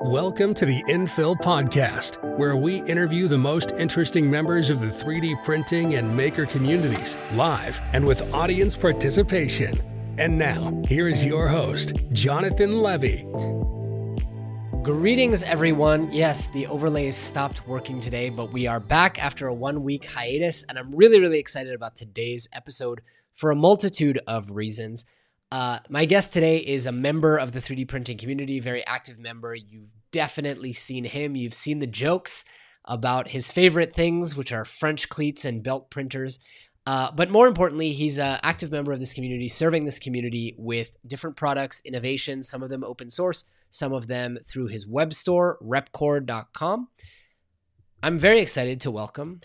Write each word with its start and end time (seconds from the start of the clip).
Welcome 0.00 0.54
to 0.54 0.64
the 0.64 0.80
Infill 0.84 1.34
Podcast, 1.34 2.22
where 2.38 2.54
we 2.54 2.84
interview 2.84 3.26
the 3.26 3.36
most 3.36 3.72
interesting 3.72 4.30
members 4.30 4.70
of 4.70 4.78
the 4.80 4.86
3D 4.86 5.42
printing 5.42 5.96
and 5.96 6.16
maker 6.16 6.46
communities 6.46 7.16
live 7.34 7.80
and 7.92 8.06
with 8.06 8.32
audience 8.32 8.76
participation. 8.76 9.74
And 10.16 10.38
now, 10.38 10.80
here 10.86 11.08
is 11.08 11.24
your 11.24 11.48
host, 11.48 11.94
Jonathan 12.12 12.80
Levi. 12.80 13.22
Greetings, 14.82 15.42
everyone. 15.42 16.12
Yes, 16.12 16.46
the 16.46 16.68
overlays 16.68 17.16
stopped 17.16 17.66
working 17.66 18.00
today, 18.00 18.30
but 18.30 18.52
we 18.52 18.68
are 18.68 18.78
back 18.78 19.20
after 19.20 19.48
a 19.48 19.54
one 19.54 19.82
week 19.82 20.04
hiatus, 20.06 20.62
and 20.68 20.78
I'm 20.78 20.94
really, 20.94 21.18
really 21.18 21.40
excited 21.40 21.74
about 21.74 21.96
today's 21.96 22.46
episode 22.52 23.00
for 23.34 23.50
a 23.50 23.56
multitude 23.56 24.20
of 24.28 24.52
reasons. 24.52 25.04
Uh, 25.50 25.78
my 25.88 26.04
guest 26.04 26.32
today 26.32 26.58
is 26.58 26.84
a 26.84 26.92
member 26.92 27.38
of 27.38 27.52
the 27.52 27.60
3D 27.60 27.88
printing 27.88 28.18
community, 28.18 28.60
very 28.60 28.86
active 28.86 29.18
member. 29.18 29.54
You've 29.54 29.94
definitely 30.10 30.74
seen 30.74 31.04
him. 31.04 31.36
You've 31.36 31.54
seen 31.54 31.78
the 31.78 31.86
jokes 31.86 32.44
about 32.84 33.28
his 33.28 33.50
favorite 33.50 33.94
things, 33.94 34.36
which 34.36 34.52
are 34.52 34.64
French 34.64 35.08
cleats 35.08 35.44
and 35.44 35.62
belt 35.62 35.90
printers. 35.90 36.38
Uh, 36.86 37.10
but 37.12 37.30
more 37.30 37.46
importantly, 37.46 37.92
he's 37.92 38.18
an 38.18 38.40
active 38.42 38.70
member 38.70 38.92
of 38.92 39.00
this 39.00 39.12
community, 39.12 39.48
serving 39.48 39.84
this 39.84 39.98
community 39.98 40.54
with 40.58 40.96
different 41.06 41.36
products, 41.36 41.82
innovations, 41.84 42.48
some 42.48 42.62
of 42.62 42.70
them 42.70 42.84
open 42.84 43.10
source, 43.10 43.44
some 43.70 43.92
of 43.92 44.06
them 44.06 44.38
through 44.46 44.66
his 44.66 44.86
web 44.86 45.12
store, 45.12 45.58
repkord.com. 45.62 46.88
I'm 48.02 48.18
very 48.18 48.40
excited 48.40 48.80
to 48.82 48.90
welcome 48.90 49.40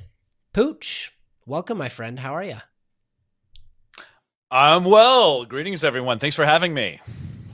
Pooch. 0.53 1.11
Welcome, 1.45 1.77
my 1.77 1.89
friend. 1.89 2.19
How 2.19 2.33
are 2.33 2.43
you? 2.43 2.57
I'm 4.55 4.83
well. 4.83 5.45
Greetings, 5.45 5.83
everyone. 5.83 6.19
Thanks 6.19 6.35
for 6.35 6.45
having 6.45 6.75
me. 6.75 7.01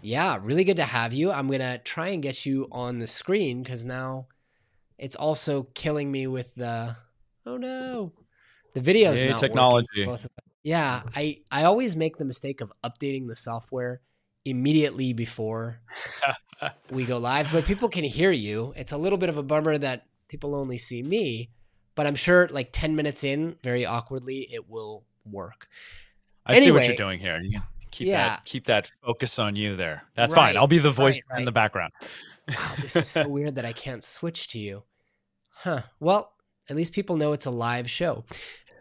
Yeah, 0.02 0.38
really 0.41 0.66
good 0.66 0.76
to 0.76 0.84
have 0.84 1.13
you. 1.13 1.31
I'm 1.31 1.48
going 1.48 1.62
to 1.62 1.77
try 1.77 2.09
and 2.09 2.21
get 2.21 2.45
you 2.45 2.67
on 2.73 2.99
the 2.99 3.07
screen 3.07 3.63
because 3.63 3.85
now 3.85 4.27
it's 4.98 5.16
also 5.16 5.63
killing 5.73 6.12
me 6.12 6.27
with 6.27 6.54
the, 6.55 6.98
oh 7.46 7.55
no, 7.55 8.12
the 8.73 8.82
video's 8.82 9.21
hey, 9.21 9.29
not 9.29 9.38
technology. 9.38 10.05
Yeah, 10.62 11.04
I, 11.15 11.40
I 11.49 11.63
always 11.63 11.96
make 11.96 12.18
the 12.18 12.26
mistake 12.26 12.60
of 12.60 12.73
updating 12.84 13.29
the 13.29 13.35
software 13.38 14.01
immediately 14.43 15.13
before 15.13 15.79
we 16.91 17.05
go 17.05 17.18
live, 17.18 17.48
but 17.54 17.63
people 17.63 17.88
can 17.88 18.04
hear 18.04 18.32
you. 18.32 18.73
It's 18.76 18.91
a 18.91 18.98
little 18.98 19.18
bit 19.18 19.29
of 19.29 19.38
a 19.38 19.43
bummer 19.43 19.77
that 19.77 20.05
people 20.27 20.54
only 20.54 20.77
see 20.77 21.01
me, 21.01 21.49
but 21.95 22.05
I'm 22.05 22.16
sure 22.16 22.49
like 22.49 22.71
10 22.73 22.98
minutes 22.98 23.23
in, 23.23 23.55
very 23.63 23.85
awkwardly, 23.85 24.49
it 24.51 24.70
will 24.70 25.05
work. 25.23 25.70
I 26.45 26.54
anyway, 26.54 26.65
see 26.65 26.71
what 26.71 26.87
you're 26.87 26.95
doing 26.95 27.20
here. 27.20 27.40
You 27.41 27.62
keep 27.91 28.07
yeah. 28.07 28.29
that 28.29 28.45
keep 28.45 28.65
that 28.65 28.91
focus 29.04 29.40
on 29.40 29.55
you 29.55 29.76
there. 29.76 30.04
That's 30.15 30.34
right, 30.34 30.48
fine. 30.48 30.57
I'll 30.57 30.68
be 30.68 30.79
the 30.79 30.91
voice 30.91 31.15
right, 31.15 31.23
right. 31.32 31.40
in 31.40 31.45
the 31.45 31.51
background. 31.51 31.93
wow, 32.48 32.73
this 32.82 32.95
is 32.95 33.07
so 33.07 33.27
weird 33.27 33.55
that 33.55 33.65
I 33.65 33.73
can't 33.73 34.04
switch 34.04 34.49
to 34.49 34.60
you. 34.60 34.84
Huh. 35.49 35.82
Well, 35.99 36.32
at 36.70 36.76
least 36.76 36.93
people 36.93 37.17
know 37.17 37.34
it's 37.34 37.45
a 37.45 37.51
live 37.51 37.90
show. 37.90 38.23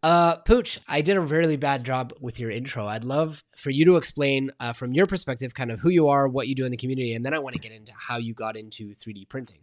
Uh, 0.02 0.36
Pooch, 0.36 0.78
I 0.86 1.00
did 1.00 1.16
a 1.16 1.20
really 1.20 1.56
bad 1.56 1.82
job 1.84 2.12
with 2.20 2.38
your 2.38 2.50
intro. 2.50 2.86
I'd 2.86 3.02
love 3.02 3.42
for 3.56 3.70
you 3.70 3.84
to 3.86 3.96
explain 3.96 4.52
uh, 4.60 4.72
from 4.72 4.92
your 4.92 5.06
perspective 5.06 5.54
kind 5.54 5.72
of 5.72 5.80
who 5.80 5.88
you 5.88 6.08
are, 6.08 6.28
what 6.28 6.46
you 6.46 6.54
do 6.54 6.64
in 6.64 6.70
the 6.70 6.76
community, 6.76 7.14
and 7.14 7.26
then 7.26 7.34
I 7.34 7.40
want 7.40 7.54
to 7.54 7.60
get 7.60 7.72
into 7.72 7.92
how 7.92 8.16
you 8.18 8.32
got 8.32 8.56
into 8.56 8.94
3D 8.94 9.28
printing. 9.28 9.58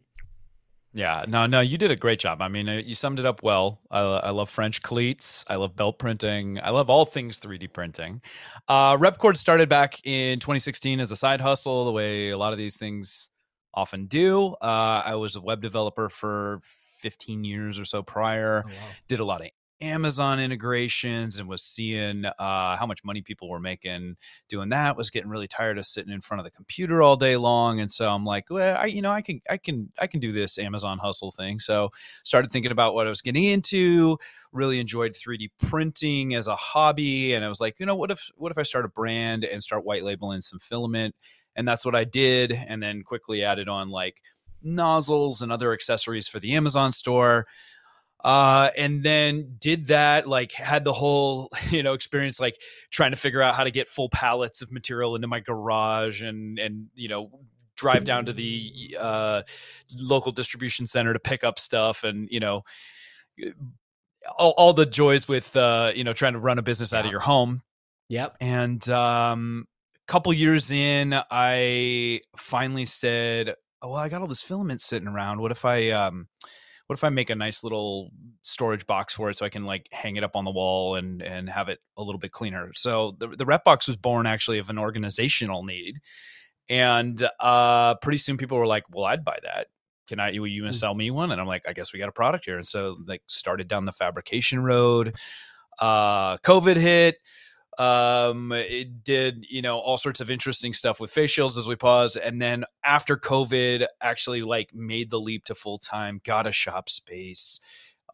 Yeah, 0.96 1.26
no, 1.28 1.46
no, 1.46 1.60
you 1.60 1.78
did 1.78 1.92
a 1.92 1.96
great 1.98 2.20
job. 2.20 2.42
I 2.42 2.48
mean, 2.48 2.70
uh, 2.70 2.82
you 2.84 2.96
summed 2.96 3.20
it 3.20 3.26
up 3.26 3.44
well. 3.44 3.82
I, 3.92 4.00
I 4.00 4.30
love 4.30 4.50
French 4.50 4.82
cleats. 4.82 5.44
I 5.50 5.56
love 5.56 5.76
belt 5.76 6.00
printing. 6.00 6.58
I 6.64 6.70
love 6.70 6.90
all 6.90 7.04
things 7.04 7.38
3D 7.38 7.74
printing. 7.74 8.22
Uh, 8.70 8.96
RepKord 8.96 9.36
started 9.36 9.68
back 9.68 10.00
in 10.06 10.40
2016 10.40 11.02
as 11.02 11.12
a 11.12 11.18
side 11.18 11.42
hustle, 11.42 11.84
the 11.84 11.92
way 11.92 12.30
a 12.30 12.38
lot 12.38 12.54
of 12.54 12.58
these 12.58 12.78
things 12.78 13.30
often 13.74 14.06
do. 14.06 14.56
Uh, 14.62 15.04
I 15.06 15.16
was 15.16 15.36
a 15.36 15.42
web 15.42 15.62
developer 15.62 16.08
for 16.08 16.60
15 17.00 17.44
years 17.44 17.78
or 17.78 17.84
so 17.84 18.02
prior. 18.02 18.64
Oh, 18.66 18.70
wow. 18.70 18.76
Did 19.10 19.20
a 19.20 19.26
lot 19.26 19.42
of 19.42 19.50
Amazon 19.82 20.40
integrations 20.40 21.40
and 21.40 21.50
was 21.50 21.62
seeing 21.62 22.26
uh, 22.26 22.78
how 22.78 22.86
much 22.86 23.04
money 23.04 23.22
people 23.22 23.50
were 23.50 23.60
making 23.60 24.16
doing 24.48 24.70
that. 24.70 24.96
Was 24.96 25.10
getting 25.10 25.30
really 25.30 25.48
tired 25.48 25.78
of 25.78 25.86
sitting 25.86 26.14
in 26.14 26.22
front 26.22 26.40
of 26.40 26.46
the 26.46 26.52
computer 26.52 27.02
all 27.02 27.16
day 27.16 27.36
long, 27.36 27.80
and 27.80 27.92
so 27.92 28.10
I'm 28.10 28.26
like, 28.26 28.50
well, 28.50 28.78
I, 28.78 28.86
you 28.86 29.02
know, 29.02 29.12
I 29.12 29.22
can, 29.22 29.42
I 29.50 29.58
can, 29.58 29.92
I 30.00 30.08
can 30.08 30.20
do 30.20 30.32
this 30.32 30.58
Amazon 30.58 30.98
hustle 30.98 31.32
thing. 31.32 31.60
So 31.60 31.90
started 32.24 32.52
thinking 32.52 32.72
about 32.72 32.94
what 32.94 33.06
I 33.06 33.10
was 33.10 33.22
getting 33.22 33.44
into. 33.44 34.18
Really 34.52 34.80
enjoyed 34.80 35.14
3D 35.14 35.50
printing 35.60 36.36
as 36.36 36.48
a 36.48 36.56
hobby, 36.56 37.34
and 37.34 37.44
I 37.44 37.50
was 37.50 37.60
like, 37.60 37.80
you 37.80 37.86
know, 37.86 37.96
what 37.96 38.12
if, 38.12 38.30
what 38.36 38.52
if 38.52 38.58
I 38.58 38.64
start 38.64 38.86
a 38.86 38.90
brand 38.90 39.44
and 39.44 39.62
start 39.62 39.86
white 39.86 40.04
labeling 40.04 40.42
some 40.42 40.60
filament? 40.60 41.16
And 41.58 41.68
that's 41.68 41.86
what 41.86 41.96
I 41.96 42.06
did, 42.06 42.52
and 42.52 42.82
then 42.82 43.04
quickly 43.04 43.44
added 43.44 43.68
on 43.68 43.90
like 43.90 44.22
nozzles 44.66 45.42
and 45.42 45.52
other 45.52 45.74
accessories 45.74 46.28
for 46.28 46.40
the 46.40 46.54
Amazon 46.54 46.92
store 46.92 47.46
uh, 48.26 48.72
and 48.76 49.04
then 49.04 49.56
did 49.60 49.86
that 49.86 50.28
like 50.28 50.52
had 50.52 50.84
the 50.84 50.92
whole 50.92 51.48
you 51.70 51.84
know 51.84 51.94
experience 51.94 52.40
like 52.40 52.60
trying 52.90 53.12
to 53.12 53.18
figure 53.18 53.42
out 53.42 53.54
how 53.54 53.64
to 53.64 53.70
get 53.70 53.88
full 53.88 54.10
pallets 54.10 54.64
of 54.64 54.72
material 54.72 55.16
into 55.16 55.28
my 55.28 55.40
garage 55.40 56.24
and 56.24 56.58
and 56.58 56.88
you 56.96 57.08
know 57.08 57.30
drive 57.76 58.04
down 58.04 58.26
to 58.26 58.34
the 58.34 58.98
uh, 59.00 59.44
local 60.00 60.32
distribution 60.32 60.88
center 60.88 61.14
to 61.14 61.20
pick 61.20 61.44
up 61.44 61.60
stuff 61.60 62.04
and 62.04 62.28
you 62.32 62.40
know 62.40 62.64
all, 64.40 64.56
all 64.58 64.74
the 64.74 64.88
joys 64.88 65.28
with 65.28 65.56
uh, 65.56 65.92
you 65.96 66.04
know 66.04 66.14
trying 66.14 66.34
to 66.34 66.40
run 66.40 66.58
a 66.58 66.64
business 66.64 66.94
out 66.94 67.06
of 67.06 67.12
your 67.12 67.20
home. 67.20 67.62
Yep. 68.10 68.38
And 68.42 68.90
um 68.90 69.68
a 69.96 70.12
couple 70.12 70.32
years 70.34 70.70
in 70.72 71.16
i 71.32 72.22
finally 72.38 72.86
said 72.86 73.56
oh 73.82 73.90
well 73.90 73.98
i 73.98 74.08
got 74.08 74.22
all 74.22 74.28
this 74.28 74.42
filament 74.42 74.82
sitting 74.82 75.08
around. 75.08 75.42
What 75.42 75.52
if 75.52 75.64
i 75.64 75.92
um 75.92 76.28
what 76.88 76.98
if 76.98 77.04
I 77.04 77.10
make 77.10 77.30
a 77.30 77.36
nice 77.36 77.64
little 77.64 78.12
storage 78.42 78.86
box 78.86 79.14
for 79.14 79.30
it 79.30 79.38
so 79.38 79.46
I 79.46 79.50
can 79.50 79.66
like 79.66 79.88
hang 79.92 80.18
it 80.18 80.24
up 80.24 80.36
on 80.36 80.46
the 80.46 80.52
wall 80.52 80.96
and 80.96 81.22
and 81.22 81.50
have 81.50 81.70
it 81.70 81.80
a 81.98 82.04
little 82.04 82.20
bit 82.20 82.32
cleaner? 82.32 82.72
So 82.76 83.16
the 83.20 83.28
the 83.30 83.46
rep 83.46 83.64
box 83.64 83.88
was 83.88 83.96
born 83.96 84.26
actually 84.26 84.60
of 84.60 84.70
an 84.70 84.78
organizational 84.78 85.64
need, 85.64 86.00
and 86.70 87.28
uh, 87.40 87.96
pretty 87.96 88.18
soon 88.18 88.38
people 88.38 88.58
were 88.58 88.68
like, 88.68 88.84
"Well, 88.92 89.06
I'd 89.06 89.26
buy 89.26 89.40
that." 89.44 89.68
Can 90.08 90.20
I? 90.20 90.32
Will 90.38 90.48
you 90.48 90.64
mm. 90.64 90.76
sell 90.76 90.94
me 90.94 91.10
one? 91.10 91.32
And 91.32 91.42
I'm 91.42 91.48
like, 91.48 91.64
I 91.68 91.74
guess 91.74 91.92
we 91.92 92.00
got 92.00 92.10
a 92.10 92.14
product 92.14 92.46
here. 92.46 92.58
And 92.58 92.68
so 92.68 92.98
like 93.08 93.24
started 93.28 93.68
down 93.68 93.86
the 93.86 93.92
fabrication 93.92 94.64
road. 94.64 95.16
Uh, 95.80 96.38
COVID 96.38 96.78
hit 96.78 97.18
um 97.80 98.52
it 98.52 99.04
did 99.04 99.46
you 99.50 99.62
know 99.62 99.78
all 99.80 99.98
sorts 99.98 100.22
of 100.22 100.32
interesting 100.32 100.74
stuff 100.74 101.00
with 101.00 101.12
face 101.12 101.32
shields 101.32 101.58
as 101.58 101.68
we 101.68 101.76
paused 101.76 102.16
and 102.18 102.42
then 102.42 102.64
after 102.84 103.18
covid 103.18 103.86
actually 104.02 104.42
like 104.42 104.74
made 104.74 105.10
the 105.10 105.20
leap 105.20 105.44
to 105.44 105.54
full 105.54 105.78
time 105.78 106.22
got 106.24 106.48
a 106.48 106.52
shop 106.52 106.88
space 106.90 107.60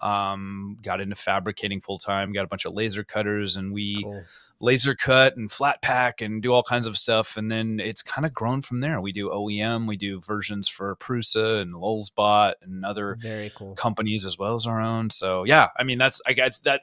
um, 0.02 0.78
got 0.82 1.02
into 1.02 1.16
fabricating 1.16 1.80
full 1.82 1.98
time, 1.98 2.34
got 2.34 2.46
a 2.46 2.48
bunch 2.48 2.66
of 2.66 2.74
laser 2.74 3.04
cutters, 3.04 3.56
and 3.56 3.72
we 3.72 4.04
cool. 4.04 4.24
laser 4.60 4.96
cut 4.96 5.38
and 5.38 5.52
flat 5.52 5.82
pack 5.82 6.22
and 6.22 6.42
do 6.42 6.52
all 6.52 6.64
kinds 6.64 6.88
of 6.88 6.98
stuff. 6.98 7.38
And 7.38 7.52
then 7.52 7.80
it's 7.80 8.02
kind 8.02 8.26
of 8.26 8.34
grown 8.34 8.62
from 8.62 8.80
there. 8.80 9.00
We 9.00 9.12
do 9.12 9.30
OEM, 9.30 9.88
we 9.88 9.98
do 9.98 10.20
versions 10.20 10.68
for 10.68 10.96
Prusa 10.96 11.62
and 11.62 11.74
Lulzbot 11.74 12.54
and 12.62 12.84
other 12.84 13.18
very 13.20 13.52
cool 13.56 13.76
companies 13.76 14.26
as 14.26 14.38
well 14.38 14.56
as 14.56 14.66
our 14.66 14.82
own. 14.82 15.10
So 15.10 15.44
yeah, 15.44 15.70
I 15.78 15.84
mean 15.84 15.98
that's 15.98 16.22
I 16.26 16.34
got 16.34 16.60
that. 16.64 16.82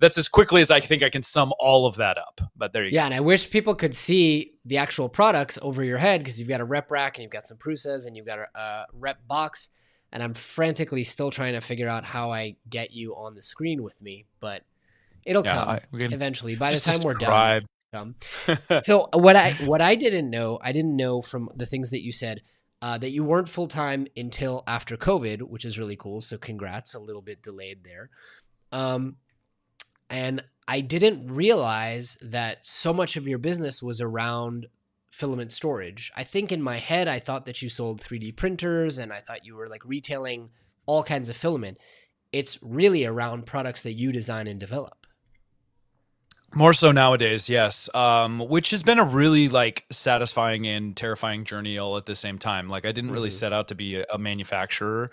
That's 0.00 0.18
as 0.18 0.28
quickly 0.28 0.62
as 0.62 0.70
I 0.70 0.80
think 0.80 1.02
I 1.02 1.10
can 1.10 1.22
sum 1.22 1.52
all 1.58 1.86
of 1.86 1.96
that 1.96 2.18
up. 2.18 2.40
But 2.56 2.72
there 2.72 2.84
you 2.84 2.90
yeah, 2.92 3.02
go. 3.02 3.06
and 3.06 3.14
I 3.14 3.20
wish 3.20 3.50
people 3.50 3.74
could 3.74 3.94
see 3.94 4.54
the 4.64 4.78
actual 4.78 5.08
products 5.08 5.58
over 5.62 5.84
your 5.84 5.98
head 5.98 6.20
because 6.20 6.40
you've 6.40 6.48
got 6.48 6.60
a 6.60 6.64
rep 6.64 6.90
rack 6.90 7.16
and 7.16 7.22
you've 7.22 7.32
got 7.32 7.46
some 7.46 7.58
Prusas 7.58 8.06
and 8.06 8.16
you've 8.16 8.26
got 8.26 8.38
a, 8.38 8.58
a 8.58 8.86
rep 8.92 9.18
box 9.28 9.68
and 10.12 10.22
I'm 10.22 10.34
frantically 10.34 11.04
still 11.04 11.30
trying 11.30 11.54
to 11.54 11.60
figure 11.60 11.88
out 11.88 12.04
how 12.04 12.32
I 12.32 12.56
get 12.68 12.92
you 12.92 13.14
on 13.14 13.34
the 13.34 13.42
screen 13.42 13.82
with 13.82 14.00
me, 14.02 14.26
but 14.40 14.62
it'll 15.24 15.44
yeah, 15.44 15.54
come 15.54 15.68
I, 15.68 15.80
eventually. 15.92 16.56
By 16.56 16.72
the 16.72 16.80
time 16.80 17.00
we're 17.04 17.14
done, 17.14 17.66
come. 17.92 18.14
so 18.82 19.08
what 19.12 19.36
I 19.36 19.52
what 19.64 19.80
I 19.80 19.94
didn't 19.94 20.30
know, 20.30 20.58
I 20.62 20.72
didn't 20.72 20.96
know 20.96 21.22
from 21.22 21.50
the 21.54 21.66
things 21.66 21.90
that 21.90 22.02
you 22.02 22.12
said 22.12 22.42
uh, 22.82 22.98
that 22.98 23.10
you 23.10 23.24
weren't 23.24 23.48
full 23.48 23.68
time 23.68 24.06
until 24.16 24.64
after 24.66 24.96
COVID, 24.96 25.42
which 25.42 25.64
is 25.64 25.78
really 25.78 25.96
cool. 25.96 26.20
So 26.20 26.38
congrats, 26.38 26.94
a 26.94 26.98
little 26.98 27.22
bit 27.22 27.42
delayed 27.42 27.84
there. 27.84 28.10
Um, 28.72 29.16
and 30.08 30.42
I 30.66 30.80
didn't 30.80 31.28
realize 31.28 32.16
that 32.22 32.58
so 32.66 32.92
much 32.92 33.16
of 33.16 33.28
your 33.28 33.38
business 33.38 33.82
was 33.82 34.00
around 34.00 34.66
filament 35.10 35.52
storage. 35.52 36.12
I 36.16 36.24
think 36.24 36.52
in 36.52 36.62
my 36.62 36.78
head, 36.78 37.08
I 37.08 37.18
thought 37.18 37.46
that 37.46 37.62
you 37.62 37.68
sold 37.68 38.00
3D 38.00 38.36
printers 38.36 38.98
and 38.98 39.12
I 39.12 39.18
thought 39.18 39.44
you 39.44 39.56
were 39.56 39.68
like 39.68 39.84
retailing 39.84 40.50
all 40.86 41.02
kinds 41.02 41.28
of 41.28 41.36
filament. 41.36 41.78
It's 42.32 42.62
really 42.62 43.04
around 43.04 43.44
products 43.44 43.82
that 43.82 43.94
you 43.94 44.12
design 44.12 44.46
and 44.46 44.58
develop. 44.60 45.06
More 46.52 46.72
so 46.72 46.90
nowadays, 46.90 47.48
yes. 47.48 47.88
Um, 47.94 48.40
which 48.40 48.70
has 48.70 48.82
been 48.82 48.98
a 48.98 49.04
really 49.04 49.48
like 49.48 49.84
satisfying 49.92 50.66
and 50.66 50.96
terrifying 50.96 51.44
journey 51.44 51.78
all 51.78 51.96
at 51.96 52.06
the 52.06 52.16
same 52.16 52.38
time. 52.38 52.68
Like 52.68 52.84
I 52.84 52.92
didn't 52.92 53.12
really 53.12 53.28
mm-hmm. 53.28 53.38
set 53.38 53.52
out 53.52 53.68
to 53.68 53.74
be 53.76 53.96
a, 53.96 54.06
a 54.12 54.18
manufacturer. 54.18 55.10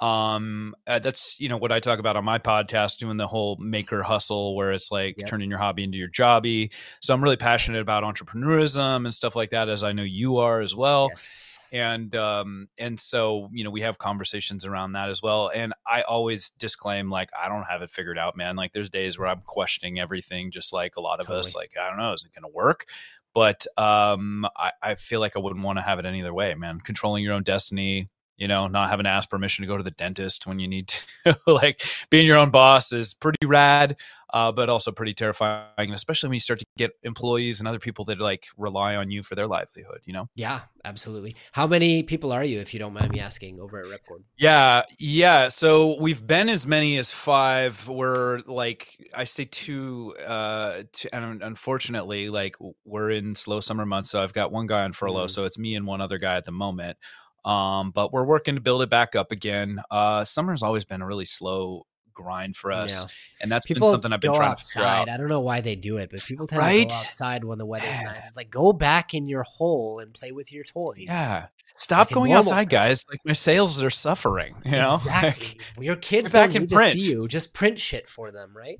Um 0.00 0.74
uh, 0.86 0.98
that's 0.98 1.38
you 1.38 1.48
know 1.48 1.58
what 1.58 1.70
i 1.70 1.78
talk 1.78 1.98
about 1.98 2.16
on 2.16 2.24
my 2.24 2.38
podcast 2.38 2.96
doing 2.98 3.16
the 3.18 3.26
whole 3.26 3.56
maker 3.56 4.02
hustle 4.02 4.56
where 4.56 4.72
it's 4.72 4.90
like 4.90 5.16
Yep. 5.18 5.28
turning 5.28 5.50
your 5.50 5.58
hobby 5.58 5.84
into 5.84 5.98
your 5.98 6.08
jobby. 6.08 6.72
So 7.00 7.12
i'm 7.12 7.22
really 7.22 7.36
passionate 7.36 7.80
about 7.82 8.02
entrepreneurism 8.02 9.04
and 9.04 9.12
stuff 9.12 9.36
like 9.36 9.50
that 9.50 9.68
as 9.68 9.84
i 9.84 9.92
know 9.92 10.02
you 10.02 10.38
are 10.38 10.60
as 10.60 10.74
well. 10.74 11.08
Yes. 11.10 11.58
and 11.72 12.14
um 12.14 12.68
and 12.78 12.98
so 12.98 13.48
you 13.52 13.62
know 13.64 13.70
we 13.70 13.82
have 13.82 13.98
conversations 13.98 14.64
around 14.64 14.92
that 14.92 15.10
as 15.10 15.20
well 15.22 15.50
and 15.54 15.74
i 15.86 16.02
always 16.02 16.50
disclaim 16.50 17.10
like 17.10 17.30
i 17.38 17.48
don't 17.48 17.64
have 17.64 17.82
it 17.82 17.90
figured 17.90 18.18
out 18.18 18.36
man. 18.36 18.56
Like 18.56 18.72
there's 18.72 18.90
days 18.90 19.18
where 19.18 19.28
i'm 19.28 19.42
questioning 19.44 19.98
everything 20.00 20.50
just 20.50 20.72
like 20.72 20.96
a 20.96 21.00
lot 21.00 21.20
of 21.20 21.28
us 21.28 21.54
like 21.54 21.72
i 21.80 21.88
don't 21.88 21.98
know 21.98 22.12
is 22.14 22.24
it 22.24 22.32
going 22.34 22.50
to 22.50 22.54
work? 22.56 22.86
But 23.34 23.66
um 23.76 24.46
I, 24.56 24.72
I 24.82 24.94
feel 24.94 25.20
like 25.20 25.36
i 25.36 25.38
wouldn't 25.40 25.64
want 25.64 25.78
to 25.78 25.82
have 25.82 25.98
it 25.98 26.06
any 26.06 26.22
other 26.22 26.32
way 26.34 26.54
man. 26.54 26.80
Controlling 26.80 27.22
your 27.22 27.34
own 27.34 27.42
destiny 27.42 28.08
you 28.40 28.48
know 28.48 28.66
not 28.66 28.90
having 28.90 29.04
to 29.04 29.10
ask 29.10 29.30
permission 29.30 29.62
to 29.62 29.68
go 29.68 29.76
to 29.76 29.84
the 29.84 29.92
dentist 29.92 30.46
when 30.46 30.58
you 30.58 30.66
need 30.66 30.88
to 30.88 31.38
like 31.46 31.82
being 32.10 32.26
your 32.26 32.38
own 32.38 32.50
boss 32.50 32.92
is 32.92 33.14
pretty 33.14 33.46
rad 33.46 33.96
uh, 34.32 34.50
but 34.50 34.68
also 34.68 34.90
pretty 34.90 35.14
terrifying 35.14 35.92
especially 35.92 36.28
when 36.28 36.34
you 36.34 36.40
start 36.40 36.58
to 36.58 36.66
get 36.76 36.92
employees 37.02 37.60
and 37.60 37.68
other 37.68 37.78
people 37.78 38.04
that 38.04 38.18
like 38.18 38.46
rely 38.56 38.96
on 38.96 39.10
you 39.10 39.22
for 39.22 39.34
their 39.34 39.46
livelihood 39.46 40.00
you 40.04 40.12
know 40.12 40.28
Yeah, 40.34 40.60
absolutely. 40.84 41.34
How 41.52 41.66
many 41.66 42.02
people 42.02 42.32
are 42.32 42.42
you, 42.42 42.60
if 42.60 42.72
you 42.72 42.80
don't 42.80 42.94
mind 42.94 43.12
me 43.12 43.20
asking, 43.20 43.60
over 43.60 43.78
at 43.78 43.86
RepKord? 43.86 44.22
Yeah, 44.38 44.84
yeah. 44.98 45.48
So 45.48 46.00
we've 46.00 46.26
been 46.26 46.48
as 46.48 46.66
many 46.66 46.96
as 46.96 47.12
five. 47.12 47.86
We're 47.88 48.40
like 48.46 48.88
I 49.14 49.24
say 49.24 49.44
two. 49.44 50.14
Uh, 50.26 50.84
two, 50.92 51.08
and 51.12 51.42
unfortunately, 51.42 52.30
like 52.30 52.56
we're 52.84 53.10
in 53.10 53.34
slow 53.34 53.60
summer 53.60 53.84
months, 53.84 54.10
so 54.10 54.22
I've 54.22 54.32
got 54.32 54.50
one 54.50 54.66
guy 54.66 54.82
on 54.84 54.92
furlough. 54.92 55.26
Mm. 55.26 55.30
So 55.30 55.44
it's 55.44 55.58
me 55.58 55.74
and 55.74 55.86
one 55.86 56.00
other 56.00 56.18
guy 56.18 56.36
at 56.36 56.44
the 56.44 56.52
moment. 56.52 56.96
Um, 57.44 57.90
but 57.90 58.12
we're 58.12 58.24
working 58.24 58.54
to 58.54 58.60
build 58.60 58.82
it 58.82 58.90
back 58.90 59.14
up 59.14 59.32
again. 59.32 59.80
Uh, 59.90 60.24
summer's 60.24 60.62
always 60.62 60.84
been 60.84 61.02
a 61.02 61.06
really 61.06 61.24
slow 61.24 61.86
grind 62.22 62.56
for 62.56 62.72
us, 62.72 63.04
Yeah. 63.04 63.08
and 63.42 63.52
that's 63.52 63.66
People 63.66 63.86
been 63.86 63.90
something 63.92 64.12
I've 64.12 64.20
been 64.20 64.34
trying 64.34 64.56
to 64.56 64.62
figure 64.62 64.82
outside. 64.86 65.00
out. 65.02 65.08
I 65.08 65.16
don't 65.16 65.28
know 65.28 65.40
why 65.40 65.60
they 65.60 65.76
do 65.76 65.96
it, 65.96 66.10
but 66.10 66.20
people 66.22 66.46
tend 66.46 66.60
to 66.60 66.66
Right? 66.66 66.88
go 66.88 66.94
outside 66.94 67.44
when 67.44 67.58
the 67.58 67.66
weather's 67.66 67.88
Yeah. 67.98 68.04
nice. 68.04 68.26
It's 68.26 68.36
like 68.36 68.50
go 68.50 68.72
back 68.72 69.14
in 69.14 69.28
your 69.28 69.42
hole 69.42 69.98
and 70.00 70.12
play 70.12 70.32
with 70.32 70.52
your 70.52 70.64
toys. 70.64 70.98
Yeah, 71.06 71.46
stop 71.74 72.08
Like 72.10 72.14
going 72.14 72.32
outside, 72.32 72.68
person. 72.70 72.88
guys. 72.88 73.04
Like 73.10 73.20
my 73.24 73.32
sales 73.32 73.82
are 73.82 73.90
suffering. 73.90 74.54
You 74.64 74.72
know, 74.72 74.94
exactly. 74.96 75.58
your 75.78 75.96
kids 75.96 76.30
back 76.30 76.54
in 76.54 76.66
to 76.66 76.74
print. 76.74 76.92
see 76.92 77.10
you. 77.10 77.26
Just 77.28 77.54
print 77.54 77.80
shit 77.80 78.06
for 78.06 78.30
them, 78.30 78.54
right? 78.56 78.78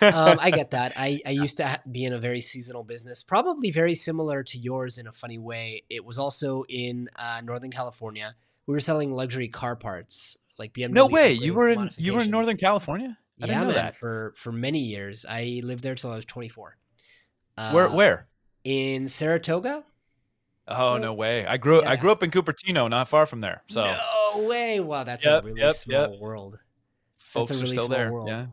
um, 0.00 0.38
I 0.40 0.50
get 0.50 0.70
that. 0.70 0.92
I, 0.96 1.20
I 1.26 1.30
used 1.30 1.58
to 1.58 1.80
be 1.90 2.04
in 2.04 2.12
a 2.12 2.18
very 2.18 2.40
seasonal 2.40 2.84
business, 2.84 3.22
probably 3.22 3.70
very 3.70 3.94
similar 3.94 4.42
to 4.44 4.58
yours 4.58 4.98
in 4.98 5.06
a 5.06 5.12
funny 5.12 5.38
way. 5.38 5.84
It 5.90 6.04
was 6.04 6.18
also 6.18 6.64
in 6.68 7.08
uh, 7.16 7.40
Northern 7.44 7.70
California. 7.70 8.34
We 8.66 8.72
were 8.72 8.80
selling 8.80 9.12
luxury 9.12 9.48
car 9.48 9.76
parts, 9.76 10.36
like 10.58 10.72
BMW. 10.72 10.90
no 10.92 11.06
way. 11.06 11.32
You 11.32 11.54
were 11.54 11.68
in 11.68 11.90
you 11.96 12.14
were 12.14 12.22
in. 12.22 12.30
Northern 12.30 12.56
California. 12.56 13.16
I 13.40 13.46
yeah, 13.46 13.46
didn't 13.46 13.60
know 13.68 13.74
man. 13.74 13.84
that. 13.84 13.94
For 13.94 14.32
for 14.36 14.52
many 14.52 14.80
years, 14.80 15.24
I 15.28 15.60
lived 15.64 15.82
there 15.84 15.94
till 15.94 16.10
I 16.10 16.16
was 16.16 16.24
24. 16.24 16.76
Uh, 17.56 17.72
Where 17.72 17.88
where? 17.88 18.28
in 18.64 19.08
Saratoga? 19.08 19.84
Oh 20.66 20.92
Well, 20.92 21.00
no 21.00 21.14
way! 21.14 21.46
I 21.46 21.56
grew 21.56 21.82
I 21.82 21.96
grew 21.96 22.10
up 22.12 22.22
in 22.22 22.30
Cupertino, 22.30 22.90
not 22.90 23.08
far 23.08 23.24
from 23.26 23.40
there. 23.40 23.62
So 23.68 23.84
no 23.84 24.46
way! 24.46 24.80
Wow, 24.80 25.04
that's 25.04 25.24
Yep, 25.24 25.42
a 25.42 25.46
really 25.46 25.60
yep, 25.60 25.74
small 25.74 26.10
yep. 26.12 26.20
world. 26.20 26.58
folks 27.18 27.50
a 27.50 27.54
are 27.54 27.58
really 27.62 27.72
still 27.76 27.86
small 27.86 27.96
there. 27.98 28.12
world. 28.12 28.28
Yeah. 28.28 28.46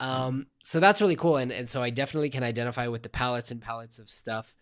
Um, 0.00 0.46
so 0.64 0.80
that's 0.80 1.00
really 1.00 1.14
cool, 1.16 1.36
and 1.36 1.52
and 1.52 1.68
so 1.68 1.80
I 1.82 1.90
definitely 1.90 2.30
can 2.30 2.42
identify 2.42 2.88
with 2.88 3.02
the 3.04 3.08
pallets 3.08 3.50
and 3.52 3.60
pallets 3.60 3.98
of 4.00 4.10
stuff, 4.10 4.54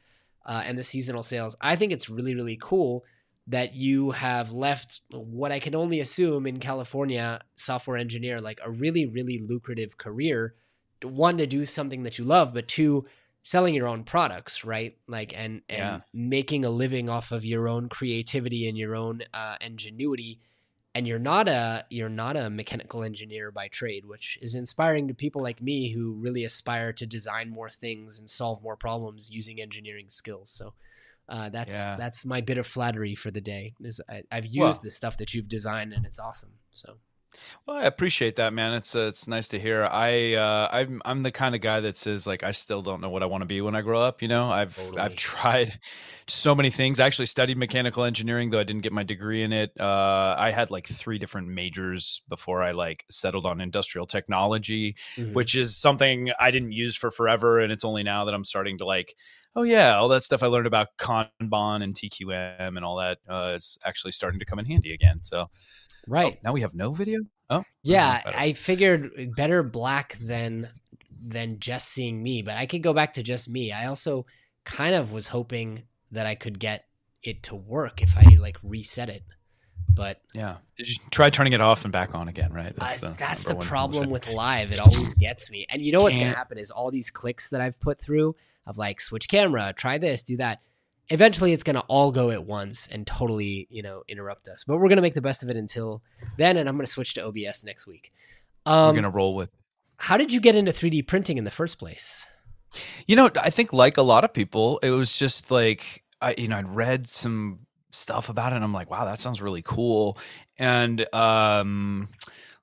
uh, 0.44 0.62
and 0.64 0.76
the 0.76 0.84
seasonal 0.84 1.22
sales. 1.22 1.56
I 1.60 1.76
think 1.76 1.92
it's 1.92 2.10
really 2.10 2.34
really 2.34 2.58
cool 2.60 3.04
that 3.50 3.74
you 3.74 4.12
have 4.12 4.50
left 4.50 5.00
what 5.10 5.52
I 5.52 5.58
can 5.58 5.74
only 5.74 6.00
assume 6.00 6.46
in 6.46 6.58
California, 6.58 7.40
software 7.56 7.96
engineer, 7.96 8.40
like 8.40 8.60
a 8.64 8.70
really 8.70 9.06
really 9.06 9.38
lucrative 9.38 9.98
career. 9.98 10.54
One 11.02 11.38
to 11.38 11.46
do 11.46 11.64
something 11.64 12.02
that 12.04 12.18
you 12.18 12.24
love, 12.24 12.52
but 12.54 12.68
two, 12.68 13.06
selling 13.42 13.74
your 13.74 13.88
own 13.88 14.04
products, 14.04 14.64
right? 14.64 14.96
Like 15.06 15.32
and 15.36 15.62
and 15.68 15.78
Yeah. 15.78 16.00
making 16.12 16.64
a 16.64 16.70
living 16.70 17.08
off 17.08 17.32
of 17.32 17.44
your 17.44 17.68
own 17.68 17.88
creativity 17.88 18.68
and 18.68 18.76
your 18.78 18.94
own 18.96 19.22
uh, 19.32 19.56
ingenuity 19.60 20.40
and 20.94 21.06
you're 21.06 21.18
not 21.18 21.48
a 21.48 21.84
you're 21.90 22.08
not 22.08 22.36
a 22.36 22.50
mechanical 22.50 23.02
engineer 23.02 23.50
by 23.50 23.68
trade 23.68 24.04
which 24.06 24.38
is 24.42 24.54
inspiring 24.54 25.08
to 25.08 25.14
people 25.14 25.42
like 25.42 25.62
me 25.62 25.92
who 25.92 26.14
really 26.14 26.44
aspire 26.44 26.92
to 26.92 27.06
design 27.06 27.48
more 27.48 27.70
things 27.70 28.18
and 28.18 28.28
solve 28.28 28.62
more 28.62 28.76
problems 28.76 29.30
using 29.30 29.60
engineering 29.60 30.06
skills 30.08 30.50
so 30.50 30.74
uh, 31.30 31.48
that's 31.48 31.74
Yeah. 31.76 31.96
that's 31.96 32.24
my 32.26 32.40
bit 32.42 32.58
of 32.58 32.66
flattery 32.66 33.14
for 33.14 33.30
the 33.30 33.40
day 33.40 33.72
is 33.80 34.00
I, 34.08 34.22
i've 34.32 34.46
used 34.46 34.58
Well- 34.58 34.80
the 34.82 34.90
stuff 34.90 35.16
that 35.18 35.32
you've 35.32 35.48
designed 35.48 35.92
and 35.94 36.04
it's 36.04 36.18
awesome 36.18 36.52
so 36.72 36.98
Well, 37.66 37.76
I 37.76 37.84
appreciate 37.84 38.34
that, 38.36 38.52
man. 38.52 38.74
It's 38.74 38.94
uh, 38.94 39.06
it's 39.10 39.26
nice 39.28 39.46
to 39.48 39.58
hear. 39.58 39.84
I 40.08 40.34
uh, 40.34 40.68
I'm 40.72 41.00
I'm 41.04 41.22
the 41.22 41.30
kind 41.30 41.54
of 41.54 41.60
guy 41.60 41.78
that 41.86 41.96
says 41.96 42.26
like 42.26 42.42
I 42.42 42.50
still 42.50 42.82
don't 42.82 43.00
know 43.00 43.08
what 43.08 43.22
I 43.22 43.26
want 43.26 43.42
to 43.42 43.46
be 43.46 43.60
when 43.60 43.76
I 43.76 43.82
grow 43.82 44.02
up. 44.02 44.20
You 44.20 44.28
know, 44.28 44.50
I've 44.50 44.76
Totally. 44.76 44.98
I've 44.98 45.14
tried 45.14 45.70
so 46.26 46.54
many 46.56 46.70
things. 46.70 46.98
I 47.00 47.06
actually 47.06 47.26
studied 47.26 47.56
mechanical 47.56 48.02
engineering, 48.04 48.50
though 48.50 48.58
I 48.58 48.64
didn't 48.64 48.82
get 48.82 48.92
my 48.92 49.04
degree 49.04 49.42
in 49.44 49.52
it. 49.52 49.70
Uh, 49.80 50.34
I 50.36 50.50
had 50.50 50.70
like 50.72 50.86
three 50.88 51.18
different 51.18 51.48
majors 51.48 52.20
before 52.28 52.62
I 52.62 52.72
like 52.72 53.04
settled 53.10 53.46
on 53.46 53.60
industrial 53.60 54.06
technology. 54.06 54.96
Mhm. 55.16 55.32
which 55.32 55.54
is 55.54 55.76
something 55.76 56.32
I 56.40 56.50
didn't 56.50 56.72
use 56.72 56.96
for 56.96 57.10
forever. 57.12 57.60
And 57.60 57.70
it's 57.72 57.84
only 57.84 58.02
now 58.02 58.24
that 58.26 58.34
I'm 58.34 58.44
starting 58.44 58.78
to 58.78 58.84
like, 58.84 59.14
oh 59.56 59.62
yeah, 59.62 59.96
all 59.96 60.08
that 60.08 60.22
stuff 60.22 60.42
I 60.42 60.46
learned 60.46 60.66
about 60.66 60.88
Kanban 60.98 61.82
and 61.82 61.94
TQM 61.94 62.76
and 62.76 62.84
all 62.84 62.96
that 62.96 63.18
uh, 63.28 63.52
is 63.56 63.78
actually 63.84 64.12
starting 64.12 64.40
to 64.40 64.46
come 64.46 64.58
in 64.58 64.66
handy 64.66 64.92
again. 64.92 65.20
So 65.22 65.46
right 66.06 66.34
oh, 66.36 66.40
now 66.44 66.52
we 66.52 66.60
have 66.60 66.74
no 66.74 66.92
video. 66.92 67.20
Oh 67.50 67.64
yeah 67.82 68.22
better. 68.22 68.36
i 68.36 68.52
figured 68.52 69.34
better 69.36 69.62
black 69.62 70.16
than 70.18 70.68
than 71.20 71.58
just 71.58 71.88
seeing 71.88 72.22
me 72.22 72.42
but 72.42 72.56
i 72.56 72.66
could 72.66 72.82
go 72.82 72.92
back 72.92 73.14
to 73.14 73.22
just 73.22 73.48
me 73.48 73.72
i 73.72 73.86
also 73.86 74.24
kind 74.64 74.94
of 74.94 75.12
was 75.12 75.28
hoping 75.28 75.82
that 76.12 76.26
i 76.26 76.34
could 76.34 76.58
get 76.58 76.84
it 77.22 77.42
to 77.42 77.54
work 77.54 78.02
if 78.02 78.16
i 78.16 78.36
like 78.38 78.56
reset 78.62 79.08
it 79.08 79.24
but 79.94 80.20
yeah. 80.34 80.56
You 80.76 80.94
try 81.10 81.30
turning 81.30 81.52
it 81.52 81.60
off 81.60 81.84
and 81.84 81.92
back 81.92 82.14
on 82.14 82.28
again? 82.28 82.52
Right. 82.52 82.72
Uh, 82.78 83.12
That's, 83.18 83.44
the 83.44 83.54
problem 83.54 84.10
with 84.10 84.28
live. 84.28 84.72
It 84.72 84.80
always 84.80 85.14
gets 85.14 85.50
me. 85.50 85.66
And 85.68 85.82
you 85.82 85.92
know 85.92 86.02
what's 86.02 86.16
going 86.16 86.30
to 86.30 86.36
happen 86.36 86.58
is 86.58 86.70
all 86.70 86.90
these 86.90 87.10
clicks 87.10 87.50
that 87.50 87.60
I've 87.60 87.78
put 87.80 88.00
through 88.00 88.36
of 88.66 88.78
like 88.78 89.00
switch 89.00 89.28
camera, 89.28 89.72
try 89.76 89.98
this, 89.98 90.22
do 90.22 90.36
that. 90.38 90.60
Eventually, 91.08 91.52
it's 91.52 91.64
going 91.64 91.74
to 91.74 91.82
all 91.88 92.12
go 92.12 92.30
at 92.30 92.44
once 92.44 92.86
and 92.86 93.04
totally, 93.06 93.66
you 93.68 93.82
know, 93.82 94.04
interrupt 94.06 94.46
us. 94.46 94.62
But 94.64 94.76
we're 94.76 94.88
going 94.88 94.96
to 94.96 95.02
make 95.02 95.14
the 95.14 95.20
best 95.20 95.42
of 95.42 95.50
it 95.50 95.56
until 95.56 96.02
then. 96.36 96.56
And 96.56 96.68
I'm 96.68 96.76
going 96.76 96.86
to 96.86 96.90
switch 96.92 97.14
to 97.14 97.24
OBS 97.26 97.64
next 97.64 97.86
week. 97.86 98.12
We're 98.64 98.72
Um, 98.72 98.94
gonna 98.94 99.10
roll 99.10 99.34
with. 99.34 99.50
How 99.96 100.16
did 100.16 100.32
you 100.32 100.40
get 100.40 100.54
into 100.54 100.72
3D 100.72 101.06
printing 101.06 101.36
in 101.36 101.44
the 101.44 101.50
first 101.50 101.78
place? 101.78 102.24
You 103.06 103.16
know, 103.16 103.30
I 103.40 103.50
think 103.50 103.72
like 103.72 103.96
a 103.96 104.02
lot 104.02 104.22
of 104.22 104.32
people, 104.32 104.78
it 104.82 104.90
was 104.90 105.10
just 105.12 105.50
like 105.50 106.04
I, 106.22 106.34
you 106.38 106.46
know, 106.48 106.56
I'd 106.58 106.68
read 106.68 107.06
some 107.08 107.60
stuff 107.90 108.28
about 108.28 108.52
it, 108.52 108.56
and 108.56 108.64
I'm 108.64 108.72
like, 108.72 108.90
wow, 108.90 109.04
that 109.04 109.20
sounds 109.20 109.40
really 109.42 109.62
cool. 109.62 110.18
And 110.58 111.12
um, 111.14 112.08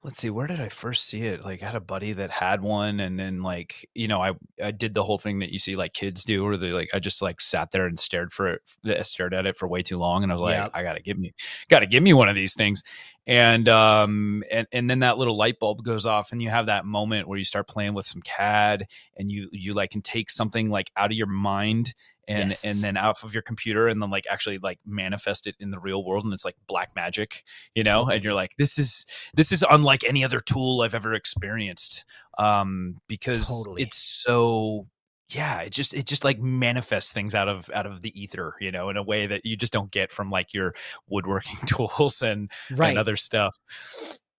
let's 0.04 0.20
see, 0.20 0.30
where 0.30 0.48
did 0.48 0.62
I 0.62 0.70
first 0.70 1.06
see 1.06 1.22
it? 1.24 1.44
Like, 1.44 1.62
I 1.62 1.68
had 1.68 1.76
a 1.76 1.82
buddy 1.82 2.14
that 2.14 2.30
had 2.32 2.62
one, 2.62 3.00
and 3.00 3.20
then 3.20 3.42
like, 3.42 3.90
you 3.94 4.08
know, 4.08 4.22
I 4.22 4.34
I 4.64 4.72
did 4.72 4.94
the 4.94 5.04
whole 5.04 5.18
thing 5.18 5.40
that 5.40 5.52
you 5.52 5.60
see 5.60 5.76
like 5.76 5.94
kids 5.94 6.24
do, 6.24 6.44
where 6.44 6.58
they 6.58 6.72
like, 6.72 6.90
I 6.94 7.00
just 7.00 7.22
like 7.22 7.42
sat 7.42 7.72
there 7.72 7.86
and 7.86 8.00
stared 8.00 8.32
for 8.34 8.48
it, 8.48 9.06
stared 9.06 9.34
at 9.34 9.46
it 9.46 9.58
for 9.58 9.68
way 9.68 9.82
too 9.84 9.98
long, 9.98 10.24
and 10.24 10.32
I 10.32 10.36
was 10.36 10.42
like, 10.42 10.56
Yep. 10.56 10.72
I 10.74 10.84
gotta 10.84 11.02
give 11.02 11.18
me, 11.18 11.34
gotta 11.70 11.88
give 11.88 12.04
me 12.04 12.14
one 12.14 12.30
of 12.30 12.36
these 12.36 12.54
things. 12.54 12.84
And 13.28 13.68
um, 13.68 14.44
and 14.50 14.68
and 14.72 14.90
then 14.90 15.00
that 15.00 15.18
little 15.18 15.36
light 15.36 15.60
bulb 15.60 15.84
goes 15.84 16.06
off, 16.06 16.32
and 16.32 16.42
you 16.42 16.50
have 16.50 16.68
that 16.68 16.86
moment 16.86 17.28
where 17.28 17.38
you 17.38 17.44
start 17.44 17.68
playing 17.68 17.94
with 17.94 18.06
some 18.06 18.22
CAD, 18.22 18.88
and 19.18 19.30
you 19.30 19.50
you 19.52 19.74
like 19.74 19.92
can 19.92 20.02
take 20.02 20.32
something 20.32 20.70
like 20.70 20.92
out 20.96 21.12
of 21.12 21.18
your 21.18 21.28
mind 21.28 21.94
and 22.28 22.50
Yes. 22.50 22.66
and 22.66 22.80
then 22.84 22.98
off 22.98 23.24
of 23.24 23.34
your 23.34 23.42
computer 23.42 23.88
and 23.88 24.02
then 24.02 24.10
like 24.10 24.26
actually 24.30 24.58
like 24.58 24.80
manifest 24.86 25.48
it 25.48 25.56
in 25.60 25.72
the 25.72 25.80
real 25.80 26.04
world 26.04 26.26
and 26.26 26.34
it's 26.34 26.44
like 26.44 26.56
black 26.68 26.90
magic 26.96 27.44
you 27.74 27.84
know 27.84 28.06
and 28.08 28.24
you're 28.24 28.34
like 28.34 28.52
this 28.58 28.78
is 28.78 29.06
this 29.34 29.52
is 29.52 29.64
unlike 29.70 30.04
any 30.04 30.26
other 30.26 30.40
tool 30.40 30.82
i've 30.82 30.94
ever 30.94 31.14
experienced 31.14 32.04
um 32.38 32.96
because 33.08 33.48
Totally. 33.48 33.84
it's 33.84 33.98
so 33.98 34.88
yeah 35.30 35.60
it 35.62 35.72
just 35.72 35.94
it 35.94 36.06
just 36.06 36.24
like 36.24 36.40
manifests 36.40 37.12
things 37.12 37.36
out 37.36 37.48
of 37.48 37.70
out 37.74 37.86
of 37.86 38.02
the 38.02 38.18
ether 38.22 38.56
you 38.62 38.72
know 38.72 38.90
in 38.90 38.98
a 38.98 39.04
way 39.04 39.28
that 39.28 39.46
you 39.46 39.58
just 39.58 39.74
don't 39.74 39.92
get 39.92 40.12
from 40.12 40.30
like 40.30 40.54
your 40.54 40.74
woodworking 41.10 41.58
tools 41.66 42.22
and 42.22 42.50
Right. 42.72 42.90
and 42.90 42.98
other 42.98 43.16
stuff 43.18 43.56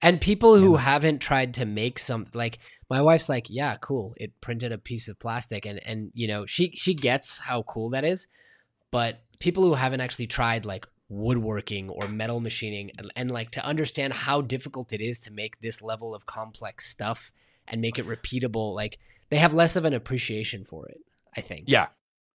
And 0.01 0.21
people 0.21 0.57
who 0.57 0.75
Yeah. 0.75 0.81
haven't 0.83 1.19
tried 1.19 1.55
to 1.55 1.67
make 1.67 1.99
some 1.99 2.27
like 2.33 2.59
my 2.89 3.03
wife's 3.03 3.29
like, 3.29 3.47
yeah, 3.51 3.77
cool. 3.83 4.15
It 4.17 4.41
printed 4.41 4.73
a 4.73 4.79
piece 4.79 5.09
of 5.09 5.19
plastic 5.19 5.67
and 5.67 5.79
and 5.85 6.11
you 6.15 6.29
know, 6.29 6.47
she 6.47 6.71
she 6.77 6.95
gets 6.95 7.37
how 7.39 7.63
cool 7.65 7.91
that 7.91 8.05
is. 8.05 8.29
But 8.93 9.17
people 9.41 9.65
who 9.65 9.75
haven't 9.75 10.01
actually 10.01 10.29
tried 10.29 10.65
like 10.65 10.87
woodworking 11.11 11.91
or 11.91 12.07
metal 12.09 12.41
machining 12.41 12.91
and, 12.97 13.11
and 13.17 13.31
like 13.31 13.51
to 13.53 13.65
understand 13.65 14.13
how 14.15 14.41
difficult 14.41 14.93
it 14.93 15.01
is 15.01 15.19
to 15.21 15.33
make 15.33 15.61
this 15.61 15.83
level 15.83 16.15
of 16.15 16.27
complex 16.27 16.87
stuff 16.89 17.33
and 17.67 17.81
make 17.81 17.99
it 17.99 18.07
repeatable, 18.07 18.75
like 18.75 18.99
they 19.31 19.37
have 19.37 19.55
less 19.55 19.77
of 19.77 19.85
an 19.85 19.93
appreciation 19.95 20.65
for 20.65 20.87
it, 20.89 20.99
I 21.37 21.41
think. 21.41 21.65
yeah 21.69 21.87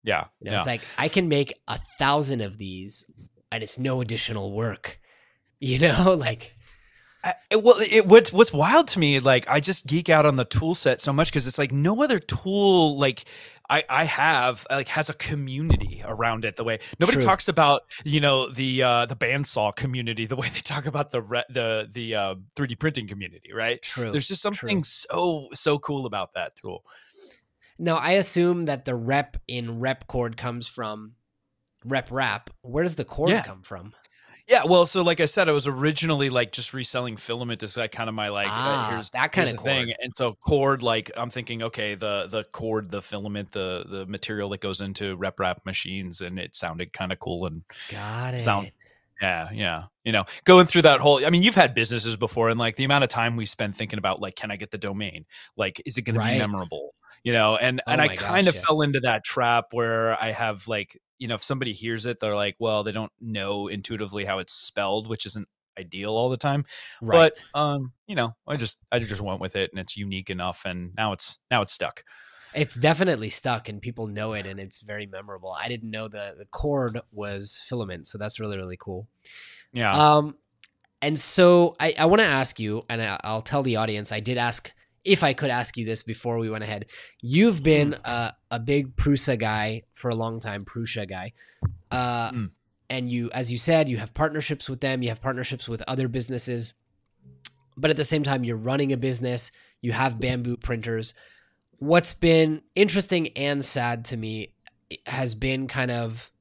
yeah 0.04 0.26
You 0.40 0.46
know, 0.48 0.52
yeah. 0.54 0.58
it's 0.60 0.68
like 0.68 0.82
I 0.98 1.08
can 1.08 1.28
make 1.28 1.54
a 1.68 1.80
thousand 2.00 2.42
of 2.42 2.58
these 2.58 3.06
and 3.52 3.64
it's 3.64 3.78
no 3.78 4.02
additional 4.02 4.52
work. 4.52 5.00
You 5.64 5.78
know, 5.78 6.16
like 6.28 6.56
I, 7.24 7.36
well, 7.56 7.76
it, 7.80 8.08
what's 8.08 8.34
what's 8.34 8.52
wild 8.52 8.88
to 8.88 9.00
me, 9.00 9.20
like 9.20 9.48
I 9.48 9.60
just 9.60 9.86
geek 9.86 10.10
out 10.10 10.26
on 10.26 10.38
the 10.38 10.44
tool 10.46 10.74
set 10.74 11.00
so 11.00 11.14
much 11.14 11.30
because 11.30 11.46
it's 11.46 11.60
like 11.60 11.72
no 11.72 12.02
other 12.02 12.18
tool 12.18 12.98
like 12.98 13.26
I, 13.72 13.84
I 13.90 14.04
have 14.04 14.68
like 14.70 14.90
has 14.90 15.10
a 15.10 15.14
community 15.14 16.02
around 16.06 16.44
it 16.46 16.58
the 16.58 16.64
way 16.66 16.80
nobody 17.00 17.16
True. 17.16 17.22
talks 17.26 17.48
about 17.48 17.84
you 18.04 18.20
know 18.20 18.50
the 18.50 18.84
uh 18.84 19.06
the 19.06 19.16
bandsaw 19.16 19.74
community 19.76 20.26
the 20.26 20.36
way 20.36 20.50
they 20.54 20.60
talk 20.60 20.86
about 20.86 21.10
the 21.12 21.22
re- 21.22 21.46
the 21.50 21.88
the 21.92 22.16
uh, 22.16 22.36
3d 22.58 22.78
printing 22.80 23.08
community 23.08 23.54
right 23.54 23.82
True. 23.82 24.12
there's 24.12 24.28
just 24.28 24.42
true. 24.44 24.54
something 24.56 24.84
so 24.84 25.48
so 25.54 25.80
cool 25.80 26.06
about 26.06 26.34
that 26.36 26.56
tool 26.56 26.84
No, 27.80 27.96
I 27.96 28.12
assume 28.12 28.66
that 28.66 28.86
the 28.86 28.94
rep 28.94 29.38
in 29.48 29.80
RepKord 29.80 30.38
comes 30.38 30.68
from 30.68 31.14
RepRap. 31.84 32.50
Where 32.62 32.84
does 32.84 32.94
the 32.96 33.06
cord 33.06 33.32
Yeah. 33.32 33.42
come 33.42 33.64
from? 33.64 33.94
Yeah 34.52 34.64
well 34.66 34.86
so 34.86 35.02
like 35.02 35.20
i 35.22 35.26
said 35.26 35.48
i 35.48 35.54
was 35.54 35.66
originally 35.66 36.30
like 36.30 36.52
just 36.52 36.74
reselling 36.74 37.16
filament 37.16 37.64
is 37.64 37.78
like 37.78 37.92
kind 37.94 38.10
of 38.10 38.16
my 38.16 38.28
like 38.28 38.48
uh, 38.48 38.52
Ah, 38.54 38.90
here's 38.92 39.10
that 39.12 39.32
kind 39.32 39.48
here's 39.48 39.58
of 39.58 39.64
thing 39.64 39.94
and 40.04 40.14
so 40.14 40.38
cord 40.46 40.84
like 40.84 41.10
i'm 41.16 41.30
thinking 41.30 41.64
okay 41.64 41.96
the 41.96 42.28
the 42.28 42.44
cord 42.52 42.92
the 42.92 43.02
filament 43.02 43.52
the 43.52 43.86
the 43.88 44.06
material 44.08 44.50
that 44.50 44.60
goes 44.60 44.82
into 44.82 45.16
RepRap 45.18 45.66
machines 45.66 46.20
and 46.20 46.38
it 46.38 46.54
sounded 46.56 46.92
kind 46.92 47.12
of 47.14 47.20
cool 47.20 47.46
and 47.46 47.64
Got 47.90 48.34
it. 48.34 48.42
Sound- 48.42 48.72
Yeah, 49.22 49.50
yeah. 49.54 49.84
You 50.04 50.12
know, 50.12 50.26
going 50.46 50.66
through 50.66 50.82
that 50.82 51.00
whole 51.00 51.24
I 51.26 51.30
mean, 51.30 51.44
you've 51.44 51.56
had 51.56 51.74
businesses 51.76 52.18
before 52.18 52.50
and 52.50 52.60
like 52.60 52.76
the 52.76 52.84
amount 52.84 53.04
of 53.04 53.10
time 53.12 53.36
we 53.38 53.46
spend 53.46 53.76
thinking 53.76 54.00
about 54.00 54.20
like 54.20 54.36
can 54.36 54.52
I 54.52 54.56
get 54.58 54.72
the 54.72 54.78
domain? 54.80 55.26
Like 55.56 55.82
is 55.86 55.98
it 55.98 56.02
going 56.02 56.16
to 56.16 56.20
be 56.34 56.40
memorable? 56.40 56.94
You 57.24 57.34
know, 57.34 57.56
and 57.56 57.82
Oh 57.86 57.92
and 57.92 58.02
I 58.02 58.08
kind 58.16 58.48
gosh, 58.48 58.56
of 58.56 58.62
fell 58.64 58.82
into 58.82 59.00
that 59.02 59.24
trap 59.24 59.66
where 59.74 60.22
I 60.22 60.32
have 60.32 60.68
like, 60.68 61.00
you 61.22 61.28
know, 61.28 61.36
if 61.36 61.44
somebody 61.44 61.72
hears 61.72 62.08
it, 62.08 62.20
they're 62.20 62.36
like, 62.36 62.56
well, 62.58 62.84
they 62.84 62.92
don't 62.92 63.12
know 63.22 63.68
intuitively 63.68 64.26
how 64.26 64.40
it's 64.40 64.54
spelled, 64.54 65.08
which 65.08 65.28
isn't 65.28 65.48
ideal 65.80 66.10
all 66.10 66.30
the 66.30 66.36
time. 66.36 66.66
Right. 67.00 67.32
But 67.54 67.60
um, 67.60 67.94
you 68.08 68.16
know, 68.16 68.36
I 68.48 68.56
just 68.56 68.80
I 68.92 68.98
just 68.98 69.22
went 69.22 69.40
with 69.40 69.56
it 69.56 69.70
and 69.72 69.80
it's 69.80 69.96
unique 69.96 70.32
enough 70.32 70.64
and 70.66 70.94
now 70.98 71.14
it's 71.14 71.38
now 71.52 71.62
it's 71.62 71.74
stuck. 71.74 72.04
It's 72.56 72.74
definitely 72.74 73.30
stuck 73.30 73.70
and 73.70 73.80
people 73.80 74.08
know 74.08 74.34
it 74.34 74.48
and 74.48 74.60
it's 74.60 74.82
very 74.82 75.06
memorable. 75.06 75.56
I 75.58 75.70
didn't 75.70 75.92
know 75.92 76.08
the, 76.08 76.34
the 76.40 76.46
cord 76.46 77.00
was 77.12 77.62
filament, 77.70 78.08
so 78.08 78.18
that's 78.18 78.40
really, 78.40 78.58
really 78.58 78.78
cool. 78.78 79.08
Yeah. 79.72 79.94
Um, 79.94 80.36
and 81.04 81.20
so 81.20 81.76
I, 81.80 81.94
I 82.00 82.06
want 82.06 82.22
to 82.22 82.28
ask 82.28 82.60
you, 82.60 82.84
and 82.90 83.02
I, 83.02 83.20
I'll 83.24 83.44
tell 83.44 83.62
the 83.62 83.76
audience, 83.76 84.12
I 84.12 84.20
did 84.22 84.38
ask 84.40 84.72
if 85.04 85.24
I 85.24 85.34
could 85.34 85.50
ask 85.50 85.78
you 85.78 85.86
this 85.86 86.04
before 86.04 86.38
we 86.38 86.50
went 86.50 86.64
ahead. 86.64 86.86
You've 87.22 87.64
been 87.64 87.96
a, 88.06 88.34
a 88.52 88.60
big 88.60 88.96
Prusa 88.96 89.38
guy 89.38 89.84
for 89.94 90.10
a 90.10 90.16
long 90.16 90.40
time, 90.40 90.64
Prusa 90.64 91.08
guy. 91.10 91.34
Uh, 91.90 92.32
Mm. 92.32 92.52
And 92.90 93.10
you, 93.10 93.32
as 93.32 93.50
you 93.50 93.58
said, 93.58 93.88
you 93.88 93.98
have 94.00 94.14
partnerships 94.14 94.70
with 94.70 94.82
them, 94.82 95.02
you 95.02 95.08
have 95.08 95.22
partnerships 95.22 95.70
with 95.70 95.82
other 95.88 96.10
businesses. 96.10 96.74
But 97.78 97.90
at 97.90 97.96
the 97.96 98.04
same 98.04 98.22
time, 98.22 98.44
you're 98.44 98.58
running 98.58 98.92
a 98.92 98.98
business, 98.98 99.50
you 99.80 99.94
have 99.94 100.20
Bambu 100.20 100.60
printers. 100.62 101.14
What's 101.80 102.14
been 102.14 102.64
interesting 102.76 103.30
and 103.30 103.64
sad 103.64 104.04
to 104.06 104.18
me 104.18 104.54
has 105.06 105.36
been 105.36 105.68
kind 105.68 105.90
of 105.90 106.32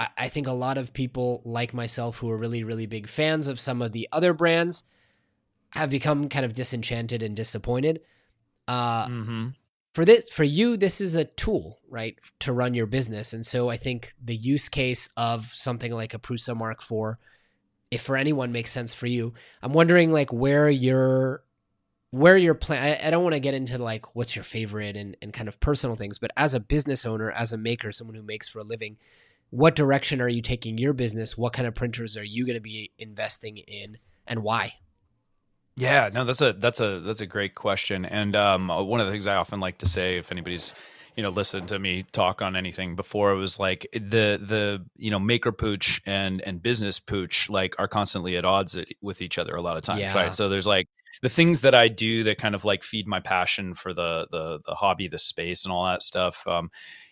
I, 0.00 0.08
I 0.16 0.28
think 0.28 0.46
a 0.46 0.52
lot 0.52 0.78
of 0.78 0.92
people 0.92 1.42
like 1.44 1.72
myself 1.72 2.18
who 2.18 2.30
are 2.30 2.36
really, 2.36 2.64
really 2.64 2.86
big 2.86 3.08
fans 3.08 3.48
of 3.48 3.60
some 3.60 3.80
of 3.80 3.92
the 3.92 4.08
other 4.12 4.32
brands 4.32 4.82
have 5.70 5.90
become 5.90 6.28
kind 6.28 6.44
of 6.44 6.54
disenchanted 6.54 7.22
and 7.22 7.36
disappointed. 7.36 8.00
Uh, 8.66 9.06
mm-hmm. 9.06 9.48
for 9.94 10.04
this, 10.04 10.28
for 10.28 10.44
you, 10.44 10.76
this 10.76 11.00
is 11.00 11.16
a 11.16 11.24
tool, 11.24 11.78
right, 11.88 12.18
to 12.40 12.52
run 12.52 12.74
your 12.74 12.86
business, 12.86 13.32
and 13.32 13.46
so 13.46 13.70
I 13.70 13.76
think 13.76 14.14
the 14.22 14.36
use 14.36 14.68
case 14.68 15.08
of 15.16 15.50
something 15.54 15.92
like 15.92 16.14
a 16.14 16.18
Prusa 16.18 16.56
Mark 16.56 16.82
IV, 16.82 17.16
if 17.90 18.02
for 18.02 18.16
anyone 18.16 18.52
makes 18.52 18.70
sense 18.70 18.92
for 18.92 19.06
you, 19.06 19.32
I'm 19.62 19.72
wondering 19.72 20.12
like 20.12 20.32
where 20.32 20.68
your 20.68 21.42
where 22.10 22.36
your 22.36 22.54
plan. 22.54 22.82
I, 22.82 23.06
I 23.06 23.10
don't 23.10 23.22
want 23.22 23.34
to 23.34 23.40
get 23.40 23.54
into 23.54 23.78
like 23.78 24.14
what's 24.14 24.36
your 24.36 24.42
favorite 24.42 24.96
and 24.96 25.16
and 25.22 25.32
kind 25.32 25.48
of 25.48 25.60
personal 25.60 25.96
things, 25.96 26.18
but 26.18 26.30
as 26.36 26.52
a 26.52 26.60
business 26.60 27.06
owner, 27.06 27.30
as 27.30 27.52
a 27.52 27.58
maker, 27.58 27.92
someone 27.92 28.16
who 28.16 28.22
makes 28.22 28.48
for 28.48 28.58
a 28.58 28.64
living, 28.64 28.98
what 29.48 29.76
direction 29.76 30.20
are 30.20 30.28
you 30.28 30.42
taking 30.42 30.76
your 30.76 30.92
business? 30.92 31.38
What 31.38 31.54
kind 31.54 31.66
of 31.66 31.74
printers 31.74 32.16
are 32.18 32.24
you 32.24 32.44
going 32.44 32.56
to 32.56 32.60
be 32.60 32.92
investing 32.98 33.56
in, 33.56 33.96
and 34.26 34.42
why? 34.42 34.74
Yeah, 35.78 36.10
no, 36.12 36.24
that's 36.24 36.40
a 36.40 36.52
that's 36.54 36.80
a 36.80 36.98
that's 37.00 37.20
a 37.20 37.26
great 37.26 37.54
question. 37.54 38.04
And 38.04 38.34
um, 38.34 38.68
uh, 38.70 38.82
one 38.82 38.98
of 39.00 39.06
the 39.06 39.12
things 39.12 39.26
I 39.28 39.36
often 39.36 39.60
like 39.60 39.78
to 39.78 39.86
say, 39.86 40.18
if 40.18 40.32
anybody's 40.32 40.74
you 41.14 41.22
know 41.22 41.28
listened 41.30 41.68
to 41.68 41.78
me 41.78 42.04
talk 42.10 42.42
on 42.42 42.56
anything 42.56 42.96
before, 42.96 43.30
it 43.30 43.36
was 43.36 43.60
like 43.60 43.86
the 43.92 44.40
the 44.42 44.84
you 44.96 45.10
know 45.12 45.20
maker 45.20 45.52
pooch 45.52 46.00
and 46.04 46.42
and 46.42 46.60
business 46.60 46.98
pooch 46.98 47.48
like 47.48 47.76
are 47.78 47.86
constantly 47.86 48.36
at 48.36 48.44
odds 48.44 48.76
with 49.00 49.22
each 49.22 49.38
other 49.38 49.54
a 49.54 49.60
lot 49.62 49.76
of 49.76 49.84
times, 49.84 50.00
Yeah. 50.00 50.14
right? 50.14 50.34
So 50.34 50.48
there's 50.48 50.66
like 50.66 50.88
the 51.22 51.28
things 51.28 51.60
that 51.60 51.74
I 51.76 51.86
do 51.86 52.24
that 52.24 52.38
kind 52.38 52.56
of 52.56 52.64
like 52.64 52.82
feed 52.82 53.06
my 53.06 53.20
passion 53.20 53.74
for 53.74 53.94
the 53.94 54.26
the 54.32 54.58
the 54.66 54.74
hobby, 54.74 55.06
the 55.06 55.18
space, 55.20 55.64
and 55.64 55.72
all 55.72 55.86
that 55.86 56.02
stuff. 56.02 56.44
Um, 56.48 56.70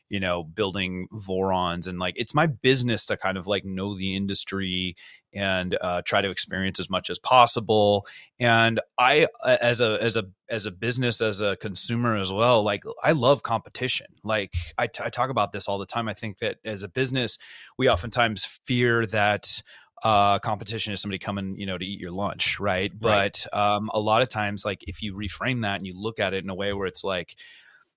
you 0.08 0.20
know, 0.20 0.44
building 0.44 1.08
Vorons 1.12 1.86
and 1.86 1.98
like 1.98 2.14
it's 2.16 2.34
my 2.34 2.46
business 2.46 3.06
to 3.06 3.16
kind 3.16 3.36
of 3.36 3.46
like 3.46 3.64
know 3.64 3.96
the 3.96 4.14
industry 4.16 4.96
and 5.36 5.76
uh, 5.80 6.02
try 6.02 6.20
to 6.20 6.30
experience 6.30 6.80
as 6.80 6.88
much 6.88 7.10
as 7.10 7.18
possible 7.18 8.06
and 8.40 8.80
i 8.98 9.26
uh, 9.44 9.56
as 9.60 9.80
a 9.80 9.98
as 10.00 10.16
a 10.16 10.24
as 10.48 10.66
a 10.66 10.70
business 10.70 11.20
as 11.20 11.40
a 11.40 11.56
consumer 11.56 12.16
as 12.16 12.32
well 12.32 12.62
like 12.62 12.82
i 13.02 13.12
love 13.12 13.42
competition 13.42 14.06
like 14.24 14.52
I, 14.78 14.86
t- 14.86 15.02
I 15.04 15.10
talk 15.10 15.30
about 15.30 15.52
this 15.52 15.68
all 15.68 15.78
the 15.78 15.86
time 15.86 16.08
i 16.08 16.14
think 16.14 16.38
that 16.38 16.56
as 16.64 16.82
a 16.82 16.88
business 16.88 17.38
we 17.76 17.88
oftentimes 17.88 18.44
fear 18.64 19.06
that 19.06 19.62
uh, 20.02 20.38
competition 20.40 20.92
is 20.92 21.00
somebody 21.00 21.18
coming, 21.18 21.58
you 21.58 21.64
know, 21.64 21.78
to 21.78 21.84
eat 21.84 21.98
your 21.98 22.10
lunch, 22.10 22.60
right? 22.60 22.92
Right. 23.00 23.46
But 23.50 23.58
um, 23.58 23.90
a 23.94 23.98
lot 23.98 24.20
of 24.20 24.28
times, 24.28 24.62
like 24.62 24.84
if 24.86 25.02
you 25.02 25.14
reframe 25.14 25.62
that 25.62 25.76
and 25.76 25.86
you 25.86 25.98
look 25.98 26.20
at 26.20 26.34
it 26.34 26.44
in 26.44 26.50
a 26.50 26.54
way 26.54 26.74
where 26.74 26.86
it's 26.86 27.02
like, 27.02 27.34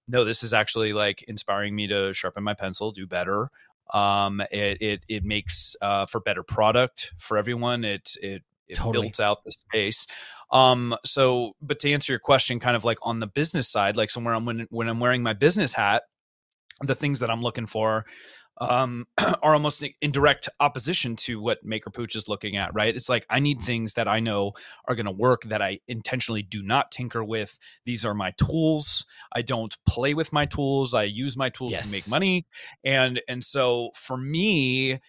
no, 0.09 0.25
this 0.25 0.43
is 0.43 0.53
actually 0.53 0.91
like 0.91 1.23
inspiring 1.23 1.75
me 1.75 1.87
to 1.87 2.13
sharpen 2.13 2.43
my 2.43 2.55
pencil, 2.55 2.91
do 2.91 3.07
better. 3.07 3.49
Um, 3.93 4.41
it 4.51 4.81
it 4.81 5.03
it 5.07 5.23
makes 5.23 5.75
uh, 5.81 6.05
for 6.07 6.19
better 6.19 6.43
product 6.43 7.13
for 7.17 7.37
everyone. 7.37 7.85
It 7.85 8.15
it 8.21 8.43
it 8.67 8.75
Totally. 8.75 9.05
builds 9.05 9.19
out 9.19 9.43
the 9.43 9.51
space. 9.51 10.07
Um, 10.51 10.95
so, 11.05 11.53
but 11.61 11.79
to 11.79 11.91
answer 11.91 12.11
your 12.11 12.19
question, 12.19 12.59
kind 12.59 12.75
of 12.75 12.83
like 12.83 12.97
on 13.03 13.19
the 13.19 13.27
business 13.27 13.69
side, 13.69 13.97
like 13.97 14.09
somewhere 14.09 14.33
I'm 14.33 14.45
when 14.45 14.67
when 14.69 14.87
I'm 14.89 14.99
wearing 14.99 15.23
my 15.23 15.33
business 15.33 15.73
hat, 15.73 16.03
the 16.81 16.95
things 16.95 17.19
that 17.19 17.29
I'm 17.29 17.41
looking 17.41 17.67
for 17.67 18.05
um, 18.59 19.07
are 19.17 19.53
almost 19.53 19.83
in 20.01 20.11
direct 20.11 20.49
opposition 20.59 21.15
to 21.17 21.41
what 21.41 21.63
Maker 21.63 21.89
Pooch 21.89 22.15
is 22.15 22.27
looking 22.27 22.57
at, 22.57 22.73
right? 22.73 22.95
It's 22.95 23.09
like 23.09 23.25
I 23.29 23.39
need 23.39 23.61
things 23.61 23.93
that 23.93 24.07
I 24.07 24.19
know 24.19 24.53
are 24.87 24.95
going 24.95 25.05
to 25.05 25.11
work 25.11 25.43
that 25.43 25.61
I 25.61 25.79
intentionally 25.87 26.41
do 26.41 26.61
not 26.61 26.91
tinker 26.91 27.23
with. 27.23 27.57
These 27.85 28.05
are 28.05 28.13
my 28.13 28.31
tools. 28.31 29.05
I 29.33 29.41
don't 29.41 29.75
play 29.85 30.13
with 30.13 30.33
my 30.33 30.45
tools. 30.45 30.93
I 30.93 31.03
use 31.03 31.37
my 31.37 31.49
tools 31.49 31.75
to 31.75 31.91
make 31.91 32.09
money, 32.09 32.45
and 32.83 33.21
and 33.27 33.43
so 33.43 33.91
for 33.95 34.17
me, 34.17 34.99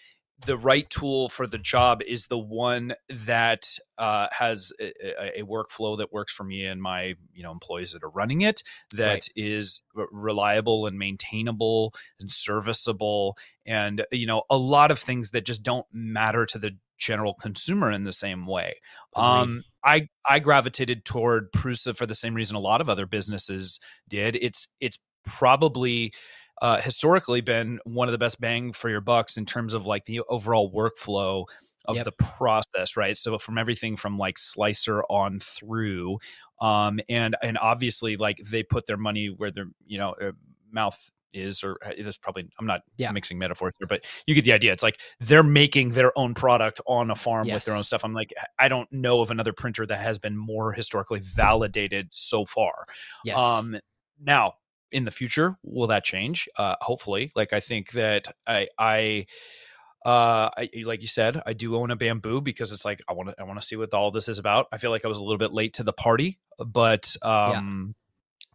the 0.47 0.56
right 0.56 0.88
tool 0.90 1.28
for 1.28 1.47
the 1.47 1.59
job 1.59 2.02
is 2.02 2.26
the 2.26 2.38
one 2.38 2.94
that 3.09 3.76
uh, 3.99 4.26
has 4.30 4.73
a, 4.80 5.40
a- 5.40 5.44
workflow 5.44 5.99
that 5.99 6.12
works 6.12 6.32
for 6.32 6.44
me 6.44 6.64
and 6.64 6.80
my 6.80 7.14
you 7.32 7.42
know 7.42 7.52
employees 7.52 7.92
that 7.92 8.02
are 8.02 8.11
running 8.11 8.40
it 8.42 8.62
that 8.94 9.26
is 9.37 9.82
Right. 9.94 10.02
r- 10.04 10.09
reliable 10.12 10.87
and 10.87 10.99
maintainable 10.99 11.92
and 12.18 12.30
serviceable 12.30 13.37
and 13.66 14.04
you 14.12 14.26
know 14.26 14.42
a 14.49 14.56
lot 14.56 14.90
of 14.90 14.99
things 14.99 15.30
that 15.30 15.44
just 15.44 15.62
don't 15.62 15.87
matter 15.92 16.47
to 16.47 16.59
the 16.59 16.76
general 16.99 17.32
consumer 17.35 17.90
in 17.90 18.04
the 18.04 18.12
same 18.12 18.47
way. 18.47 18.75
Um 19.16 19.64
i 19.85 20.09
i 20.28 20.38
gravitated 20.38 21.04
toward 21.06 21.50
prusa 21.52 21.97
for 21.97 22.04
the 22.06 22.14
same 22.14 22.35
reason 22.35 22.56
a 22.56 22.61
lot 22.61 22.80
of 22.80 22.88
other 22.88 23.06
businesses 23.06 23.80
did. 24.09 24.37
It's 24.37 24.68
it's 24.80 24.99
probably 25.25 26.12
uh, 26.61 26.81
historically 26.81 27.40
been 27.40 27.81
one 27.85 28.09
of 28.09 28.12
the 28.12 28.19
best 28.19 28.40
bang 28.40 28.73
for 28.73 28.88
your 28.90 29.00
bucks 29.00 29.37
in 29.37 29.47
terms 29.47 29.75
of 29.75 29.87
like 29.87 30.05
the 30.05 30.21
overall 30.29 30.73
workflow 30.73 31.45
of 31.87 31.97
Yep. 31.97 32.05
the 32.05 32.12
process 32.12 32.97
right 32.97 33.17
so 33.17 33.38
from 33.38 33.57
everything 33.57 33.97
from 33.97 34.19
like 34.19 34.38
slicer 34.38 35.02
on 35.05 35.40
through 35.40 36.19
um 36.61 37.00
and 37.09 37.35
and 37.43 37.57
obviously 37.59 38.17
like 38.19 38.37
they 38.38 38.62
put 38.62 38.87
their 38.87 38.99
money 38.99 39.29
where 39.29 39.50
their 39.50 39.64
you 39.87 39.97
know 39.97 40.11
uh, 40.23 40.33
mouth 40.71 41.11
is 41.33 41.64
or 41.64 41.79
uh, 41.85 41.90
this 41.99 42.19
probably 42.19 42.47
i'm 42.59 42.67
not 42.67 42.83
Yeah. 42.99 43.12
mixing 43.12 43.38
metaphors 43.38 43.73
here 43.79 43.87
but 43.87 44.05
you 44.26 44.35
get 44.35 44.45
the 44.45 44.52
idea 44.52 44.73
it's 44.73 44.83
like 44.83 45.00
they're 45.21 45.43
making 45.43 45.90
their 45.90 46.17
own 46.19 46.35
product 46.35 46.81
on 46.87 47.11
a 47.11 47.17
farm 47.17 47.49
with 47.49 47.64
their 47.64 47.75
own 47.76 47.83
stuff 47.85 48.05
i'm 48.05 48.12
like 48.12 48.35
i 48.59 48.69
don't 48.69 48.93
know 48.93 49.23
of 49.23 49.31
another 49.31 49.55
printer 49.55 49.87
that 49.87 50.00
has 50.00 50.19
been 50.19 50.37
more 50.37 50.73
historically 50.73 51.21
validated 51.21 52.09
so 52.12 52.45
far 52.45 52.85
yes. 53.25 53.38
um, 53.38 53.79
now, 54.23 54.52
in 54.92 55.04
the 55.04 55.11
future, 55.11 55.56
will 55.62 55.88
that 55.88 56.04
change? 56.04 56.49
Uh, 56.56 56.76
hopefully. 56.80 57.32
Like 57.35 57.52
I 57.52 57.61
think 57.61 57.92
that 57.92 58.26
I, 58.47 58.68
I, 58.78 59.26
uh, 60.04 60.50
I, 60.56 60.70
like 60.85 61.02
you 61.02 61.06
said, 61.06 61.42
I 61.44 61.52
do 61.52 61.76
own 61.76 61.90
a 61.90 61.97
Bambu 61.97 62.42
because 62.42 62.73
it's 62.73 62.85
like 62.85 63.02
I 63.09 63.12
want 63.12 63.30
to, 63.30 63.35
I 63.38 63.44
want 63.44 63.61
to 63.61 63.66
see 63.66 63.76
what 63.76 63.92
all 63.92 64.11
this 64.11 64.28
is 64.28 64.38
about. 64.38 64.66
I 64.73 64.78
feel 64.78 64.90
like 64.90 65.04
I 65.04 65.09
was 65.09 65.18
a 65.18 65.23
little 65.23 65.38
bit 65.38 65.52
late 65.52 65.75
to 65.75 65.82
the 65.82 65.92
party, 65.92 66.38
but 66.59 67.14
um, 67.23 67.94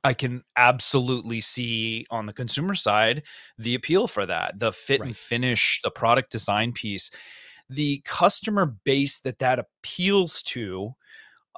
I 0.04 0.14
can 0.14 0.44
absolutely 0.56 1.42
see 1.42 2.06
on 2.12 2.28
the 2.28 2.34
consumer 2.34 2.76
side 2.76 3.24
the 3.58 3.76
appeal 3.76 4.08
for 4.08 4.26
that, 4.26 4.60
the 4.60 4.72
fit 4.72 5.02
and 5.02 5.16
finish, 5.16 5.82
the 5.84 5.92
product 5.92 6.32
design 6.32 6.74
piece, 6.74 7.10
the 7.70 8.02
customer 8.06 8.66
base 8.66 9.20
that 9.22 9.40
that 9.40 9.60
appeals 9.60 10.44
to 10.44 10.94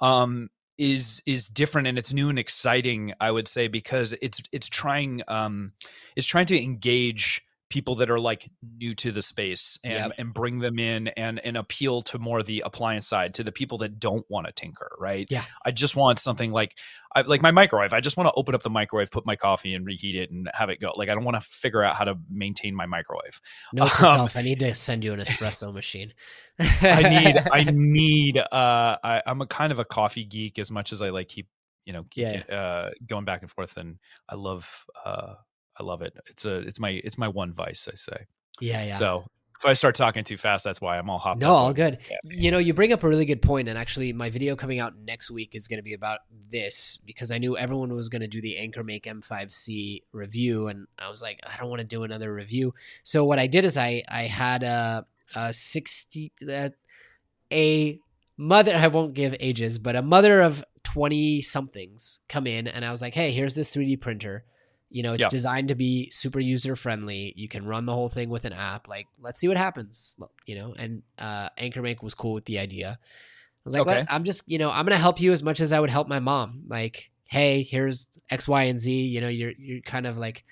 um, 0.02 0.50
is 0.78 1.22
is 1.26 1.48
different 1.48 1.88
and 1.88 1.98
it's 1.98 2.14
new 2.14 2.30
and 2.30 2.40
exciting. 2.40 3.14
I 3.20 3.32
would 3.32 3.48
say 3.48 3.68
because 3.68 4.14
it's 4.22 4.42
it's 4.52 4.68
trying 4.68 5.22
um, 5.28 5.74
it's 6.16 6.28
trying 6.28 6.46
to 6.48 6.62
engage 6.62 7.44
people 7.70 7.96
that 7.96 8.10
are 8.10 8.20
like 8.20 8.50
new 8.78 8.96
to 8.96 9.12
the 9.12 9.22
space 9.22 9.78
and 9.84 9.94
yep. 9.94 10.12
and 10.18 10.34
bring 10.34 10.60
them 10.60 10.80
in 10.80 11.10
and 11.10 11.40
and 11.46 11.58
appeal 11.58 12.02
to 12.02 12.18
more 12.18 12.42
the 12.42 12.64
appliance 12.66 13.08
side 13.08 13.34
to 13.34 13.44
the 13.44 13.52
people 13.52 13.78
that 13.78 14.00
don't 14.00 14.26
want 14.30 14.48
to 14.48 14.54
tinker 14.54 14.96
right? 15.00 15.28
Yeah. 15.30 15.44
I 15.66 15.72
just 15.72 15.96
want 15.96 16.20
something 16.20 16.52
like 16.52 16.78
I, 17.14 17.22
like 17.22 17.42
my 17.42 17.52
microwave 17.52 17.94
i 17.94 18.00
just 18.00 18.16
want 18.16 18.28
to 18.28 18.34
open 18.36 18.56
up 18.56 18.64
the 18.64 18.70
microwave 18.70 19.12
put 19.12 19.26
my 19.26 19.36
coffee 19.36 19.74
and 19.74 19.86
reheat 19.86 20.16
it 20.16 20.32
and 20.32 20.50
have 20.54 20.70
it 20.70 20.80
go. 20.80 20.92
Like 20.96 21.10
i 21.10 21.14
don't 21.14 21.26
want 21.26 21.36
to 21.36 21.42
figure 21.42 21.84
out 21.84 21.96
how 21.96 22.06
to 22.06 22.18
maintain 22.30 22.74
my 22.76 22.86
microwave. 22.86 23.42
No 23.74 23.84
um, 23.84 23.90
self 23.90 24.38
i 24.38 24.42
need 24.42 24.60
to 24.62 24.74
send 24.74 25.04
you 25.04 25.14
an 25.14 25.20
espresso 25.20 25.74
machine. 25.74 26.14
I 26.60 27.02
need 27.10 27.38
i 27.52 27.66
need 27.70 28.38
uh 28.38 28.98
I, 29.04 29.22
i'm 29.26 29.42
a 29.42 29.48
kind 29.48 29.72
of 29.72 29.80
a 29.80 29.86
coffee 29.86 30.26
geek 30.26 30.58
as 30.58 30.72
much 30.72 30.94
as 30.94 31.02
i 31.02 31.10
like 31.10 31.28
keep 31.28 31.48
you 31.86 31.94
know 31.94 32.06
keep, 32.10 32.26
yeah. 32.26 32.56
uh 32.56 32.90
going 33.06 33.26
back 33.26 33.42
and 33.42 33.52
forth 33.52 33.78
and 33.78 33.98
i 34.30 34.36
love 34.36 34.86
uh 35.06 35.36
I 35.80 35.84
love 35.84 36.02
it. 36.02 36.16
It's 36.28 36.46
a 36.46 36.58
it's 36.60 36.80
my 36.80 36.90
it's 36.90 37.18
my 37.18 37.28
one 37.28 37.54
vice. 37.54 37.88
I 37.92 37.96
say. 37.96 38.26
Yeah, 38.60 38.84
yeah. 38.84 38.94
So 38.94 39.24
if 39.60 39.66
I 39.66 39.74
start 39.74 39.96
talking 39.96 40.24
too 40.24 40.38
fast, 40.38 40.64
that's 40.64 40.80
why 40.80 41.00
I'm 41.00 41.10
all 41.10 41.18
hopped. 41.18 41.40
No, 41.40 41.52
all 41.54 41.74
good. 41.74 41.98
Yeah. 42.10 42.18
You 42.24 42.52
know, 42.52 42.60
you 42.60 42.74
bring 42.74 42.94
up 42.94 43.04
a 43.04 43.08
really 43.08 43.26
good 43.26 43.42
point, 43.42 43.68
and 43.68 43.78
actually, 43.78 44.14
my 44.14 44.30
video 44.30 44.56
coming 44.56 44.80
out 44.80 44.94
next 44.98 45.32
week 45.32 45.56
is 45.56 45.68
going 45.68 45.78
to 45.80 45.84
be 45.84 45.94
about 45.94 46.20
this 46.52 46.98
because 47.06 47.32
I 47.32 47.40
knew 47.40 47.58
everyone 47.58 47.94
was 47.94 48.10
going 48.10 48.22
to 48.22 48.28
do 48.28 48.40
the 48.40 48.56
AnkerMake 48.60 49.06
M5C 49.06 50.04
review, 50.12 50.68
and 50.68 50.88
I 51.00 51.10
was 51.10 51.22
like, 51.22 51.40
I 51.44 51.58
don't 51.58 51.70
want 51.70 51.80
to 51.80 51.88
do 51.88 52.04
another 52.04 52.32
review. 52.32 52.74
So 53.04 53.26
what 53.26 53.40
I 53.40 53.48
did 53.48 53.66
is 53.66 53.78
I 53.78 54.04
I 54.08 54.24
had 54.24 54.62
a 54.62 55.06
a 55.36 55.54
sixty 55.54 56.32
uh, 56.48 56.70
a 57.52 58.00
mother. 58.38 58.76
I 58.76 58.88
won't 58.88 59.16
give 59.16 59.36
ages, 59.40 59.80
but 59.80 59.96
a 59.96 60.04
mother 60.04 60.42
of 60.42 60.64
twenty 60.84 61.42
somethings 61.42 62.20
come 62.30 62.46
in, 62.46 62.68
and 62.68 62.86
I 62.86 62.92
was 62.92 63.02
like, 63.02 63.16
Hey, 63.16 63.32
here's 63.32 63.56
this 63.56 63.72
3D 63.74 64.00
printer 64.02 64.44
you 64.90 65.04
know, 65.04 65.14
it's 65.14 65.22
yep. 65.22 65.30
designed 65.30 65.68
to 65.68 65.76
be 65.76 66.10
super 66.12 66.40
user 66.40 66.76
friendly. 66.76 67.34
You 67.36 67.48
can 67.48 67.66
run 67.66 67.86
the 67.86 67.94
whole 67.94 68.10
thing 68.10 68.30
with 68.30 68.46
an 68.46 68.54
app. 68.54 68.88
Like, 68.88 69.08
let's 69.22 69.40
see 69.40 69.48
what 69.48 69.58
happens. 69.58 70.16
You 70.46 70.56
know, 70.56 70.76
and 70.78 71.04
uh, 71.18 71.50
AnkerMake 71.60 72.02
was 72.02 72.14
cool 72.14 72.34
with 72.34 72.46
the 72.46 72.60
idea. 72.60 72.98
I 73.02 73.62
was 73.66 73.74
like, 73.74 73.82
okay. 73.82 74.06
I'm 74.10 74.24
just, 74.24 74.44
you 74.46 74.58
know, 74.58 74.72
I'm 74.72 74.86
gonna 74.86 74.98
help 74.98 75.20
you 75.20 75.34
as 75.34 75.44
much 75.44 75.60
as 75.60 75.74
I 75.74 75.80
would 75.80 75.90
help 75.90 76.08
my 76.08 76.20
mom. 76.20 76.64
Like, 76.68 77.12
hey, 77.26 77.64
here's 77.64 78.08
X, 78.30 78.48
Y, 78.48 78.64
and 78.64 78.80
Z. 78.80 78.92
You 78.94 79.20
know, 79.20 79.28
you're 79.28 79.52
you're 79.58 79.82
kind 79.82 80.08
of 80.08 80.18
like, 80.18 80.46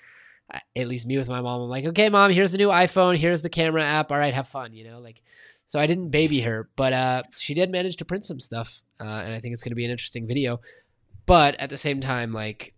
at 0.76 0.86
least 0.86 1.06
me 1.06 1.16
with 1.16 1.28
my 1.28 1.40
mom. 1.40 1.62
I'm 1.62 1.68
like, 1.70 1.86
okay, 1.86 2.10
mom, 2.10 2.30
here's 2.30 2.52
the 2.52 2.58
new 2.58 2.68
iPhone. 2.68 3.16
Here's 3.16 3.40
the 3.40 3.48
camera 3.48 3.82
app. 3.82 4.12
All 4.12 4.18
right, 4.18 4.34
have 4.34 4.48
fun. 4.48 4.74
You 4.74 4.86
know, 4.86 5.00
like, 5.00 5.22
so 5.66 5.80
I 5.80 5.86
didn't 5.86 6.10
baby 6.10 6.40
her, 6.40 6.68
but 6.76 6.92
uh, 6.92 7.22
she 7.36 7.54
did 7.54 7.70
manage 7.70 7.96
to 7.96 8.04
print 8.04 8.26
some 8.26 8.38
stuff, 8.38 8.82
uh, 9.00 9.04
and 9.04 9.32
I 9.32 9.40
think 9.40 9.54
it's 9.54 9.62
gonna 9.62 9.76
be 9.76 9.86
an 9.86 9.90
interesting 9.90 10.26
video. 10.26 10.60
But 11.24 11.56
at 11.56 11.70
the 11.70 11.78
same 11.78 12.00
time, 12.00 12.32
like, 12.32 12.74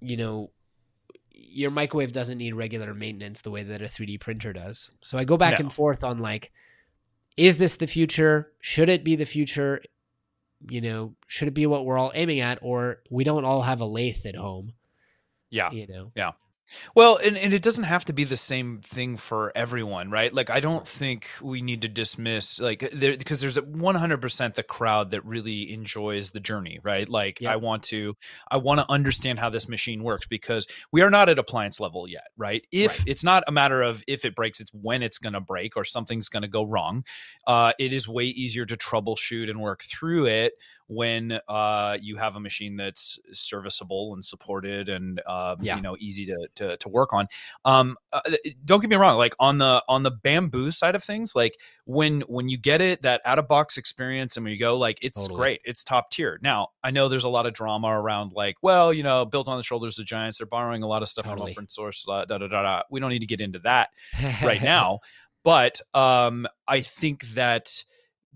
you 0.00 0.16
know, 0.16 0.50
your 1.52 1.70
microwave 1.70 2.12
doesn't 2.12 2.38
need 2.38 2.54
regular 2.54 2.94
maintenance 2.94 3.42
the 3.42 3.50
way 3.50 3.62
that 3.62 3.82
a 3.82 3.86
3D 3.86 4.20
printer 4.20 4.52
does. 4.52 4.90
So 5.02 5.18
I 5.18 5.24
go 5.24 5.36
back 5.36 5.58
no. 5.58 5.66
and 5.66 5.72
forth 5.72 6.02
on 6.02 6.18
like, 6.18 6.52
is 7.36 7.58
this 7.58 7.76
the 7.76 7.86
future? 7.86 8.52
Should 8.60 8.88
it 8.88 9.04
be 9.04 9.16
the 9.16 9.26
future? 9.26 9.82
You 10.68 10.80
know, 10.80 11.14
should 11.26 11.48
it 11.48 11.54
be 11.54 11.66
what 11.66 11.84
we're 11.84 11.98
all 11.98 12.12
aiming 12.14 12.40
at, 12.40 12.58
or 12.62 13.00
we 13.10 13.24
don't 13.24 13.44
all 13.44 13.62
have 13.62 13.80
a 13.80 13.86
lathe 13.86 14.24
at 14.26 14.36
home? 14.36 14.72
Yeah. 15.50 15.70
You 15.70 15.86
know. 15.86 16.12
Yeah. 16.14 16.32
Well, 16.94 17.16
and, 17.16 17.36
and 17.36 17.52
it 17.52 17.62
doesn't 17.62 17.84
have 17.84 18.04
to 18.06 18.12
be 18.12 18.24
the 18.24 18.36
same 18.36 18.80
thing 18.82 19.16
for 19.16 19.52
everyone, 19.54 20.10
right? 20.10 20.32
Like, 20.32 20.50
I 20.50 20.60
don't 20.60 20.86
think 20.86 21.28
we 21.40 21.62
need 21.62 21.82
to 21.82 21.88
dismiss, 21.88 22.60
like, 22.60 22.90
there, 22.92 23.16
because 23.16 23.40
there's 23.40 23.58
100% 23.58 24.54
the 24.54 24.62
crowd 24.62 25.10
that 25.10 25.24
really 25.24 25.72
enjoys 25.72 26.30
the 26.30 26.40
journey, 26.40 26.78
right? 26.82 27.08
Like, 27.08 27.40
yep. 27.40 27.52
I 27.52 27.56
want 27.56 27.82
to, 27.84 28.16
I 28.50 28.58
want 28.58 28.80
to 28.80 28.90
understand 28.90 29.38
how 29.38 29.50
this 29.50 29.68
machine 29.68 30.02
works 30.02 30.26
because 30.26 30.66
we 30.92 31.02
are 31.02 31.10
not 31.10 31.28
at 31.28 31.38
appliance 31.38 31.80
level 31.80 32.08
yet, 32.08 32.28
right? 32.36 32.64
If 32.72 32.98
right. 32.98 33.08
it's 33.08 33.24
not 33.24 33.44
a 33.46 33.52
matter 33.52 33.82
of 33.82 34.02
if 34.06 34.24
it 34.24 34.34
breaks, 34.34 34.60
it's 34.60 34.72
when 34.72 35.02
it's 35.02 35.18
going 35.18 35.34
to 35.34 35.40
break 35.40 35.76
or 35.76 35.84
something's 35.84 36.28
going 36.28 36.42
to 36.42 36.48
go 36.48 36.64
wrong. 36.64 37.04
Uh, 37.46 37.72
it 37.78 37.92
is 37.92 38.08
way 38.08 38.24
easier 38.24 38.66
to 38.66 38.76
troubleshoot 38.76 39.50
and 39.50 39.60
work 39.60 39.82
through 39.82 40.26
it 40.26 40.54
when 40.94 41.38
uh, 41.48 41.98
you 42.00 42.16
have 42.16 42.36
a 42.36 42.40
machine 42.40 42.76
that's 42.76 43.18
serviceable 43.32 44.14
and 44.14 44.24
supported 44.24 44.88
and 44.88 45.20
uh, 45.26 45.56
yeah. 45.60 45.76
you 45.76 45.82
know 45.82 45.96
easy 45.98 46.26
to, 46.26 46.48
to, 46.56 46.76
to 46.76 46.88
work 46.88 47.12
on. 47.12 47.26
Um, 47.64 47.96
uh, 48.12 48.20
don't 48.64 48.80
get 48.80 48.90
me 48.90 48.96
wrong, 48.96 49.16
like 49.16 49.34
on 49.38 49.58
the 49.58 49.82
on 49.88 50.02
the 50.02 50.12
Bambu 50.12 50.72
side 50.72 50.94
of 50.94 51.02
things, 51.02 51.34
like 51.34 51.58
when 51.84 52.22
when 52.22 52.48
you 52.48 52.58
get 52.58 52.80
it 52.80 53.02
that 53.02 53.20
out 53.24 53.38
of 53.38 53.48
box 53.48 53.76
experience 53.76 54.36
and 54.36 54.44
when 54.44 54.52
you 54.52 54.58
go 54.58 54.76
like 54.76 54.98
it's 55.02 55.20
totally. 55.20 55.38
great, 55.38 55.60
it's 55.64 55.84
top 55.84 56.10
tier. 56.10 56.38
Now 56.42 56.68
I 56.82 56.90
know 56.90 57.08
there's 57.08 57.24
a 57.24 57.28
lot 57.28 57.46
of 57.46 57.54
drama 57.54 57.88
around 57.88 58.32
like 58.32 58.56
well 58.62 58.92
you 58.92 59.02
know 59.02 59.24
built 59.24 59.48
on 59.48 59.56
the 59.56 59.62
shoulders 59.62 59.98
of 59.98 60.06
giants, 60.06 60.38
they're 60.38 60.46
borrowing 60.46 60.82
a 60.82 60.86
lot 60.86 61.02
of 61.02 61.08
stuff 61.08 61.26
totally. 61.26 61.54
from 61.54 61.62
open 61.62 61.68
source. 61.68 62.04
Da, 62.06 62.24
da, 62.24 62.38
da, 62.38 62.48
da, 62.48 62.82
We 62.90 63.00
don't 63.00 63.10
need 63.10 63.20
to 63.20 63.26
get 63.26 63.40
into 63.40 63.60
that 63.60 63.90
right 64.42 64.62
now, 64.62 65.00
but 65.42 65.80
um, 65.94 66.46
I 66.68 66.80
think 66.80 67.22
that 67.34 67.84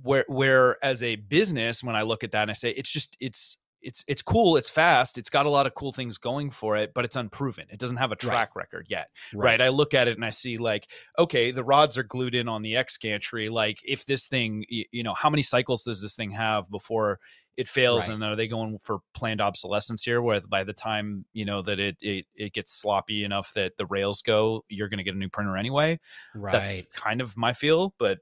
where 0.03 0.25
where 0.29 0.83
as 0.85 1.03
a 1.03 1.17
business 1.17 1.83
when 1.83 1.97
i 1.97 2.03
look 2.03 2.25
at 2.25 2.31
that 2.31 2.43
and 2.43 2.51
i 2.51 2.55
say 2.55 2.71
it's 2.71 2.91
just 2.91 3.17
it's 3.21 3.57
it's 3.83 4.05
it's 4.09 4.23
cool 4.23 4.57
it's 4.57 4.69
fast 4.69 5.17
it's 5.17 5.29
got 5.29 5.47
a 5.47 5.51
lot 5.51 5.67
of 5.67 5.75
cool 5.75 5.93
things 5.93 6.19
going 6.19 6.51
for 6.51 6.77
it 6.77 6.93
but 6.95 7.05
it's 7.05 7.15
unproven 7.15 7.67
it 7.71 7.79
doesn't 7.79 7.99
have 7.99 8.11
a 8.11 8.17
track 8.17 8.55
right. 8.57 8.63
record 8.63 8.87
yet 8.89 9.09
right. 9.33 9.45
right. 9.45 9.61
i 9.61 9.69
look 9.69 9.95
at 9.95 10.09
it 10.09 10.17
and 10.17 10.25
i 10.25 10.31
see 10.31 10.59
like 10.59 10.89
okay 11.19 11.51
the 11.51 11.63
rods 11.63 11.97
are 11.97 12.03
glued 12.03 12.35
in 12.35 12.49
on 12.49 12.63
the 12.63 12.75
x 12.75 12.99
gantry 12.99 13.49
like 13.49 13.79
if 13.85 14.05
this 14.07 14.27
thing 14.27 14.65
you, 14.69 14.85
you 14.91 15.03
know 15.03 15.15
how 15.15 15.31
many 15.31 15.43
cycles 15.43 15.85
does 15.85 16.03
this 16.03 16.17
thing 16.17 16.31
have 16.31 16.69
before 16.71 17.21
it 17.57 17.69
fails 17.69 18.09
right. 18.09 18.15
and 18.15 18.25
are 18.25 18.37
they 18.37 18.49
going 18.49 18.79
for 18.83 18.99
planned 19.15 19.41
obsolescence 19.41 20.03
here 20.03 20.21
where 20.21 20.41
by 20.41 20.65
the 20.65 20.73
time 20.73 21.25
you 21.33 21.45
know 21.45 21.63
that 21.63 21.79
it 21.79 21.97
it, 22.01 22.27
it 22.35 22.53
gets 22.53 22.73
sloppy 22.73 23.25
enough 23.25 23.53
that 23.55 23.77
the 23.77 23.87
rails 23.87 24.21
go 24.21 24.65
you're 24.69 24.89
going 24.89 24.99
to 24.99 25.05
get 25.05 25.15
a 25.15 25.19
new 25.19 25.29
printer 25.29 25.57
anyway 25.57 25.99
right 26.35 26.53
that's 26.53 26.77
kind 26.93 27.21
of 27.21 27.37
my 27.37 27.53
feel 27.53 27.95
but 27.99 28.19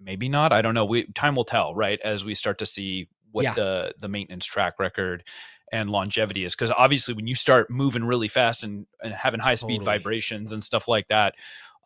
maybe 0.00 0.28
not. 0.28 0.52
I 0.52 0.62
don't 0.62 0.74
know. 0.74 0.84
We 0.84 1.04
time 1.12 1.34
will 1.34 1.44
tell, 1.44 1.74
right? 1.74 2.00
As 2.02 2.24
we 2.24 2.34
start 2.34 2.58
to 2.58 2.66
see 2.66 3.08
what 3.32 3.44
yeah. 3.44 3.54
the 3.54 3.94
the 3.98 4.08
maintenance 4.08 4.46
track 4.46 4.78
record 4.78 5.24
and 5.72 5.90
longevity 5.90 6.44
is 6.44 6.54
because 6.54 6.70
obviously 6.70 7.12
when 7.12 7.26
you 7.26 7.34
start 7.34 7.70
moving 7.70 8.04
really 8.04 8.28
fast 8.28 8.62
and, 8.62 8.86
and 9.02 9.12
having 9.12 9.40
high 9.40 9.54
totally. 9.54 9.74
speed 9.74 9.84
vibrations 9.84 10.52
and 10.52 10.62
stuff 10.62 10.88
like 10.88 11.08
that 11.08 11.34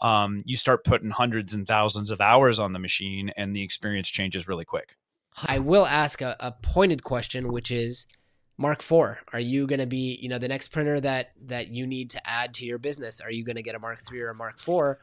um, 0.02 0.40
you 0.44 0.56
start 0.56 0.84
putting 0.84 1.10
hundreds 1.10 1.52
and 1.54 1.66
thousands 1.66 2.10
of 2.10 2.20
hours 2.20 2.58
on 2.58 2.72
the 2.72 2.78
machine 2.78 3.30
and 3.36 3.54
the 3.54 3.62
experience 3.62 4.08
changes 4.08 4.46
really 4.46 4.64
quick 4.64 4.96
i 5.46 5.58
will 5.58 5.86
ask 5.86 6.20
a, 6.20 6.36
a 6.40 6.52
pointed 6.52 7.02
question 7.02 7.50
which 7.50 7.70
is 7.70 8.06
mark 8.58 8.82
iv 8.92 9.16
are 9.32 9.40
you 9.40 9.66
going 9.66 9.80
to 9.80 9.86
be 9.86 10.18
you 10.20 10.28
know 10.28 10.38
the 10.38 10.48
next 10.48 10.68
printer 10.68 11.00
that 11.00 11.30
that 11.40 11.68
you 11.68 11.86
need 11.86 12.10
to 12.10 12.28
add 12.28 12.52
to 12.52 12.66
your 12.66 12.78
business 12.78 13.20
are 13.20 13.30
you 13.30 13.44
going 13.44 13.56
to 13.56 13.62
get 13.62 13.74
a 13.74 13.78
mark 13.78 13.98
iii 14.12 14.20
or 14.20 14.30
a 14.30 14.34
mark 14.34 14.60
iv 14.68 14.96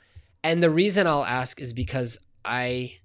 and 0.44 0.62
the 0.62 0.70
reason 0.70 1.08
i'll 1.08 1.26
ask 1.26 1.60
is 1.60 1.74
because 1.74 2.20
I 2.48 2.98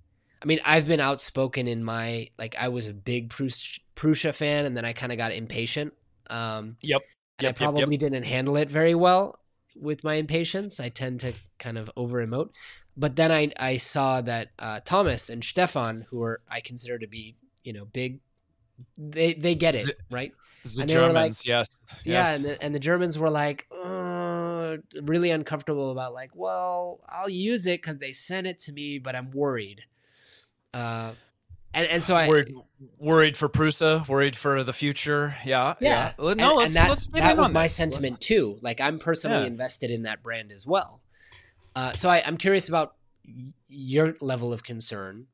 I 0.43 0.45
mean, 0.45 0.61
I've 0.65 0.87
been 0.87 1.01
outspoken 1.01 1.69
in 1.69 1.85
my 1.85 2.29
like 2.39 2.57
I 2.59 2.69
was 2.69 2.87
a 2.87 2.95
big 2.95 3.29
Prusa 3.31 4.35
fan 4.35 4.65
and 4.65 4.77
then 4.77 4.85
I 4.85 4.93
kind 4.93 5.13
of 5.13 5.19
got 5.19 5.33
impatient. 5.33 5.93
Um 6.29 6.77
Yep. 6.81 7.03
And 7.39 7.45
yep, 7.45 7.55
I 7.57 7.59
probably 7.59 7.81
yep, 7.81 7.91
yep. 7.91 8.01
didn't 8.01 8.25
handle 8.25 8.57
it 8.57 8.71
very 8.71 8.95
well 8.95 9.39
with 9.75 10.05
my 10.05 10.15
impatience. 10.15 10.81
I 10.81 10.89
tend 10.89 11.21
to 11.21 11.33
kind 11.59 11.79
of 11.79 11.91
over 11.97 12.25
emote. 12.25 12.51
But 12.97 13.17
then 13.17 13.33
I 13.33 13.53
I 13.59 13.79
saw 13.79 14.21
that 14.21 14.51
uh, 14.59 14.81
Thomas 14.85 15.31
and 15.31 15.43
Stefan, 15.43 16.07
who 16.11 16.23
are 16.23 16.41
I 16.51 16.61
consider 16.61 16.99
to 16.99 17.07
be, 17.07 17.37
you 17.65 17.73
know, 17.73 17.87
big 17.87 18.21
they 18.99 19.35
they 19.35 19.55
get 19.55 19.75
it, 19.75 19.99
right? 20.11 20.33
The 20.65 20.83
and 20.83 20.91
Germans, 20.91 21.41
like, 21.41 21.47
yes. 21.47 21.67
Yeah, 22.05 22.13
yes. 22.13 22.37
and 22.37 22.45
the, 22.45 22.63
and 22.63 22.75
the 22.75 22.79
Germans 22.79 23.19
were 23.19 23.31
like, 23.31 23.67
really 25.03 25.31
uncomfortable 25.31 25.91
about 25.91 26.13
like, 26.13 26.31
well, 26.35 27.01
I'll 27.09 27.29
use 27.29 27.67
it 27.67 27.81
because 27.81 27.99
they 27.99 28.13
sent 28.13 28.47
it 28.47 28.59
to 28.61 28.73
me, 28.73 28.99
but 28.99 29.15
I'm 29.15 29.31
worried. 29.31 29.85
Uh, 30.75 31.13
and 31.75 31.87
and 31.87 32.05
so 32.05 32.15
I 32.15 32.29
worried, 32.29 32.53
worried 32.99 33.37
for 33.37 33.49
Prusa, 33.49 34.07
worried 34.07 34.37
for 34.37 34.63
the 34.63 34.73
future. 34.73 35.37
Yeah, 35.45 35.75
yeah. 35.81 36.13
yeah. 36.19 36.25
No, 36.25 36.31
and, 36.31 36.41
let's, 36.41 36.65
and 36.65 36.77
that, 36.77 36.89
let's 36.89 37.07
that 37.09 37.37
was 37.37 37.51
my 37.51 37.65
this. 37.65 37.75
sentiment 37.75 38.21
too. 38.21 38.59
Like 38.61 38.81
I'm 38.81 38.99
personally 38.99 39.41
yeah. 39.41 39.47
invested 39.47 39.91
in 39.91 40.03
that 40.03 40.23
brand 40.23 40.53
as 40.53 40.67
well. 40.67 41.01
Uh, 41.75 41.95
so 41.95 42.11
I, 42.11 42.23
I'm 42.27 42.37
curious 42.37 42.69
about 42.69 42.95
your 43.69 44.15
level 44.21 44.53
of 44.53 44.63
concern. 44.63 45.27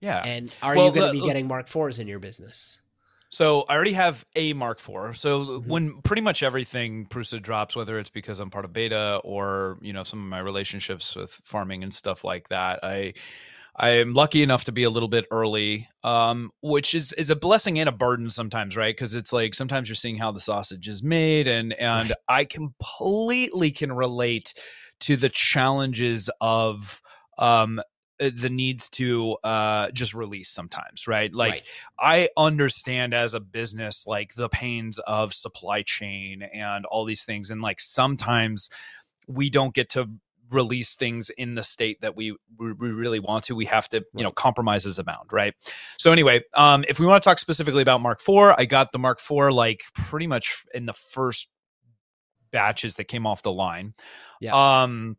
Yeah. 0.00 0.22
And 0.24 0.54
are 0.62 0.74
well, 0.74 0.86
you 0.86 0.92
going 0.92 1.14
to 1.14 1.20
be 1.20 1.26
getting 1.26 1.46
Mark 1.46 1.68
IVs 1.70 1.98
in 1.98 2.08
your 2.08 2.18
business? 2.18 2.78
So 3.32 3.62
I 3.62 3.74
already 3.74 3.94
have 3.94 4.26
a 4.36 4.52
Mark 4.52 4.78
IV. 4.78 5.16
So 5.16 5.46
mm-hmm. 5.46 5.70
when 5.70 6.02
pretty 6.02 6.20
much 6.20 6.42
everything 6.42 7.06
Prusa 7.06 7.40
drops, 7.40 7.74
whether 7.74 7.98
it's 7.98 8.10
because 8.10 8.40
I'm 8.40 8.50
part 8.50 8.66
of 8.66 8.74
beta 8.74 9.22
or 9.24 9.78
you 9.80 9.94
know 9.94 10.04
some 10.04 10.18
of 10.22 10.26
my 10.26 10.38
relationships 10.38 11.16
with 11.16 11.40
farming 11.42 11.82
and 11.82 11.94
stuff 11.94 12.24
like 12.24 12.50
that, 12.50 12.80
I 12.82 13.14
I 13.74 13.88
am 13.92 14.12
lucky 14.12 14.42
enough 14.42 14.64
to 14.64 14.72
be 14.72 14.82
a 14.82 14.90
little 14.90 15.08
bit 15.08 15.24
early, 15.30 15.88
um, 16.04 16.50
which 16.60 16.94
is 16.94 17.14
is 17.14 17.30
a 17.30 17.36
blessing 17.36 17.78
and 17.78 17.88
a 17.88 17.92
burden 17.92 18.30
sometimes, 18.30 18.76
right? 18.76 18.94
Because 18.94 19.14
it's 19.14 19.32
like 19.32 19.54
sometimes 19.54 19.88
you're 19.88 19.96
seeing 19.96 20.18
how 20.18 20.30
the 20.30 20.38
sausage 20.38 20.86
is 20.86 21.02
made, 21.02 21.48
and 21.48 21.72
and 21.72 22.10
right. 22.10 22.18
I 22.28 22.44
completely 22.44 23.70
can 23.70 23.92
relate 23.92 24.52
to 25.00 25.16
the 25.16 25.30
challenges 25.30 26.28
of 26.42 27.00
um, 27.38 27.80
the 28.30 28.50
needs 28.50 28.88
to 28.90 29.36
uh, 29.44 29.90
just 29.90 30.14
release 30.14 30.50
sometimes, 30.50 31.06
right? 31.06 31.32
Like 31.32 31.52
Right. 31.52 31.62
I 31.98 32.28
understand 32.36 33.14
as 33.14 33.34
a 33.34 33.40
business 33.40 34.06
like 34.06 34.34
the 34.34 34.48
pains 34.48 34.98
of 35.00 35.34
supply 35.34 35.82
chain 35.82 36.42
and 36.42 36.84
all 36.86 37.04
these 37.04 37.24
things, 37.24 37.50
and 37.50 37.62
like 37.62 37.80
sometimes 37.80 38.70
we 39.26 39.50
don't 39.50 39.74
get 39.74 39.90
to 39.90 40.08
release 40.50 40.94
things 40.94 41.30
in 41.30 41.54
the 41.54 41.62
state 41.62 42.00
that 42.02 42.14
we 42.14 42.36
we 42.58 42.72
really 42.72 43.18
want 43.18 43.44
to 43.44 43.54
we 43.56 43.64
have 43.64 43.88
to 43.88 44.04
you 44.14 44.22
know 44.22 44.30
compromises 44.30 44.98
abound 44.98 45.32
right 45.32 45.54
so 45.98 46.12
anyway 46.12 46.42
um 46.54 46.84
if 46.88 47.00
we 47.00 47.06
want 47.06 47.22
to 47.22 47.26
talk 47.26 47.38
specifically 47.38 47.80
about 47.80 48.02
mark 48.02 48.20
iv 48.28 48.54
i 48.58 48.66
got 48.66 48.92
the 48.92 48.98
mark 48.98 49.18
iv 49.30 49.50
like 49.50 49.80
pretty 49.94 50.26
much 50.26 50.62
in 50.74 50.84
the 50.84 50.92
first 50.92 51.48
batches 52.50 52.96
that 52.96 53.04
came 53.04 53.26
off 53.26 53.42
the 53.42 53.52
line 53.52 53.94
Yeah. 54.40 54.82
um 54.82 55.16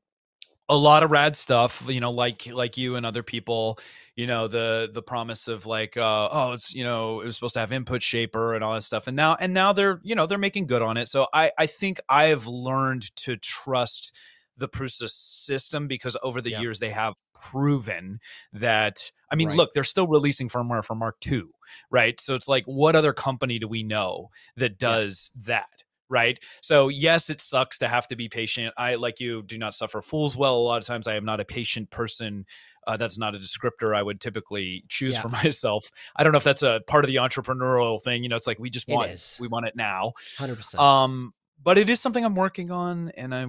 a 0.70 0.76
lot 0.78 1.04
of 1.04 1.12
rad 1.12 1.36
stuff 1.36 1.84
you 1.88 2.00
know 2.00 2.12
like 2.12 2.48
like 2.54 2.78
you 2.78 2.96
and 2.96 3.06
other 3.06 3.22
people 3.24 3.78
you 4.16 4.26
know 4.26 4.48
the 4.48 4.90
the 4.94 5.02
promise 5.02 5.48
of 5.48 5.66
like 5.66 5.98
uh 5.98 6.30
oh 6.32 6.54
it's 6.54 6.74
you 6.74 6.84
know 6.84 7.20
it 7.22 7.26
was 7.26 7.36
supposed 7.36 7.54
to 7.54 7.60
have 7.60 7.72
input 7.74 8.02
shaper 8.02 8.54
and 8.54 8.64
all 8.64 8.74
that 8.74 8.82
stuff 8.84 9.08
and 9.08 9.16
now 9.16 9.36
and 9.40 9.54
now 9.54 9.74
they're 9.74 10.00
you 10.04 10.16
know 10.16 10.26
they're 10.26 10.38
making 10.38 10.66
good 10.66 10.82
on 10.82 10.96
it 10.96 11.10
so 11.10 11.28
i 11.34 11.52
i 11.58 11.66
think 11.66 12.00
i've 12.08 12.48
learned 12.48 13.14
to 13.18 13.36
trust 13.38 14.16
the 14.56 14.70
prusa 14.70 15.10
system 15.10 15.88
because 15.88 16.16
over 16.24 16.40
the 16.40 16.52
Yeah. 16.52 16.62
years 16.62 16.80
they 16.80 16.92
have 16.92 17.16
proven 17.34 18.20
that 18.54 19.12
i 19.32 19.36
mean 19.36 19.50
Right. 19.50 19.58
look 19.58 19.74
they're 19.74 19.84
still 19.84 20.08
releasing 20.08 20.48
firmware 20.48 20.86
for 20.86 20.96
mark 20.96 21.18
ii 21.30 21.42
right 21.90 22.22
so 22.22 22.36
it's 22.36 22.48
like 22.48 22.64
what 22.66 22.96
other 22.96 23.12
company 23.12 23.60
do 23.60 23.68
we 23.68 23.84
know 23.84 24.30
that 24.56 24.78
does 24.78 25.32
that 25.46 25.84
right? 26.14 26.40
So 26.62 26.88
yes 26.88 27.30
it 27.30 27.42
sucks 27.42 27.78
to 27.80 27.88
have 27.90 28.08
to 28.08 28.16
be 28.16 28.30
patient. 28.30 28.74
I 28.78 28.96
like 28.96 29.20
you 29.20 29.44
do 29.44 29.58
not 29.58 29.76
suffer 29.76 30.02
fools 30.02 30.38
well. 30.38 30.56
A 30.56 30.64
lot 30.72 30.80
of 30.82 30.86
times 30.88 31.08
i 31.08 31.16
am 31.16 31.26
not 31.26 31.40
a 31.42 31.46
patient 31.46 31.90
person 31.90 32.46
uh, 32.88 32.98
that's 32.98 33.18
not 33.18 33.34
a 33.36 33.38
descriptor 33.40 33.96
i 33.96 34.04
would 34.04 34.20
typically 34.22 34.84
choose 34.90 35.16
Yeah. 35.16 35.22
for 35.22 35.30
myself. 35.44 35.90
I 36.16 36.24
don't 36.24 36.32
know 36.32 36.38
if 36.38 36.44
that's 36.44 36.64
a 36.64 36.82
part 36.88 37.04
of 37.04 37.08
the 37.08 37.16
entrepreneurial 37.18 38.02
thing 38.02 38.24
you 38.24 38.30
know 38.30 38.36
it's 38.38 38.48
like 38.48 38.60
we 38.60 38.70
just 38.70 38.88
want 38.88 39.38
we 39.42 39.48
want 39.50 39.66
it 39.66 39.76
now. 39.76 40.14
100%. 40.38 40.80
um 40.80 41.34
but 41.62 41.78
it 41.78 41.90
is 41.90 42.00
something 42.00 42.24
i'm 42.26 42.36
working 42.36 42.72
on 42.72 43.10
and 43.18 43.34
i 43.34 43.46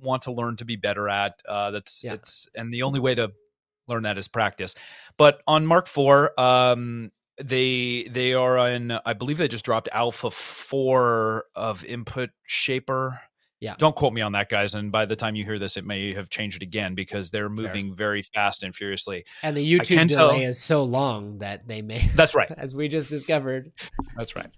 want 0.00 0.22
to 0.22 0.32
learn 0.32 0.56
to 0.56 0.64
be 0.64 0.74
better 0.76 1.08
at 1.08 1.40
uh 1.48 1.70
that's 1.70 2.02
Yeah. 2.04 2.14
it's 2.14 2.48
and 2.56 2.74
the 2.74 2.82
only 2.82 2.98
way 3.00 3.14
to 3.14 3.32
learn 3.88 4.02
that 4.04 4.18
is 4.18 4.28
practice. 4.28 4.74
But 5.16 5.40
on 5.46 5.64
mark 5.66 5.86
4 5.86 6.38
um 6.40 7.10
they 7.38 8.08
they 8.10 8.34
are 8.34 8.68
in 8.68 8.92
i 9.06 9.12
believe 9.12 9.38
they 9.38 9.48
just 9.48 9.64
dropped 9.64 9.88
alpha 9.92 10.30
4 10.30 11.44
of 11.54 11.84
input 11.84 12.30
shaper 12.46 13.20
Yeah. 13.62 13.76
don't 13.78 13.94
quote 13.96 14.12
me 14.12 14.20
on 14.20 14.32
that 14.32 14.48
guys 14.48 14.74
and 14.74 14.90
by 14.92 15.06
the 15.06 15.14
time 15.16 15.36
you 15.36 15.44
hear 15.44 15.58
this 15.58 15.76
it 15.76 15.84
may 15.86 16.12
have 16.14 16.28
changed 16.28 16.62
again 16.62 16.94
because 16.96 17.30
they're 17.30 17.48
moving 17.48 17.94
very 17.94 18.20
fast 18.22 18.62
and 18.64 18.74
furiously 18.74 19.24
and 19.42 19.56
the 19.56 19.64
YouTube 19.78 20.08
delay 20.08 20.08
tell- 20.08 20.30
is 20.40 20.60
so 20.60 20.82
long 20.82 21.38
that 21.38 21.68
they 21.68 21.80
may, 21.80 22.10
that's 22.16 22.34
right 22.34 22.50
as 22.58 22.74
we 22.74 22.88
just 22.88 23.08
discovered. 23.08 23.70
That's 24.16 24.34
right. 24.36 24.50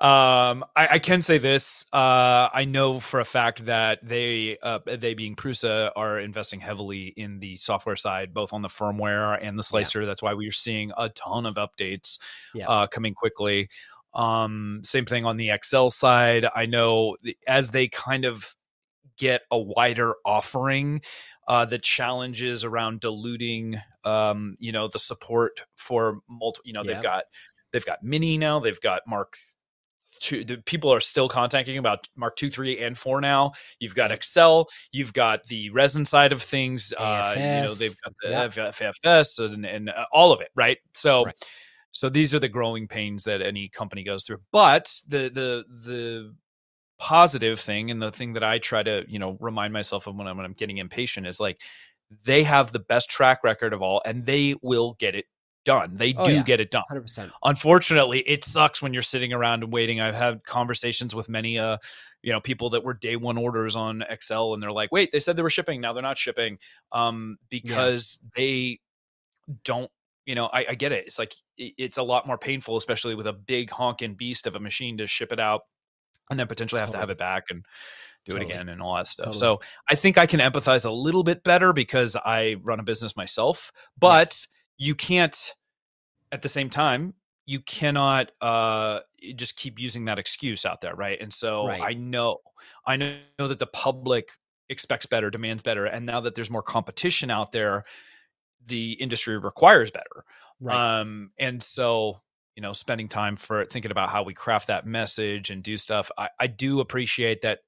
Um, 0.00 0.64
I, 0.76 0.88
I 0.92 0.98
can 0.98 1.22
say 1.22 1.38
this. 1.38 1.86
Uh, 1.92 2.48
I 2.52 2.66
know 2.66 3.00
for 3.00 3.20
a 3.20 3.24
fact 3.24 3.64
that 3.66 4.00
they, 4.06 4.58
uh, 4.62 4.80
they 4.84 5.14
being 5.14 5.34
Prusa, 5.36 5.92
are 5.96 6.18
investing 6.18 6.60
heavily 6.60 7.06
in 7.16 7.38
the 7.38 7.56
software 7.56 7.96
side, 7.96 8.34
both 8.34 8.52
on 8.52 8.60
the 8.62 8.68
firmware 8.68 9.38
and 9.40 9.58
the 9.58 9.62
slicer. 9.62 10.04
That's 10.04 10.20
why 10.22 10.34
we're 10.34 10.52
seeing 10.52 10.92
a 10.96 11.08
ton 11.10 11.46
of 11.46 11.54
updates 11.54 12.18
Yeah. 12.54 12.68
uh, 12.68 12.86
coming 12.86 13.14
quickly. 13.14 13.68
Um, 14.14 14.80
same 14.84 15.04
thing 15.04 15.24
on 15.24 15.36
the 15.36 15.50
XL 15.62 15.88
side. 15.88 16.46
I 16.54 16.66
know 16.66 17.16
as 17.46 17.70
they 17.70 17.88
kind 17.88 18.24
of 18.24 18.54
get 19.16 19.42
a 19.50 19.58
wider 19.58 20.14
offering, 20.24 21.02
uh, 21.48 21.64
the 21.64 21.78
challenges 21.78 22.64
around 22.64 23.00
diluting, 23.00 23.76
um, 24.04 24.56
you 24.58 24.72
know, 24.72 24.88
the 24.88 24.98
support 24.98 25.60
for 25.76 26.20
multiple. 26.28 26.66
You 26.66 26.72
know, 26.74 26.82
Yeah. 26.82 26.94
they've 26.94 27.02
got 27.02 27.24
they've 27.72 27.84
got 27.84 28.02
Mini 28.02 28.38
now. 28.38 28.60
They've 28.60 28.80
got 28.80 29.02
Mark. 29.06 29.36
Two, 30.20 30.44
the 30.44 30.58
people 30.58 30.90
are 30.94 31.00
still 31.00 31.28
contacting 31.28 31.76
about 31.76 32.08
Mark 32.16 32.36
two, 32.36 32.48
three, 32.50 32.78
and 32.78 32.96
four 32.96 33.20
now. 33.20 33.52
You've 33.80 33.96
got 33.96 34.10
XL. 34.24 34.62
You've 34.92 35.12
got 35.12 35.42
the 35.44 35.68
resin 35.70 36.06
side 36.06 36.32
of 36.32 36.40
things. 36.40 36.94
Uh, 36.96 37.34
you 37.36 37.42
know, 37.42 37.74
they've 37.74 37.96
got 38.00 38.12
the 38.22 38.30
yep. 38.30 38.74
FFS 39.04 39.52
and, 39.52 39.66
and 39.66 39.90
uh, 39.90 40.06
all 40.12 40.32
of 40.32 40.40
it, 40.40 40.48
right? 40.54 40.78
So, 40.94 41.24
Right. 41.26 41.34
So 41.94 42.08
these 42.08 42.34
are 42.34 42.40
the 42.40 42.48
growing 42.48 42.88
pains 42.88 43.24
that 43.24 43.40
any 43.40 43.68
company 43.68 44.02
goes 44.04 44.24
through. 44.24 44.38
But 44.52 44.92
the 45.06 45.30
the 45.30 45.64
the 45.86 46.34
positive 46.98 47.58
thing 47.60 47.90
and 47.90 48.00
the 48.02 48.12
thing 48.12 48.34
that 48.34 48.44
I 48.44 48.58
try 48.58 48.82
to 48.82 49.04
you 49.08 49.18
know 49.18 49.36
remind 49.40 49.72
myself 49.72 50.06
of 50.06 50.16
when 50.16 50.26
I'm 50.26 50.36
when 50.36 50.44
I'm 50.46 50.52
getting 50.54 50.78
impatient 50.78 51.26
is 51.26 51.40
like 51.40 51.62
they 52.24 52.42
have 52.42 52.72
the 52.72 52.78
best 52.80 53.08
track 53.08 53.42
record 53.44 53.72
of 53.72 53.80
all, 53.80 54.02
and 54.04 54.26
they 54.26 54.56
will 54.62 54.94
get 54.98 55.14
it 55.14 55.26
done. 55.64 55.96
They 55.96 56.12
Oh, 56.12 56.24
do 56.24 56.34
yeah. 56.34 56.42
get 56.42 56.60
it 56.60 56.70
done. 56.70 56.82
100%. 56.90 57.30
Unfortunately, 57.44 58.20
it 58.20 58.44
sucks 58.44 58.82
when 58.82 58.92
you're 58.92 59.02
sitting 59.02 59.32
around 59.32 59.62
and 59.62 59.72
waiting. 59.72 60.00
I've 60.00 60.14
had 60.14 60.44
conversations 60.44 61.14
with 61.14 61.28
many 61.28 61.58
uh 61.58 61.78
you 62.22 62.32
know 62.32 62.40
people 62.40 62.70
that 62.70 62.84
were 62.84 62.94
day 62.94 63.16
one 63.16 63.38
orders 63.38 63.76
on 63.76 64.02
XL 64.10 64.54
and 64.54 64.62
they're 64.62 64.72
like, 64.72 64.90
"Wait, 64.92 65.12
they 65.12 65.20
said 65.20 65.36
they 65.36 65.42
were 65.42 65.50
shipping, 65.50 65.80
now 65.80 65.92
they're 65.92 66.02
not 66.02 66.18
shipping." 66.18 66.58
Um 66.92 67.36
because 67.50 68.18
they 68.36 68.80
don't 69.64 69.90
you 70.26 70.34
know, 70.34 70.46
I, 70.46 70.66
I 70.70 70.74
get 70.74 70.92
it. 70.92 71.06
It's 71.06 71.18
like 71.18 71.34
it's 71.56 71.98
a 71.98 72.02
lot 72.02 72.26
more 72.26 72.38
painful, 72.38 72.76
especially 72.76 73.14
with 73.14 73.26
a 73.26 73.32
big 73.32 73.70
honking 73.70 74.14
beast 74.14 74.46
of 74.46 74.56
a 74.56 74.60
machine 74.60 74.98
to 74.98 75.06
ship 75.06 75.32
it 75.32 75.40
out 75.40 75.62
and 76.30 76.38
then 76.38 76.46
potentially 76.46 76.80
have 76.80 76.90
to 76.90 76.98
have 76.98 77.10
it 77.10 77.18
back 77.18 77.44
and 77.50 77.64
do 78.24 78.32
Totally. 78.32 78.50
it 78.50 78.54
again 78.54 78.68
and 78.70 78.80
all 78.80 78.96
that 78.96 79.06
stuff. 79.06 79.26
Totally. 79.26 79.38
So 79.40 79.60
I 79.90 79.94
think 79.94 80.16
I 80.18 80.26
can 80.26 80.40
empathize 80.40 80.86
a 80.86 80.90
little 80.90 81.22
bit 81.22 81.44
better 81.44 81.72
because 81.72 82.16
I 82.16 82.56
run 82.62 82.80
a 82.80 82.82
business 82.82 83.16
myself, 83.16 83.70
but 83.98 84.46
you 84.78 84.94
can't 84.94 85.52
at 86.32 86.42
the 86.42 86.48
same 86.48 86.68
time 86.70 87.14
you 87.46 87.60
cannot 87.60 88.32
uh 88.40 89.00
just 89.36 89.56
keep 89.56 89.78
using 89.78 90.06
that 90.06 90.18
excuse 90.18 90.64
out 90.64 90.80
there 90.80 90.94
right 90.94 91.20
and 91.20 91.32
so 91.32 91.66
Right. 91.68 91.80
i 91.80 91.92
know 91.94 92.38
i 92.86 92.96
know 92.96 93.18
that 93.38 93.58
the 93.58 93.66
public 93.68 94.30
expects 94.70 95.06
better 95.06 95.30
demands 95.30 95.62
better 95.62 95.84
and 95.84 96.04
now 96.06 96.20
that 96.20 96.34
there's 96.34 96.50
more 96.50 96.62
competition 96.62 97.30
out 97.30 97.52
there 97.52 97.84
the 98.66 98.92
industry 98.94 99.38
requires 99.38 99.90
better 99.90 100.24
Right. 100.64 100.98
um 101.00 101.30
and 101.38 101.62
so 101.62 102.20
you 102.56 102.62
know 102.62 102.72
spending 102.72 103.08
time 103.08 103.36
for 103.36 103.64
thinking 103.66 103.90
about 103.90 104.08
how 104.10 104.22
we 104.22 104.32
craft 104.34 104.68
that 104.68 104.86
message 104.86 105.50
and 105.50 105.62
do 105.62 105.76
stuff 105.76 106.10
i, 106.18 106.28
I 106.40 106.46
do 106.46 106.80
appreciate 106.80 107.42
that 107.42 107.60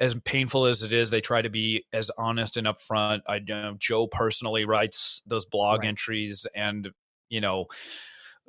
as 0.00 0.14
painful 0.24 0.64
as 0.66 0.82
it 0.82 0.92
is 0.92 1.10
they 1.10 1.20
try 1.20 1.40
to 1.42 1.50
be 1.50 1.84
as 1.92 2.10
honest 2.18 2.56
and 2.56 2.66
upfront 2.66 3.20
i 3.28 3.38
know 3.38 3.76
jo 3.78 4.06
personally 4.06 4.64
writes 4.64 5.22
those 5.26 5.46
blog 5.46 5.80
Right. 5.80 5.88
entries 5.88 6.46
and 6.54 6.88
you 7.28 7.40
know 7.40 7.66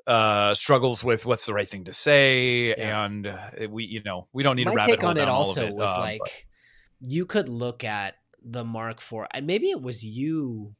uh 0.08 0.54
struggles 0.54 1.04
with 1.04 1.26
what's 1.26 1.46
the 1.46 1.54
right 1.54 1.68
thing 1.68 1.86
to 1.86 1.94
say 1.94 2.70
Yeah. 2.78 3.06
and 3.06 3.28
uh, 3.28 3.50
we 3.70 3.86
you 3.86 4.02
know 4.04 4.28
we 4.34 4.44
don't 4.44 4.56
need 4.58 4.66
My 4.68 4.74
a 4.74 4.76
rabbit 4.76 4.92
take 4.92 5.04
on 5.04 5.16
it 5.18 5.22
down 5.22 5.30
all 5.30 5.42
of 5.42 5.48
also 5.48 5.66
it, 5.68 5.74
was 5.76 5.92
but- 5.94 6.00
like 6.02 6.48
you 7.06 7.26
could 7.26 7.50
look 7.50 7.84
at 7.84 8.16
the 8.42 8.64
Mark 8.64 9.00
IV, 9.02 9.28
and 9.32 9.46
maybe 9.46 9.70
it 9.70 9.82
was 9.82 10.06
you 10.06 10.76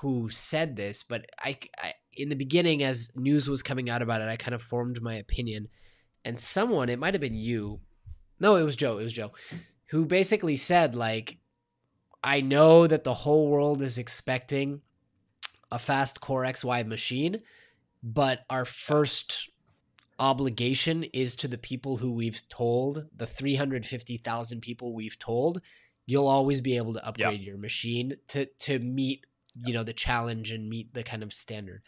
who 0.00 0.30
said 0.30 0.76
this, 0.76 1.02
but 1.02 1.26
I, 1.40 1.58
I 1.76 1.94
in 2.12 2.28
the 2.28 2.36
beginning, 2.36 2.82
as 2.82 3.10
news 3.14 3.48
was 3.48 3.62
coming 3.62 3.88
out 3.88 4.02
about 4.02 4.20
it, 4.20 4.28
I 4.28 4.36
kind 4.36 4.54
of 4.54 4.62
formed 4.62 5.00
my 5.02 5.14
opinion, 5.14 5.68
and 6.24 6.40
someone, 6.40 6.88
it 6.88 6.98
might 6.98 7.14
have 7.14 7.20
been 7.20 7.34
you, 7.34 7.80
no, 8.38 8.56
it 8.56 8.62
was 8.62 8.76
Jo, 8.76 8.98
it 8.98 9.04
was 9.04 9.12
Jo, 9.12 9.32
who 9.86 10.04
basically 10.04 10.56
said 10.56 10.94
like, 10.94 11.38
I 12.22 12.40
know 12.40 12.86
that 12.86 13.04
the 13.04 13.14
whole 13.14 13.48
world 13.48 13.80
is 13.80 13.96
expecting 13.96 14.82
a 15.72 15.78
fast 15.78 16.20
Core 16.20 16.42
XY 16.42 16.86
machine, 16.86 17.40
but 18.02 18.40
our 18.50 18.64
first 18.64 19.48
obligation 20.18 21.04
is 21.04 21.34
to 21.36 21.48
the 21.48 21.58
people 21.58 21.96
who 21.96 22.12
we've 22.12 22.46
told, 22.48 23.06
the 23.16 23.26
350,000 23.26 24.60
people 24.60 24.92
we've 24.92 25.18
told, 25.18 25.62
you'll 26.06 26.28
always 26.28 26.60
be 26.60 26.76
able 26.76 26.92
to 26.92 27.06
upgrade 27.06 27.40
your 27.40 27.56
machine 27.56 28.16
to 28.28 28.46
to 28.46 28.78
meet, 28.80 29.24
you 29.64 29.72
know, 29.72 29.82
the 29.84 29.92
challenge 29.92 30.50
and 30.50 30.68
meet 30.68 30.92
the 30.94 31.02
kind 31.02 31.22
of 31.22 31.32
standard. 31.32 31.82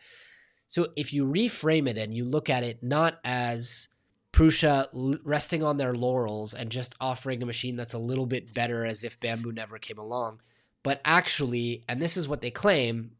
So 0.69 0.89
if 0.97 1.13
you 1.13 1.27
reframe 1.27 1.89
it 1.89 1.99
and 1.99 2.15
you 2.15 2.25
look 2.25 2.49
at 2.49 2.65
it 2.65 2.83
not 2.83 3.19
as 3.25 3.89
Prusa 4.33 4.89
resting 5.23 5.63
on 5.63 5.77
their 5.77 5.95
laurels 5.95 6.55
and 6.55 6.71
just 6.71 6.95
offering 7.01 7.43
a 7.43 7.47
machine 7.47 7.77
that's 7.77 7.93
a 7.95 7.99
little 7.99 8.27
bit 8.27 8.55
better 8.55 8.87
as 8.87 9.05
if 9.05 9.21
Bambu 9.21 9.53
never 9.53 9.79
came 9.79 9.99
along, 9.99 10.41
but 10.83 11.01
actually, 11.05 11.85
and 11.89 12.01
this 12.01 12.17
is 12.17 12.27
what 12.27 12.41
they 12.41 12.51
claim, 12.51 13.13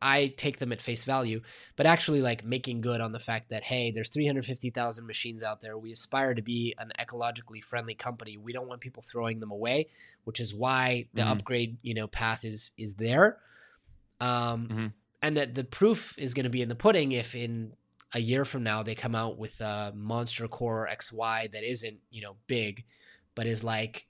I 0.00 0.28
take 0.28 0.58
them 0.60 0.72
at 0.72 0.80
face 0.80 1.04
value, 1.04 1.42
but 1.76 1.84
actually 1.84 2.22
like 2.22 2.44
making 2.44 2.80
good 2.80 3.00
on 3.00 3.12
the 3.12 3.18
fact 3.18 3.50
that 3.50 3.64
hey, 3.64 3.90
there's 3.90 4.08
350,000 4.08 5.04
machines 5.04 5.42
out 5.42 5.60
there. 5.60 5.76
We 5.76 5.92
aspire 5.92 6.34
to 6.34 6.40
be 6.40 6.74
an 6.78 6.92
ecologically 6.98 7.62
friendly 7.62 7.94
company. 7.94 8.38
We 8.38 8.52
don't 8.52 8.68
want 8.68 8.80
people 8.80 9.02
throwing 9.02 9.40
them 9.40 9.50
away, 9.50 9.88
which 10.24 10.40
is 10.40 10.54
why 10.54 11.08
the 11.12 11.22
Mhm. 11.22 11.30
upgrade, 11.32 11.78
you 11.82 11.94
know, 11.94 12.06
path 12.06 12.44
is 12.44 12.70
is 12.78 12.94
there. 12.94 13.40
Um 14.20 14.68
Mhm. 14.68 14.92
and 15.22 15.36
that 15.36 15.54
the 15.54 15.64
proof 15.64 16.14
is 16.18 16.34
going 16.34 16.44
to 16.44 16.50
be 16.50 16.62
in 16.62 16.68
the 16.68 16.74
pudding 16.74 17.12
if 17.12 17.34
in 17.34 17.74
a 18.12 18.18
year 18.20 18.44
from 18.44 18.62
now 18.62 18.82
they 18.82 18.94
come 18.94 19.14
out 19.14 19.38
with 19.38 19.60
a 19.60 19.92
monster 19.94 20.48
core 20.48 20.88
XY 20.88 21.46
that 21.52 21.62
isn't, 21.62 22.00
you 22.10 22.22
know, 22.22 22.36
big, 22.46 22.84
but 23.34 23.46
is 23.46 23.62
like, 23.62 24.06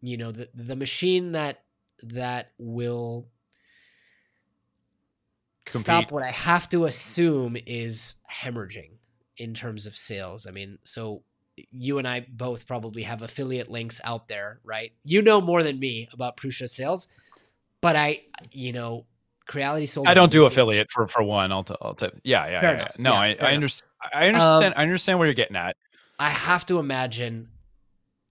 you 0.00 0.16
know, 0.16 0.32
the 0.32 0.48
the 0.54 0.76
machine 0.76 1.32
that 1.32 1.64
that 2.02 2.52
will 2.58 3.28
compete. 5.64 5.82
Stop. 5.82 6.12
What 6.12 6.22
I 6.24 6.30
have 6.30 6.68
to 6.70 6.84
assume 6.86 7.56
is 7.66 8.16
hemorrhaging 8.30 8.92
in 9.36 9.54
terms 9.54 9.86
of 9.86 9.96
sales. 9.96 10.46
I 10.46 10.50
mean, 10.50 10.78
so 10.84 11.22
you 11.70 11.98
and 11.98 12.06
I 12.06 12.26
both 12.28 12.66
probably 12.66 13.02
have 13.02 13.22
affiliate 13.22 13.70
links 13.70 14.00
out 14.04 14.28
there, 14.28 14.60
right? 14.64 14.92
You 15.04 15.22
know 15.22 15.40
more 15.40 15.62
than 15.62 15.78
me 15.78 16.08
about 16.12 16.36
Prusa 16.36 16.68
sales, 16.68 17.08
but 17.80 17.96
I, 17.96 18.22
you 18.52 18.72
know, 18.72 19.06
Creality 19.48 19.86
sold. 19.86 20.06
I 20.06 20.14
don't 20.14 20.30
do 20.30 20.44
affiliate 20.44 20.90
for 20.92 21.08
for 21.08 21.22
one. 21.22 21.50
I'll 21.50 21.62
t- 21.64 21.74
I'll 21.82 21.94
tell. 21.94 22.10
Yeah, 22.22 22.46
yeah, 22.48 22.60
Fair 22.60 22.76
yeah. 22.76 22.88
No, 22.98 23.12
Yeah, 23.14 23.18
I, 23.18 23.36
I 23.40 23.54
understand. 23.54 23.90
I 24.14 24.28
understand. 24.28 24.74
Um, 24.74 24.78
I 24.78 24.82
understand 24.82 25.18
where 25.18 25.26
you're 25.26 25.34
getting 25.34 25.56
at. 25.56 25.76
I 26.18 26.30
have 26.30 26.66
to 26.66 26.78
imagine, 26.78 27.48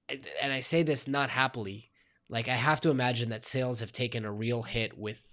and 0.08 0.54
I 0.54 0.60
say 0.60 0.84
this 0.84 1.08
not 1.08 1.30
happily, 1.32 1.90
like 2.30 2.48
I 2.48 2.56
have 2.56 2.80
to 2.82 2.90
imagine 2.90 3.30
that 3.30 3.46
sales 3.46 3.80
have 3.80 3.92
taken 3.92 4.26
a 4.26 4.32
real 4.32 4.64
hit 4.64 4.98
with 4.98 5.28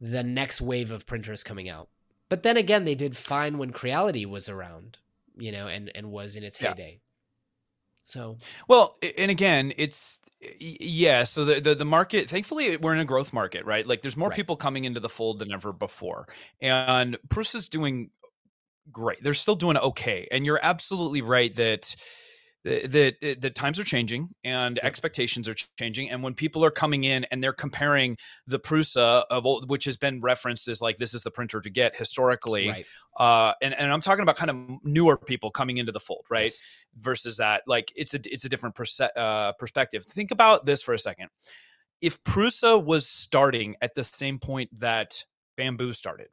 the 0.00 0.22
next 0.22 0.60
wave 0.60 0.90
of 0.90 1.06
printers 1.06 1.42
coming 1.42 1.68
out. 1.68 1.88
But 2.28 2.42
then 2.42 2.56
again, 2.56 2.84
they 2.84 2.94
did 2.94 3.16
fine 3.16 3.56
when 3.58 3.70
Creality 3.70 4.26
was 4.26 4.48
around, 4.48 4.98
you 5.38 5.50
know, 5.50 5.66
and 5.68 5.90
and 5.94 6.10
was 6.10 6.36
in 6.36 6.44
its 6.44 6.60
Yeah. 6.60 6.68
heyday. 6.68 7.00
So 8.08 8.38
Well, 8.68 8.96
and 9.18 9.30
again, 9.30 9.72
it's 9.76 10.20
yeah. 10.60 11.24
So 11.24 11.44
the, 11.44 11.60
the 11.60 11.74
the 11.74 11.84
market, 11.84 12.28
thankfully, 12.30 12.76
we're 12.76 12.94
in 12.94 13.00
a 13.00 13.04
growth 13.04 13.32
market, 13.32 13.64
right? 13.64 13.86
Like, 13.86 14.02
there's 14.02 14.16
more 14.16 14.30
Right. 14.30 14.36
people 14.36 14.56
coming 14.56 14.84
into 14.84 15.00
the 15.00 15.08
fold 15.08 15.38
than 15.38 15.52
ever 15.52 15.72
before, 15.72 16.26
and 16.60 17.18
Prusa's 17.28 17.68
doing 17.68 18.10
great. 18.92 19.22
They're 19.22 19.34
still 19.34 19.56
doing 19.56 19.76
okay, 19.78 20.28
and 20.32 20.46
you're 20.46 20.60
absolutely 20.62 21.22
right 21.22 21.54
that 21.56 21.96
that 22.64 23.20
that, 23.20 23.40
that 23.40 23.54
times 23.54 23.78
are 23.78 23.84
changing 23.84 24.28
and 24.44 24.78
expectations 24.82 25.48
are 25.48 25.54
changing. 25.78 26.10
And 26.10 26.22
when 26.22 26.34
people 26.34 26.64
are 26.64 26.70
coming 26.70 27.04
in 27.04 27.24
and 27.30 27.42
they're 27.42 27.52
comparing 27.52 28.16
the 28.46 28.58
prusa 28.58 29.24
of 29.30 29.46
old, 29.46 29.68
which 29.70 29.84
has 29.84 29.96
been 29.96 30.20
referenced 30.20 30.68
as 30.68 30.82
like 30.82 30.96
this 30.96 31.14
is 31.14 31.22
the 31.22 31.30
printer 31.30 31.60
to 31.60 31.70
get 31.70 31.96
historically 31.96 32.68
right, 32.68 32.86
uh 33.18 33.52
and, 33.62 33.74
and 33.74 33.92
i'm 33.92 34.00
talking 34.00 34.22
about 34.22 34.36
kind 34.36 34.50
of 34.50 34.56
newer 34.84 35.16
people 35.16 35.50
coming 35.50 35.78
into 35.78 35.92
the 35.92 36.00
fold 36.00 36.24
right? 36.30 36.44
Yes. 36.44 36.62
versus 36.98 37.36
that 37.38 37.62
like 37.66 37.92
it's 37.96 38.14
a 38.14 38.20
it's 38.24 38.44
a 38.44 38.48
different 38.48 38.74
perse- 38.74 39.00
uh, 39.00 39.52
perspective. 39.58 40.04
Think 40.04 40.30
about 40.30 40.66
this 40.66 40.82
for 40.82 40.94
a 40.94 40.98
second. 40.98 41.28
If 42.00 42.22
prusa 42.24 42.82
was 42.82 43.08
starting 43.08 43.76
at 43.80 43.94
the 43.94 44.04
same 44.04 44.38
point 44.38 44.70
that 44.78 45.24
Bambu 45.58 45.94
started 45.94 46.28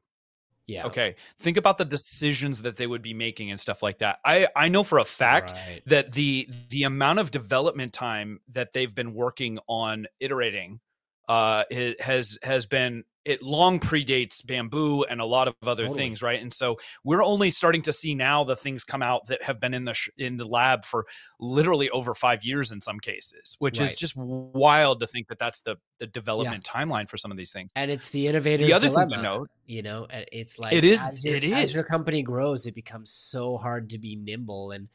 yeah, 0.67 0.85
okay 0.87 1.15
think 1.39 1.57
about 1.57 1.77
the 1.77 1.85
decisions 1.85 2.61
that 2.63 2.75
they 2.77 2.87
would 2.87 3.01
be 3.01 3.13
making 3.13 3.51
and 3.51 3.59
stuff 3.59 3.83
like 3.83 3.99
that 3.99 4.19
i 4.25 4.47
i 4.55 4.67
know 4.67 4.83
for 4.83 4.97
a 4.99 5.05
fact 5.05 5.53
Right. 5.53 5.81
that 5.85 6.11
the 6.13 6.49
the 6.69 6.83
amount 6.83 7.19
of 7.19 7.31
development 7.31 7.93
time 7.93 8.39
that 8.49 8.73
they've 8.73 8.93
been 8.93 9.13
working 9.13 9.59
on 9.67 10.07
iterating 10.19 10.79
uh 11.27 11.63
has 11.99 12.37
has 12.43 12.65
been 12.65 13.03
it 13.25 13.41
long 13.41 13.79
predates 13.79 14.41
Bambu 14.45 15.03
and 15.09 15.19
a 15.19 15.25
lot 15.25 15.47
of 15.47 15.55
other 15.63 15.83
Totally. 15.83 15.97
things 15.99 16.21
right? 16.21 16.39
And 16.41 16.53
so 16.53 16.77
we're 17.03 17.23
only 17.23 17.49
starting 17.49 17.81
to 17.81 17.91
see 17.93 18.13
now 18.15 18.43
the 18.43 18.55
things 18.55 18.83
come 18.83 19.01
out 19.01 19.25
that 19.27 19.41
have 19.43 19.59
been 19.59 19.73
in 19.73 19.83
the 19.83 19.93
sh- 19.93 20.09
in 20.17 20.37
the 20.37 20.45
lab 20.45 20.85
for 20.85 21.05
literally 21.39 21.89
over 21.89 22.13
5 22.13 22.43
years 22.45 22.71
in 22.71 22.79
some 22.81 22.99
cases 22.99 23.55
which 23.59 23.79
is 23.81 23.95
just 23.95 24.15
wild 24.15 24.99
to 24.99 25.07
think 25.07 25.27
that 25.27 25.39
that's 25.39 25.61
the 25.61 25.75
the 25.99 26.07
development 26.07 26.63
timeline 26.63 27.09
for 27.09 27.17
some 27.17 27.31
of 27.31 27.37
these 27.37 27.51
things. 27.51 27.71
And 27.75 27.89
it's 27.89 28.09
the 28.09 28.27
innovator's 28.27 28.67
the 28.67 28.73
other 28.73 28.87
dilemma. 28.89 29.09
thing 29.09 29.17
to 29.17 29.23
note 29.23 29.49
you 29.65 29.81
know 29.81 30.07
it's 30.31 30.59
like 30.59 30.73
It 30.73 30.83
is- 30.83 31.03
as 31.05 31.23
your, 31.23 31.35
it 31.35 31.43
as 31.45 31.73
your 31.73 31.83
company 31.85 32.21
grows 32.21 32.67
it 32.67 32.75
becomes 32.75 33.11
so 33.11 33.57
hard 33.57 33.89
to 33.89 33.97
be 33.97 34.15
nimble 34.15 34.71
and 34.71 34.87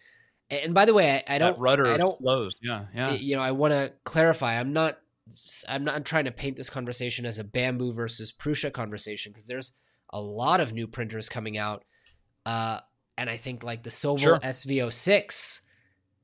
and 0.51 0.75
by 0.75 0.85
the 0.85 0.95
way 0.95 1.23
i, 1.29 1.35
I 1.35 1.39
don't 1.39 1.59
rudder 1.59 1.87
i 1.87 1.97
don't 1.97 2.17
slows 2.19 2.55
yeah 2.63 2.87
yeah. 2.95 3.13
you 3.13 3.35
know 3.37 3.43
i 3.43 3.51
want 3.53 3.73
to 3.73 3.93
clarify 4.05 4.59
i'm 4.61 4.73
not 4.73 4.99
i'm 5.69 5.85
not 5.85 6.05
trying 6.05 6.25
to 6.25 6.33
paint 6.33 6.57
this 6.57 6.71
conversation 6.71 7.25
as 7.27 7.39
a 7.39 7.45
Bambu 7.45 7.93
versus 7.95 8.33
prusa 8.33 8.73
conversation 8.73 9.33
because 9.33 9.47
there's 9.47 9.73
a 10.13 10.21
lot 10.21 10.61
of 10.61 10.73
new 10.73 10.87
printers 10.87 11.29
coming 11.29 11.57
out 11.59 11.85
uh 12.47 12.81
and 13.19 13.29
i 13.31 13.37
think 13.37 13.63
like 13.63 13.83
the 13.83 13.91
Sovol 13.91 14.19
Sure. 14.19 14.39
SV06 14.39 15.61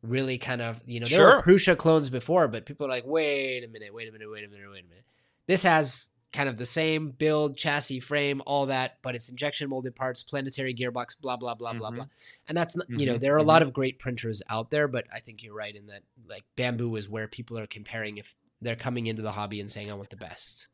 really 0.02 0.38
kind 0.38 0.62
of 0.62 0.80
you 0.86 1.00
know 1.00 1.06
there 1.06 1.24
were 1.24 1.42
Sure. 1.42 1.42
prusa 1.42 1.76
clones 1.76 2.10
before 2.10 2.48
but 2.48 2.66
people 2.66 2.86
are 2.86 2.90
like 2.90 3.04
wait 3.06 3.64
a 3.64 3.68
minute 3.68 3.92
wait 3.92 4.08
a 4.08 4.12
minute 4.12 4.30
wait 4.30 4.44
a 4.44 4.48
minute 4.48 4.70
wait 4.70 4.84
a 4.84 4.88
minute 4.88 5.04
this 5.46 5.62
has 5.62 6.10
kind 6.32 6.48
of 6.48 6.58
the 6.58 6.66
same 6.66 7.10
build 7.10 7.56
chassis 7.56 7.98
frame 8.00 8.42
all 8.46 8.66
that 8.66 8.98
but 9.02 9.14
it's 9.14 9.28
injection 9.28 9.68
molded 9.70 9.96
parts 9.96 10.22
planetary 10.22 10.74
gearbox 10.74 11.18
blah 11.20 11.36
blah 11.36 11.54
blah 11.54 11.72
blah 11.72 11.90
Mhm. 11.90 11.94
blah 11.96 12.06
and 12.46 12.56
that's 12.56 12.76
not 12.76 12.86
you 12.90 13.06
know 13.06 13.16
Mhm, 13.16 13.20
there 13.20 13.34
are 13.34 13.38
a 13.38 13.42
lot 13.42 13.62
of 13.62 13.72
great 13.72 13.98
printers 13.98 14.42
out 14.50 14.70
there 14.70 14.86
but 14.86 15.06
i 15.12 15.18
think 15.18 15.42
you're 15.42 15.54
right 15.54 15.74
in 15.74 15.86
that 15.86 16.02
like 16.28 16.44
Bambu 16.56 16.96
is 16.98 17.08
where 17.08 17.26
people 17.26 17.58
are 17.58 17.66
comparing 17.66 18.18
if 18.18 18.34
they're 18.60 18.76
coming 18.76 19.06
into 19.06 19.22
the 19.22 19.32
hobby 19.32 19.60
and 19.60 19.70
saying 19.70 19.90
i 19.90 19.94
want 19.94 20.10
the 20.10 20.16
best 20.16 20.68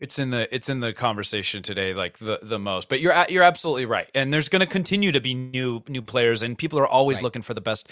It's 0.00 0.18
in 0.18 0.30
the 0.30 0.52
it's 0.52 0.68
in 0.68 0.80
the 0.80 0.92
conversation 0.92 1.62
today, 1.62 1.94
like 1.94 2.18
the 2.18 2.40
the 2.42 2.58
most. 2.58 2.88
But 2.88 3.00
you're 3.00 3.14
you're 3.28 3.44
absolutely 3.44 3.86
right, 3.86 4.10
and 4.12 4.34
there's 4.34 4.48
going 4.48 4.58
to 4.60 4.66
continue 4.66 5.12
to 5.12 5.20
be 5.20 5.34
new 5.34 5.82
new 5.88 6.02
players, 6.02 6.42
and 6.42 6.58
people 6.58 6.80
are 6.80 6.86
always 6.86 7.22
Right. 7.22 7.22
looking 7.22 7.42
for 7.42 7.54
the 7.54 7.60
best 7.60 7.90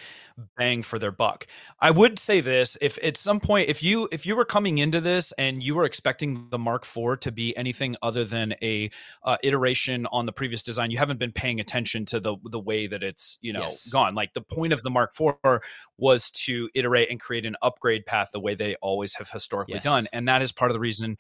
bang 0.59 0.83
for 0.83 0.99
their 0.99 1.13
buck. 1.13 1.47
I 1.79 1.93
would 1.93 2.19
say 2.19 2.41
this: 2.41 2.77
if 2.81 2.99
at 3.05 3.17
some 3.17 3.39
point, 3.39 3.69
if 3.69 3.85
you 3.85 4.09
if 4.11 4.27
you 4.27 4.35
were 4.35 4.45
coming 4.45 4.79
into 4.79 5.01
this 5.01 5.31
and 5.39 5.63
you 5.63 5.77
were 5.77 5.85
expecting 5.85 6.49
the 6.51 6.59
Mark 6.59 6.85
IV 6.85 7.17
to 7.21 7.31
be 7.31 7.57
anything 7.57 7.95
other 8.03 8.25
than 8.25 8.57
a 8.63 8.91
uh, 9.23 9.37
iteration 9.45 10.07
on 10.07 10.27
the 10.27 10.33
previous 10.33 10.61
design, 10.63 10.91
you 10.91 10.99
haven't 10.99 11.19
been 11.21 11.33
paying 11.33 11.61
attention 11.61 12.05
to 12.07 12.19
the 12.19 12.37
the 12.51 12.61
way 12.61 12.89
that 12.89 13.05
it's 13.05 13.39
you 13.43 13.53
know 13.53 13.79
Yes. 13.79 13.87
gone. 13.89 14.17
Like 14.17 14.33
the 14.33 14.43
point 14.43 14.73
of 14.73 14.83
the 14.83 14.91
Mark 14.91 15.15
IV 15.15 15.61
was 15.99 16.33
to 16.33 16.69
iterate 16.75 17.11
and 17.13 17.21
create 17.21 17.47
an 17.47 17.55
upgrade 17.63 18.07
path 18.07 18.31
the 18.33 18.41
way 18.41 18.57
they 18.57 18.75
always 18.83 19.15
have 19.15 19.31
historically 19.31 19.79
Yes. 19.79 19.81
done, 19.81 20.09
and 20.13 20.27
that 20.27 20.43
is 20.43 20.51
part 20.51 20.73
of 20.73 20.75
the 20.75 20.81
reason 20.81 21.17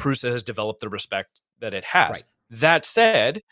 Prusa 0.00 0.30
has 0.32 0.42
developed 0.42 0.80
the 0.80 0.88
respect 0.88 1.40
that 1.60 1.74
it 1.74 1.84
has. 1.84 2.10
Right. 2.10 2.22
That 2.50 2.84
said, 2.84 3.42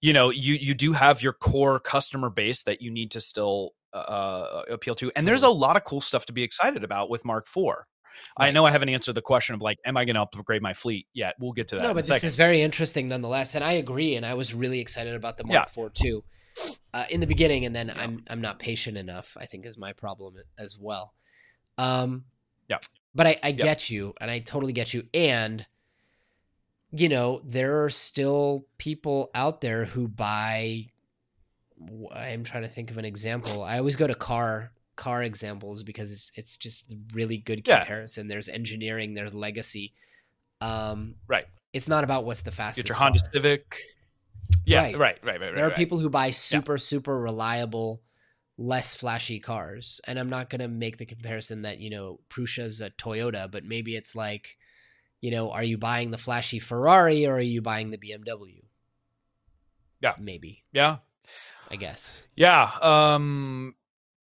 you 0.00 0.12
know, 0.12 0.30
you 0.30 0.54
you 0.54 0.74
do 0.74 0.92
have 0.92 1.22
your 1.22 1.32
core 1.32 1.78
customer 1.80 2.30
base 2.30 2.62
that 2.64 2.80
you 2.80 2.90
need 2.90 3.10
to 3.10 3.20
still 3.20 3.72
uh, 3.92 4.62
appeal 4.70 4.94
to, 4.96 5.10
and 5.16 5.26
there's 5.26 5.42
a 5.42 5.48
lot 5.48 5.76
of 5.76 5.84
cool 5.84 6.00
stuff 6.00 6.26
to 6.26 6.32
be 6.32 6.42
excited 6.42 6.84
about 6.84 7.10
with 7.10 7.24
Mark 7.24 7.46
IV. 7.54 7.74
I 8.36 8.50
know 8.50 8.64
I 8.64 8.70
haven't 8.72 8.88
answered 8.88 9.14
the 9.14 9.22
question 9.22 9.54
of 9.54 9.62
like, 9.62 9.78
am 9.84 9.96
I 9.96 10.04
going 10.04 10.16
to 10.16 10.22
upgrade 10.22 10.60
my 10.62 10.72
fleet 10.72 11.06
yet? 11.14 11.34
We'll 11.38 11.52
get 11.52 11.68
to 11.68 11.76
that. 11.76 11.82
no 11.82 11.94
but 11.94 12.04
this 12.04 12.08
second. 12.16 12.26
is 12.26 12.34
very 12.34 12.62
interesting 12.62 13.06
nonetheless 13.08 13.54
and 13.54 13.62
i 13.62 13.72
agree 13.74 14.16
and 14.16 14.26
i 14.26 14.34
was 14.34 14.52
really 14.54 14.80
excited 14.80 15.14
about 15.14 15.36
the 15.36 15.44
mark 15.44 15.68
iv 15.76 15.92
too 15.94 16.24
uh, 16.94 17.04
in 17.10 17.20
the 17.20 17.26
beginning 17.28 17.64
and 17.64 17.76
then 17.76 17.92
i'm 17.96 18.24
i'm 18.28 18.40
not 18.40 18.58
patient 18.58 18.96
enough 18.96 19.36
i 19.40 19.46
think 19.46 19.64
is 19.66 19.78
my 19.78 19.92
problem 19.92 20.34
as 20.58 20.76
well 20.78 21.14
um 21.78 22.24
Yeah. 22.68 22.78
but 23.14 23.26
i 23.28 23.36
i 23.42 23.52
get 23.52 23.88
you 23.88 24.14
and 24.20 24.30
i 24.30 24.40
totally 24.40 24.72
get 24.72 24.92
you 24.92 25.04
and 25.14 25.64
you 26.92 27.08
know 27.08 27.40
there 27.44 27.84
are 27.84 27.90
still 27.90 28.66
people 28.78 29.30
out 29.34 29.60
there 29.60 29.84
who 29.84 30.08
buy 30.08 30.86
I'm 32.14 32.44
trying 32.44 32.62
to 32.64 32.68
think 32.68 32.90
of 32.90 32.98
an 32.98 33.04
example 33.04 33.62
i 33.62 33.78
always 33.78 33.96
go 33.96 34.06
to 34.06 34.14
car 34.14 34.72
car 34.96 35.22
examples 35.22 35.82
because 35.82 36.10
it's 36.10 36.32
it's 36.34 36.56
just 36.56 36.92
really 37.12 37.36
good 37.38 37.62
Yeah. 37.66 37.78
comparison 37.80 38.26
there's 38.26 38.48
engineering 38.48 39.14
there's 39.14 39.34
legacy 39.34 39.92
um 40.60 41.14
Right. 41.28 41.46
it's 41.72 41.86
not 41.86 42.02
about 42.04 42.24
what's 42.24 42.40
the 42.40 42.50
fastest 42.50 42.86
Get 42.86 42.88
your 42.88 42.98
Honda 42.98 43.20
car. 43.20 43.30
Civic. 43.32 43.76
Yeah, 44.64 44.78
Right. 44.82 44.98
right, 44.98 45.18
right, 45.22 45.40
right, 45.40 45.40
right. 45.40 45.54
there 45.54 45.64
are 45.66 45.68
right. 45.68 45.76
people 45.76 45.98
who 45.98 46.08
buy 46.10 46.30
super 46.32 46.78
super 46.78 47.18
reliable 47.18 48.02
less 48.56 48.94
flashy 48.96 49.38
cars 49.38 50.00
and 50.08 50.18
i'm 50.18 50.28
not 50.28 50.50
going 50.50 50.60
to 50.60 50.66
make 50.68 50.96
the 50.96 51.06
comparison 51.06 51.62
that 51.62 51.78
you 51.78 51.90
know 51.90 52.18
Prusa's 52.28 52.80
a 52.80 52.90
toyota 52.90 53.48
but 53.48 53.64
maybe 53.64 53.94
it's 53.94 54.16
like 54.16 54.56
you 55.20 55.30
know 55.30 55.50
are 55.50 55.64
you 55.64 55.78
buying 55.78 56.10
the 56.10 56.18
flashy 56.18 56.58
ferrari 56.58 57.26
or 57.26 57.34
are 57.34 57.40
you 57.40 57.62
buying 57.62 57.90
the 57.90 57.98
bmw 57.98 58.62
Yeah. 60.00 60.14
maybe. 60.18 60.64
Yeah, 60.72 60.98
i 61.70 61.76
guess. 61.76 62.26
Yeah, 62.36 62.70
um 62.80 63.74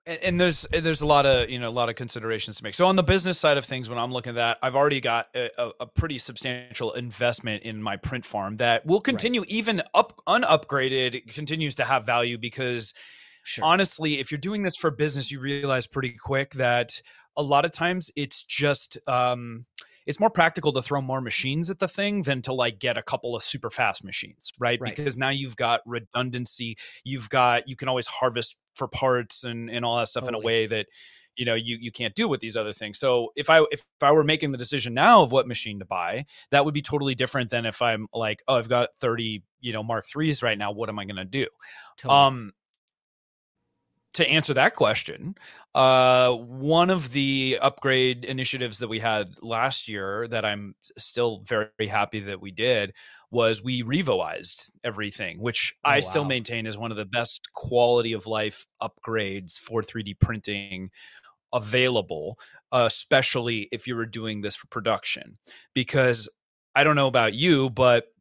and, 0.06 0.18
and 0.22 0.40
there's 0.40 0.66
there's 0.70 1.00
a 1.00 1.06
lot 1.06 1.26
of 1.26 1.48
you 1.50 1.58
know 1.58 1.68
a 1.68 1.70
lot 1.70 1.88
of 1.88 1.96
considerations 1.96 2.58
to 2.58 2.64
make. 2.64 2.74
So 2.74 2.86
on 2.86 2.96
the 2.96 3.02
business 3.02 3.38
side 3.38 3.56
of 3.56 3.64
things, 3.64 3.88
when 3.88 3.98
I'm 3.98 4.12
looking 4.12 4.30
at 4.30 4.36
that, 4.36 4.58
I've 4.62 4.76
already 4.76 5.00
got 5.00 5.28
a, 5.34 5.70
a, 5.80 5.86
pretty 5.86 6.18
substantial 6.18 6.92
investment 6.92 7.62
in 7.62 7.82
my 7.82 7.96
print 7.96 8.24
farm 8.24 8.56
that 8.58 8.84
will 8.84 9.00
continue 9.00 9.44
even 9.48 9.82
up 9.94 10.20
unupgraded 10.26 11.32
continues 11.32 11.74
to 11.76 11.84
have 11.84 12.04
value 12.04 12.38
because 12.38 12.92
sure. 13.44 13.64
honestly, 13.64 14.20
if 14.20 14.30
you're 14.30 14.38
doing 14.38 14.62
this 14.62 14.76
for 14.76 14.90
business, 14.90 15.30
you 15.30 15.40
realize 15.40 15.86
pretty 15.86 16.12
quick 16.12 16.52
that 16.54 17.00
a 17.36 17.42
lot 17.42 17.64
of 17.64 17.72
times 17.72 18.10
it's 18.16 18.42
just 18.42 18.98
um 19.08 19.64
it's 20.06 20.20
more 20.20 20.30
practical 20.30 20.72
to 20.72 20.82
throw 20.82 21.00
more 21.00 21.20
machines 21.20 21.70
at 21.70 21.78
the 21.78 21.88
thing 21.88 22.22
than 22.22 22.42
to 22.42 22.52
like 22.52 22.78
get 22.78 22.98
a 22.98 23.02
couple 23.02 23.34
of 23.34 23.42
super 23.42 23.70
fast 23.70 24.04
machines, 24.04 24.52
right? 24.58 24.80
Right. 24.80 24.94
Because 24.94 25.16
now 25.16 25.30
you've 25.30 25.56
got 25.56 25.80
redundancy, 25.86 26.76
you've 27.04 27.28
got 27.30 27.68
you 27.68 27.76
can 27.76 27.88
always 27.88 28.06
harvest 28.06 28.56
for 28.74 28.88
parts 28.88 29.44
and 29.44 29.70
and 29.70 29.84
all 29.84 29.96
that 29.98 30.08
stuff 30.08 30.28
in 30.28 30.34
a 30.34 30.38
way 30.38 30.66
that 30.66 30.86
you 31.36 31.44
know 31.44 31.54
you 31.54 31.76
you 31.80 31.90
can't 31.90 32.14
do 32.14 32.28
with 32.28 32.40
these 32.40 32.56
other 32.56 32.72
things. 32.72 32.98
So 32.98 33.32
if 33.36 33.50
I 33.50 33.64
if 33.70 33.84
I 34.00 34.12
were 34.12 34.24
making 34.24 34.52
the 34.52 34.58
decision 34.58 34.94
now 34.94 35.22
of 35.22 35.32
what 35.32 35.48
machine 35.48 35.78
to 35.78 35.84
buy, 35.84 36.26
that 36.50 36.64
would 36.64 36.74
be 36.74 36.82
totally 36.82 37.14
different 37.14 37.50
than 37.50 37.66
if 37.66 37.80
I'm 37.82 38.06
like, 38.12 38.42
oh, 38.48 38.56
I've 38.56 38.68
got 38.68 38.90
30, 39.00 39.42
you 39.60 39.72
know, 39.72 39.82
Mark 39.82 40.06
3s 40.06 40.42
right 40.42 40.58
now, 40.58 40.72
what 40.72 40.88
am 40.88 40.98
I 40.98 41.04
going 41.04 41.16
to 41.16 41.24
do? 41.24 41.46
totally. 41.98 42.18
Um 42.18 42.52
to 44.14 44.28
answer 44.28 44.54
that 44.54 44.74
question, 44.76 45.34
uh, 45.74 46.32
one 46.32 46.88
of 46.88 47.12
the 47.12 47.58
upgrade 47.60 48.24
initiatives 48.24 48.78
that 48.78 48.88
we 48.88 49.00
had 49.00 49.34
last 49.42 49.88
year 49.88 50.28
that 50.28 50.44
I'm 50.44 50.76
still 50.96 51.42
very 51.44 51.88
happy 51.88 52.20
that 52.20 52.40
we 52.40 52.52
did 52.52 52.92
was 53.30 53.62
we 53.62 53.82
revoized 53.82 54.70
everything, 54.84 55.40
which 55.40 55.74
oh, 55.84 55.90
I 55.90 56.00
still 56.00 56.24
maintain 56.24 56.66
is 56.66 56.78
one 56.78 56.92
of 56.92 56.96
the 56.96 57.04
best 57.04 57.52
quality 57.52 58.12
of 58.12 58.26
life 58.26 58.66
upgrades 58.80 59.58
for 59.58 59.82
3D 59.82 60.18
printing 60.20 60.90
available, 61.52 62.38
especially 62.70 63.68
if 63.72 63.88
you 63.88 63.96
were 63.96 64.06
doing 64.06 64.40
this 64.40 64.54
for 64.54 64.68
production. 64.68 65.38
Because 65.74 66.28
I 66.76 66.84
don't 66.84 66.96
know 66.96 67.08
about 67.08 67.34
you, 67.34 67.70
but 67.70 68.13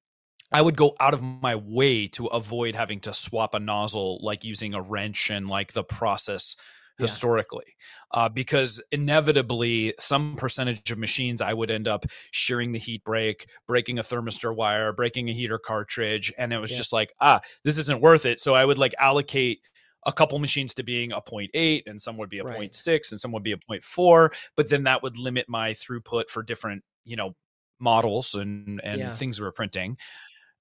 I 0.53 0.61
would 0.61 0.77
go 0.77 0.95
out 0.99 1.13
of 1.13 1.21
my 1.21 1.55
way 1.55 2.07
to 2.09 2.27
avoid 2.27 2.75
having 2.75 2.99
to 3.01 3.13
swap 3.13 3.55
a 3.55 3.59
nozzle, 3.59 4.19
like 4.21 4.43
using 4.43 4.73
a 4.73 4.81
wrench 4.81 5.29
and 5.29 5.49
like 5.49 5.73
the 5.73 5.83
process 5.83 6.55
yeah. 6.99 7.03
historically, 7.05 7.75
uh, 8.11 8.29
because 8.29 8.81
inevitably 8.91 9.95
some 9.99 10.35
percentage 10.35 10.91
of 10.91 10.99
machines 10.99 11.41
I 11.41 11.53
would 11.53 11.71
end 11.71 11.87
up 11.87 12.05
shearing 12.31 12.71
the 12.71 12.79
heat 12.79 13.03
break, 13.03 13.47
breaking 13.67 13.97
a 13.97 14.03
thermistor 14.03 14.55
wire, 14.55 14.93
breaking 14.93 15.29
a 15.29 15.33
heater 15.33 15.57
cartridge, 15.57 16.31
and 16.37 16.53
it 16.53 16.59
was 16.59 16.71
yeah. 16.71 16.77
just 16.77 16.93
like, 16.93 17.13
ah, 17.19 17.41
this 17.63 17.79
isn't 17.79 18.01
worth 18.01 18.25
it. 18.25 18.39
So 18.39 18.53
I 18.53 18.63
would 18.63 18.77
like 18.77 18.93
allocate 18.99 19.61
a 20.05 20.13
couple 20.13 20.37
machines 20.37 20.73
to 20.75 20.83
being 20.83 21.11
a 21.13 21.21
0.8 21.21 21.83
and 21.85 22.01
some 22.01 22.17
would 22.17 22.29
be 22.29 22.39
a 22.39 22.43
right. 22.43 22.71
0.6 22.71 23.11
and 23.11 23.19
some 23.19 23.31
would 23.31 23.41
be 23.41 23.53
a 23.53 23.57
0.4 23.57 24.33
but 24.57 24.69
then 24.69 24.83
that 24.83 25.01
would 25.01 25.17
limit 25.17 25.47
my 25.47 25.71
throughput 25.71 26.29
for 26.29 26.43
different 26.43 26.83
you 27.05 27.15
know 27.15 27.33
models 27.79 28.33
and 28.33 28.81
and 28.83 28.99
yeah. 28.99 29.11
things 29.13 29.39
we 29.39 29.45
were 29.45 29.51
printing 29.51 29.97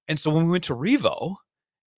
and 0.07 0.19
so 0.19 0.31
when 0.31 0.45
we 0.45 0.51
went 0.51 0.65
to 0.65 0.75
Revo, 0.75 1.35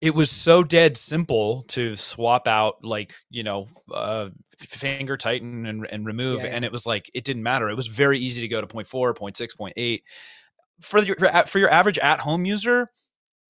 it 0.02 0.14
was 0.14 0.30
so 0.30 0.64
dead 0.64 0.98
simple 0.98 1.64
to 1.64 1.96
swap 1.96 2.48
out 2.48 2.84
like 2.84 3.16
you 3.30 3.44
know 3.44 3.68
uh, 3.94 4.30
finger 4.60 5.18
tighten 5.18 5.66
and, 5.66 5.88
and 5.92 6.06
remove 6.06 6.40
yeah, 6.40 6.46
yeah. 6.48 6.56
and 6.56 6.66
it 6.66 6.72
was 6.72 6.86
like 6.86 7.10
it 7.14 7.24
didn't 7.24 7.44
matter 7.44 7.70
it 7.70 7.76
was 7.76 7.88
very 7.88 8.20
easy 8.20 8.42
to 8.42 8.48
go 8.48 8.62
to 8.62 8.68
0.4 8.68 9.16
0.6 9.16 9.48
0.8 9.58 10.02
for 10.82 11.00
your 11.00 11.16
for 11.48 11.60
your 11.60 11.70
average 11.70 11.98
at 12.00 12.20
home 12.20 12.46
user 12.46 12.90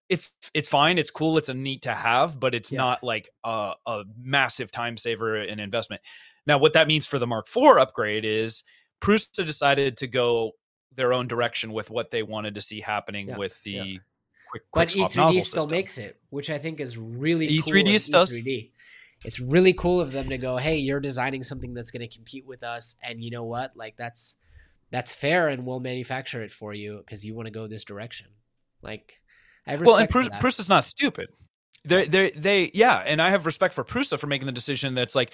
it's 0.08 0.34
it's 0.54 0.70
fine 0.70 0.98
it's 0.98 1.12
cool 1.12 1.38
it's 1.38 1.50
a 1.50 1.54
neat 1.54 1.82
to 1.82 1.94
have 1.94 2.39
but 2.39 2.54
it's 2.54 2.72
yeah. 2.72 2.78
not 2.78 3.04
like 3.04 3.30
a, 3.44 3.74
a 3.86 4.04
massive 4.18 4.72
time 4.72 4.98
saver 4.98 5.36
and 5.36 5.60
investment 5.60 6.02
now 6.46 6.58
what 6.58 6.74
that 6.74 6.88
means 6.88 7.08
for 7.08 7.20
the 7.20 7.28
mark 7.28 7.48
iv 7.56 7.78
upgrade 7.78 8.24
is 8.24 8.63
prusa 9.02 9.46
decided 9.46 9.98
to 9.98 10.08
go 10.08 10.52
their 10.96 11.12
own 11.12 11.28
direction 11.28 11.74
with 11.74 11.89
what 11.89 12.12
they 12.12 12.24
wanted 12.24 12.56
to 12.56 12.62
see 12.62 12.80
happening 12.80 13.36
with 13.36 13.62
the 13.63 14.00
quick, 14.72 14.91
quick 14.91 15.12
but 15.12 15.12
E3D 15.12 15.32
still 15.32 15.41
system. 15.41 15.72
makes 15.72 15.98
it, 15.98 16.20
which 16.30 16.50
I 16.50 16.58
think 16.58 16.80
is 16.80 16.98
really 16.98 17.48
E3D 17.48 18.12
cool 18.12 18.12
does. 18.12 18.41
E3D. 18.41 18.72
It's 19.24 19.39
really 19.39 19.74
cool 19.74 20.02
of 20.02 20.12
them 20.12 20.30
to 20.30 20.38
go, 20.38 20.58
hey, 20.58 20.78
you're 20.78 21.00
designing 21.00 21.41
something 21.44 21.74
that's 21.74 21.89
going 21.89 22.08
to 22.08 22.13
compete 22.13 22.46
with 22.46 22.63
us, 22.63 22.96
and 23.02 23.24
you 23.24 23.32
know 23.32 23.44
what? 23.44 23.76
Like 23.76 23.96
that's 23.98 24.36
that's 24.91 25.13
fair, 25.13 25.48
and 25.48 25.65
we'll 25.65 25.80
manufacture 25.80 26.41
it 26.41 26.52
for 26.52 26.74
you 26.74 26.98
because 26.98 27.26
you 27.26 27.34
want 27.34 27.48
to 27.48 27.52
go 27.52 27.68
this 27.68 27.84
direction. 27.84 28.28
Like, 28.82 29.20
I 29.68 29.72
have 29.72 29.82
well, 29.82 29.98
and 29.98 30.08
Prusa 30.10 30.60
is 30.60 30.70
not 30.70 30.84
stupid. 30.84 31.30
They, 31.84 32.06
they, 32.06 32.32
they, 32.32 32.72
yeah, 32.74 33.04
and 33.06 33.22
I 33.22 33.30
have 33.30 33.46
respect 33.46 33.74
for 33.74 33.84
Prusa 33.84 34.18
for 34.18 34.28
making 34.28 34.48
the 34.48 34.52
decision 34.52 34.96
that's 34.96 35.15
like, 35.15 35.32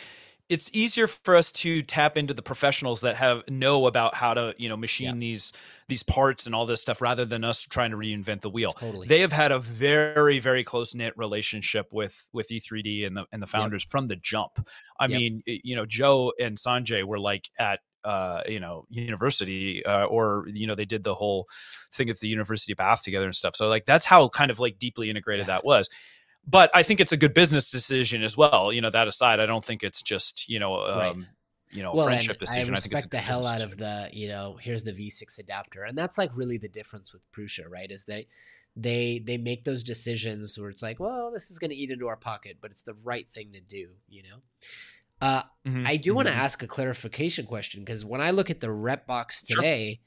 it's 0.51 0.69
easier 0.73 1.07
for 1.07 1.37
us 1.37 1.49
to 1.49 1.81
tap 1.81 2.17
into 2.17 2.33
the 2.33 2.41
professionals 2.41 2.99
that 3.01 3.15
have 3.15 3.49
know 3.49 3.87
about 3.87 4.13
how 4.13 4.33
to 4.33 4.53
you 4.57 4.67
know 4.67 4.75
machine 4.75 5.15
yeah. 5.15 5.19
these 5.19 5.53
these 5.87 6.03
parts 6.03 6.45
and 6.45 6.53
all 6.53 6.65
this 6.65 6.81
stuff 6.81 7.01
rather 7.01 7.23
than 7.23 7.45
us 7.45 7.63
trying 7.63 7.91
to 7.91 7.97
reinvent 7.97 8.41
the 8.41 8.49
wheel 8.49 8.73
totally. 8.73 9.07
they 9.07 9.21
have 9.21 9.31
had 9.31 9.53
a 9.53 9.59
very 9.59 10.39
very 10.39 10.63
close 10.63 10.93
knit 10.93 11.13
relationship 11.17 11.93
with 11.93 12.27
with 12.33 12.49
e3d 12.49 13.07
and 13.07 13.15
the 13.15 13.25
and 13.31 13.41
the 13.41 13.47
founders 13.47 13.83
yep. 13.85 13.91
from 13.91 14.07
the 14.07 14.17
jump 14.17 14.67
i 14.99 15.05
yep. 15.05 15.17
mean 15.17 15.41
you 15.45 15.75
know 15.75 15.85
joe 15.85 16.33
and 16.37 16.57
sanjay 16.57 17.03
were 17.03 17.19
like 17.19 17.49
at 17.57 17.79
uh, 18.03 18.41
you 18.49 18.59
know, 18.59 18.83
university, 18.89 19.85
uh, 19.85 20.05
or 20.05 20.45
you 20.47 20.65
know, 20.65 20.73
they 20.73 20.85
did 20.85 21.03
the 21.03 21.13
whole 21.13 21.47
thing 21.93 22.09
at 22.09 22.19
the 22.19 22.27
University 22.27 22.73
of 22.73 22.77
Bath 22.77 23.03
together 23.03 23.25
and 23.25 23.35
stuff. 23.35 23.55
So 23.55 23.67
like 23.67 23.85
that's 23.85 24.05
how 24.07 24.27
kind 24.29 24.49
of 24.49 24.59
like 24.59 24.79
deeply 24.79 25.11
integrated 25.11 25.43
yeah. 25.43 25.57
that 25.57 25.65
was 25.65 25.87
but 26.47 26.71
I 26.73 26.83
think 26.83 26.99
it's 26.99 27.11
a 27.11 27.17
good 27.17 27.33
business 27.33 27.69
decision 27.71 28.23
as 28.23 28.35
well. 28.35 28.73
You 28.73 28.81
know, 28.81 28.89
that 28.89 29.07
aside, 29.07 29.39
I 29.39 29.45
don't 29.45 29.63
think 29.63 29.83
it's 29.83 30.01
just 30.01 30.49
you 30.49 30.59
know, 30.59 30.81
um, 30.81 30.97
right. 30.97 31.15
you 31.71 31.83
know, 31.83 31.93
well, 31.93 32.05
friendship 32.05 32.39
decision. 32.39 32.69
I 32.69 32.71
respect 32.71 32.95
I 32.95 32.99
think 32.99 33.03
it's 33.05 33.11
the 33.11 33.17
hell 33.17 33.45
out 33.45 33.59
decision. 33.59 33.71
of 33.71 33.77
the 33.77 34.09
you 34.13 34.27
know, 34.27 34.57
here's 34.59 34.83
the 34.83 34.93
V6 34.93 35.39
adapter, 35.39 35.83
and 35.83 35.97
that's 35.97 36.17
like 36.17 36.31
really 36.35 36.57
the 36.57 36.69
difference 36.69 37.13
with 37.13 37.21
Prusa, 37.31 37.69
right? 37.69 37.89
Is 37.89 38.05
they 38.05 38.27
they 38.75 39.21
they 39.25 39.37
make 39.37 39.63
those 39.63 39.83
decisions 39.83 40.57
where 40.57 40.69
it's 40.69 40.81
like, 40.81 40.99
well, 40.99 41.31
this 41.31 41.51
is 41.51 41.59
going 41.59 41.71
to 41.71 41.75
eat 41.75 41.91
into 41.91 42.07
our 42.07 42.15
pocket, 42.15 42.57
but 42.61 42.71
it's 42.71 42.83
the 42.83 42.95
right 43.03 43.27
thing 43.31 43.51
to 43.53 43.61
do, 43.61 43.89
you 44.07 44.23
know. 44.23 44.37
Uh, 45.21 45.43
mm-hmm. 45.67 45.85
I 45.85 45.97
do 45.97 46.09
mm-hmm. 46.09 46.15
want 46.15 46.27
to 46.29 46.33
ask 46.33 46.63
a 46.63 46.67
clarification 46.67 47.45
question 47.45 47.83
because 47.83 48.03
when 48.03 48.21
I 48.21 48.31
look 48.31 48.49
at 48.49 48.59
the 48.59 48.71
rep 48.71 49.05
box 49.05 49.43
today, 49.43 49.99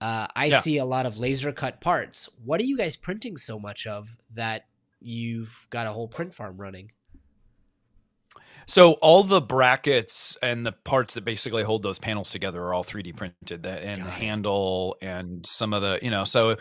sure. 0.00 0.08
uh, 0.08 0.26
I 0.36 0.46
yeah. 0.46 0.60
see 0.60 0.76
a 0.76 0.84
lot 0.84 1.04
of 1.04 1.18
laser 1.18 1.50
cut 1.52 1.80
parts. 1.80 2.28
What 2.44 2.60
are 2.60 2.64
you 2.64 2.76
guys 2.76 2.94
printing 2.94 3.36
so 3.36 3.58
much 3.58 3.86
of 3.86 4.08
that 4.34 4.66
you've 5.06 5.66
got 5.70 5.86
a 5.86 5.92
whole 5.92 6.08
print 6.08 6.34
farm 6.34 6.56
running. 6.56 6.90
So 8.66 8.92
all 8.94 9.22
the 9.22 9.40
brackets 9.40 10.36
and 10.42 10.66
the 10.66 10.72
parts 10.72 11.14
that 11.14 11.24
basically 11.24 11.62
hold 11.62 11.84
those 11.84 12.00
panels 12.00 12.30
together 12.30 12.60
are 12.64 12.74
all 12.74 12.82
3D 12.82 13.14
printed. 13.14 13.62
That 13.62 13.82
and 13.82 14.02
the 14.02 14.10
handle 14.10 14.96
and 15.00 15.46
some 15.46 15.72
of 15.72 15.82
the, 15.82 16.00
you 16.02 16.10
know, 16.10 16.24
so 16.24 16.56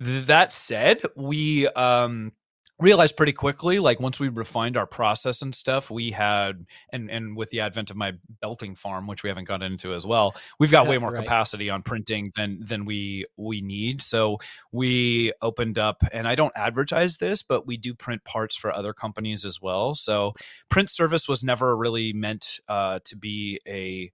that 0.00 0.52
said, 0.52 1.00
we 1.14 1.68
um 1.68 2.32
realized 2.78 3.16
pretty 3.16 3.32
quickly 3.32 3.78
like 3.78 4.00
once 4.00 4.20
we 4.20 4.28
refined 4.28 4.76
our 4.76 4.86
process 4.86 5.40
and 5.40 5.54
stuff 5.54 5.90
we 5.90 6.10
had 6.10 6.66
and 6.92 7.10
and 7.10 7.36
with 7.36 7.48
the 7.50 7.60
advent 7.60 7.90
of 7.90 7.96
my 7.96 8.12
belting 8.42 8.74
farm 8.74 9.06
which 9.06 9.22
we 9.22 9.30
haven't 9.30 9.48
gotten 9.48 9.72
into 9.72 9.94
as 9.94 10.06
well 10.06 10.34
we've 10.58 10.70
got 10.70 10.86
way 10.86 10.98
more 10.98 11.10
right. 11.10 11.22
capacity 11.22 11.70
on 11.70 11.82
printing 11.82 12.30
than 12.36 12.60
than 12.64 12.84
we 12.84 13.24
we 13.36 13.60
need. 13.60 14.02
So 14.02 14.38
we 14.72 15.32
opened 15.42 15.78
up 15.78 16.02
and 16.12 16.28
i 16.28 16.34
don't 16.34 16.52
advertise 16.56 17.16
this 17.16 17.42
but 17.42 17.66
we 17.66 17.76
do 17.76 17.94
print 17.94 18.24
parts 18.24 18.56
for 18.56 18.72
other 18.72 18.92
companies 18.92 19.44
as 19.44 19.60
well. 19.60 19.94
So 19.94 20.34
print 20.68 20.90
service 20.90 21.28
was 21.28 21.42
never 21.42 21.76
really 21.76 22.12
meant 22.12 22.60
uh, 22.68 23.00
to 23.04 23.16
be 23.16 23.60
a 23.66 24.10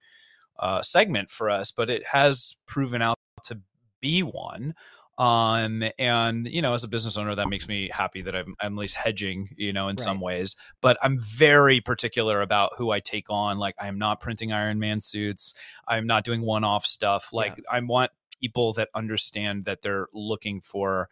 uh, 0.59 0.81
segment 0.81 1.31
for 1.31 1.49
us 1.49 1.71
but 1.71 1.89
it 1.89 2.07
has 2.07 2.55
proven 2.67 3.01
out 3.01 3.17
to 3.43 3.59
be 3.99 4.21
one 4.21 4.75
um 5.19 5.83
and 5.99 6.47
you 6.47 6.61
know 6.61 6.73
as 6.73 6.83
a 6.83 6.87
business 6.87 7.17
owner 7.17 7.35
that 7.35 7.47
makes 7.47 7.67
me 7.67 7.87
happy 7.93 8.23
that 8.23 8.35
i'm, 8.35 8.55
I'm 8.59 8.73
at 8.73 8.79
least 8.79 8.95
hedging 8.95 9.49
you 9.55 9.71
know 9.71 9.87
in 9.87 9.95
right. 9.95 9.99
some 9.99 10.19
ways 10.19 10.55
but 10.81 10.97
i'm 11.03 11.19
very 11.19 11.81
particular 11.81 12.41
about 12.41 12.71
who 12.77 12.89
i 12.89 12.99
take 12.99 13.29
on 13.29 13.59
like 13.59 13.75
i'm 13.79 13.99
not 13.99 14.19
printing 14.19 14.51
iron 14.51 14.79
man 14.79 14.99
suits 14.99 15.53
i'm 15.87 16.07
not 16.07 16.23
doing 16.23 16.41
one-off 16.41 16.83
stuff 16.85 17.31
like 17.31 17.57
yeah. 17.57 17.63
i 17.71 17.79
want 17.79 18.09
people 18.41 18.73
that 18.73 18.89
understand 18.95 19.65
that 19.65 19.83
they're 19.83 20.07
looking 20.13 20.61
for 20.61 21.09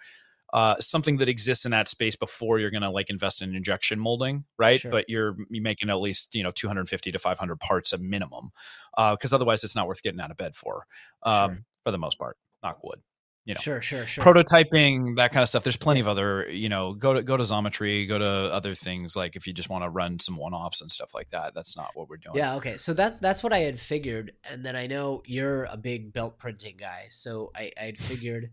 uh, 0.53 0.75
something 0.81 1.17
that 1.17 1.29
exists 1.29 1.63
in 1.63 1.71
that 1.71 1.87
space 1.87 2.17
before 2.17 2.59
you're 2.59 2.71
going 2.71 2.81
to 2.81 2.89
like 2.89 3.09
invest 3.09 3.41
in 3.41 3.55
injection 3.55 3.97
molding, 3.97 4.43
right? 4.57 4.81
Sure. 4.81 4.91
But 4.91 5.07
you're 5.07 5.37
you 5.49 5.61
making 5.61 5.89
at 5.89 6.01
least 6.01 6.35
you 6.35 6.43
know 6.43 6.51
250 6.51 7.09
to 7.09 7.19
500 7.19 7.57
parts 7.57 7.93
a 7.93 7.97
minimum, 7.97 8.51
because 8.97 9.31
uh, 9.31 9.37
otherwise 9.37 9.63
it's 9.63 9.77
not 9.77 9.87
worth 9.87 10.03
getting 10.03 10.19
out 10.19 10.29
of 10.29 10.35
bed 10.35 10.57
for, 10.57 10.87
um, 11.23 11.51
sure. 11.51 11.59
for 11.85 11.91
the 11.91 11.97
most 11.97 12.19
part. 12.19 12.35
Knock 12.61 12.83
wood 12.83 12.99
you 13.45 13.55
know 13.55 13.59
sure 13.59 13.81
sure 13.81 14.05
sure 14.05 14.23
prototyping 14.23 15.15
that 15.15 15.31
kind 15.31 15.41
of 15.41 15.49
stuff 15.49 15.63
there's 15.63 15.77
plenty 15.77 15.99
of 15.99 16.07
other 16.07 16.47
you 16.49 16.69
know 16.69 16.93
go 16.93 17.13
to 17.13 17.23
go 17.23 17.35
to 17.35 17.43
xometry 17.43 18.07
go 18.07 18.19
to 18.19 18.25
other 18.25 18.75
things 18.75 19.15
like 19.15 19.35
if 19.35 19.47
you 19.47 19.53
just 19.53 19.69
want 19.69 19.83
to 19.83 19.89
run 19.89 20.19
some 20.19 20.37
one-offs 20.37 20.81
and 20.81 20.91
stuff 20.91 21.13
like 21.15 21.29
that 21.31 21.53
that's 21.55 21.75
not 21.75 21.89
what 21.95 22.07
we're 22.07 22.17
doing 22.17 22.35
yeah 22.35 22.55
okay 22.55 22.77
so 22.77 22.93
that 22.93 23.19
that's 23.19 23.41
what 23.41 23.51
i 23.51 23.59
had 23.59 23.79
figured 23.79 24.31
and 24.49 24.63
then 24.63 24.75
i 24.75 24.85
know 24.85 25.23
you're 25.25 25.63
a 25.65 25.77
big 25.77 26.13
belt 26.13 26.37
printing 26.37 26.77
guy 26.77 27.07
so 27.09 27.51
i 27.55 27.71
I'd 27.79 27.97
figured 27.97 28.51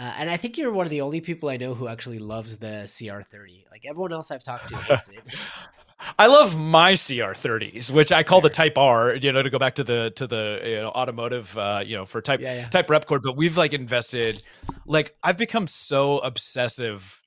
uh, 0.00 0.14
and 0.16 0.30
I 0.30 0.36
think 0.36 0.56
you're 0.56 0.72
one 0.72 0.86
of 0.86 0.90
the 0.90 1.00
only 1.00 1.20
people 1.20 1.48
I 1.48 1.56
know 1.56 1.74
who 1.74 1.88
actually 1.88 2.20
loves 2.20 2.58
the 2.58 2.84
CR30. 2.86 3.68
Like 3.68 3.82
everyone 3.84 4.12
else 4.12 4.30
I've 4.30 4.44
talked 4.44 4.68
to 4.68 4.76
hates 4.76 5.08
it. 5.08 5.24
I 6.18 6.26
love 6.26 6.58
my 6.58 6.92
CR30s, 6.92 7.90
which 7.90 8.12
I 8.12 8.22
call 8.22 8.40
the 8.40 8.50
Type 8.50 8.78
R. 8.78 9.16
You 9.16 9.32
know, 9.32 9.42
to 9.42 9.50
go 9.50 9.58
back 9.58 9.74
to 9.76 9.84
the 9.84 10.10
to 10.16 10.26
the 10.26 10.60
you 10.64 10.76
know 10.76 10.90
automotive, 10.90 11.56
uh, 11.58 11.82
you 11.84 11.96
know, 11.96 12.04
for 12.04 12.20
Type 12.20 12.40
yeah, 12.40 12.54
yeah. 12.54 12.68
Type 12.68 12.88
RepKord. 12.88 13.22
But 13.22 13.36
we've 13.36 13.56
like 13.56 13.74
invested, 13.74 14.42
like 14.86 15.16
I've 15.22 15.38
become 15.38 15.66
so 15.66 16.18
obsessive 16.18 17.22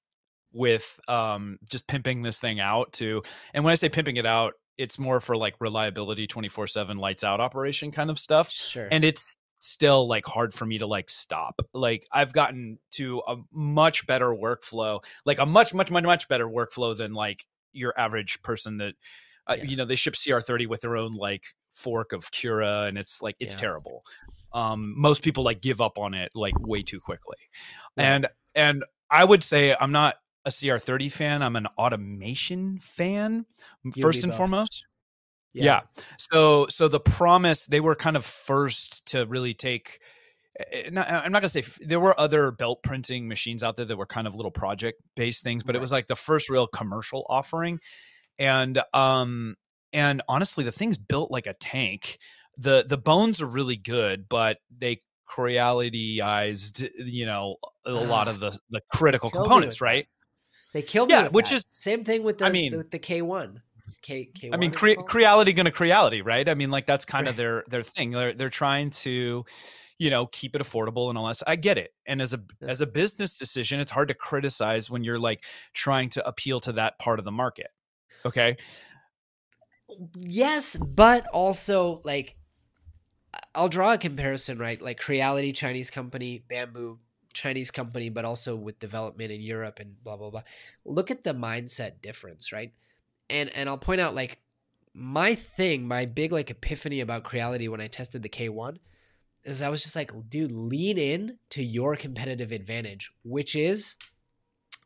with 0.53 0.99
um 1.07 1.57
just 1.69 1.87
pimping 1.87 2.21
this 2.21 2.39
thing 2.39 2.59
out 2.59 2.93
to. 2.93 3.23
And 3.53 3.63
when 3.63 3.71
I 3.71 3.75
say 3.75 3.89
pimping 3.89 4.17
it 4.17 4.25
out, 4.25 4.53
it's 4.77 4.97
more 4.97 5.19
for 5.19 5.35
like 5.35 5.55
reliability, 5.59 6.27
twenty 6.27 6.49
four 6.49 6.67
seven 6.67 6.97
lights 6.97 7.23
out 7.23 7.39
operation 7.39 7.91
kind 7.91 8.09
of 8.09 8.17
stuff. 8.17 8.51
Sure. 8.51 8.87
And 8.89 9.03
it's 9.03 9.37
still 9.59 10.07
like 10.07 10.25
hard 10.25 10.53
for 10.53 10.65
me 10.65 10.77
to 10.79 10.87
like 10.87 11.09
stop. 11.09 11.61
Like 11.73 12.07
I've 12.11 12.33
gotten 12.33 12.79
to 12.91 13.21
a 13.27 13.35
much 13.51 14.07
better 14.07 14.29
workflow, 14.29 15.03
like 15.25 15.39
a 15.39 15.45
much 15.45 15.73
much 15.73 15.91
much 15.91 16.03
much 16.03 16.27
better 16.27 16.47
workflow 16.47 16.95
than 16.97 17.13
like 17.13 17.45
your 17.73 17.93
average 17.97 18.41
person 18.41 18.77
that 18.77 18.95
uh, 19.47 19.55
yeah. 19.57 19.63
you 19.63 19.75
know 19.75 19.85
they 19.85 19.95
ship 19.95 20.13
CR30 20.13 20.67
with 20.67 20.81
their 20.81 20.97
own 20.97 21.11
like 21.11 21.43
fork 21.73 22.11
of 22.13 22.31
Cura 22.31 22.83
and 22.83 22.97
it's 22.97 23.21
like 23.21 23.35
it's 23.39 23.53
yeah. 23.55 23.59
terrible. 23.59 24.03
Um 24.53 24.93
most 24.97 25.23
people 25.23 25.43
like 25.43 25.61
give 25.61 25.81
up 25.81 25.97
on 25.97 26.13
it 26.13 26.31
like 26.35 26.59
way 26.59 26.83
too 26.83 26.99
quickly. 26.99 27.37
Yeah. 27.97 28.15
And 28.15 28.27
and 28.55 28.83
I 29.09 29.23
would 29.23 29.43
say 29.43 29.75
I'm 29.79 29.91
not 29.91 30.15
a 30.45 30.49
CR30 30.49 31.11
fan. 31.11 31.41
I'm 31.41 31.55
an 31.55 31.67
automation 31.77 32.77
fan 32.77 33.45
You 33.83 34.01
first 34.01 34.23
and 34.23 34.31
both. 34.31 34.37
foremost. 34.37 34.85
Yeah. 35.53 35.81
So 36.17 36.67
so 36.69 36.87
the 36.87 36.99
promise 36.99 37.65
they 37.65 37.79
were 37.79 37.95
kind 37.95 38.15
of 38.15 38.25
first 38.25 39.05
to 39.07 39.25
really 39.25 39.53
take. 39.53 39.99
Not, 40.91 41.09
I'm 41.09 41.31
not 41.31 41.39
gonna 41.41 41.49
say 41.49 41.61
f- 41.61 41.79
there 41.81 41.99
were 41.99 42.17
other 42.19 42.51
belt 42.51 42.83
printing 42.83 43.27
machines 43.27 43.63
out 43.63 43.77
there 43.77 43.85
that 43.85 43.95
were 43.97 44.05
kind 44.05 44.27
of 44.27 44.35
little 44.35 44.51
project 44.51 45.01
based 45.15 45.43
things, 45.43 45.63
but 45.63 45.75
it 45.75 45.79
was 45.79 45.91
like 45.91 46.07
the 46.07 46.15
first 46.15 46.49
real 46.49 46.67
commercial 46.67 47.25
offering, 47.29 47.79
and 48.37 48.81
um 48.93 49.55
and 49.93 50.21
honestly, 50.27 50.63
the 50.63 50.71
thing's 50.71 50.97
built 50.97 51.31
like 51.31 51.47
a 51.47 51.53
tank. 51.53 52.17
the 52.57 52.83
The 52.87 52.97
bones 52.97 53.41
are 53.41 53.45
really 53.47 53.77
good, 53.77 54.27
but 54.27 54.57
they 54.77 54.99
crealityized, 55.29 56.89
you 56.97 57.25
know, 57.25 57.55
a 57.85 57.91
lot 57.93 58.27
of 58.27 58.39
the 58.39 58.57
the 58.69 58.81
critical 58.91 59.29
components, 59.29 59.81
right? 59.81 60.07
They 60.73 60.81
killed 60.81 61.09
me. 61.09 61.15
Yeah, 61.15 61.27
which 61.29 61.49
that. 61.49 61.55
is- 61.55 61.65
same 61.69 62.03
thing 62.03 62.23
with 62.23 62.37
the 62.39 62.45
I 62.45 62.51
mean- 62.51 62.77
with 62.77 62.91
the 62.91 62.99
K 62.99 63.21
one. 63.21 63.61
K 64.03 64.25
K. 64.33 64.49
I 64.53 64.57
mean, 64.57 64.71
cre- 64.71 64.93
creality 64.93 65.53
gonna 65.53 65.71
creality, 65.71 66.21
right? 66.21 66.47
I 66.47 66.53
mean, 66.53 66.69
like 66.69 66.85
that's 66.85 67.03
kind 67.05 67.27
of 67.27 67.35
their 67.35 67.63
their 67.67 67.83
thing. 67.83 68.11
They're 68.11 68.33
they're 68.33 68.49
trying 68.49 68.91
to, 68.91 69.43
you 70.01 70.09
know, 70.09 70.25
keep 70.25 70.55
it 70.55 70.61
affordable 70.63 71.09
and 71.09 71.17
all 71.17 71.27
that. 71.27 71.43
I 71.45 71.55
get 71.55 71.77
it. 71.77 71.93
And 72.07 72.23
as 72.23 72.33
a 72.33 72.41
Yeah. 72.59 72.71
as 72.71 72.81
a 72.81 72.87
business 72.87 73.37
decision, 73.37 73.79
it's 73.79 73.91
hard 73.91 74.07
to 74.07 74.15
criticize 74.15 74.89
when 74.89 75.03
you're 75.03 75.19
like 75.19 75.43
trying 75.73 76.09
to 76.09 76.27
appeal 76.27 76.59
to 76.61 76.71
that 76.73 76.97
part 76.97 77.19
of 77.19 77.25
the 77.25 77.31
market. 77.31 77.67
Okay. 78.25 78.57
yes, 80.15 80.75
but 80.75 81.27
also 81.27 82.01
like 82.03 82.35
I'll 83.53 83.69
draw 83.69 83.93
a 83.93 83.97
comparison, 83.97 84.57
right? 84.57 84.81
Like 84.81 84.99
Creality, 84.99 85.53
Chinese 85.53 85.91
company, 85.91 86.43
Bambu, 86.49 86.97
Chinese 87.33 87.69
company, 87.69 88.09
but 88.09 88.25
also 88.25 88.55
with 88.55 88.79
development 88.79 89.31
in 89.31 89.41
Europe 89.41 89.79
and 89.79 90.03
blah 90.03 90.17
blah 90.17 90.31
blah. 90.31 90.43
Look 90.83 91.11
at 91.11 91.23
the 91.23 91.33
mindset 91.33 92.01
difference, 92.01 92.51
right? 92.51 92.73
And 93.29 93.49
and 93.55 93.69
I'll 93.69 93.77
point 93.77 94.01
out 94.01 94.15
like 94.15 94.39
my 94.93 95.35
thing, 95.35 95.87
my 95.87 96.05
big 96.05 96.31
like 96.31 96.49
epiphany 96.49 97.01
about 97.01 97.23
Creality 97.23 97.67
when 97.69 97.81
I 97.81 97.87
tested 97.87 98.23
the 98.23 98.29
K1 98.29 98.77
is 99.43 99.61
I 99.61 99.69
was 99.69 99.83
just 99.83 99.95
like, 99.95 100.11
dude, 100.29 100.51
lean 100.51 100.97
in 100.97 101.37
to 101.51 101.63
your 101.63 101.95
competitive 101.95 102.51
advantage, 102.51 103.11
which 103.23 103.55
is 103.55 103.97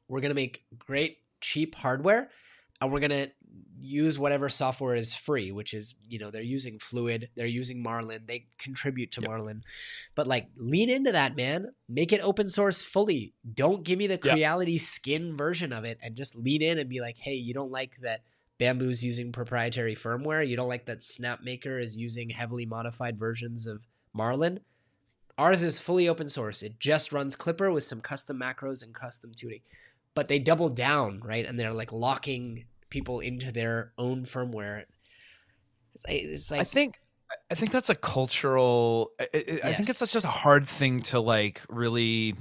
we're 0.08 0.22
gonna 0.22 0.34
make 0.34 0.64
great 0.78 1.18
cheap 1.42 1.76
hardware 1.76 2.30
and 2.82 2.92
we're 2.92 3.00
gonna 3.00 3.28
use 3.80 4.18
whatever 4.18 4.50
software 4.50 4.96
is 4.96 5.14
free, 5.14 5.52
which 5.52 5.74
is 5.74 5.96
you 6.08 6.20
know 6.20 6.32
they're 6.32 6.42
using 6.42 6.80
Fluidd, 6.80 7.30
they're 7.36 7.46
using 7.46 7.82
Marlin, 7.84 8.24
they 8.26 8.48
contribute 8.58 9.12
to 9.14 9.22
Yep. 9.22 9.30
Marlin, 9.30 9.64
but 10.16 10.28
like 10.28 10.48
lean 10.58 10.90
into 10.90 11.12
that, 11.12 11.36
man. 11.36 11.68
Make 11.88 12.12
it 12.14 12.22
open 12.22 12.50
source 12.50 12.82
fully. 12.82 13.34
Don't 13.54 13.84
give 13.84 14.00
me 14.00 14.08
the. 14.08 14.18
Creality 14.18 14.78
skin 14.78 15.38
version 15.38 15.72
of 15.72 15.84
it, 15.84 16.00
and 16.02 16.16
just 16.16 16.36
lean 16.36 16.62
in 16.62 16.80
and 16.80 16.90
be 16.90 17.00
like, 17.02 17.18
hey, 17.18 17.34
you 17.36 17.54
don't 17.54 17.72
like 17.72 17.94
that 18.02 18.22
Bambu's 18.60 19.04
using 19.04 19.32
proprietary 19.32 19.96
firmware, 19.96 20.48
you 20.48 20.56
don't 20.56 20.70
like 20.70 20.86
that 20.86 21.00
Snapmaker 21.00 21.82
is 21.82 21.98
using 21.98 22.30
heavily 22.30 22.66
modified 22.66 23.20
versions 23.20 23.68
of 23.68 23.82
Marlin. 24.16 24.62
Ours 25.38 25.64
is 25.64 25.78
fully 25.78 26.08
open 26.08 26.30
source. 26.30 26.64
It 26.64 26.80
just 26.80 27.12
runs 27.12 27.36
Klipper 27.36 27.74
with 27.74 27.84
some 27.84 28.00
custom 28.00 28.40
macros 28.40 28.82
and 28.82 28.96
custom 28.96 29.32
tuning. 29.36 29.60
But 30.14 30.30
they 30.30 30.40
double 30.40 30.70
down, 30.70 31.20
right? 31.24 31.46
And 31.46 31.60
they're 31.60 31.74
like 31.74 31.92
locking 31.92 32.66
people 32.90 33.20
into 33.20 33.52
their 33.52 33.92
own 33.98 34.24
firmware. 34.26 34.86
It's 35.94 36.06
like, 36.08 36.22
it's 36.24 36.50
like 36.52 36.62
I 36.62 36.64
think 36.64 37.00
I 37.52 37.56
think 37.56 37.72
that's 37.72 37.90
a 37.90 37.96
cultural. 37.96 39.12
I, 39.20 39.24
I 39.34 39.60
I 39.64 39.74
think 39.74 39.90
it's 39.90 40.00
just 40.00 40.26
a 40.26 40.30
hard 40.30 40.70
thing 40.70 41.02
to 41.04 41.20
like 41.20 41.62
really 41.68 42.36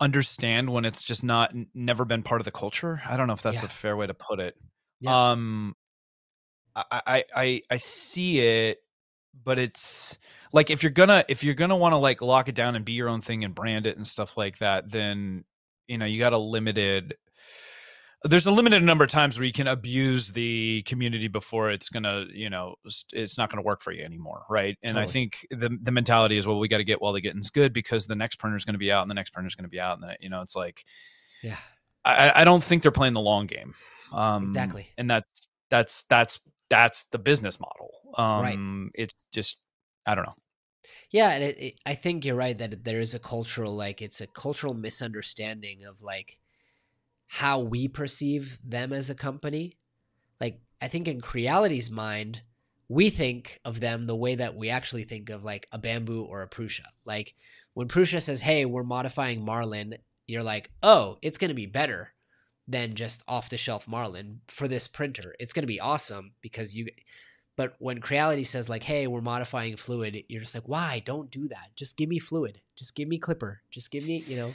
understand 0.00 0.68
when 0.70 0.84
it's 0.84 1.02
just 1.02 1.24
not 1.24 1.54
never 1.74 2.04
been 2.04 2.22
part 2.22 2.40
of 2.40 2.44
the 2.44 2.50
culture. 2.50 3.00
I 3.08 3.16
don't 3.16 3.26
know 3.26 3.32
if 3.32 3.42
that's 3.42 3.62
Yeah. 3.62 3.66
a 3.66 3.70
fair 3.70 3.96
way 3.96 4.06
to 4.06 4.14
put 4.14 4.40
it. 4.40 4.56
Yeah. 5.00 5.30
Um, 5.30 5.74
I, 6.74 6.84
I 7.06 7.24
I 7.34 7.62
I 7.70 7.76
see 7.78 8.40
it, 8.40 8.82
but 9.44 9.58
it's 9.58 10.18
like 10.52 10.70
if 10.70 10.82
you're 10.82 10.90
gonna 10.92 11.24
if 11.28 11.42
you're 11.44 11.54
gonna 11.54 11.76
want 11.76 11.92
to 11.92 11.96
like 11.98 12.22
lock 12.22 12.48
it 12.48 12.54
down 12.54 12.76
and 12.76 12.84
be 12.84 12.92
your 12.92 13.08
own 13.08 13.20
thing 13.20 13.44
and 13.44 13.54
brand 13.54 13.86
it 13.86 13.96
and 13.96 14.06
stuff 14.06 14.36
like 14.36 14.58
that, 14.58 14.90
then 14.90 15.44
you 15.86 15.98
know 15.98 16.06
you 16.06 16.18
got 16.18 16.32
a 16.32 16.38
limited 16.38 17.16
there's 18.24 18.46
a 18.46 18.50
limited 18.50 18.82
number 18.82 19.04
of 19.04 19.10
times 19.10 19.38
where 19.38 19.46
you 19.46 19.52
can 19.52 19.68
abuse 19.68 20.32
the 20.32 20.82
community 20.82 21.28
before 21.28 21.70
it's 21.70 21.88
gonna 21.88 22.24
you 22.32 22.50
know 22.50 22.74
it's 23.12 23.38
not 23.38 23.50
gonna 23.50 23.62
work 23.62 23.80
for 23.82 23.92
you 23.92 24.02
anymore 24.02 24.42
right? 24.50 24.76
And 24.82 24.98
i 24.98 25.02
think 25.12 25.46
the 25.50 25.78
the 25.82 25.92
mentality 25.92 26.36
is 26.36 26.46
well 26.46 26.58
we 26.58 26.66
got 26.66 26.78
to 26.78 26.84
get 26.84 27.00
while 27.00 27.12
the 27.12 27.20
getting's 27.20 27.50
good 27.50 27.72
because 27.72 28.06
the 28.06 28.16
next 28.16 28.36
printer's 28.36 28.64
gonna 28.64 28.78
be 28.78 28.90
out 28.90 29.02
and 29.02 29.10
the 29.10 29.14
next 29.14 29.30
printer's 29.30 29.54
gonna 29.54 29.68
be 29.68 29.78
out 29.78 29.98
and 30.00 30.08
then 30.08 30.16
you 30.18 30.28
know 30.30 30.40
it's 30.40 30.56
like 30.56 30.84
yeah, 31.42 31.58
i 32.04 32.30
I- 32.30 32.40
i 32.40 32.44
don't 32.44 32.64
think 32.64 32.82
they're 32.82 32.90
playing 32.90 33.14
the 33.14 33.20
long 33.20 33.46
game. 33.46 33.74
Um 34.12 34.48
Exactly. 34.48 34.88
and 34.98 35.08
that's 35.08 35.48
that's 35.70 36.02
that's 36.04 36.40
that's 36.68 37.04
the 37.04 37.18
business 37.18 37.58
model 37.60 37.90
um 38.18 38.42
Right. 38.42 38.58
it's 38.94 39.14
just 39.32 39.60
i 40.06 40.14
don't 40.14 40.26
know 40.26 40.34
yeah. 41.10 41.30
And 41.30 41.44
it, 41.44 41.58
it, 41.58 41.74
I 41.84 41.94
think 41.94 42.24
you're 42.24 42.34
right 42.36 42.56
that 42.58 42.84
there 42.84 43.00
is 43.00 43.14
a 43.14 43.18
cultural 43.18 43.74
like 43.74 44.02
it's 44.02 44.20
a 44.20 44.26
cultural 44.26 44.74
misunderstanding 44.74 45.84
of 45.84 46.02
like 46.02 46.38
how 47.28 47.58
we 47.60 47.88
perceive 47.88 48.58
them 48.64 48.92
as 48.92 49.10
a 49.10 49.14
company. 49.14 49.78
Like 50.40 50.60
I 50.80 50.88
think 50.88 51.08
in 51.08 51.20
Creality's 51.20 51.90
mind, 51.90 52.42
we 52.88 53.10
think 53.10 53.60
of 53.64 53.80
them 53.80 54.04
the 54.04 54.16
way 54.16 54.34
that 54.36 54.54
we 54.56 54.68
actually 54.70 55.04
think 55.04 55.30
of 55.30 55.44
like 55.44 55.66
a 55.72 55.78
Bambu 55.78 56.24
or 56.26 56.42
a 56.42 56.48
Prusa. 56.48 56.84
Like 57.04 57.34
when 57.74 57.88
Prusa 57.88 58.22
says, 58.22 58.40
"Hey, 58.40 58.64
we're 58.64 58.84
modifying 58.84 59.44
Marlin," 59.44 59.96
you're 60.26 60.42
like, 60.42 60.70
"Oh, 60.82 61.18
it's 61.22 61.38
going 61.38 61.48
to 61.48 61.54
be 61.54 61.66
better 61.66 62.12
than 62.68 62.94
just 62.94 63.22
off 63.28 63.48
the 63.50 63.56
shelf 63.58 63.86
Marlin 63.86 64.40
for 64.48 64.66
this 64.68 64.88
printer. 64.88 65.34
It's 65.38 65.52
going 65.52 65.62
to 65.62 65.66
be 65.66 65.80
awesome 65.80 66.32
because 66.40 66.74
you." 66.74 66.88
But 67.56 67.74
when 67.78 68.00
Creality 68.00 68.44
says 68.44 68.68
like, 68.68 68.82
"Hey, 68.82 69.06
we're 69.06 69.20
modifying 69.22 69.76
Fluidd," 69.76 70.24
you're 70.28 70.42
just 70.42 70.54
like, 70.54 70.68
"Why? 70.68 71.00
Don't 71.04 71.30
do 71.30 71.48
that. 71.48 71.70
Just 71.74 71.96
give 71.96 72.08
me 72.08 72.20
Fluidd. 72.20 72.56
Just 72.76 72.94
give 72.94 73.08
me 73.08 73.18
Klipper. 73.18 73.56
Just 73.70 73.90
give 73.90 74.04
me, 74.06 74.18
you 74.26 74.36
know." 74.36 74.52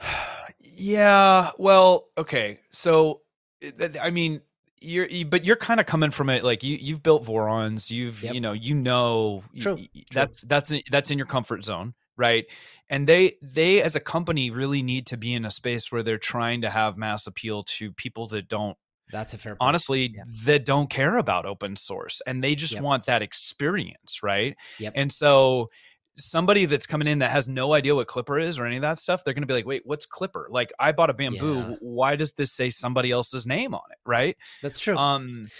yeah 0.60 1.50
well 1.58 2.08
okay 2.18 2.58
so 2.70 3.20
eh, 3.62 3.88
i 4.02 4.10
mean 4.10 4.40
you're 4.80 5.06
you, 5.06 5.24
but 5.24 5.44
you're 5.44 5.56
kind 5.56 5.80
of 5.80 5.86
coming 5.86 6.10
from 6.10 6.28
it 6.28 6.44
like 6.44 6.62
you 6.62 6.76
you've 6.76 7.02
built 7.02 7.24
vorons 7.24 7.90
you've 7.90 8.22
Yep. 8.22 8.34
you 8.34 8.40
know 8.40 8.52
you 8.52 8.74
know 8.74 9.42
True, 9.58 9.76
true. 9.76 9.86
that's 10.12 10.42
that's 10.42 10.72
that's 10.90 11.10
in 11.10 11.18
your 11.18 11.26
comfort 11.26 11.64
zone 11.64 11.94
right 12.16 12.46
and 12.88 13.06
they 13.08 13.34
they 13.42 13.82
as 13.82 13.94
a 13.96 14.00
company 14.00 14.50
really 14.50 14.82
need 14.82 15.06
to 15.06 15.16
be 15.16 15.32
in 15.34 15.44
a 15.44 15.50
space 15.50 15.90
where 15.92 16.02
they're 16.02 16.18
trying 16.18 16.62
to 16.62 16.70
have 16.70 16.96
mass 16.96 17.26
appeal 17.26 17.62
to 17.64 17.92
people 17.92 18.26
that 18.28 18.48
don't 18.48 18.76
That's 19.12 19.34
a 19.34 19.38
fair 19.38 19.52
point. 19.56 19.68
honestly 19.68 20.12
Yeah. 20.14 20.22
that 20.44 20.64
don't 20.64 20.88
care 20.90 21.16
about 21.18 21.46
open 21.46 21.76
source 21.76 22.22
and 22.26 22.42
they 22.42 22.54
just 22.54 22.74
Yep. 22.74 22.82
want 22.82 23.04
that 23.06 23.22
experience 23.22 24.22
right 24.22 24.56
Yep. 24.78 24.92
and 24.96 25.12
so 25.12 25.70
somebody 26.18 26.64
that's 26.64 26.86
coming 26.86 27.06
in 27.06 27.18
that 27.18 27.30
has 27.30 27.46
no 27.46 27.74
idea 27.74 27.94
what 27.94 28.08
Klipper 28.08 28.42
is 28.42 28.58
or 28.58 28.64
any 28.64 28.76
of 28.76 28.82
that 28.82 28.96
stuff 28.96 29.22
they're 29.22 29.34
going 29.34 29.42
to 29.42 29.46
be 29.46 29.52
like 29.52 29.66
wait 29.66 29.82
what's 29.84 30.06
Klipper 30.06 30.46
like 30.48 30.72
i 30.80 30.90
bought 30.90 31.10
a 31.10 31.14
Bambu 31.14 31.56
Yeah. 31.70 31.76
why 31.80 32.16
does 32.16 32.32
this 32.32 32.52
say 32.52 32.70
somebody 32.70 33.10
else's 33.10 33.46
name 33.46 33.74
on 33.74 33.82
it 33.90 33.98
right 34.06 34.34
That's 34.62 34.80
true. 34.80 34.96
um 34.96 35.50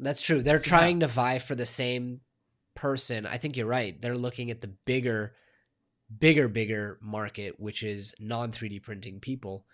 That's 0.00 0.22
true. 0.22 0.42
They're 0.42 0.56
Yeah. 0.56 0.60
trying 0.70 1.00
to 1.00 1.06
vie 1.08 1.38
for 1.38 1.54
the 1.54 1.66
same 1.66 2.20
person. 2.74 3.24
I 3.26 3.38
think 3.38 3.56
you're 3.56 3.66
right. 3.66 4.00
They're 4.00 4.16
looking 4.16 4.50
at 4.50 4.60
the 4.60 4.68
bigger, 4.68 5.34
bigger, 6.18 6.48
bigger 6.48 6.98
market, 7.00 7.58
which 7.58 7.82
is 7.82 8.14
non 8.18 8.52
3D 8.52 8.82
printing 8.82 9.20
people, 9.20 9.64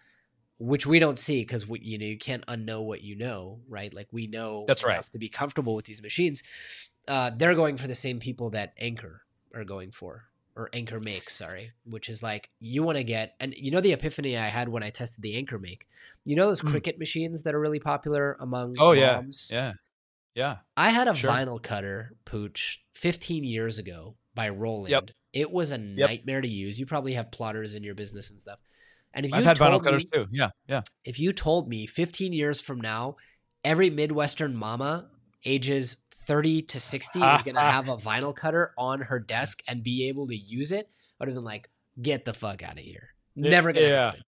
which 0.59 0.87
we 0.87 0.99
don't 0.99 1.19
see 1.19 1.43
because 1.43 1.67
we, 1.69 1.81
you 1.81 1.99
know, 1.99 2.07
you 2.07 2.19
can't 2.19 2.47
unknow 2.47 2.83
what 2.85 3.03
you 3.03 3.17
know, 3.17 3.61
right? 3.69 3.93
Like 3.93 4.09
we 4.13 4.27
know 4.27 4.65
That's 4.67 4.85
right. 4.85 4.95
enough 4.95 5.11
to 5.11 5.19
be 5.19 5.29
comfortable 5.29 5.75
with 5.75 5.85
these 5.87 6.03
machines. 6.03 6.43
Uh, 7.09 7.31
they're 7.37 7.55
going 7.55 7.77
for 7.77 7.89
the 7.89 7.95
same 7.95 8.21
people 8.21 8.51
that 8.51 8.75
Anker 8.79 9.23
are 9.55 9.65
going 9.65 9.91
for, 9.91 10.25
or 10.55 10.71
AnkerMake, 10.73 11.29
sorry, 11.31 11.73
which 11.85 12.09
is 12.09 12.23
like 12.23 12.49
you 12.61 12.83
want 12.83 12.97
to 12.97 13.05
get, 13.05 13.35
and 13.41 13.55
you 13.57 13.71
know 13.71 13.81
the 13.81 13.93
epiphany 13.93 14.37
I 14.39 14.47
had 14.49 14.69
when 14.69 14.83
I 14.85 14.91
tested 14.91 15.21
the 15.23 15.35
AnkerMake. 15.43 15.81
You 16.25 16.37
know 16.37 16.47
those 16.47 16.63
Mm. 16.63 16.71
Cricut 16.73 16.99
machines 16.99 17.43
that 17.43 17.55
are 17.55 17.61
really 17.61 17.81
popular 17.81 18.37
among 18.41 18.77
oh 18.79 18.93
yeah 18.93 19.17
moms? 19.17 19.51
yeah 19.53 19.73
yeah 20.35 20.59
I 20.77 20.91
had 20.91 21.09
a 21.09 21.15
Sure. 21.15 21.31
vinyl 21.31 21.61
cutter 21.63 22.13
pooch 22.25 22.81
15 22.95 23.43
years 23.45 23.79
ago 23.79 24.15
by 24.35 24.49
Roland. 24.49 25.13
It 25.33 25.51
was 25.51 25.71
a 25.71 25.79
nightmare 25.79 26.41
to 26.41 26.49
use. 26.49 26.79
You 26.79 26.87
probably 26.87 27.15
have 27.15 27.31
plotters 27.31 27.75
in 27.75 27.83
your 27.83 27.95
business 27.95 28.31
and 28.31 28.41
stuff. 28.41 28.59
And 29.15 29.27
if 29.27 29.33
you 29.33 29.39
i've 29.39 29.45
had 29.45 29.59
vinyl 29.59 29.83
cutters 29.83 30.07
me, 30.07 30.11
too 30.11 30.27
yeah 30.31 30.51
yeah 30.67 30.81
if 31.05 31.21
you 31.21 31.35
told 31.35 31.69
me 31.69 31.87
15 31.87 32.33
years 32.33 32.61
from 32.61 32.81
now, 32.81 33.17
every 33.63 33.91
Midwestern 33.91 34.57
mama 34.57 35.11
ages 35.45 35.99
30 36.27 36.63
to 36.63 36.81
60 36.81 37.21
is 37.21 37.43
going 37.43 37.55
to 37.57 37.61
have 37.61 37.89
a 37.89 37.97
vinyl 37.97 38.35
cutter 38.35 38.73
on 38.79 39.01
her 39.03 39.19
desk 39.19 39.63
and 39.69 39.83
be 39.83 40.09
able 40.09 40.29
to 40.29 40.37
use 40.37 40.73
it, 40.73 40.89
I 41.21 41.25
would 41.25 41.29
have 41.29 41.35
been 41.35 41.45
like, 41.45 41.69
get 42.01 42.25
the 42.25 42.35
fuck 42.35 42.63
out 42.63 42.75
of 42.75 42.79
here. 42.79 43.09
Never 43.37 43.73
going 43.73 43.85
to 43.85 43.91
yeah, 43.91 44.05
happen. 44.05 44.23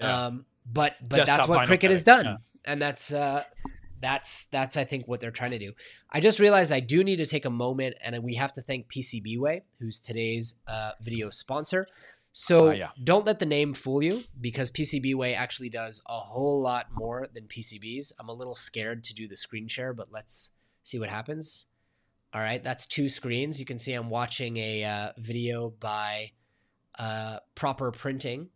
yeah. 0.00 0.26
Um, 0.26 0.46
but 0.66 0.96
but 1.08 1.26
that's 1.26 1.48
what 1.48 1.68
Cricut 1.68 1.90
has 1.90 2.04
done, 2.04 2.24
yeah. 2.24 2.36
and 2.64 2.80
that's 2.80 3.12
uh, 3.12 3.42
that's 4.00 4.44
that's 4.46 4.76
I 4.76 4.84
think 4.84 5.06
what 5.06 5.20
they're 5.20 5.30
trying 5.30 5.50
to 5.52 5.58
do. 5.58 5.72
I 6.10 6.20
just 6.20 6.38
realized 6.40 6.72
I 6.72 6.80
do 6.80 7.04
need 7.04 7.16
to 7.16 7.26
take 7.26 7.44
a 7.44 7.50
moment, 7.50 7.96
and 8.02 8.22
we 8.22 8.34
have 8.34 8.52
to 8.54 8.62
thank 8.62 8.88
PCBWay, 8.88 9.62
who's 9.78 10.00
today's 10.00 10.54
uh, 10.66 10.92
video 11.00 11.30
sponsor. 11.30 11.86
So 12.32 12.68
Uh, 12.68 12.72
yeah. 12.72 12.88
don't 13.02 13.26
let 13.26 13.40
the 13.40 13.46
name 13.46 13.74
fool 13.74 14.02
you 14.02 14.22
because 14.40 14.70
PCBWay 14.70 15.36
actually 15.36 15.68
does 15.68 16.00
a 16.06 16.18
whole 16.20 16.60
lot 16.62 16.86
more 16.92 17.26
than 17.34 17.44
PCBs. 17.44 18.12
I'm 18.20 18.28
a 18.28 18.32
little 18.32 18.54
scared 18.54 19.02
to 19.04 19.14
do 19.14 19.26
the 19.26 19.36
screen 19.36 19.66
share, 19.66 19.92
but 19.92 20.12
let's 20.12 20.50
see 20.84 20.98
what 20.98 21.10
happens. 21.10 21.66
All 22.32 22.40
right, 22.40 22.62
that's 22.62 22.86
two 22.86 23.08
screens. 23.08 23.58
You 23.58 23.66
can 23.66 23.78
see 23.78 23.92
I'm 23.92 24.08
watching 24.10 24.56
a 24.58 24.84
uh, 24.84 25.12
video 25.18 25.70
by 25.80 26.30
uh, 26.98 27.40
Proper 27.56 27.90
Printing. 27.90 28.48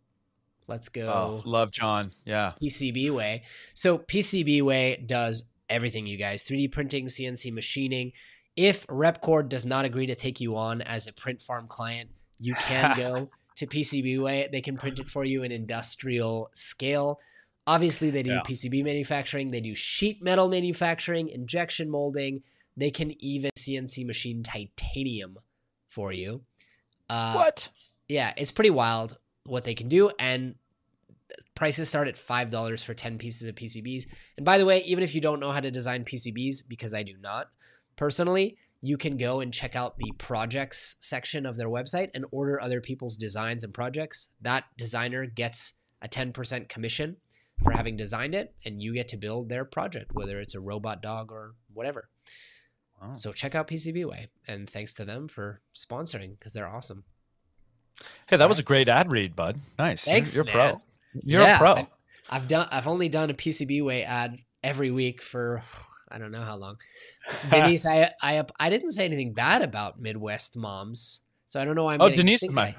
Let's 0.67 0.89
go. 0.89 1.07
Oh, 1.07 1.41
love 1.49 1.71
John. 1.71 2.11
Yeah. 2.25 2.53
PCBWay. 2.61 3.41
So 3.73 3.97
PCBWay 3.99 5.05
does 5.07 5.43
everything, 5.69 6.07
you 6.07 6.17
guys. 6.17 6.43
3D 6.43 6.71
printing, 6.71 7.05
CNC 7.07 7.53
machining. 7.53 8.11
If 8.55 8.87
RepKord 8.87 9.49
does 9.49 9.65
not 9.65 9.85
agree 9.85 10.07
to 10.07 10.15
take 10.15 10.39
you 10.39 10.55
on 10.55 10.81
as 10.81 11.07
a 11.07 11.13
print 11.13 11.41
farm 11.41 11.67
client, 11.67 12.09
you 12.39 12.55
can 12.55 12.95
go 12.97 13.29
to 13.57 13.67
PCBWay. 13.67 14.51
They 14.51 14.61
can 14.61 14.77
print 14.77 14.99
it 14.99 15.09
for 15.09 15.23
you 15.23 15.43
in 15.43 15.51
industrial 15.51 16.49
scale. 16.53 17.19
Obviously, 17.67 18.09
they 18.11 18.23
do 18.23 18.31
Yeah. 18.31 18.41
PCB 18.45 18.83
manufacturing, 18.83 19.51
they 19.51 19.61
do 19.61 19.75
sheet 19.75 20.21
metal 20.23 20.47
manufacturing, 20.47 21.29
injection 21.29 21.89
molding. 21.89 22.43
They 22.77 22.91
can 22.91 23.13
even 23.23 23.51
CNC 23.57 24.05
machine 24.05 24.43
titanium 24.43 25.37
for 25.89 26.11
you. 26.11 26.41
Uh, 27.09 27.33
what? 27.33 27.69
yeah, 28.07 28.33
it's 28.35 28.51
pretty 28.51 28.69
wild 28.69 29.17
what 29.45 29.63
they 29.63 29.75
can 29.75 29.87
do, 29.87 30.11
and 30.19 30.55
prices 31.55 31.89
start 31.89 32.07
at 32.07 32.17
five 32.17 32.49
dollars 32.49 32.83
for 32.83 32.93
ten 32.93 33.17
pieces 33.17 33.47
of 33.47 33.55
PCBs. 33.55 34.05
And 34.37 34.45
by 34.45 34.57
the 34.57 34.65
way, 34.65 34.83
even 34.83 35.03
if 35.03 35.15
you 35.15 35.21
don't 35.21 35.39
know 35.39 35.51
how 35.51 35.59
to 35.59 35.71
design 35.71 36.03
PCBs, 36.03 36.63
because 36.67 36.93
I 36.93 37.03
do 37.03 37.13
not 37.19 37.47
personally, 37.95 38.57
you 38.81 38.97
can 38.97 39.17
go 39.17 39.39
and 39.39 39.53
check 39.53 39.75
out 39.75 39.97
the 39.97 40.11
projects 40.17 40.95
section 40.99 41.45
of 41.45 41.57
their 41.57 41.69
website 41.69 42.09
and 42.13 42.25
order 42.31 42.61
other 42.61 42.81
people's 42.81 43.15
designs 43.15 43.63
and 43.63 43.73
projects. 43.73 44.29
That 44.41 44.65
designer 44.77 45.25
gets 45.25 45.73
a 46.01 46.07
ten 46.07 46.33
percent 46.33 46.69
commission 46.69 47.17
for 47.63 47.71
having 47.71 47.95
designed 47.95 48.35
it, 48.35 48.53
and 48.65 48.81
you 48.81 48.93
get 48.93 49.07
to 49.09 49.17
build 49.17 49.49
their 49.49 49.65
project, 49.65 50.11
whether 50.13 50.39
it's 50.39 50.55
a 50.55 50.59
robot 50.59 51.01
dog 51.01 51.31
or 51.31 51.55
whatever. 51.73 52.09
Wow. 53.01 53.13
So 53.13 53.33
check 53.33 53.55
out 53.55 53.67
PCBWay, 53.67 54.27
and 54.47 54.69
thanks 54.69 54.93
to 54.95 55.05
them 55.05 55.27
for 55.27 55.61
sponsoring 55.75 56.37
because 56.37 56.53
they're 56.53 56.67
awesome. 56.67 57.03
Hey, 58.27 58.37
that 58.37 58.49
was 58.49 58.59
a 58.59 58.63
great 58.63 58.87
ad 58.89 59.11
read, 59.11 59.35
bud. 59.35 59.57
Nice. 59.79 60.05
You're- 60.07 60.15
Thanks, 60.17 60.35
You're, 60.35 60.45
man. 60.45 60.53
pro. 60.53 60.81
You're 61.23 61.41
Yeah, 61.43 61.55
a 61.55 61.59
pro. 61.59 61.71
I- 61.75 61.87
I've 62.29 62.47
done. 62.47 62.67
I've 62.71 62.87
only 62.87 63.07
done 63.09 63.29
a 63.29 63.33
PCBWay 63.33 64.05
ad 64.05 64.37
every 64.63 64.91
week 64.91 65.21
for 65.21 65.61
I 66.09 66.17
don't 66.17 66.31
know 66.31 66.41
how 66.41 66.55
long. 66.55 66.77
Denise, 67.51 67.85
I 67.85 68.11
I 68.21 68.43
I 68.59 68.69
didn't 68.69 68.91
say 68.93 69.05
anything 69.05 69.33
bad 69.33 69.61
about 69.61 69.99
Midwest 69.99 70.55
moms, 70.57 71.19
so 71.47 71.59
I 71.61 71.65
don't 71.65 71.75
know 71.75 71.83
why 71.83 71.95
I'm. 71.95 72.01
oh, 72.01 72.09
Denise 72.09 72.47
my. 72.49 72.75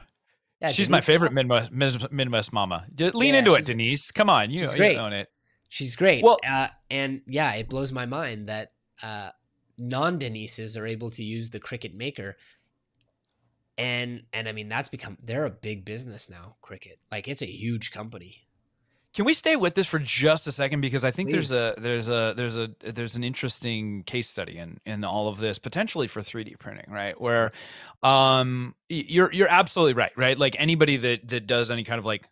Yeah, 0.61 0.69
she's 0.69 0.89
my 0.89 0.97
Denise 0.99 1.09
is 1.09 1.15
favorite. 1.15 1.35
Midwest, 1.35 2.11
Midwest 2.13 2.53
mama. 2.53 2.87
Lean 2.99 3.35
Yeah, 3.35 3.39
into 3.41 3.55
it, 3.55 3.67
Denise. 3.67 4.11
Come 4.11 4.31
on, 4.31 4.51
you, 4.51 4.61
she's 4.61 4.73
you 4.73 4.79
great. 4.79 4.97
own 4.97 5.13
it. 5.13 5.29
She's 5.69 5.95
great. 5.97 6.25
Well- 6.25 6.39
uh, 6.49 6.69
and 6.91 7.21
yeah, 7.27 7.53
it 7.55 7.69
blows 7.69 7.93
my 7.93 8.07
mind 8.07 8.49
that 8.49 8.73
uh, 9.03 9.31
non 9.79 10.19
Denises 10.19 10.77
are 10.81 10.87
able 10.87 11.11
to 11.11 11.23
use 11.23 11.51
the 11.51 11.61
Cricut 11.61 11.95
Maker. 11.95 12.37
And 13.79 14.23
and 14.33 14.49
I 14.49 14.53
mean 14.53 14.69
that's 14.69 14.89
become 14.89 15.19
they're 15.23 15.45
a 15.45 15.51
big 15.51 15.85
business 15.85 16.31
now. 16.31 16.57
Cricut, 16.63 16.97
like 17.11 17.29
it's 17.29 17.43
a 17.43 17.47
huge 17.47 17.91
company. 17.91 18.47
Can 19.17 19.25
we 19.25 19.33
stay 19.33 19.57
with 19.57 19.75
this 19.75 19.87
for 19.87 19.99
just 19.99 20.47
a 20.47 20.53
second 20.53 20.83
because 20.83 21.03
I 21.03 21.11
think 21.11 21.31
there's 21.31 21.51
a 21.51 21.75
there's 21.79 22.11
a 22.11 22.35
there's 22.37 22.59
a 22.59 22.71
there's 22.81 23.17
an 23.17 23.25
interesting 23.25 24.03
case 24.03 24.29
study 24.29 24.59
in 24.59 24.79
in 24.85 25.05
all 25.05 25.29
of 25.29 25.39
this 25.39 25.59
potentially 25.59 26.07
for 26.07 26.21
3D 26.21 26.59
printing, 26.59 26.85
right? 26.91 27.19
Where 27.19 27.53
um 28.03 28.75
you're 28.91 29.33
you're 29.33 29.49
absolutely 29.49 29.95
right, 29.95 30.13
right? 30.17 30.37
Like 30.37 30.55
anybody 30.59 30.99
that 30.99 31.29
that 31.29 31.47
does 31.47 31.71
any 31.71 31.83
kind 31.83 31.99
of 31.99 32.05
like 32.05 32.29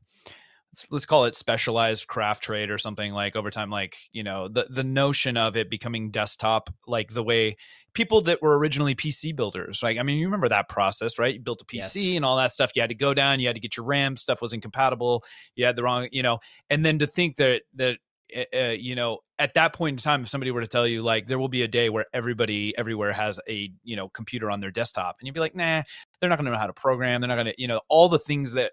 let's- 0.90 1.06
call 1.06 1.24
it 1.26 1.34
specialized 1.36 2.06
craft 2.06 2.42
trade 2.42 2.70
or 2.70 2.78
something 2.78 3.12
like 3.12 3.36
over 3.36 3.50
time 3.50 3.70
like, 3.70 3.96
you 4.12 4.22
know, 4.22 4.48
the 4.48 4.66
the 4.70 4.84
notion 4.84 5.36
of 5.36 5.56
it 5.56 5.68
becoming 5.70 6.10
desktop 6.10 6.70
like 6.86 7.12
the 7.14 7.22
way 7.22 7.56
people 7.94 8.20
that 8.22 8.40
were 8.42 8.58
originally 8.58 8.94
PC 8.94 9.34
builders, 9.36 9.82
like 9.82 9.98
I 9.98 10.02
mean, 10.02 10.18
you 10.18 10.26
remember 10.26 10.48
that 10.48 10.68
process, 10.68 11.18
right? 11.18 11.34
You 11.34 11.40
built 11.40 11.62
a 11.62 11.64
PC 11.64 11.76
Yes. 12.12 12.16
and 12.16 12.24
all 12.24 12.36
that 12.38 12.52
stuff. 12.52 12.72
You 12.74 12.82
had 12.82 12.88
to 12.90 12.94
go 12.94 13.14
down, 13.14 13.40
you 13.40 13.46
had 13.46 13.56
to 13.56 13.60
get 13.60 13.76
your 13.76 13.86
RAM, 13.86 14.16
stuff 14.16 14.40
was 14.42 14.52
incompatible, 14.52 15.22
you 15.54 15.64
had 15.64 15.76
the 15.76 15.82
wrong, 15.82 16.08
you 16.10 16.22
know, 16.22 16.38
and 16.70 16.84
then 16.84 16.98
to 16.98 17.06
think 17.06 17.36
that 17.36 17.62
that 17.74 17.98
uh, 18.34 18.44
uh, 18.56 18.70
you 18.70 18.94
know 18.94 19.18
at 19.38 19.52
that 19.54 19.74
point 19.74 19.94
in 19.94 20.02
time 20.02 20.22
if 20.22 20.28
somebody 20.28 20.50
were 20.50 20.62
to 20.62 20.66
tell 20.66 20.86
you 20.86 21.02
like 21.02 21.26
there 21.26 21.38
will 21.38 21.48
be 21.48 21.62
a 21.62 21.68
day 21.68 21.90
where 21.90 22.06
everybody 22.14 22.76
everywhere 22.78 23.12
has 23.12 23.38
a 23.48 23.70
you 23.82 23.96
know 23.96 24.08
computer 24.08 24.50
on 24.50 24.60
their 24.60 24.70
desktop 24.70 25.16
and 25.20 25.26
you'd 25.26 25.34
be 25.34 25.40
like 25.40 25.54
nah 25.54 25.82
they're 26.20 26.30
not 26.30 26.38
going 26.38 26.46
to 26.46 26.50
know 26.52 26.56
how 26.58 26.66
to 26.66 26.72
program 26.72 27.20
they're 27.20 27.28
not 27.28 27.34
going 27.34 27.46
to 27.46 27.54
you 27.58 27.68
know 27.68 27.80
all 27.90 28.08
the 28.08 28.18
things 28.18 28.54
that 28.54 28.72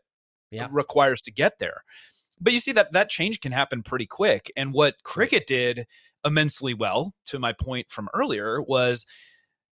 Yeah. 0.51 0.67
requires 0.71 1.21
to 1.21 1.31
get 1.31 1.59
there 1.59 1.83
but 2.39 2.53
you 2.53 2.59
see 2.59 2.71
that 2.73 2.91
that 2.93 3.09
change 3.09 3.39
can 3.39 3.51
happen 3.51 3.83
pretty 3.83 4.05
quick 4.07 4.51
and 4.57 4.73
what 4.73 4.95
Cricut 5.03 5.45
did 5.45 5.85
immensely 6.25 6.73
well 6.73 7.13
to 7.27 7.39
my 7.39 7.53
point 7.53 7.89
from 7.89 8.09
earlier 8.13 8.61
was 8.61 9.05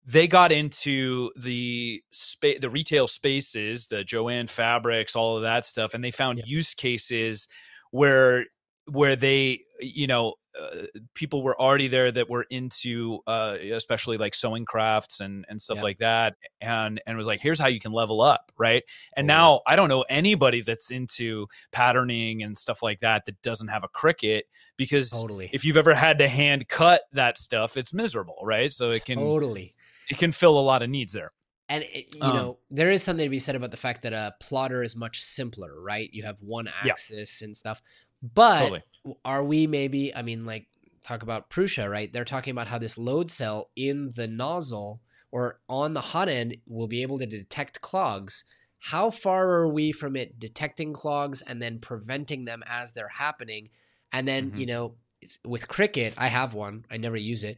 they 0.06 0.28
got 0.28 0.52
into 0.52 1.30
the 1.36 2.02
space 2.12 2.60
the 2.60 2.70
retail 2.70 3.08
spaces 3.08 3.88
the 3.88 4.04
Joann 4.04 4.50
fabrics 4.50 5.16
all 5.16 5.36
of 5.36 5.44
that 5.44 5.66
stuff 5.66 5.94
and 5.94 6.04
they 6.04 6.12
found 6.12 6.40
Yeah. 6.40 6.46
use 6.48 6.74
cases 6.74 7.48
where 7.92 8.46
where 8.92 9.16
they 9.16 9.62
you 9.80 10.08
know 10.08 10.34
uh, 10.60 10.82
people 11.14 11.42
were 11.44 11.60
already 11.62 11.88
there 11.88 12.12
that 12.12 12.30
were 12.30 12.44
into 12.50 13.20
uh, 13.28 13.56
especially 13.74 14.18
like 14.18 14.34
sewing 14.36 14.66
crafts 14.66 15.20
and 15.22 15.46
and 15.48 15.62
stuff 15.62 15.78
Yeah. 15.78 15.84
like 15.84 15.98
that 16.00 16.36
and 16.60 17.00
and 17.06 17.18
was 17.18 17.28
like 17.28 17.40
here's 17.40 17.60
how 17.60 17.68
you 17.68 17.80
can 17.80 17.92
level 17.94 18.20
up 18.20 18.52
right 18.58 18.84
and 19.16 19.28
Totally. 19.30 19.42
now 19.42 19.62
i 19.68 19.76
don't 19.76 19.88
know 19.90 20.02
anybody 20.10 20.62
that's 20.62 20.92
into 20.92 21.48
patterning 21.72 22.44
and 22.44 22.58
stuff 22.58 22.84
like 22.84 23.00
that 23.00 23.26
that 23.26 23.42
doesn't 23.42 23.70
have 23.70 23.84
a 23.84 23.90
Cricut 23.90 24.42
because 24.76 25.12
Totally. 25.12 25.50
if 25.54 25.64
you've 25.64 25.78
ever 25.78 25.94
had 25.94 26.20
to 26.20 26.28
hand 26.28 26.68
cut 26.68 27.02
that 27.14 27.38
stuff 27.38 27.78
it's 27.78 27.94
miserable 27.94 28.40
right 28.44 28.74
so 28.74 28.90
it 28.92 29.06
can 29.06 29.18
totally. 29.18 29.74
it 30.10 30.18
can 30.18 30.32
fill 30.32 30.60
a 30.60 30.62
lot 30.62 30.82
of 30.84 30.90
needs 30.90 31.14
there 31.14 31.32
And 31.70 31.84
it, 31.84 32.16
you 32.16 32.22
Um, 32.24 32.36
know, 32.36 32.58
there 32.72 32.90
is 32.90 33.04
something 33.04 33.26
to 33.26 33.30
be 33.30 33.40
said 33.40 33.56
about 33.56 33.70
the 33.72 33.78
fact 33.78 34.02
that 34.02 34.12
a 34.14 34.34
plotter 34.42 34.82
is 34.82 34.96
much 34.96 35.22
simpler, 35.22 35.80
right? 35.80 36.10
You 36.12 36.24
have 36.24 36.38
one 36.42 36.66
Yeah. 36.84 36.94
axis 36.94 37.44
and 37.44 37.56
stuff. 37.56 37.80
But 38.22 38.60
totally 38.60 38.82
are 39.26 39.44
we 39.44 39.68
maybe? 39.68 40.14
I 40.14 40.22
mean, 40.22 40.46
like 40.46 40.68
talk 41.04 41.24
about 41.24 41.50
Prusa, 41.50 41.90
right? 41.90 42.12
They're 42.12 42.26
talking 42.26 42.52
about 42.52 42.68
how 42.68 42.78
this 42.78 42.98
load 42.98 43.32
cell 43.32 43.72
in 43.76 44.12
the 44.16 44.28
nozzle 44.28 45.02
or 45.32 45.60
on 45.70 45.94
the 45.94 46.02
hot 46.02 46.28
end 46.30 46.58
will 46.68 46.88
be 46.88 47.02
able 47.02 47.20
to 47.20 47.26
detect 47.26 47.82
clogs. 47.82 48.44
How 48.80 49.10
far 49.10 49.50
are 49.52 49.68
we 49.68 49.92
from 49.92 50.16
it 50.16 50.40
detecting 50.40 50.94
clogs 50.94 51.42
and 51.42 51.62
then 51.62 51.80
preventing 51.80 52.46
them 52.46 52.64
as 52.68 52.92
they're 52.92 53.08
happening? 53.08 53.70
And 54.12 54.28
then 54.28 54.52
Mhm. 54.52 54.60
you 54.60 54.66
know, 54.66 54.96
it's, 55.22 55.38
with 55.46 55.68
Cricut, 55.68 56.14
I 56.18 56.28
have 56.28 56.54
one. 56.54 56.86
I 56.90 56.98
never 56.98 57.18
use 57.18 57.44
it, 57.44 57.58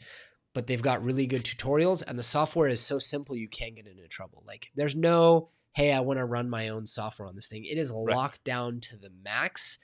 but 0.53 0.67
they've 0.67 0.81
got 0.81 1.03
really 1.03 1.27
good 1.27 1.43
tutorials, 1.43 2.03
and 2.05 2.17
the 2.17 2.23
software 2.23 2.67
is 2.67 2.81
so 2.81 2.99
simple 2.99 3.35
you 3.35 3.47
can't 3.47 3.75
get 3.75 3.87
into 3.87 4.07
trouble. 4.07 4.43
Like, 4.47 4.71
there's 4.75 4.95
no, 4.95 5.49
hey, 5.73 5.93
I 5.93 5.99
want 6.01 6.17
to 6.17 6.25
run 6.25 6.49
my 6.49 6.69
own 6.69 6.87
software 6.87 7.27
on 7.27 7.35
this 7.35 7.47
thing. 7.47 7.65
It 7.65 7.77
is 7.77 7.91
locked 7.91 8.43
down 8.43 8.79
to 8.81 8.97
the 8.97 9.11
max, 9.23 9.77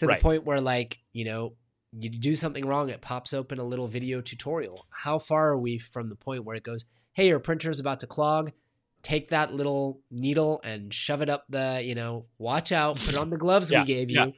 to 0.00 0.06
Right. 0.06 0.18
the 0.18 0.22
point 0.22 0.44
where, 0.44 0.60
like, 0.60 0.98
you 1.12 1.24
know, 1.24 1.54
you 1.92 2.08
do 2.10 2.34
something 2.34 2.66
wrong, 2.66 2.88
it 2.88 3.00
pops 3.00 3.32
open 3.34 3.58
a 3.58 3.64
little 3.64 3.86
video 3.88 4.20
tutorial. 4.20 4.86
How 4.90 5.18
far 5.18 5.48
are 5.50 5.58
we 5.58 5.78
from 5.78 6.08
the 6.08 6.14
point 6.16 6.44
where 6.44 6.56
it 6.56 6.62
goes, 6.62 6.84
hey, 7.12 7.28
your 7.28 7.38
printer's 7.38 7.80
about 7.80 8.00
to 8.00 8.06
clog? 8.06 8.52
Take 9.02 9.30
that 9.30 9.54
little 9.54 10.00
needle 10.10 10.60
and 10.64 10.92
shove 10.92 11.22
it 11.22 11.28
up 11.30 11.44
the, 11.48 11.80
you 11.84 11.94
know, 11.94 12.26
watch 12.38 12.70
out, 12.72 12.96
put 12.96 13.14
on 13.16 13.30
the 13.30 13.36
gloves 13.36 13.70
Yeah, 13.70 13.80
we 13.80 13.86
gave 13.86 14.10
you. 14.10 14.16
yeah. 14.16 14.30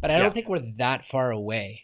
But 0.00 0.10
I 0.10 0.14
Yeah. 0.14 0.20
don't 0.24 0.34
think 0.34 0.48
we're 0.48 0.72
that 0.76 1.04
far 1.04 1.30
away. 1.30 1.83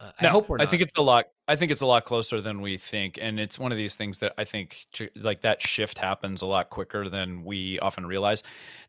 Uh, 0.00 0.12
I 0.20 0.26
hope 0.28 0.48
we're 0.48 0.58
not. 0.58 0.66
I 0.66 0.70
think 0.70 0.82
it's 0.82 0.92
a 0.96 1.02
lot. 1.02 1.26
I 1.48 1.56
think 1.56 1.72
it's 1.72 1.80
a 1.80 1.86
lot 1.86 2.04
closer 2.04 2.40
than 2.40 2.60
we 2.60 2.76
think, 2.76 3.18
and 3.20 3.40
it's 3.40 3.58
one 3.58 3.72
of 3.72 3.78
these 3.78 3.96
things 3.96 4.18
that 4.18 4.32
I 4.38 4.44
think 4.44 4.86
like 5.16 5.40
that 5.40 5.60
shift 5.62 5.98
happens 5.98 6.42
a 6.42 6.46
lot 6.46 6.70
quicker 6.70 7.08
than 7.08 7.42
we 7.44 7.78
often 7.80 8.06
realize. 8.06 8.42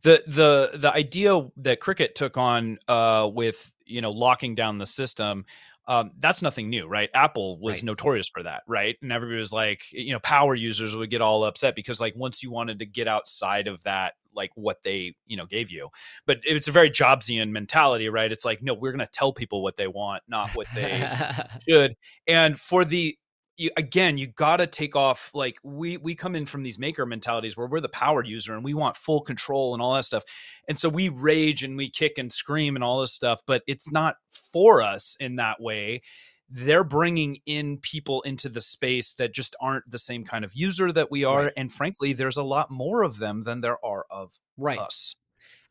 the 0.04 0.24
the 0.28 0.78
The 0.78 0.94
idea 0.94 1.48
that 1.58 1.80
Cricut 1.80 2.14
took 2.14 2.38
on 2.38 2.78
uh, 2.88 3.30
with 3.32 3.72
you 3.86 4.02
know 4.02 4.12
locking 4.12 4.56
down 4.56 4.78
the 4.78 4.86
system. 4.86 5.46
Um, 5.88 6.12
that's 6.20 6.42
nothing 6.44 6.70
new, 6.70 6.88
right? 6.88 7.10
Apple 7.16 7.58
was 7.60 7.78
Right. 7.78 7.84
notorious 7.84 8.28
for 8.28 8.44
that, 8.44 8.62
right? 8.68 8.96
And 9.02 9.12
everybody 9.12 9.40
was 9.40 9.52
like, 9.52 9.84
you 9.92 10.12
know, 10.12 10.20
power 10.20 10.54
users 10.54 10.96
would 10.96 11.10
get 11.10 11.22
all 11.22 11.44
upset 11.44 11.76
because, 11.76 12.00
like, 12.00 12.16
once 12.16 12.44
you 12.44 12.52
wanted 12.52 12.78
to 12.80 12.86
get 12.86 13.08
outside 13.08 13.68
of 13.68 13.82
that, 13.84 14.14
like 14.36 14.52
what 14.54 14.84
they, 14.84 15.16
you 15.26 15.36
know, 15.36 15.48
gave 15.48 15.72
you, 15.72 15.90
but 16.28 16.40
it's 16.44 16.68
a 16.68 16.72
very 16.72 16.92
Jobsian 16.92 17.50
mentality, 17.50 18.08
right? 18.10 18.32
It's 18.32 18.46
like, 18.46 18.62
no, 18.62 18.76
we're 18.76 18.92
going 18.92 19.00
to 19.00 19.12
tell 19.12 19.34
people 19.34 19.64
what 19.64 19.78
they 19.78 19.88
want, 19.88 20.22
not 20.28 20.52
what 20.52 20.68
they 20.76 21.04
should. 21.68 21.96
And 22.28 22.60
for 22.60 22.86
the 22.86 23.18
you, 23.60 23.70
again, 23.78 24.18
you 24.18 24.28
got 24.28 24.58
to 24.58 24.68
take 24.68 24.96
off. 24.96 25.30
Like 25.34 25.58
we 25.64 25.98
we 25.98 26.16
come 26.16 26.36
in 26.36 26.46
from 26.46 26.64
these 26.64 26.80
maker 26.80 27.06
mentalities 27.06 27.58
where 27.58 27.68
we're 27.68 27.82
the 27.82 27.90
power 27.90 28.24
user 28.24 28.54
and 28.56 28.64
we 28.64 28.74
want 28.74 28.96
full 28.96 29.22
control 29.22 29.74
and 29.74 29.82
all 29.84 29.94
that 29.94 30.06
stuff, 30.06 30.24
and 30.68 30.78
so 30.78 30.90
we 30.90 31.10
rage 31.10 31.64
and 31.64 31.78
we 31.78 31.90
kick 31.90 32.18
and 32.18 32.32
scream 32.32 32.76
and 32.76 32.84
all 32.84 33.02
this 33.02 33.14
stuff. 33.14 33.42
But 33.46 33.64
it's 33.68 33.92
not 33.92 34.16
for 34.32 34.82
us 34.82 35.18
in 35.20 35.36
that 35.36 35.62
way. 35.62 36.02
They're 36.50 36.84
bringing 36.84 37.38
in 37.46 37.78
people 37.78 38.22
into 38.24 38.50
the 38.50 38.62
space 38.62 39.14
that 39.14 39.36
just 39.36 39.56
aren't 39.62 39.92
the 39.92 40.00
same 40.00 40.24
kind 40.24 40.44
of 40.44 40.56
user 40.56 40.92
that 40.92 41.12
we 41.12 41.24
are, 41.24 41.44
Right. 41.44 41.54
and 41.56 41.72
frankly, 41.72 42.14
there's 42.14 42.38
a 42.38 42.44
lot 42.44 42.72
more 42.72 43.04
of 43.04 43.20
them 43.20 43.42
than 43.42 43.62
there 43.62 43.78
are 43.86 44.06
of 44.10 44.40
right. 44.58 44.80
us. 44.80 45.16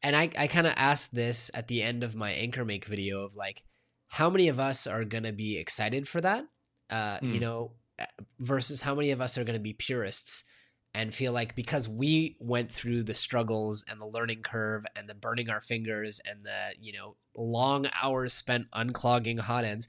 And 0.03 0.15
I, 0.15 0.31
I 0.39 0.47
kind 0.47 0.69
of 0.69 0.75
asked 0.77 1.13
this 1.13 1.51
at 1.53 1.67
the 1.67 1.83
end 1.83 2.05
of 2.05 2.15
my 2.15 2.33
AnkerMake 2.33 2.85
video 2.85 3.25
of 3.25 3.35
like, 3.35 3.65
how 4.07 4.31
many 4.31 4.47
of 4.47 4.61
us 4.61 4.87
are 4.87 5.05
going 5.05 5.25
to 5.25 5.33
be 5.33 5.59
excited 5.59 6.07
for 6.07 6.21
that? 6.21 6.45
Uh, 6.91 7.19
mm. 7.19 7.35
You 7.35 7.41
know, 7.41 7.73
uh, 7.99 8.05
versus 8.39 8.81
how 8.81 8.95
many 8.95 9.11
of 9.11 9.21
us 9.21 9.37
are 9.37 9.45
going 9.45 9.59
to 9.59 9.63
be 9.63 9.73
purists 9.73 10.45
and 10.95 11.15
feel 11.15 11.33
like 11.33 11.55
because 11.55 11.89
we 11.89 12.37
went 12.41 12.71
through 12.73 13.03
the 13.03 13.15
struggles 13.15 13.85
and 13.89 14.01
the 14.01 14.07
learning 14.07 14.43
curve 14.43 14.85
and 14.97 15.09
the 15.09 15.15
burning 15.15 15.51
our 15.51 15.61
fingers 15.61 16.21
and 16.25 16.45
the 16.45 16.75
you 16.81 16.93
know 16.93 17.17
long 17.37 17.87
hours 18.03 18.33
spent 18.33 18.71
unclogging 18.73 19.39
hot 19.39 19.65
ends 19.65 19.87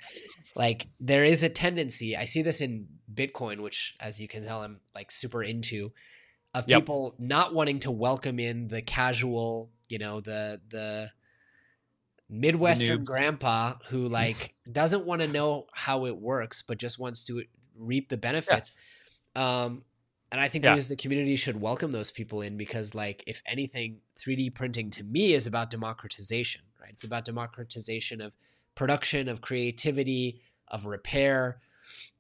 like 0.56 0.88
there 1.00 1.24
is 1.24 1.41
a 1.41 1.50
tendency 1.50 2.16
i 2.16 2.26
see 2.26 2.41
this 2.41 2.62
in 2.62 2.88
bitcoin 3.14 3.62
which 3.62 3.93
as 4.02 4.20
you 4.20 4.28
can 4.28 4.43
tell 4.43 4.62
i'm 4.62 4.80
like 4.93 5.12
super 5.12 5.41
into 5.41 5.91
of 6.54 6.68
yep. 6.68 6.82
people 6.82 7.16
not 7.18 7.54
wanting 7.54 7.80
to 7.80 7.91
welcome 7.91 8.39
in 8.39 8.68
the 8.68 8.82
casual 8.82 9.72
you 9.88 9.97
know 9.97 10.22
the 10.22 10.60
the 10.70 11.10
midwestern 12.30 13.04
grandpa 13.04 13.74
who 13.90 14.08
like 14.08 14.54
doesn't 14.72 15.06
want 15.06 15.22
to 15.22 15.28
know 15.28 15.66
how 15.74 16.06
it 16.06 16.16
works 16.16 16.62
but 16.62 16.78
just 16.78 17.00
wants 17.00 17.24
to 17.24 17.44
reap 17.76 18.10
the 18.10 18.18
benefits 18.18 18.72
yeah. 19.36 19.64
um 19.64 19.84
and 20.32 20.40
I 20.40 20.48
think 20.48 20.64
yeah. 20.64 20.74
we 20.74 20.80
as 20.80 20.92
a 20.92 20.96
community 20.96 21.36
should 21.36 21.60
welcome 21.60 21.92
those 21.92 22.12
people 22.12 22.42
in 22.42 22.56
because, 22.56 22.94
like, 22.94 23.24
if 23.26 23.42
anything, 23.48 23.98
3D 24.20 24.54
printing 24.54 24.90
to 24.92 25.04
me 25.04 25.34
is 25.34 25.48
about 25.48 25.72
democratization, 25.72 26.62
right? 26.80 26.92
It's 26.92 27.04
about 27.04 27.26
democratization 27.26 28.22
of 28.22 28.34
production, 28.76 29.28
of 29.28 29.42
creativity, 29.42 30.42
of 30.68 30.86
repair. 30.86 31.62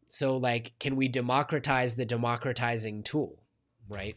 So, 0.07 0.37
like, 0.37 0.73
can 0.79 0.95
we 0.95 1.07
democratize 1.07 1.95
the 1.95 2.05
democratizing 2.05 3.03
tool, 3.03 3.43
right? 3.87 4.15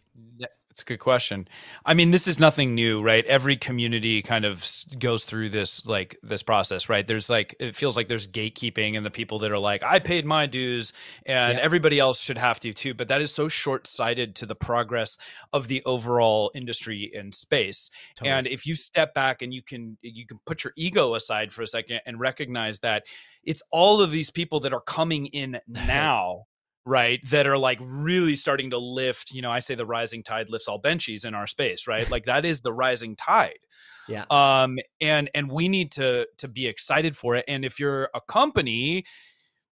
It's 0.73 0.81
a 0.81 0.87
good 0.87 1.01
question. 1.01 1.49
I 1.85 1.93
mean, 1.93 2.13
this 2.13 2.27
is 2.27 2.41
nothing 2.41 2.75
new, 2.75 3.03
right? 3.03 3.27
Every 3.27 3.59
community 3.59 4.23
kind 4.23 4.47
of 4.47 4.67
goes 4.99 5.27
through 5.27 5.51
this 5.51 5.85
like 5.87 6.17
this 6.23 6.43
process, 6.43 6.89
right? 6.89 7.07
There's 7.07 7.29
like 7.29 7.55
it 7.61 7.77
feels 7.77 7.95
like 7.95 8.09
there's 8.09 8.27
gatekeeping 8.27 8.97
and 8.97 9.05
the 9.05 9.11
people 9.11 9.39
that 9.41 9.53
are 9.53 9.59
like, 9.59 9.83
I 9.83 9.99
paid 9.99 10.25
my 10.25 10.47
dues 10.47 10.95
and 11.27 11.59
yeah. 11.59 11.63
everybody 11.63 11.99
else 11.99 12.23
should 12.23 12.39
have 12.39 12.59
to 12.61 12.73
too. 12.73 12.95
But 12.95 13.09
that 13.09 13.21
is 13.21 13.35
so 13.35 13.49
short-sighted 13.49 14.35
to 14.37 14.47
the 14.47 14.55
progress 14.55 15.19
of 15.53 15.69
the 15.69 15.83
overall 15.85 16.51
industry 16.55 17.11
in 17.13 17.33
space. 17.33 17.91
Totally. 18.15 18.33
And 18.33 18.47
if 18.47 18.65
you 18.65 18.75
step 18.75 19.13
back 19.13 19.43
and 19.43 19.53
you 19.53 19.61
can 19.61 19.99
you 20.01 20.27
can 20.27 20.41
put 20.47 20.65
your 20.65 20.73
ego 20.75 21.17
aside 21.17 21.53
for 21.53 21.61
a 21.61 21.67
second 21.67 22.01
and 22.07 22.19
recognize 22.19 22.81
that 22.81 23.05
it's 23.45 23.63
all 23.71 24.01
of 24.01 24.11
these 24.11 24.31
people 24.31 24.61
that 24.61 24.73
are 24.73 24.81
coming 24.81 25.27
in 25.27 25.61
now 25.69 26.47
right 26.85 27.21
that 27.31 27.47
are 27.47 27.59
like 27.59 27.79
really 27.81 28.35
starting 28.35 28.71
to 28.71 28.79
lift 28.79 29.31
you 29.31 29.41
know 29.41 29.53
i 29.53 29.61
say 29.61 29.77
the 29.77 29.87
rising 29.87 30.21
tide 30.21 30.51
lifts 30.51 30.67
all 30.67 30.79
benches 30.79 31.25
in 31.25 31.33
our 31.33 31.47
space 31.47 31.87
right? 31.87 32.11
Like 32.11 32.25
that 32.25 32.45
is 32.45 32.61
the 32.61 32.73
rising 32.73 33.17
tide. 33.17 33.59
Yeah. 34.09 34.25
Um 34.31 34.79
and 35.01 35.31
and 35.35 35.51
we 35.51 35.69
need 35.69 35.93
to 35.93 36.27
to 36.39 36.49
be 36.49 36.67
excited 36.67 37.17
for 37.17 37.37
it 37.37 37.45
and 37.47 37.65
if 37.65 37.79
you're 37.79 38.11
a 38.15 38.21
company 38.21 39.05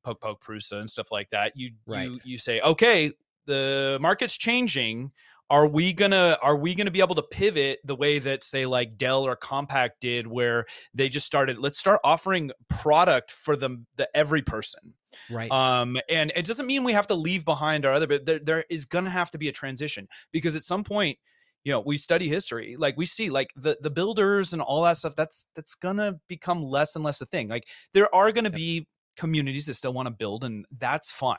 poke 0.04 0.20
poke 0.20 0.42
prusa 0.42 0.80
and 0.80 0.88
stuff 0.88 1.10
like 1.10 1.30
that 1.30 1.52
you 1.56 1.72
right. 1.86 2.08
you 2.08 2.20
you 2.24 2.38
say 2.38 2.60
okay 2.60 3.12
the 3.46 3.98
market's 4.00 4.36
changing 4.36 5.10
are 5.50 5.66
we 5.66 5.92
gonna 5.92 6.38
are 6.42 6.56
we 6.56 6.74
gonna 6.74 6.92
be 6.92 7.00
able 7.00 7.16
to 7.16 7.22
pivot 7.22 7.80
the 7.84 7.96
way 7.96 8.20
that 8.20 8.44
say 8.44 8.66
like 8.66 8.96
Dell 8.96 9.26
or 9.26 9.36
Compaq 9.36 9.90
did, 10.00 10.26
where 10.26 10.64
they 10.94 11.08
just 11.08 11.26
started? 11.26 11.58
Let's 11.58 11.78
start 11.78 12.00
offering 12.04 12.52
product 12.68 13.32
for 13.32 13.56
the 13.56 13.82
the 13.96 14.08
every 14.16 14.42
person, 14.42 14.94
right? 15.28 15.50
Um, 15.50 15.98
and 16.08 16.32
it 16.36 16.46
doesn't 16.46 16.66
mean 16.66 16.84
we 16.84 16.92
have 16.92 17.08
to 17.08 17.14
leave 17.14 17.44
behind 17.44 17.84
our 17.84 17.92
other, 17.92 18.06
but 18.06 18.24
there, 18.24 18.38
there 18.38 18.64
is 18.70 18.84
gonna 18.84 19.10
have 19.10 19.30
to 19.32 19.38
be 19.38 19.48
a 19.48 19.52
transition 19.52 20.08
because 20.30 20.54
at 20.54 20.62
some 20.62 20.84
point, 20.84 21.18
you 21.64 21.72
know, 21.72 21.80
we 21.80 21.98
study 21.98 22.28
history, 22.28 22.76
like 22.78 22.96
we 22.96 23.04
see 23.04 23.28
like 23.28 23.52
the 23.56 23.76
the 23.80 23.90
builders 23.90 24.52
and 24.52 24.62
all 24.62 24.84
that 24.84 24.98
stuff. 24.98 25.16
That's 25.16 25.46
that's 25.56 25.74
gonna 25.74 26.20
become 26.28 26.62
less 26.62 26.94
and 26.94 27.04
less 27.04 27.20
a 27.20 27.26
thing. 27.26 27.48
Like 27.48 27.66
there 27.92 28.14
are 28.14 28.30
gonna 28.30 28.50
be 28.50 28.86
communities 29.16 29.66
that 29.66 29.74
still 29.74 29.92
want 29.92 30.06
to 30.06 30.12
build, 30.12 30.44
and 30.44 30.64
that's 30.78 31.10
fine. 31.10 31.38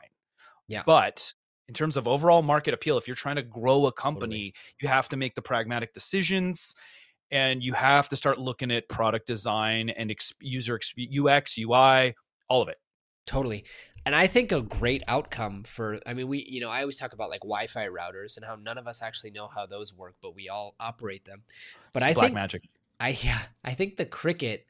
Yeah, 0.67 0.83
but 0.85 1.33
in 1.67 1.73
terms 1.73 1.97
of 1.97 2.07
overall 2.07 2.41
market 2.41 2.73
appeal, 2.73 2.97
if 2.97 3.07
you're 3.07 3.15
trying 3.15 3.37
to 3.37 3.43
grow 3.43 3.85
a 3.85 3.91
company, 3.91 4.51
totally. 4.51 4.53
you 4.81 4.87
have 4.89 5.09
to 5.09 5.17
make 5.17 5.35
the 5.35 5.41
pragmatic 5.41 5.93
decisions 5.93 6.75
and 7.31 7.63
you 7.63 7.73
have 7.73 8.09
to 8.09 8.15
start 8.15 8.37
looking 8.37 8.71
at 8.71 8.89
product 8.89 9.25
design 9.25 9.89
and 9.89 10.11
ex- 10.11 10.33
user 10.41 10.77
UX, 10.99 11.57
UI, 11.57 12.13
all 12.49 12.61
of 12.61 12.67
it. 12.67 12.77
Totally. 13.25 13.63
And 14.05 14.15
I 14.15 14.27
think 14.27 14.51
a 14.51 14.61
great 14.61 15.03
outcome 15.07 15.63
for, 15.63 15.99
I 16.05 16.13
mean, 16.13 16.27
we, 16.27 16.45
you 16.49 16.59
know, 16.59 16.69
I 16.69 16.81
always 16.81 16.97
talk 16.97 17.13
about 17.13 17.29
like 17.29 17.41
Wi 17.41 17.67
Fi 17.67 17.87
routers 17.87 18.35
and 18.35 18.45
how 18.45 18.55
none 18.55 18.77
of 18.77 18.87
us 18.87 19.01
actually 19.01 19.31
know 19.31 19.47
how 19.47 19.65
those 19.65 19.93
work, 19.93 20.15
but 20.21 20.35
we 20.35 20.49
all 20.49 20.75
operate 20.79 21.23
them. 21.25 21.43
But 21.93 22.01
it's 22.01 22.09
I 22.09 22.13
black 22.13 22.25
think, 22.25 22.35
magic. 22.35 22.63
I, 22.99 23.09
yeah, 23.21 23.39
I 23.63 23.73
think 23.73 23.97
the 23.97 24.05
Cricut 24.05 24.61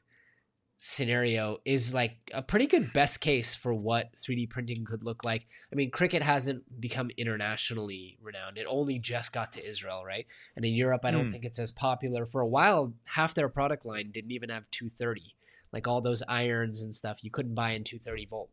scenario 0.84 1.58
is 1.64 1.94
like 1.94 2.16
a 2.34 2.42
pretty 2.42 2.66
good 2.66 2.92
best 2.92 3.20
case 3.20 3.54
for 3.54 3.72
what 3.72 4.12
3D 4.14 4.50
printing 4.50 4.84
could 4.84 5.04
look 5.04 5.22
like. 5.22 5.46
I 5.72 5.76
mean, 5.76 5.92
Cricut 5.92 6.22
hasn't 6.22 6.80
become 6.80 7.08
internationally 7.16 8.18
renowned. 8.20 8.58
It 8.58 8.66
only 8.68 8.98
just 8.98 9.32
got 9.32 9.52
to 9.52 9.64
Israel, 9.64 10.02
right? 10.04 10.26
And 10.56 10.64
in 10.64 10.74
Europe, 10.74 11.02
I 11.04 11.12
don't 11.12 11.28
mm. 11.28 11.30
think 11.32 11.44
it's 11.44 11.60
as 11.60 11.70
popular. 11.70 12.26
For 12.26 12.40
a 12.40 12.48
while, 12.48 12.92
half 13.06 13.32
their 13.32 13.48
product 13.48 13.86
line 13.86 14.10
didn't 14.10 14.32
even 14.32 14.48
have 14.48 14.68
230. 14.72 15.36
Like 15.72 15.86
all 15.86 16.00
those 16.00 16.24
irons 16.26 16.82
and 16.82 16.92
stuff, 16.92 17.22
you 17.22 17.30
couldn't 17.30 17.54
buy 17.54 17.70
in 17.70 17.84
230 17.84 18.26
volt. 18.26 18.50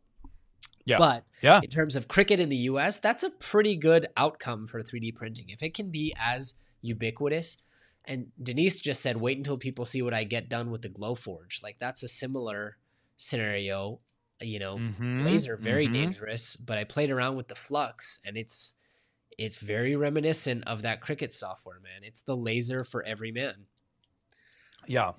Yeah. 0.84 0.98
But 0.98 1.24
yeah. 1.42 1.60
in 1.60 1.68
terms 1.68 1.96
of 1.96 2.06
Cricut 2.06 2.38
in 2.38 2.48
the 2.48 2.56
US, 2.56 3.00
that's 3.00 3.24
a 3.24 3.30
pretty 3.30 3.74
good 3.74 4.06
outcome 4.16 4.68
for 4.68 4.80
3D 4.80 5.16
printing. 5.16 5.46
If 5.48 5.64
it 5.64 5.74
can 5.74 5.90
be 5.90 6.14
as 6.16 6.54
ubiquitous, 6.80 7.56
and 8.04 8.28
Denise 8.42 8.80
just 8.80 9.02
said, 9.02 9.16
wait 9.16 9.36
until 9.36 9.58
people 9.58 9.84
see 9.84 10.02
what 10.02 10.14
I 10.14 10.24
get 10.24 10.48
done 10.48 10.70
with 10.70 10.82
the 10.82 10.88
Glowforge. 10.88 11.62
Like 11.62 11.76
that's 11.78 12.02
a 12.02 12.08
similar 12.08 12.76
scenario. 13.16 14.00
You 14.42 14.58
know, 14.58 14.76
mm-hmm, 14.76 15.24
laser 15.24 15.56
very 15.56 15.84
mm-hmm. 15.84 15.92
dangerous, 15.92 16.56
but 16.56 16.78
I 16.78 16.84
played 16.84 17.10
around 17.10 17.36
with 17.36 17.48
the 17.48 17.54
Flux 17.54 18.20
and 18.24 18.38
it's 18.38 18.72
it's 19.36 19.58
very 19.58 19.96
reminiscent 19.96 20.64
of 20.66 20.82
that 20.82 21.02
Cricut 21.02 21.34
software, 21.34 21.78
man. 21.80 22.02
It's 22.02 22.22
the 22.22 22.36
laser 22.36 22.84
for 22.84 23.02
every 23.04 23.32
man. 23.32 23.66
Yeah. 24.86 25.12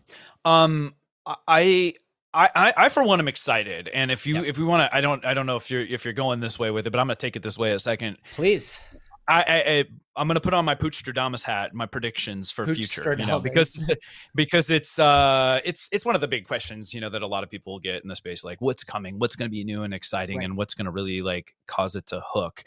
Um 0.43 0.95
I 1.25 1.93
I, 2.33 2.73
I, 2.77 2.89
for 2.89 3.03
one 3.03 3.19
am 3.19 3.27
excited, 3.27 3.89
and 3.89 4.09
if 4.09 4.25
you 4.25 4.35
yep. 4.35 4.45
if 4.45 4.57
we 4.57 4.63
want 4.63 4.89
to, 4.89 4.95
I 4.95 5.01
don't 5.01 5.25
I 5.25 5.33
don't 5.33 5.45
know 5.45 5.57
if 5.57 5.69
you're 5.69 5.81
if 5.81 6.05
you're 6.05 6.13
going 6.13 6.39
this 6.39 6.57
way 6.57 6.71
with 6.71 6.87
it, 6.87 6.89
but 6.91 6.99
I'm 6.99 7.07
gonna 7.07 7.17
take 7.17 7.35
it 7.35 7.43
this 7.43 7.57
way 7.57 7.73
a 7.73 7.79
second. 7.79 8.17
Please. 8.35 8.79
I, 9.27 9.43
I 9.43 9.85
I'm 10.15 10.27
gonna 10.27 10.41
put 10.41 10.53
on 10.53 10.65
my 10.65 10.75
Pootstradamus 10.75 11.43
hat, 11.43 11.73
my 11.73 11.85
predictions 11.85 12.51
for 12.51 12.65
future, 12.67 13.15
you 13.17 13.25
know, 13.25 13.39
because 13.39 13.89
because 14.35 14.69
it's 14.69 14.99
uh 14.99 15.59
it's 15.63 15.87
it's 15.91 16.05
one 16.05 16.15
of 16.15 16.21
the 16.21 16.27
big 16.27 16.45
questions, 16.45 16.93
you 16.93 16.99
know, 16.99 17.09
that 17.09 17.21
a 17.21 17.27
lot 17.27 17.43
of 17.43 17.49
people 17.49 17.79
get 17.79 18.03
in 18.03 18.09
the 18.09 18.15
space, 18.15 18.43
like 18.43 18.59
what's 18.59 18.83
coming, 18.83 19.19
what's 19.19 19.35
gonna 19.35 19.49
be 19.49 19.63
new 19.63 19.83
and 19.83 19.93
exciting, 19.93 20.39
right. 20.39 20.45
and 20.45 20.57
what's 20.57 20.73
gonna 20.73 20.91
really 20.91 21.21
like 21.21 21.55
cause 21.67 21.95
it 21.95 22.07
to 22.07 22.21
hook. 22.25 22.63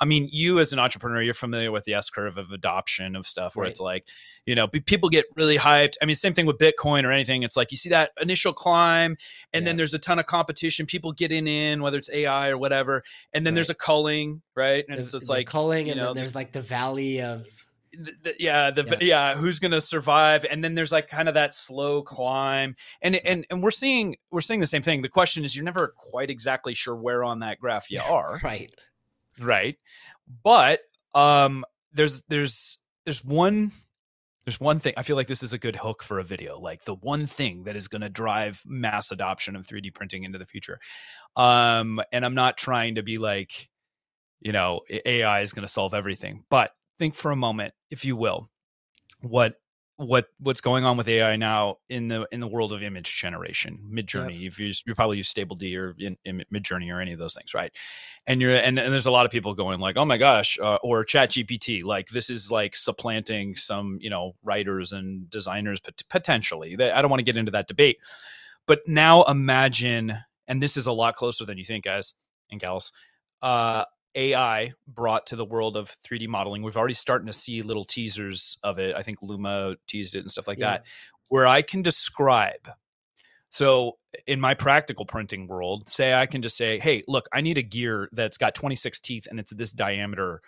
I 0.00 0.04
mean, 0.04 0.28
you 0.30 0.60
as 0.60 0.72
an 0.72 0.78
entrepreneur, 0.78 1.20
you're 1.20 1.34
familiar 1.34 1.72
with 1.72 1.84
the 1.84 1.94
S 1.94 2.08
curve 2.08 2.38
of 2.38 2.52
adoption 2.52 3.16
of 3.16 3.26
stuff 3.26 3.56
where 3.56 3.64
right. 3.64 3.70
it's 3.70 3.80
like, 3.80 4.06
you 4.46 4.54
know, 4.54 4.68
people 4.68 5.08
get 5.08 5.26
really 5.36 5.58
hyped. 5.58 5.94
I 6.00 6.06
mean, 6.06 6.14
same 6.14 6.34
thing 6.34 6.46
with 6.46 6.58
Bitcoin 6.58 7.04
or 7.04 7.10
anything. 7.10 7.42
It's 7.42 7.56
like 7.56 7.70
you 7.72 7.76
see 7.76 7.88
that 7.88 8.12
initial 8.20 8.52
climb, 8.52 9.16
and 9.52 9.62
yeah. 9.62 9.66
then 9.66 9.76
there's 9.76 9.94
a 9.94 9.98
ton 9.98 10.18
of 10.18 10.26
competition. 10.26 10.86
People 10.86 11.12
getting 11.12 11.46
in, 11.46 11.82
whether 11.82 11.98
it's 11.98 12.10
AI 12.12 12.48
or 12.50 12.58
whatever, 12.58 13.02
and 13.32 13.44
then 13.44 13.52
right. 13.52 13.56
there's 13.56 13.70
a 13.70 13.74
culling, 13.74 14.42
right? 14.54 14.84
And 14.88 14.96
there's, 14.96 15.10
so 15.10 15.16
it's 15.16 15.28
like 15.28 15.46
culling, 15.46 15.90
and 15.90 15.98
know, 15.98 16.06
then 16.06 16.22
there's 16.22 16.34
like 16.34 16.52
the 16.52 16.62
valley 16.88 17.22
of 17.22 17.46
the, 17.92 18.12
the, 18.22 18.34
yeah 18.38 18.70
the 18.70 18.84
yeah. 19.00 19.32
yeah. 19.32 19.34
who's 19.34 19.58
gonna 19.58 19.80
survive 19.80 20.44
and 20.48 20.62
then 20.62 20.74
there's 20.74 20.92
like 20.92 21.08
kind 21.08 21.28
of 21.28 21.34
that 21.34 21.54
slow 21.54 22.02
climb 22.02 22.76
and 23.02 23.16
and 23.16 23.46
and 23.50 23.62
we're 23.62 23.70
seeing 23.70 24.16
we're 24.30 24.40
seeing 24.40 24.60
the 24.60 24.66
same 24.66 24.82
thing. 24.82 25.02
The 25.02 25.08
question 25.08 25.44
is 25.44 25.56
you're 25.56 25.64
never 25.64 25.94
quite 25.96 26.30
exactly 26.30 26.74
sure 26.74 26.96
where 26.96 27.24
on 27.24 27.40
that 27.40 27.58
graph 27.58 27.90
you 27.90 28.00
are. 28.00 28.38
right. 28.42 28.72
Right? 29.40 29.76
But 30.42 30.80
um 31.14 31.64
there's 31.92 32.22
there's 32.28 32.78
there's 33.04 33.24
one 33.24 33.72
there's 34.44 34.60
one 34.60 34.78
thing 34.78 34.92
i 34.96 35.02
feel 35.02 35.16
like 35.16 35.26
this 35.26 35.42
is 35.42 35.52
a 35.52 35.58
good 35.58 35.76
hook 35.76 36.02
for 36.02 36.18
a 36.18 36.24
video 36.24 36.58
like 36.58 36.84
the 36.84 36.94
one 36.94 37.26
thing 37.26 37.64
that 37.64 37.76
is 37.76 37.88
going 37.88 38.02
to 38.02 38.08
drive 38.08 38.62
mass 38.66 39.10
adoption 39.10 39.56
of 39.56 39.66
3d 39.66 39.94
printing 39.94 40.24
into 40.24 40.38
the 40.38 40.46
future. 40.46 40.78
Um 41.36 42.00
and 42.12 42.24
i'm 42.24 42.34
not 42.34 42.56
trying 42.56 42.96
to 42.96 43.02
be 43.02 43.18
like 43.18 43.68
you 44.40 44.52
know 44.52 44.80
ai 45.06 45.40
is 45.40 45.52
going 45.52 45.66
to 45.66 45.72
solve 45.72 45.94
everything 45.94 46.44
but 46.50 46.72
think 46.98 47.14
for 47.14 47.30
a 47.30 47.36
moment 47.36 47.74
if 47.90 48.04
you 48.04 48.16
will 48.16 48.48
what 49.20 49.54
what 49.98 50.26
what's 50.38 50.60
going 50.60 50.84
on 50.84 50.96
with 50.96 51.08
AI 51.08 51.34
now 51.34 51.78
in 51.88 52.06
the 52.06 52.26
in 52.30 52.38
the 52.38 52.46
world 52.46 52.72
of 52.72 52.84
image 52.84 53.16
generation, 53.16 53.80
Midjourney. 53.92 54.42
Yep. 54.42 54.52
If 54.52 54.60
you 54.60 54.94
probably 54.94 55.16
use 55.16 55.28
Stable 55.28 55.56
D 55.56 55.76
or 55.76 55.96
in, 55.98 56.16
in 56.24 56.44
Midjourney 56.54 56.94
or 56.94 57.00
any 57.00 57.12
of 57.12 57.18
those 57.18 57.34
things, 57.34 57.52
right? 57.52 57.72
And 58.24 58.40
you're 58.40 58.52
and, 58.52 58.78
and 58.78 58.92
there's 58.92 59.06
a 59.06 59.10
lot 59.10 59.26
of 59.26 59.32
people 59.32 59.54
going 59.54 59.80
like, 59.80 59.96
oh 59.96 60.04
my 60.04 60.16
gosh, 60.16 60.56
uh, 60.62 60.76
or 60.84 61.04
Chat 61.04 61.30
GPT, 61.30 61.82
like 61.82 62.10
this 62.10 62.30
is 62.30 62.48
like 62.48 62.76
supplanting 62.76 63.56
some 63.56 63.98
you 64.00 64.08
know 64.08 64.36
writers 64.44 64.92
and 64.92 65.28
designers 65.30 65.80
pot- 65.80 66.00
potentially. 66.08 66.76
I 66.80 67.02
don't 67.02 67.10
want 67.10 67.18
to 67.18 67.24
get 67.24 67.36
into 67.36 67.50
that 67.50 67.66
debate, 67.66 67.98
but 68.66 68.86
now 68.86 69.24
imagine, 69.24 70.16
and 70.46 70.62
this 70.62 70.76
is 70.76 70.86
a 70.86 70.92
lot 70.92 71.16
closer 71.16 71.44
than 71.44 71.58
you 71.58 71.64
think, 71.64 71.84
guys 71.84 72.14
and 72.52 72.60
gals. 72.60 72.92
Uh, 73.42 73.84
AI 74.14 74.72
brought 74.86 75.26
to 75.26 75.36
the 75.36 75.44
world 75.44 75.76
of 75.76 75.88
3D 76.04 76.26
modeling. 76.28 76.62
We've 76.62 76.76
already 76.76 76.94
starting 76.94 77.26
to 77.26 77.32
see 77.32 77.62
little 77.62 77.84
teasers 77.84 78.58
of 78.62 78.78
it. 78.78 78.94
I 78.96 79.02
think 79.02 79.18
Luma 79.22 79.76
teased 79.86 80.14
it 80.14 80.20
and 80.20 80.30
stuff 80.30 80.48
like 80.48 80.58
Yeah. 80.58 80.72
that, 80.72 80.86
where 81.28 81.46
I 81.46 81.62
can 81.62 81.82
describe. 81.82 82.68
So 83.50 83.98
in 84.26 84.40
my 84.40 84.54
practical 84.54 85.06
printing 85.06 85.46
world, 85.46 85.88
say 85.88 86.14
I 86.14 86.26
can 86.26 86.42
just 86.42 86.56
say, 86.56 86.78
"Hey, 86.78 87.02
look, 87.08 87.28
I 87.32 87.40
need 87.40 87.56
a 87.58 87.62
gear 87.62 88.08
that's 88.12 88.36
got 88.36 88.54
26 88.54 88.98
teeth 89.00 89.26
and 89.30 89.40
it's 89.40 89.52
this 89.54 89.72
diameter. 89.72 90.42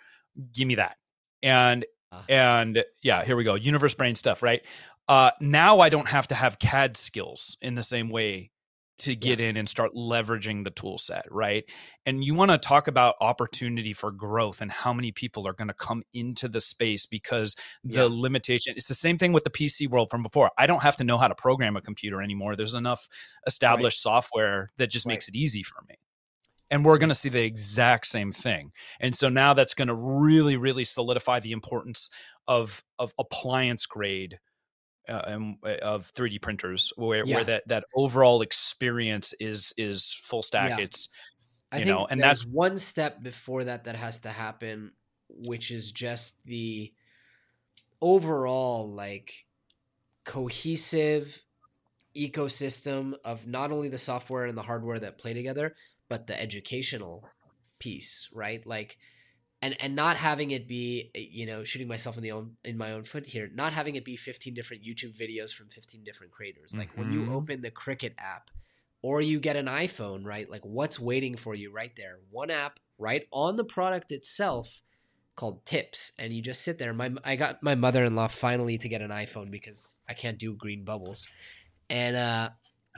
Give 0.53 0.67
me 0.67 0.75
that." 0.75 0.97
And 1.41 1.85
Ah. 2.11 2.25
and 2.29 2.83
yeah, 3.01 3.23
here 3.23 3.35
we 3.35 3.43
go. 3.43 3.55
Universe 3.55 3.93
brain 3.95 4.15
stuff, 4.15 4.43
right? 4.43 4.63
Uh, 5.07 5.31
now 5.39 5.79
I 5.79 5.89
don't 5.89 6.07
have 6.07 6.27
to 6.27 6.35
have 6.35 6.59
CAD 6.59 6.95
skills 6.97 7.57
in 7.61 7.75
the 7.75 7.83
same 7.83 8.09
way 8.09 8.51
to 9.01 9.15
get 9.15 9.39
in 9.39 9.57
and 9.57 9.69
start 9.69 9.91
leveraging 9.93 10.63
the 10.63 10.71
tool 10.71 10.97
set, 10.97 11.25
right? 11.31 11.63
And 12.05 12.23
you 12.23 12.33
want 12.33 12.51
to 12.51 12.57
talk 12.57 12.87
about 12.87 13.15
opportunity 13.21 13.93
for 13.93 14.11
growth 14.11 14.61
and 14.61 14.71
how 14.71 14.93
many 14.93 15.11
people 15.11 15.47
are 15.47 15.53
going 15.53 15.67
to 15.67 15.73
come 15.73 16.03
into 16.13 16.47
the 16.47 16.61
space 16.61 17.05
because 17.05 17.55
the 17.83 18.03
Yeah. 18.03 18.09
limitation 18.09 18.73
it's 18.77 18.87
the 18.87 18.95
same 18.95 19.17
thing 19.17 19.33
with 19.33 19.43
the 19.43 19.49
PC 19.51 19.87
world 19.87 20.09
from 20.09 20.23
before. 20.23 20.51
I 20.57 20.67
don't 20.67 20.83
have 20.83 20.97
to 20.97 21.03
know 21.03 21.17
how 21.17 21.27
to 21.27 21.35
program 21.35 21.75
a 21.75 21.81
computer 21.81 22.21
anymore. 22.21 22.55
There's 22.55 22.73
enough 22.73 23.07
established 23.47 24.01
software 24.01 24.69
that 24.77 24.87
just 24.87 25.05
Right. 25.05 25.13
makes 25.13 25.27
it 25.29 25.35
easy 25.35 25.63
for 25.63 25.83
me. 25.87 25.95
And 26.69 26.85
we're 26.85 26.97
going 26.97 27.09
to 27.09 27.15
see 27.15 27.29
the 27.29 27.43
exact 27.43 28.07
same 28.07 28.31
thing. 28.31 28.71
And 29.01 29.13
so 29.13 29.27
now 29.27 29.53
that's 29.53 29.73
going 29.73 29.89
to 29.89 29.95
really 29.95 30.55
really 30.57 30.85
solidify 30.85 31.39
the 31.41 31.51
importance 31.51 32.09
of 32.47 32.83
of 32.97 33.13
appliance 33.19 33.85
grade 33.85 34.39
uh, 35.09 35.21
um, 35.25 35.57
uh, 35.63 35.75
of 35.81 36.11
3D 36.13 36.41
printers 36.41 36.91
where, 36.95 37.25
Yeah. 37.25 37.35
where 37.35 37.43
that 37.45 37.67
that 37.67 37.85
overall 37.95 38.41
experience 38.41 39.33
is 39.39 39.73
is 39.77 40.13
full 40.23 40.43
stack. 40.43 40.77
Yeah. 40.77 40.83
It's 40.85 41.09
I 41.71 41.77
you 41.79 41.85
think 41.85 41.95
know, 41.97 42.07
and 42.09 42.19
that's- 42.19 42.45
one 42.45 42.77
step 42.77 43.21
before 43.23 43.63
that 43.63 43.85
that 43.85 43.95
has 43.95 44.19
to 44.21 44.29
happen, 44.29 44.91
which 45.29 45.71
is 45.71 45.91
just 45.91 46.37
the 46.45 46.93
overall 48.01 48.89
like 48.91 49.45
cohesive 50.23 51.41
ecosystem 52.15 53.13
of 53.23 53.47
not 53.47 53.71
only 53.71 53.89
the 53.89 53.97
software 53.97 54.45
and 54.45 54.57
the 54.57 54.63
hardware 54.63 54.99
that 54.99 55.17
play 55.17 55.33
together, 55.33 55.75
but 56.09 56.27
the 56.27 56.39
educational 56.39 57.27
piece, 57.79 58.29
right? 58.33 58.65
Like 58.67 58.97
and 59.61 59.75
and 59.79 59.95
not 59.95 60.17
having 60.17 60.51
it 60.51 60.67
be 60.67 61.11
you 61.13 61.45
know 61.45 61.63
shooting 61.63 61.87
myself 61.87 62.17
in 62.17 62.23
the 62.23 62.31
own 62.31 62.55
in 62.63 62.77
my 62.77 62.91
own 62.91 63.03
foot 63.03 63.25
here 63.27 63.49
not 63.53 63.73
having 63.73 63.95
it 63.95 64.03
be 64.03 64.15
15 64.15 64.53
different 64.53 64.83
youtube 64.83 65.15
videos 65.17 65.51
from 65.53 65.69
15 65.69 66.03
different 66.03 66.31
creators. 66.31 66.75
Like 66.75 66.97
when 66.97 67.09
you 67.11 67.23
Mhm. 67.23 67.31
open 67.33 67.61
the 67.61 67.71
Cricut 67.71 68.13
app 68.17 68.49
or 69.01 69.21
you 69.21 69.39
get 69.39 69.55
an 69.55 69.67
iphone 69.67 70.25
right 70.25 70.49
like 70.49 70.63
what's 70.65 70.99
waiting 70.99 71.35
for 71.35 71.55
you 71.55 71.71
right 71.71 71.95
there? 71.95 72.19
One 72.29 72.49
app 72.49 72.79
right 72.97 73.27
on 73.31 73.55
the 73.55 73.63
product 73.63 74.11
itself 74.11 74.81
called 75.35 75.65
tips 75.65 76.11
and 76.19 76.33
you 76.33 76.41
just 76.41 76.61
sit 76.61 76.77
there. 76.77 76.93
My 76.93 77.11
i 77.23 77.35
got 77.35 77.61
my 77.63 77.75
mother-in-law 77.75 78.27
finally 78.27 78.77
to 78.79 78.89
get 78.89 79.01
an 79.01 79.11
iphone 79.11 79.49
because 79.51 79.97
i 80.07 80.13
can't 80.13 80.37
do 80.37 80.53
green 80.55 80.83
bubbles. 80.83 81.27
And 81.89 82.15
uh 82.15 82.49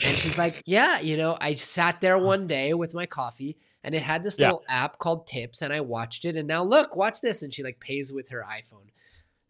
and 0.03 0.17
she's 0.17 0.37
like 0.37 0.61
yeah 0.65 0.99
you 0.99 1.17
know 1.17 1.37
i 1.39 1.53
sat 1.53 2.01
there 2.01 2.17
one 2.33 2.47
day 2.47 2.73
with 2.73 2.93
my 2.93 3.05
coffee 3.05 3.57
and 3.83 3.93
it 3.93 4.01
had 4.01 4.23
this 4.23 4.37
Yeah. 4.39 4.47
little 4.47 4.63
app 4.67 4.99
called 4.99 5.27
tips 5.27 5.61
and 5.61 5.73
i 5.73 5.81
watched 5.81 6.25
it 6.25 6.35
and 6.35 6.47
now 6.47 6.63
look 6.63 6.95
watch 6.95 7.21
this 7.21 7.41
and 7.43 7.53
she 7.53 7.63
like 7.63 7.79
pays 7.79 8.11
with 8.11 8.29
her 8.29 8.45
iphone 8.51 8.89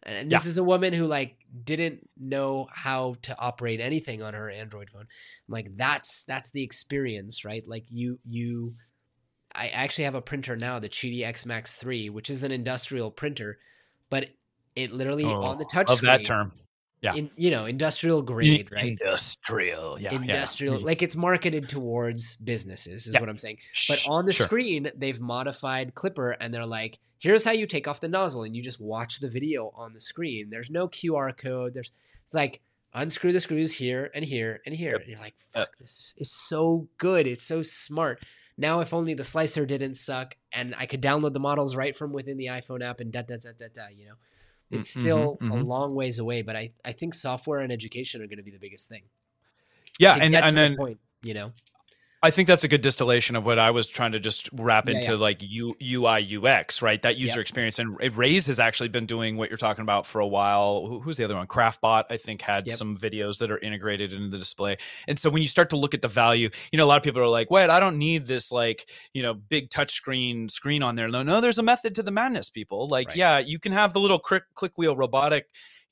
and, 0.02 0.16
and 0.18 0.32
this 0.32 0.46
is 0.46 0.58
a 0.58 0.64
woman 0.64 0.92
who 0.92 1.06
like 1.06 1.36
didn't 1.64 2.08
know 2.18 2.68
how 2.72 3.16
to 3.22 3.38
operate 3.38 3.80
anything 3.80 4.22
on 4.22 4.34
her 4.34 4.50
android 4.50 4.90
phone 4.90 5.02
I'm 5.02 5.52
like 5.52 5.76
that's 5.76 6.24
that's 6.24 6.50
the 6.50 6.62
experience 6.62 7.44
right 7.44 7.66
like 7.66 7.84
you 7.88 8.18
you 8.24 8.74
i 9.54 9.68
actually 9.68 10.04
have 10.04 10.14
a 10.14 10.22
printer 10.22 10.56
now 10.56 10.78
the 10.78 10.88
Qidi 10.88 11.22
x 11.24 11.46
max 11.46 11.74
3 11.76 12.10
which 12.10 12.30
is 12.30 12.42
an 12.42 12.52
industrial 12.52 13.10
printer 13.10 13.58
but 14.10 14.30
it 14.76 14.92
literally 14.92 15.24
on 15.24 15.58
the 15.58 15.64
touch 15.64 15.90
of 15.90 16.00
that 16.02 16.24
term. 16.24 16.52
Yeah. 17.04 17.14
in, 17.14 17.30
you 17.36 17.50
know 17.50 17.66
industrial 17.66 18.22
grade 18.22 18.70
right 18.72 18.96
Industrial. 18.98 20.00
Yeah. 20.00 20.12
yeah. 20.12 20.20
industrial 20.20 20.76
mm-hmm. 20.76 20.86
like 20.86 21.02
it's 21.02 21.14
marketed 21.14 21.68
towards 21.68 22.36
businesses 22.36 23.06
is 23.06 23.12
Yeah. 23.14 23.20
what 23.20 23.28
i'm 23.28 23.38
saying 23.38 23.58
but 23.88 24.04
on 24.08 24.24
the 24.24 24.32
sure. 24.32 24.46
screen 24.46 24.90
they've 24.96 25.20
modified 25.20 25.94
Klipper 25.94 26.34
and 26.40 26.52
they're 26.54 26.64
like 26.64 26.98
here's 27.18 27.44
how 27.44 27.52
you 27.52 27.66
take 27.66 27.86
off 27.86 28.00
the 28.00 28.08
nozzle 28.08 28.42
and 28.44 28.56
you 28.56 28.62
just 28.62 28.80
watch 28.80 29.20
the 29.20 29.28
video 29.28 29.70
on 29.76 29.92
the 29.92 30.00
screen 30.00 30.48
there's 30.50 30.70
no 30.70 30.88
qr 30.88 31.36
code 31.36 31.74
there's 31.74 31.92
it's 32.24 32.34
like 32.34 32.60
unscrew 32.94 33.32
the 33.32 33.40
screws 33.40 33.72
here 33.72 34.10
and 34.14 34.24
here 34.24 34.60
and 34.64 34.74
here 34.74 34.92
Yep. 34.92 35.00
and 35.02 35.10
you're 35.10 35.18
like 35.18 35.34
Yep. 35.54 35.66
fuck 35.68 35.78
this 35.78 36.14
is 36.16 36.30
so 36.32 36.88
good 36.96 37.26
it's 37.26 37.44
so 37.44 37.60
smart 37.62 38.20
now 38.56 38.80
if 38.80 38.94
only 38.94 39.14
the 39.14 39.24
slicer 39.24 39.66
didn't 39.66 39.96
suck 39.96 40.36
and 40.52 40.74
i 40.78 40.86
could 40.86 41.02
download 41.02 41.32
the 41.34 41.40
models 41.40 41.74
right 41.76 41.96
from 41.96 42.12
within 42.12 42.36
the 42.38 42.46
iphone 42.46 42.82
app 42.82 43.00
and 43.00 43.12
da 43.12 43.22
da 43.22 43.36
da 43.36 43.50
da 43.58 43.66
da 43.74 43.88
you 43.94 44.06
know 44.06 44.14
it's 44.74 44.90
Mm, 44.96 45.02
mhm, 45.02 45.02
still 45.02 45.38
a 45.50 45.54
mhm. 45.54 45.66
long 45.72 45.94
ways 45.94 46.18
away 46.18 46.42
but 46.42 46.56
i 46.56 46.70
i 46.84 46.92
think 46.92 47.14
software 47.14 47.60
and 47.60 47.72
education 47.72 48.22
are 48.22 48.26
going 48.26 48.38
to 48.38 48.44
be 48.44 48.50
the 48.50 48.58
biggest 48.58 48.88
thing 48.88 49.02
Yeah, 49.98 50.16
and 50.20 50.34
and 50.34 50.56
then 50.56 50.76
point, 50.76 50.98
you 51.22 51.34
know 51.34 51.52
I 52.24 52.30
think 52.30 52.48
that's 52.48 52.64
a 52.64 52.68
good 52.68 52.80
distillation 52.80 53.36
of 53.36 53.44
what 53.44 53.58
I 53.58 53.70
was 53.70 53.90
trying 53.90 54.12
to 54.12 54.18
just 54.18 54.48
wrap 54.54 54.88
Yeah, 54.88 54.94
into 54.96 55.10
yeah. 55.12 55.18
like 55.18 55.42
U, 55.42 55.74
UI 55.82 56.38
UX, 56.38 56.80
right? 56.80 57.00
That 57.02 57.18
user 57.18 57.32
Yep. 57.38 57.42
experience. 57.42 57.78
And 57.78 58.16
Raise 58.16 58.46
has 58.46 58.58
actually 58.58 58.88
been 58.88 59.04
doing 59.04 59.36
what 59.36 59.50
you're 59.50 59.58
talking 59.58 59.82
about 59.82 60.06
for 60.06 60.20
a 60.22 60.26
while. 60.26 60.86
Who, 60.86 61.00
who's 61.00 61.18
the 61.18 61.24
other 61.24 61.34
one? 61.36 61.46
Craftbot, 61.46 62.04
I 62.10 62.16
think, 62.16 62.40
had 62.40 62.66
Yep. 62.66 62.76
some 62.78 62.96
videos 62.96 63.36
that 63.40 63.52
are 63.52 63.58
integrated 63.58 64.14
into 64.14 64.30
the 64.30 64.38
display. 64.38 64.78
And 65.06 65.18
so 65.18 65.28
when 65.28 65.42
you 65.42 65.48
start 65.48 65.68
to 65.70 65.76
look 65.76 65.92
at 65.92 66.00
the 66.00 66.08
value, 66.08 66.48
you 66.72 66.78
know, 66.78 66.84
a 66.84 66.86
lot 66.86 66.96
of 66.96 67.02
people 67.02 67.20
are 67.20 67.28
like, 67.28 67.50
wait, 67.50 67.68
I 67.68 67.78
don't 67.78 67.98
need 67.98 68.24
this 68.24 68.50
like, 68.50 68.88
you 69.12 69.22
know, 69.22 69.34
big 69.34 69.68
touch 69.68 69.92
screen 69.92 70.48
screen 70.48 70.82
on 70.82 70.96
there. 70.96 71.08
No, 71.08 71.22
no, 71.22 71.42
there's 71.42 71.58
a 71.58 71.62
method 71.62 71.94
to 71.96 72.02
the 72.02 72.10
madness, 72.10 72.48
people. 72.48 72.88
Like, 72.88 73.08
Right. 73.08 73.16
yeah, 73.18 73.38
you 73.38 73.58
can 73.58 73.72
have 73.72 73.92
the 73.92 74.00
little 74.00 74.18
click, 74.18 74.44
click 74.54 74.72
wheel 74.78 74.96
robotic 74.96 75.44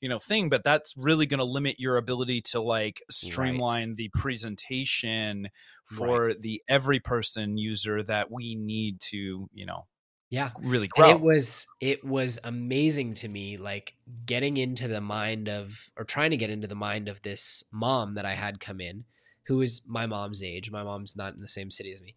you 0.03 0.09
know 0.09 0.19
thing 0.19 0.49
but 0.49 0.65
that's 0.65 0.93
really 0.97 1.25
going 1.25 1.37
to 1.39 1.45
limit 1.45 1.79
your 1.79 1.95
ability 1.95 2.41
to 2.41 2.59
like 2.59 3.01
streamline 3.09 3.95
the 3.95 4.09
presentation 4.13 5.47
for 5.85 6.33
the 6.33 6.61
every 6.67 6.99
person 6.99 7.57
user 7.57 8.03
that 8.03 8.29
we 8.29 8.53
need 8.53 8.99
to 8.99 9.47
you 9.53 9.65
know 9.65 9.83
yeah 10.29 10.49
really 10.61 10.89
and 10.97 11.03
grow. 11.05 11.09
it 11.09 11.21
was 11.21 11.65
it 11.79 12.03
was 12.03 12.37
amazing 12.43 13.13
to 13.13 13.29
me 13.29 13.55
like 13.55 13.93
getting 14.25 14.57
into 14.57 14.89
the 14.89 14.99
mind 14.99 15.47
of 15.47 15.89
or 15.97 16.03
trying 16.03 16.31
to 16.31 16.37
get 16.37 16.49
into 16.49 16.67
the 16.67 16.75
mind 16.75 17.07
of 17.07 17.21
this 17.21 17.63
mom 17.71 18.13
that 18.15 18.25
i 18.25 18.33
had 18.33 18.59
come 18.59 18.81
in 18.81 19.05
who 19.45 19.61
is 19.61 19.81
my 19.87 20.05
mom's 20.05 20.43
age 20.43 20.69
my 20.69 20.83
mom's 20.83 21.15
not 21.15 21.33
in 21.33 21.39
the 21.39 21.47
same 21.47 21.71
city 21.71 21.93
as 21.93 22.01
me 22.01 22.13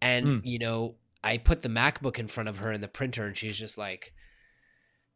and 0.00 0.26
Mm. 0.26 0.40
you 0.44 0.60
know 0.60 0.94
i 1.24 1.36
put 1.36 1.62
the 1.62 1.68
macbook 1.68 2.18
in 2.20 2.28
front 2.28 2.48
of 2.48 2.58
her 2.58 2.70
in 2.70 2.80
the 2.80 2.86
printer 2.88 3.26
and 3.26 3.36
she's 3.36 3.58
just 3.58 3.76
like 3.76 4.12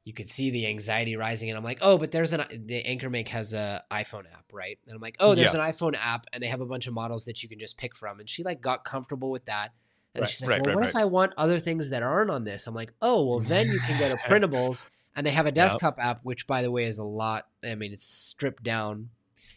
you 0.08 0.14
could 0.14 0.28
see 0.30 0.50
the 0.50 0.66
anxiety 0.66 1.14
rising 1.16 1.50
and 1.50 1.56
i'm 1.58 1.62
like 1.64 1.78
oh 1.82 1.98
but 1.98 2.10
there's 2.10 2.32
an 2.32 2.42
the 2.66 2.82
AnkerMake 2.82 3.28
has 3.28 3.52
a 3.52 3.82
iphone 3.90 4.24
app 4.32 4.46
right? 4.52 4.78
And 4.86 4.94
i'm 4.96 5.00
like 5.02 5.16
oh 5.20 5.34
there's 5.34 5.52
Yeah. 5.52 5.64
an 5.66 5.70
iphone 5.72 5.94
app 5.96 6.24
and 6.32 6.42
they 6.42 6.46
have 6.48 6.62
a 6.62 6.66
bunch 6.66 6.86
of 6.86 6.94
models 6.94 7.26
that 7.26 7.42
you 7.42 7.48
can 7.48 7.58
just 7.58 7.76
pick 7.76 7.94
from. 7.94 8.18
And 8.18 8.28
she 8.28 8.42
like 8.42 8.60
got 8.62 8.84
comfortable 8.84 9.30
with 9.30 9.44
that 9.44 9.72
and 10.14 10.22
Right, 10.22 10.30
she's 10.30 10.40
like 10.42 10.50
right, 10.50 10.60
well 10.64 10.74
right, 10.74 10.80
what 10.80 10.88
if 10.88 10.96
i 10.96 11.04
want 11.04 11.34
other 11.36 11.58
things 11.58 11.90
that 11.90 12.02
aren't 12.02 12.30
on 12.30 12.44
this? 12.44 12.66
I'm 12.66 12.74
like 12.74 12.92
oh 13.02 13.24
well 13.24 13.40
then 13.40 13.66
you 13.68 13.78
can 13.80 13.98
go 14.00 14.08
to 14.08 14.16
printables 14.28 14.86
and 15.14 15.26
they 15.26 15.30
have 15.32 15.46
a 15.46 15.52
desktop 15.52 15.98
app 16.00 16.20
which 16.24 16.46
by 16.46 16.62
the 16.62 16.70
way 16.70 16.84
is 16.86 16.98
a 16.98 17.04
lot 17.04 17.46
i 17.62 17.74
mean 17.74 17.92
it's 17.92 18.06
stripped 18.06 18.62
down 18.62 19.10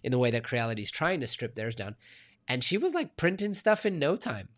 in 0.04 0.12
the 0.12 0.18
way 0.20 0.32
that 0.32 0.44
creality 0.44 0.82
is 0.82 0.92
trying 0.92 1.22
to 1.22 1.28
strip 1.28 1.56
theirs 1.56 1.76
down. 1.76 1.96
And 2.48 2.64
she 2.64 2.78
was 2.78 2.94
like 2.94 3.16
printing 3.18 3.54
stuff 3.54 3.86
in 3.86 4.00
no 4.00 4.16
time. 4.16 4.50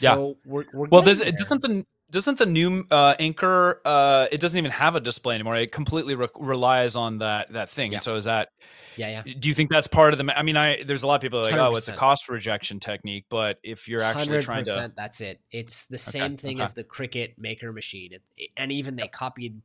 Yeah. 0.00 0.16
we're, 0.44 0.64
we're 0.72 0.86
well 0.88 1.02
there's 1.02 1.20
there. 1.20 1.32
doesn't 1.32 1.62
the 1.62 1.84
doesn't 2.14 2.38
the 2.38 2.46
new 2.46 2.86
uh, 2.90 3.14
Anker 3.18 3.80
uh, 3.84 4.26
it 4.32 4.40
doesn't 4.40 4.58
even 4.58 4.70
have 4.70 4.94
a 4.94 5.00
display 5.00 5.34
anymore. 5.34 5.56
It 5.56 5.72
completely 5.72 6.14
re- 6.14 6.28
relies 6.38 6.96
on 6.96 7.18
that 7.18 7.52
that 7.52 7.68
thing. 7.68 7.90
Yeah. 7.90 7.96
and 7.98 8.02
so 8.02 8.16
is 8.16 8.24
that 8.24 8.48
yeah 8.96 9.22
yeah. 9.24 9.34
do 9.38 9.48
you 9.48 9.54
think 9.54 9.70
that's 9.70 9.86
part 9.86 10.12
of 10.12 10.18
the 10.18 10.38
i 10.38 10.42
mean 10.42 10.56
i 10.56 10.82
there's 10.84 11.02
a 11.02 11.06
lot 11.06 11.16
of 11.16 11.22
people 11.22 11.42
like 11.42 11.54
oh 11.54 11.74
it's 11.74 11.88
a 11.88 11.92
cost 11.92 12.28
rejection 12.28 12.80
technique 12.80 13.24
but 13.28 13.58
if 13.62 13.88
you're 13.88 14.02
actually 14.02 14.40
trying 14.40 14.64
to 14.64 14.70
100% 14.70 14.94
that's 14.94 15.20
it. 15.20 15.40
It's 15.50 15.86
the 15.86 15.98
same 15.98 16.36
thing 16.36 16.56
okay. 16.56 16.64
as 16.64 16.72
the 16.72 16.84
Cricut 16.84 17.34
maker 17.38 17.72
machine. 17.72 18.12
It- 18.12 18.50
and 18.56 18.72
even 18.72 18.96
they 18.96 19.08
copied 19.08 19.60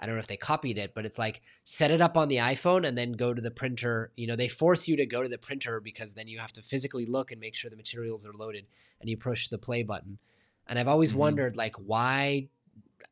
i 0.00 0.06
don't 0.06 0.16
know 0.16 0.20
if 0.20 0.26
they 0.26 0.36
copied 0.36 0.76
it 0.76 0.92
but 0.94 1.06
it's 1.06 1.18
like 1.18 1.42
set 1.62 1.90
it 1.90 2.00
up 2.00 2.16
on 2.16 2.28
the 2.28 2.36
iphone 2.36 2.86
and 2.86 2.98
then 2.98 3.12
go 3.12 3.32
to 3.32 3.40
the 3.40 3.50
printer. 3.50 4.12
You 4.16 4.26
know 4.26 4.36
they 4.36 4.48
force 4.48 4.88
you 4.88 4.96
to 4.96 5.06
go 5.06 5.22
to 5.22 5.28
the 5.28 5.38
printer 5.38 5.80
because 5.80 6.14
then 6.14 6.28
you 6.28 6.38
have 6.38 6.52
to 6.52 6.62
physically 6.62 7.06
look 7.06 7.30
and 7.30 7.40
make 7.40 7.54
sure 7.54 7.70
the 7.70 7.76
materials 7.76 8.26
are 8.26 8.32
loaded 8.32 8.66
and 9.00 9.08
you 9.08 9.16
push 9.16 9.48
the 9.48 9.58
play 9.58 9.82
button 9.82 10.18
and 10.66 10.78
i've 10.78 10.88
always 10.88 11.12
Mhm. 11.12 11.16
wondered 11.16 11.56
like 11.56 11.76
why 11.76 12.48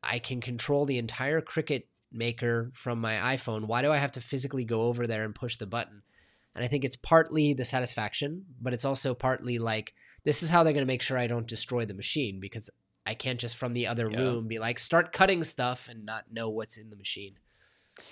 i 0.03 0.19
can 0.19 0.41
control 0.41 0.85
the 0.85 0.97
entire 0.97 1.41
Cricut 1.41 1.83
maker 2.11 2.71
from 2.73 2.99
my 3.01 3.35
iphone 3.35 3.65
why 3.65 3.81
do 3.81 3.91
i 3.91 3.97
have 3.97 4.11
to 4.13 4.21
physically 4.21 4.63
go 4.65 4.83
over 4.83 5.07
there 5.07 5.23
and 5.23 5.33
push 5.33 5.57
the 5.57 5.65
button 5.65 6.01
and 6.55 6.63
i 6.63 6.67
think 6.67 6.83
it's 6.83 6.95
partly 6.95 7.53
the 7.53 7.65
satisfaction 7.65 8.45
but 8.61 8.73
it's 8.73 8.85
also 8.85 9.13
partly 9.13 9.57
like 9.59 9.93
this 10.25 10.41
is 10.43 10.49
how 10.49 10.63
they're 10.63 10.71
going 10.73 10.85
to 10.85 10.93
make 10.93 11.01
sure 11.01 11.17
I 11.17 11.27
don't 11.27 11.45
destroy 11.47 11.83
the 11.83 11.93
machine 11.93 12.39
because 12.39 12.69
I 13.05 13.13
can't 13.13 13.37
just 13.41 13.57
from 13.57 13.73
the 13.73 13.87
other 13.87 14.09
Yeah. 14.09 14.19
room 14.19 14.47
be 14.47 14.57
like 14.57 14.79
start 14.79 15.11
cutting 15.11 15.43
stuff 15.43 15.89
and 15.89 16.05
not 16.05 16.31
know 16.31 16.47
what's 16.49 16.77
in 16.77 16.89
the 16.89 16.95
machine. 16.95 17.35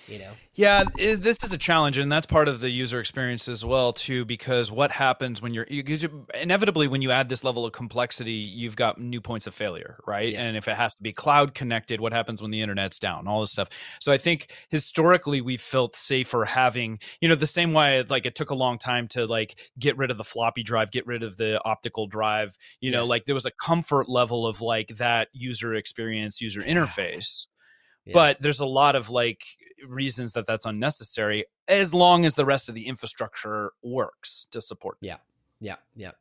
You 0.06 0.18
know? 0.18 0.32
Yeah 0.54 0.84
is, 0.98 1.20
this 1.20 1.42
is 1.42 1.52
a 1.52 1.58
challenge 1.58 1.98
and 1.98 2.10
that's 2.10 2.26
part 2.26 2.48
of 2.48 2.60
the 2.60 2.70
user 2.70 3.00
experience 3.00 3.48
as 3.48 3.64
well 3.64 3.92
too 3.92 4.24
because 4.24 4.70
what 4.70 4.90
happens 4.90 5.40
when 5.40 5.54
you're 5.54 5.66
you, 5.68 5.82
you, 5.86 6.26
inevitably 6.34 6.88
when 6.88 7.02
you 7.02 7.10
add 7.10 7.28
this 7.28 7.42
level 7.42 7.64
of 7.64 7.72
complexity 7.72 8.32
you've 8.32 8.76
got 8.76 9.00
new 9.00 9.20
points 9.20 9.46
of 9.46 9.54
failure 9.54 9.98
right? 10.06 10.32
Yeah. 10.32 10.46
and 10.46 10.56
if 10.56 10.68
it 10.68 10.76
has 10.76 10.94
to 10.96 11.02
be 11.02 11.12
cloud 11.12 11.54
connected 11.54 12.00
what 12.00 12.12
happens 12.12 12.42
when 12.42 12.50
the 12.50 12.60
internet's 12.60 12.98
down? 12.98 13.26
All 13.26 13.40
this 13.40 13.52
stuff. 13.52 13.68
So 14.00 14.12
i 14.12 14.18
think 14.18 14.52
historically 14.68 15.40
we 15.40 15.56
felt 15.56 15.96
safer 15.96 16.44
having 16.44 16.98
you 17.20 17.28
know 17.28 17.34
the 17.34 17.46
same 17.46 17.72
way 17.72 18.02
like 18.02 18.26
it 18.26 18.34
took 18.34 18.50
a 18.50 18.54
long 18.54 18.78
time 18.78 19.08
to 19.08 19.26
like 19.26 19.58
get 19.78 19.96
rid 19.96 20.10
of 20.10 20.16
the 20.16 20.24
floppy 20.24 20.62
drive 20.62 20.90
get 20.90 21.06
rid 21.06 21.22
of 21.22 21.36
the 21.36 21.60
optical 21.64 22.06
drive 22.06 22.56
you 22.80 22.90
yes. 22.90 22.98
know 22.98 23.04
like 23.04 23.24
there 23.24 23.34
was 23.34 23.46
a 23.46 23.50
comfort 23.50 24.08
level 24.08 24.46
of 24.46 24.60
like 24.60 24.88
that 24.96 25.28
user 25.32 25.74
experience 25.74 26.40
user 26.40 26.62
interface 26.62 27.46
yeah. 28.04 28.12
but 28.12 28.40
there's 28.40 28.60
a 28.60 28.66
lot 28.66 28.96
of 28.96 29.10
like 29.10 29.44
reasons 29.86 30.32
that 30.32 30.46
that's 30.46 30.64
unnecessary 30.64 31.44
as 31.68 31.92
long 31.92 32.24
as 32.24 32.34
the 32.34 32.44
rest 32.44 32.68
of 32.68 32.74
the 32.74 32.86
infrastructure 32.86 33.72
works 33.82 34.46
to 34.50 34.60
support 34.60 34.96
yeah 35.00 35.16
yeah 35.60 35.76
yeah 35.96 36.12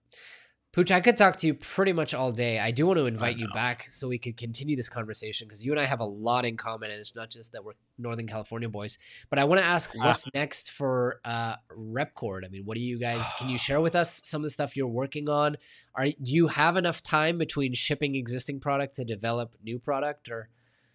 Pooch, 0.73 0.89
I 0.89 1.01
could 1.01 1.17
talk 1.17 1.35
to 1.37 1.47
you 1.47 1.53
pretty 1.53 1.91
much 1.91 2.13
all 2.13 2.31
day. 2.31 2.57
I 2.57 2.71
do 2.71 2.87
want 2.87 2.97
to 2.97 3.05
invite 3.05 3.37
you 3.37 3.49
back 3.53 3.87
so 3.89 4.07
we 4.07 4.17
could 4.17 4.37
continue 4.37 4.77
this 4.77 4.87
conversation 4.87 5.45
because 5.45 5.65
you 5.65 5.73
and 5.73 5.81
I 5.81 5.83
have 5.83 5.99
a 5.99 6.05
lot 6.05 6.45
in 6.45 6.55
common, 6.55 6.91
and 6.91 6.99
it's 7.01 7.13
not 7.13 7.29
just 7.29 7.51
that 7.51 7.65
we're 7.65 7.73
Northern 7.97 8.25
California 8.25 8.69
boys. 8.69 8.97
But 9.29 9.37
I 9.37 9.43
want 9.43 9.59
to 9.59 9.67
ask, 9.67 9.93
what's 9.93 10.33
next 10.33 10.71
for 10.71 11.19
uh, 11.25 11.55
RepKord? 11.77 12.45
I 12.45 12.47
mean, 12.47 12.63
what 12.63 12.77
do 12.77 12.81
you 12.83 12.97
guys? 12.97 13.33
Can 13.37 13.49
you 13.49 13.57
share 13.57 13.81
with 13.81 13.97
us 13.97 14.21
some 14.23 14.39
of 14.39 14.43
the 14.43 14.49
stuff 14.49 14.77
you're 14.77 14.87
working 14.87 15.27
on? 15.27 15.57
Are 15.93 16.05
do 16.05 16.15
you 16.33 16.47
have 16.47 16.77
enough 16.77 17.03
time 17.03 17.37
between 17.37 17.73
shipping 17.73 18.15
existing 18.15 18.61
product 18.61 18.95
to 18.95 19.03
develop 19.03 19.55
new 19.61 19.77
product, 19.77 20.29
or? 20.29 20.47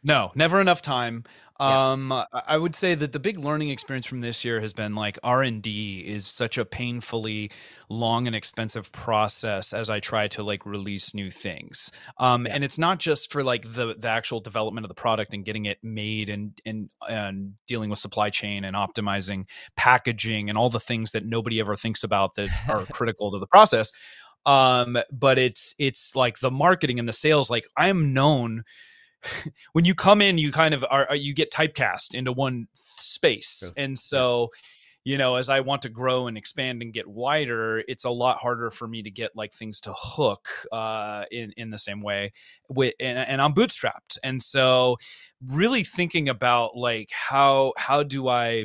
No, 0.03 0.31
never 0.35 0.61
enough 0.61 0.83
time. 0.83 1.25
Yeah. 1.59 1.93
Um, 1.93 2.13
I 2.33 2.59
would 2.59 2.77
say 2.77 2.95
that 2.95 3.13
the 3.13 3.19
big 3.19 3.39
learning 3.39 3.71
experience 3.71 4.05
from 4.05 4.21
this 4.21 4.45
year 4.45 4.61
has 4.61 4.75
been 4.75 4.95
like 4.95 5.19
R 5.23 5.43
and 5.43 5.63
D 5.63 6.05
is 6.07 6.27
such 6.27 6.59
a 6.59 6.67
painfully 6.67 7.51
long 7.89 8.27
and 8.27 8.37
expensive 8.37 8.93
process 8.93 9.73
as 9.73 9.89
I 9.89 10.01
try 10.01 10.29
to 10.29 10.43
like 10.43 10.67
release 10.67 11.15
new 11.15 11.31
things. 11.31 11.91
Um, 12.19 12.47
yeah. 12.47 12.55
and 12.55 12.65
it's 12.65 12.79
not 12.79 12.99
just 12.99 13.33
for 13.33 13.43
like 13.43 13.63
the 13.63 13.95
the 13.99 14.09
actual 14.09 14.41
development 14.41 14.85
of 14.85 14.89
the 14.89 14.95
product 14.95 15.33
and 15.33 15.47
getting 15.47 15.65
it 15.65 15.79
made 15.83 16.29
and 16.29 16.53
and 16.67 16.91
and 17.09 17.55
dealing 17.67 17.89
with 17.89 17.99
supply 17.99 18.29
chain 18.29 18.65
and 18.65 18.77
optimizing 18.77 19.47
packaging 19.77 20.51
and 20.51 20.59
all 20.59 20.69
the 20.69 20.81
things 20.81 21.13
that 21.13 21.25
nobody 21.25 21.59
ever 21.59 21.75
thinks 21.75 22.05
about 22.05 22.35
that 22.35 22.51
are 22.69 22.85
critical 22.93 23.31
to 23.31 23.39
the 23.39 23.47
process. 23.47 23.93
Um, 24.45 24.99
but 25.11 25.39
it's 25.39 25.75
it's 25.79 26.15
like 26.15 26.41
the 26.41 26.51
marketing 26.51 26.99
and 26.99 27.09
the 27.09 27.15
sales. 27.15 27.49
Like 27.49 27.67
I'm 27.79 28.13
known 28.13 28.65
when 29.73 29.85
you 29.85 29.95
come 29.95 30.21
in, 30.21 30.39
you 30.39 30.51
kind 30.51 30.75
of 30.75 30.85
are 30.91 31.15
you 31.15 31.35
get 31.35 31.51
typecast 31.51 32.15
into 32.15 32.33
one 32.33 32.69
space, 32.75 33.73
yeah. 33.77 33.85
and 33.85 33.99
so. 33.99 34.51
You 35.05 35.19
know, 35.19 35.37
as 35.37 35.49
I 35.49 35.61
want 35.61 35.83
to 35.83 35.89
grow 35.89 36.27
and 36.27 36.37
expand 36.37 36.83
and 36.83 36.93
get 36.93 37.07
wider, 37.07 37.81
it's 37.87 38.03
a 38.03 38.11
lot 38.11 38.39
harder 38.39 38.73
for 38.73 38.89
me 38.89 39.05
to 39.05 39.11
get 39.13 39.37
like 39.37 39.55
things 39.55 39.81
to 39.83 39.95
hook 39.97 40.49
uh, 40.73 41.27
in 41.31 41.53
in 41.57 41.71
the 41.71 41.79
same 41.79 42.03
way. 42.03 42.33
With 42.69 42.95
and, 42.99 43.17
and 43.17 43.41
I'm 43.41 43.55
bootstrapped, 43.55 44.19
and 44.25 44.43
so 44.43 44.97
really 45.53 45.85
thinking 45.85 46.29
about 46.29 46.77
like 46.77 47.11
how 47.13 47.73
how 47.77 48.03
do 48.03 48.27
I 48.27 48.65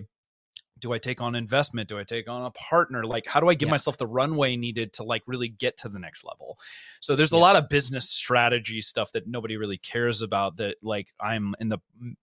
do 0.82 0.92
I 0.94 0.98
take 0.98 1.22
on 1.22 1.36
investment? 1.36 1.88
Do 1.88 1.98
I 2.00 2.04
take 2.04 2.28
on 2.28 2.44
a 2.44 2.52
partner? 2.52 3.06
Like, 3.06 3.28
how 3.28 3.40
do 3.40 3.50
I 3.50 3.54
give 3.54 3.68
yeah. 3.68 3.72
myself 3.72 3.98
the 3.98 4.08
runway 4.08 4.58
needed 4.58 4.94
to 4.94 5.04
like 5.04 5.24
really 5.28 5.48
get 5.48 5.78
to 5.78 5.90
the 5.90 6.00
next 6.00 6.26
level? 6.26 6.58
So 7.00 7.16
there's 7.16 7.32
yeah. 7.32 7.40
a 7.40 7.42
lot 7.42 7.56
of 7.56 7.70
business 7.70 8.10
strategy 8.10 8.82
stuff 8.82 9.12
that 9.14 9.28
nobody 9.28 9.58
really 9.58 9.78
cares 9.78 10.22
about 10.22 10.58
that 10.58 10.78
like 10.82 11.14
I'm 11.20 11.56
in 11.60 11.70
the 11.70 11.80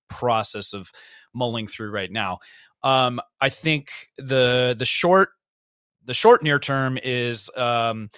process 0.09 0.75
of 0.75 0.91
mulling 1.33 1.67
through 1.67 1.91
right 1.91 2.11
now. 2.11 2.39
Um, 2.83 3.21
I 3.41 3.49
think 3.49 3.91
the 4.19 4.75
the 4.79 4.85
short 4.85 5.31
the 6.05 6.15
short 6.15 6.43
near 6.43 6.59
term 6.59 6.99
is 7.03 7.51
um, 7.57 8.11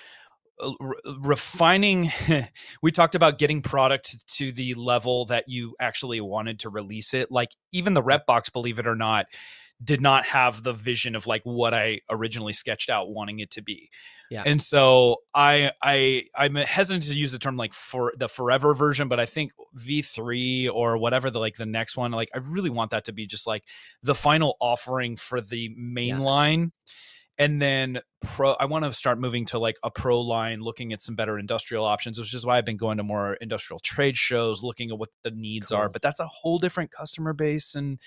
refining 1.21 2.11
we 2.83 2.91
talked 2.91 3.15
about 3.15 3.39
getting 3.39 3.63
product 3.63 4.27
to 4.37 4.53
the 4.53 4.75
level 4.75 5.25
that 5.27 5.49
you 5.49 5.75
actually 5.81 6.21
wanted 6.21 6.61
to 6.61 6.69
release 6.69 7.15
it 7.15 7.31
like 7.31 7.51
even 7.73 7.95
the 7.95 8.03
rep 8.03 8.27
box 8.27 8.51
believe 8.51 8.79
it 8.79 8.87
or 8.87 8.95
not 8.95 9.27
did 9.83 10.01
not 10.01 10.27
have 10.27 10.63
the 10.63 10.73
vision 10.73 11.17
of 11.17 11.27
like 11.27 11.43
what 11.45 11.73
I 11.73 12.01
originally 12.11 12.53
sketched 12.53 12.91
out 12.91 13.11
wanting 13.11 13.41
it 13.41 13.51
to 13.53 13.63
be. 13.63 13.91
Yeah. 14.31 14.45
And 14.47 14.63
so 14.63 15.17
I 15.35 15.73
I 15.83 16.25
I'm 16.37 16.55
hesitant 16.55 17.05
to 17.05 17.15
use 17.15 17.33
the 17.33 17.39
term 17.39 17.57
like 17.57 17.75
for 17.75 18.13
the 18.17 18.29
forever 18.29 18.75
version, 18.75 19.09
but 19.09 19.19
I 19.19 19.27
think 19.27 19.53
V3 19.77 20.71
or 20.73 20.99
whatever 20.99 21.31
the 21.31 21.41
like 21.41 21.57
the 21.57 21.67
next 21.67 21.97
one, 21.97 22.13
like 22.13 22.31
I 22.35 22.39
really 22.39 22.71
want 22.71 22.93
that 22.93 23.07
to 23.07 23.13
be 23.13 23.27
just 23.27 23.47
like 23.47 23.65
the 24.03 24.15
final 24.15 24.57
offering 24.61 25.17
for 25.17 25.41
the 25.41 25.75
main 25.77 26.09
yeah. 26.09 26.19
line. 26.19 26.73
And 27.39 27.61
then 27.61 28.01
pro 28.21 28.53
I 28.53 28.67
want 28.67 28.85
to 28.85 28.93
start 28.93 29.19
moving 29.19 29.47
to 29.47 29.59
like 29.59 29.79
a 29.83 29.91
pro 29.91 30.21
line, 30.21 30.61
looking 30.61 30.93
at 30.93 31.03
some 31.03 31.17
better 31.17 31.39
industrial 31.39 31.87
options, 31.87 32.19
which 32.19 32.35
is 32.35 32.45
why 32.47 32.59
I've 32.59 32.67
been 32.67 32.77
going 32.77 32.99
to 32.99 33.03
more 33.03 33.35
industrial 33.35 33.81
trade 33.81 34.17
shows, 34.17 34.63
looking 34.63 34.91
at 34.91 34.99
what 34.99 35.09
the 35.25 35.31
needs 35.31 35.71
cool. 35.71 35.79
are. 35.79 35.89
But 35.89 36.03
that's 36.03 36.21
a 36.21 36.27
whole 36.27 36.59
different 36.59 36.93
customer 36.93 37.33
base 37.33 37.75
and 37.75 37.99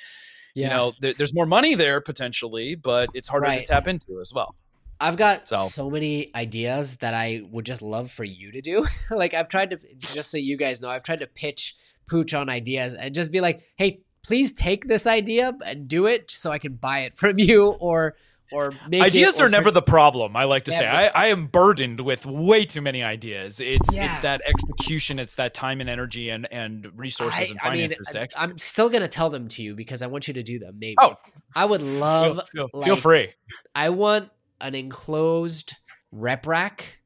yeah. 0.53 0.67
you 0.67 0.73
know 0.73 0.93
there, 0.99 1.13
there's 1.13 1.33
more 1.33 1.45
money 1.45 1.75
there 1.75 2.01
potentially 2.01 2.75
but 2.75 3.09
it's 3.13 3.27
harder 3.27 3.47
right. 3.47 3.65
to 3.65 3.71
tap 3.71 3.87
into 3.87 4.19
as 4.19 4.31
well 4.33 4.55
I've 4.99 5.17
got 5.17 5.49
so. 5.49 5.57
so. 5.65 5.89
many 5.89 6.31
ideas 6.33 6.97
that 6.97 7.13
I 7.13 7.41
would 7.51 7.65
just 7.65 7.81
love 7.81 8.09
for 8.09 8.23
you 8.23 8.53
to 8.53 8.61
do. 8.61 8.85
like 9.11 9.33
I've 9.33 9.49
tried 9.49 9.71
to 9.71 9.79
just 9.97 10.31
so 10.31 10.37
you 10.37 10.55
guys 10.55 10.79
know, 10.79 10.87
I've 10.87 11.03
tried 11.03 11.19
to 11.19 11.27
pitch 11.27 11.75
Pooch 12.07 12.33
on 12.33 12.47
ideas 12.47 12.93
and 12.93 13.13
just 13.13 13.29
be 13.29 13.41
like, 13.41 13.63
"Hey, 13.75 13.99
please 14.23 14.53
take 14.53 14.87
this 14.87 15.05
idea 15.05 15.53
and 15.65 15.87
do 15.87 16.05
it 16.05 16.31
so 16.31 16.51
I 16.51 16.57
can 16.57 16.75
buy 16.75 17.01
it 17.01 17.17
from 17.17 17.37
you 17.37 17.73
or 17.79 18.15
or 18.53 18.73
ideas 18.93 19.39
are 19.39 19.49
never 19.49 19.71
the 19.71 19.81
problem. 19.81 20.35
I 20.35 20.43
like 20.43 20.65
to 20.65 20.71
say 20.71 20.87
I, 20.87 21.07
I, 21.07 21.27
am 21.27 21.47
burdened 21.47 21.99
with 22.01 22.25
way 22.25 22.65
too 22.65 22.81
many 22.81 23.03
ideas. 23.03 23.59
It's 23.59 23.93
yeah. 23.93 24.09
it's 24.09 24.19
that 24.19 24.41
execution, 24.45 25.19
it's 25.19 25.35
that 25.35 25.53
time 25.53 25.81
and 25.81 25.89
energy 25.89 26.29
and 26.29 26.51
and 26.51 26.87
resources 26.95 27.49
I, 27.49 27.51
and 27.51 27.59
finances. 27.59 28.11
I 28.15 28.19
mean, 28.19 28.27
I'm 28.37 28.57
still 28.57 28.89
gonna 28.89 29.07
tell 29.07 29.29
them 29.29 29.47
to 29.49 29.63
you 29.63 29.75
because 29.75 30.01
I 30.01 30.07
want 30.07 30.27
you 30.27 30.33
to 30.35 30.43
do 30.43 30.59
them. 30.59 30.77
Maybe. 30.79 30.95
Oh, 30.99 31.15
I 31.55 31.65
would 31.65 31.81
love. 31.81 32.47
Feel, 32.51 32.67
feel, 32.67 32.79
like, 32.79 32.85
feel 32.85 32.95
free. 32.95 33.33
I 33.73 33.89
want 33.89 34.29
an 34.61 34.75
enclosed 34.75 35.75
rep 36.11 36.45
rack, 36.45 36.99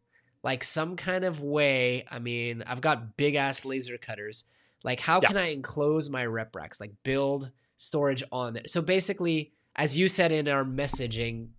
like 0.43 0.63
some 0.63 0.95
kind 0.95 1.23
of 1.23 1.41
way. 1.41 2.05
I 2.11 2.19
mean, 2.19 2.63
I've 2.67 2.81
got 2.81 3.17
big 3.17 3.35
ass 3.35 3.65
laser 3.65 3.97
cutters. 3.97 4.43
Like, 4.83 4.99
how 4.99 5.21
yeah. 5.21 5.29
can 5.29 5.37
I 5.37 5.51
enclose 5.51 6.09
my 6.09 6.25
rep 6.25 6.55
racks? 6.55 6.79
Like, 6.79 6.91
build 7.03 7.51
storage 7.77 8.23
on 8.31 8.53
there. 8.53 8.63
So 8.67 8.81
basically 8.81 9.53
as 9.77 9.97
you 9.97 10.07
said 10.07 10.31
in 10.31 10.47
our 10.47 10.63
messaging, 10.63 11.49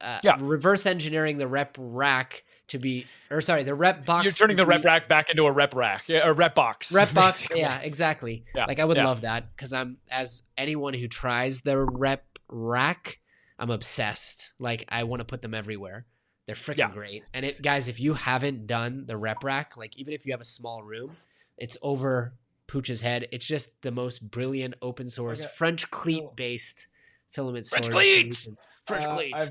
uh, 0.00 0.18
yeah. 0.22 0.36
reverse 0.40 0.86
engineering 0.86 1.38
the 1.38 1.48
rep 1.48 1.76
rack 1.78 2.44
to 2.68 2.78
be, 2.78 3.06
or 3.30 3.40
sorry, 3.40 3.62
the 3.62 3.74
rep 3.74 4.04
box. 4.04 4.24
You're 4.24 4.32
turning 4.32 4.56
the 4.56 4.64
be, 4.64 4.70
rep 4.70 4.84
rack 4.84 5.08
back 5.08 5.30
into 5.30 5.46
a 5.46 5.52
rep 5.52 5.74
rack, 5.74 6.08
a 6.08 6.32
rep 6.32 6.54
box. 6.54 6.92
Rep 6.92 7.14
box, 7.14 7.46
yeah, 7.56 7.78
exactly. 7.80 8.44
Yeah. 8.54 8.66
Like 8.66 8.78
I 8.78 8.84
would 8.84 8.96
yeah. 8.96 9.06
love 9.06 9.22
that 9.22 9.54
because 9.54 9.72
I'm 9.72 9.98
as 10.10 10.42
anyone 10.56 10.94
who 10.94 11.08
tries 11.08 11.62
the 11.62 11.78
rep 11.78 12.24
rack, 12.48 13.20
I'm 13.58 13.70
obsessed. 13.70 14.52
Like 14.58 14.84
I 14.88 15.04
want 15.04 15.20
to 15.20 15.24
put 15.24 15.42
them 15.42 15.54
everywhere. 15.54 16.06
They're 16.46 16.54
freaking 16.54 16.78
yeah. 16.78 16.90
great. 16.90 17.24
And 17.34 17.44
it, 17.44 17.60
guys, 17.60 17.88
if 17.88 18.00
you 18.00 18.14
haven't 18.14 18.66
done 18.66 19.04
the 19.06 19.18
rep 19.18 19.44
rack, 19.44 19.76
like 19.76 19.96
even 19.98 20.14
if 20.14 20.24
you 20.24 20.32
have 20.32 20.40
a 20.40 20.46
small 20.46 20.82
room, 20.82 21.16
it's 21.58 21.76
over 21.82 22.34
Pooch's 22.66 23.02
head. 23.02 23.28
It's 23.32 23.46
just 23.46 23.82
the 23.82 23.90
most 23.90 24.30
brilliant 24.30 24.74
open 24.80 25.08
source 25.10 25.42
okay. 25.42 25.50
French 25.56 25.90
cleat 25.90 26.24
based 26.36 26.86
filament 27.32 27.66
French 27.66 27.90
cleats. 27.90 28.48
French 28.86 29.04
uh, 29.04 29.14
cleats. 29.14 29.34
I've, 29.38 29.50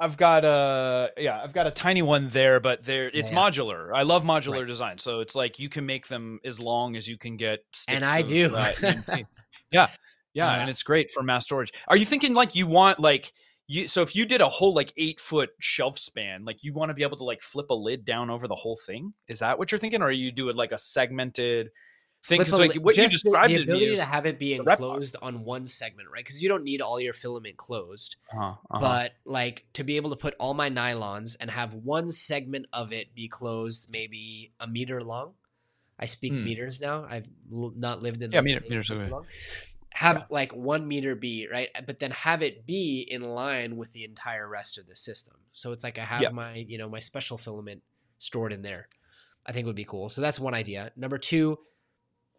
I've 0.00 0.16
got 0.16 0.44
a 0.44 1.10
yeah, 1.16 1.40
I've 1.40 1.52
got 1.52 1.66
a 1.66 1.70
tiny 1.70 2.02
one 2.02 2.28
there, 2.28 2.58
but 2.58 2.84
there 2.84 3.08
it's 3.12 3.30
yeah. 3.30 3.36
modular. 3.36 3.90
I 3.94 4.02
love 4.02 4.24
modular 4.24 4.58
right. 4.58 4.66
design, 4.66 4.98
so 4.98 5.20
it's 5.20 5.34
like 5.34 5.58
you 5.58 5.68
can 5.68 5.86
make 5.86 6.08
them 6.08 6.40
as 6.44 6.58
long 6.58 6.96
as 6.96 7.06
you 7.06 7.16
can 7.16 7.36
get. 7.36 7.60
and 7.88 8.04
I 8.04 8.22
do. 8.22 8.54
Uh, 8.54 8.72
yeah, 9.70 9.88
yeah, 10.34 10.60
and 10.60 10.70
it's 10.70 10.82
great 10.82 11.10
for 11.10 11.22
mass 11.22 11.44
storage. 11.44 11.72
Are 11.88 11.96
you 11.96 12.04
thinking 12.04 12.34
like 12.34 12.54
you 12.54 12.66
want 12.66 12.98
like 12.98 13.32
you? 13.68 13.86
So 13.86 14.02
if 14.02 14.16
you 14.16 14.26
did 14.26 14.40
a 14.40 14.48
whole 14.48 14.74
like 14.74 14.92
eight 14.96 15.20
foot 15.20 15.50
shelf 15.60 15.98
span, 15.98 16.44
like 16.44 16.64
you 16.64 16.72
want 16.72 16.90
to 16.90 16.94
be 16.94 17.02
able 17.02 17.18
to 17.18 17.24
like 17.24 17.42
flip 17.42 17.66
a 17.70 17.74
lid 17.74 18.04
down 18.04 18.30
over 18.30 18.48
the 18.48 18.56
whole 18.56 18.78
thing? 18.86 19.12
Is 19.28 19.38
that 19.38 19.58
what 19.58 19.70
you're 19.70 19.78
thinking, 19.78 20.02
or 20.02 20.10
you 20.10 20.32
do 20.32 20.48
it 20.48 20.56
like 20.56 20.72
a 20.72 20.78
segmented? 20.78 21.70
Thing. 22.24 22.40
like 22.58 22.74
what 22.74 22.96
you 22.96 23.08
described 23.08 23.50
the, 23.50 23.58
the 23.58 23.62
ability 23.62 23.96
to 23.96 24.04
have 24.04 24.26
it 24.26 24.38
be 24.38 24.54
enclosed 24.54 25.16
on 25.22 25.44
one 25.44 25.66
segment, 25.66 26.08
right? 26.12 26.24
Because 26.24 26.42
you 26.42 26.48
don't 26.48 26.64
need 26.64 26.80
all 26.80 27.00
your 27.00 27.12
filament 27.12 27.56
closed, 27.56 28.16
uh-huh, 28.32 28.54
uh-huh. 28.70 28.80
but 28.80 29.12
like 29.24 29.66
to 29.74 29.84
be 29.84 29.96
able 29.96 30.10
to 30.10 30.16
put 30.16 30.34
all 30.38 30.54
my 30.54 30.70
nylons 30.70 31.36
and 31.40 31.50
have 31.50 31.74
one 31.74 32.08
segment 32.08 32.66
of 32.72 32.92
it 32.92 33.14
be 33.14 33.28
closed, 33.28 33.88
maybe 33.90 34.52
a 34.60 34.66
meter 34.66 35.02
long. 35.02 35.32
I 35.98 36.06
speak 36.06 36.32
hmm. 36.32 36.44
meters 36.44 36.80
now. 36.80 37.06
I've 37.08 37.26
l- 37.52 37.74
not 37.76 38.02
lived 38.02 38.22
in 38.22 38.32
yeah 38.32 38.40
meter, 38.40 38.60
meters 38.62 38.90
long. 38.90 39.26
Have 39.94 40.16
yeah. 40.16 40.24
like 40.30 40.52
one 40.52 40.88
meter 40.88 41.14
be 41.14 41.48
right, 41.52 41.68
but 41.86 41.98
then 41.98 42.12
have 42.12 42.42
it 42.42 42.66
be 42.66 43.06
in 43.08 43.22
line 43.22 43.76
with 43.76 43.92
the 43.92 44.04
entire 44.04 44.48
rest 44.48 44.78
of 44.78 44.86
the 44.88 44.96
system. 44.96 45.34
So 45.52 45.70
it's 45.72 45.84
like 45.84 45.98
I 45.98 46.04
have 46.04 46.22
yeah. 46.22 46.30
my 46.30 46.54
you 46.54 46.78
know 46.78 46.88
my 46.88 46.98
special 46.98 47.36
filament 47.36 47.82
stored 48.18 48.52
in 48.52 48.62
there. 48.62 48.88
I 49.44 49.52
think 49.52 49.66
would 49.66 49.76
be 49.76 49.84
cool. 49.84 50.08
So 50.08 50.20
that's 50.20 50.38
one 50.38 50.54
idea. 50.54 50.92
Number 50.96 51.18
two, 51.18 51.58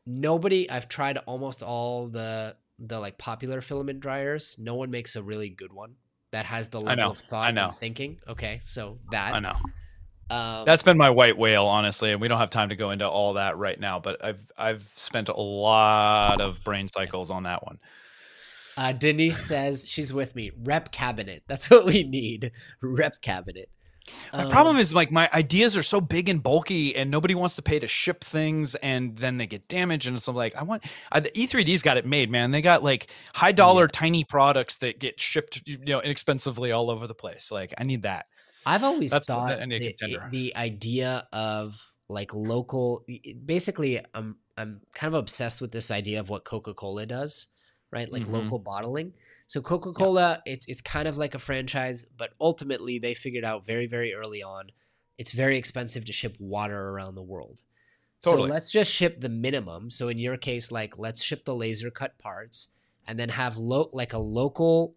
nobody 0.05 0.69
I've 0.69 0.87
tried 0.87 1.17
almost 1.19 1.63
all 1.63 2.07
the 2.07 2.55
the 2.79 2.99
like 2.99 3.17
popular 3.17 3.61
filament 3.61 3.99
dryers, 3.99 4.55
no 4.59 4.75
one 4.75 4.91
makes 4.91 5.15
a 5.15 5.23
really 5.23 5.49
good 5.49 5.71
one 5.73 5.95
that 6.31 6.45
has 6.45 6.69
the 6.69 6.79
level 6.79 6.95
know, 6.95 7.11
of 7.11 7.19
thought 7.19 7.47
I 7.47 7.51
know. 7.51 7.69
and 7.69 7.77
thinking. 7.77 8.19
Okay, 8.27 8.59
so 8.63 8.99
that 9.11 9.35
I 9.35 9.39
know. 9.39 9.55
Um, 10.29 10.65
That's 10.65 10.83
been 10.83 10.97
my 10.97 11.09
white 11.09 11.37
whale, 11.37 11.65
honestly, 11.65 12.11
and 12.11 12.19
we 12.19 12.27
don't 12.27 12.39
have 12.39 12.49
time 12.49 12.69
to 12.69 12.75
go 12.75 12.89
into 12.91 13.07
all 13.07 13.33
that 13.33 13.57
right 13.57 13.79
now. 13.79 13.99
But 13.99 14.23
I've 14.23 14.45
I've 14.57 14.89
spent 14.95 15.29
a 15.29 15.39
lot 15.39 16.41
of 16.41 16.63
brain 16.63 16.87
cycles 16.87 17.29
on 17.29 17.43
that 17.43 17.63
one. 17.63 17.79
uh, 18.77 18.93
Denise 18.93 19.37
says 19.37 19.87
she's 19.87 20.11
with 20.11 20.35
me. 20.35 20.51
Rep 20.63 20.91
cabinet. 20.91 21.43
That's 21.47 21.69
what 21.69 21.85
we 21.85 22.03
need. 22.03 22.51
Rep 22.81 23.21
cabinet. 23.21 23.69
My 24.37 24.43
Um, 24.43 24.45
problem 24.45 24.77
is 24.77 24.93
like 24.93 25.11
my 25.11 25.29
ideas 25.33 25.77
are 25.77 25.83
so 25.83 26.01
big 26.01 26.29
and 26.29 26.41
bulky, 26.41 26.95
and 26.95 27.09
nobody 27.11 27.35
wants 27.35 27.55
to 27.55 27.61
pay 27.61 27.79
to 27.79 27.87
ship 27.87 28.23
things, 28.23 28.75
and 28.75 29.15
then 29.17 29.37
they 29.37 29.47
get 29.47 29.67
damaged. 29.67 30.07
And 30.07 30.21
so 30.21 30.31
like 30.31 30.55
I 30.55 30.63
want 30.63 30.83
uh, 31.11 31.19
the 31.19 31.31
E3D's 31.39 31.81
got 31.83 31.97
it 31.97 32.05
made, 32.05 32.29
man. 32.29 32.51
They 32.51 32.61
got 32.61 32.83
like 32.83 33.07
high 33.33 33.51
dollar, 33.51 33.87
tiny 33.87 34.23
products 34.23 34.77
that 34.77 34.99
get 34.99 35.19
shipped, 35.19 35.61
you 35.65 35.77
know, 35.79 36.01
inexpensively 36.01 36.71
all 36.71 36.89
over 36.89 37.07
the 37.07 37.15
place. 37.15 37.51
Like 37.51 37.73
I 37.77 37.83
need 37.83 38.01
that. 38.03 38.25
I've 38.65 38.83
always 38.83 39.17
That's 39.17 39.27
thought 39.27 39.59
I 39.69 39.91
the, 39.99 40.19
the 40.21 40.55
idea 40.55 41.27
of 41.33 41.93
like 42.09 42.33
local 42.33 43.05
basically 43.45 43.99
I'm 44.13 44.37
I'm 44.57 44.81
kind 44.93 45.13
of 45.13 45.19
obsessed 45.19 45.61
with 45.61 45.71
this 45.71 45.89
idea 45.91 46.19
of 46.19 46.29
what 46.29 46.45
Coca-Cola 46.45 47.05
does, 47.05 47.47
right? 47.91 48.09
Like 48.11 48.27
Mhm. 48.27 48.27
local 48.27 48.59
bottling. 48.59 49.13
So 49.47 49.61
Coca-Cola 49.61 50.41
it's 50.45 50.65
it's 50.67 50.81
kind 50.81 51.07
of 51.07 51.17
like 51.17 51.35
a 51.35 51.39
franchise, 51.39 52.05
but 52.17 52.31
ultimately 52.41 52.99
they 52.99 53.13
figured 53.13 53.43
out 53.45 53.65
very 53.65 53.87
very 53.87 54.13
early 54.13 54.41
on 54.43 54.71
it's 55.17 55.31
very 55.31 55.57
expensive 55.57 56.05
to 56.05 56.11
ship 56.11 56.35
water 56.39 56.89
around 56.89 57.13
the 57.15 57.21
world. 57.23 57.61
Totally. 58.23 58.47
So 58.49 58.53
let's 58.53 58.71
just 58.71 58.91
ship 58.91 59.21
the 59.21 59.29
minimum. 59.29 59.91
So 59.91 60.07
in 60.07 60.17
your 60.17 60.37
case 60.37 60.71
like 60.71 60.97
let's 60.97 61.21
ship 61.21 61.45
the 61.45 61.53
laser 61.55 61.91
cut 61.91 62.17
parts 62.17 62.69
and 63.07 63.19
then 63.19 63.29
have 63.29 63.57
lo- 63.57 63.89
like 63.93 64.13
a 64.13 64.17
local 64.17 64.95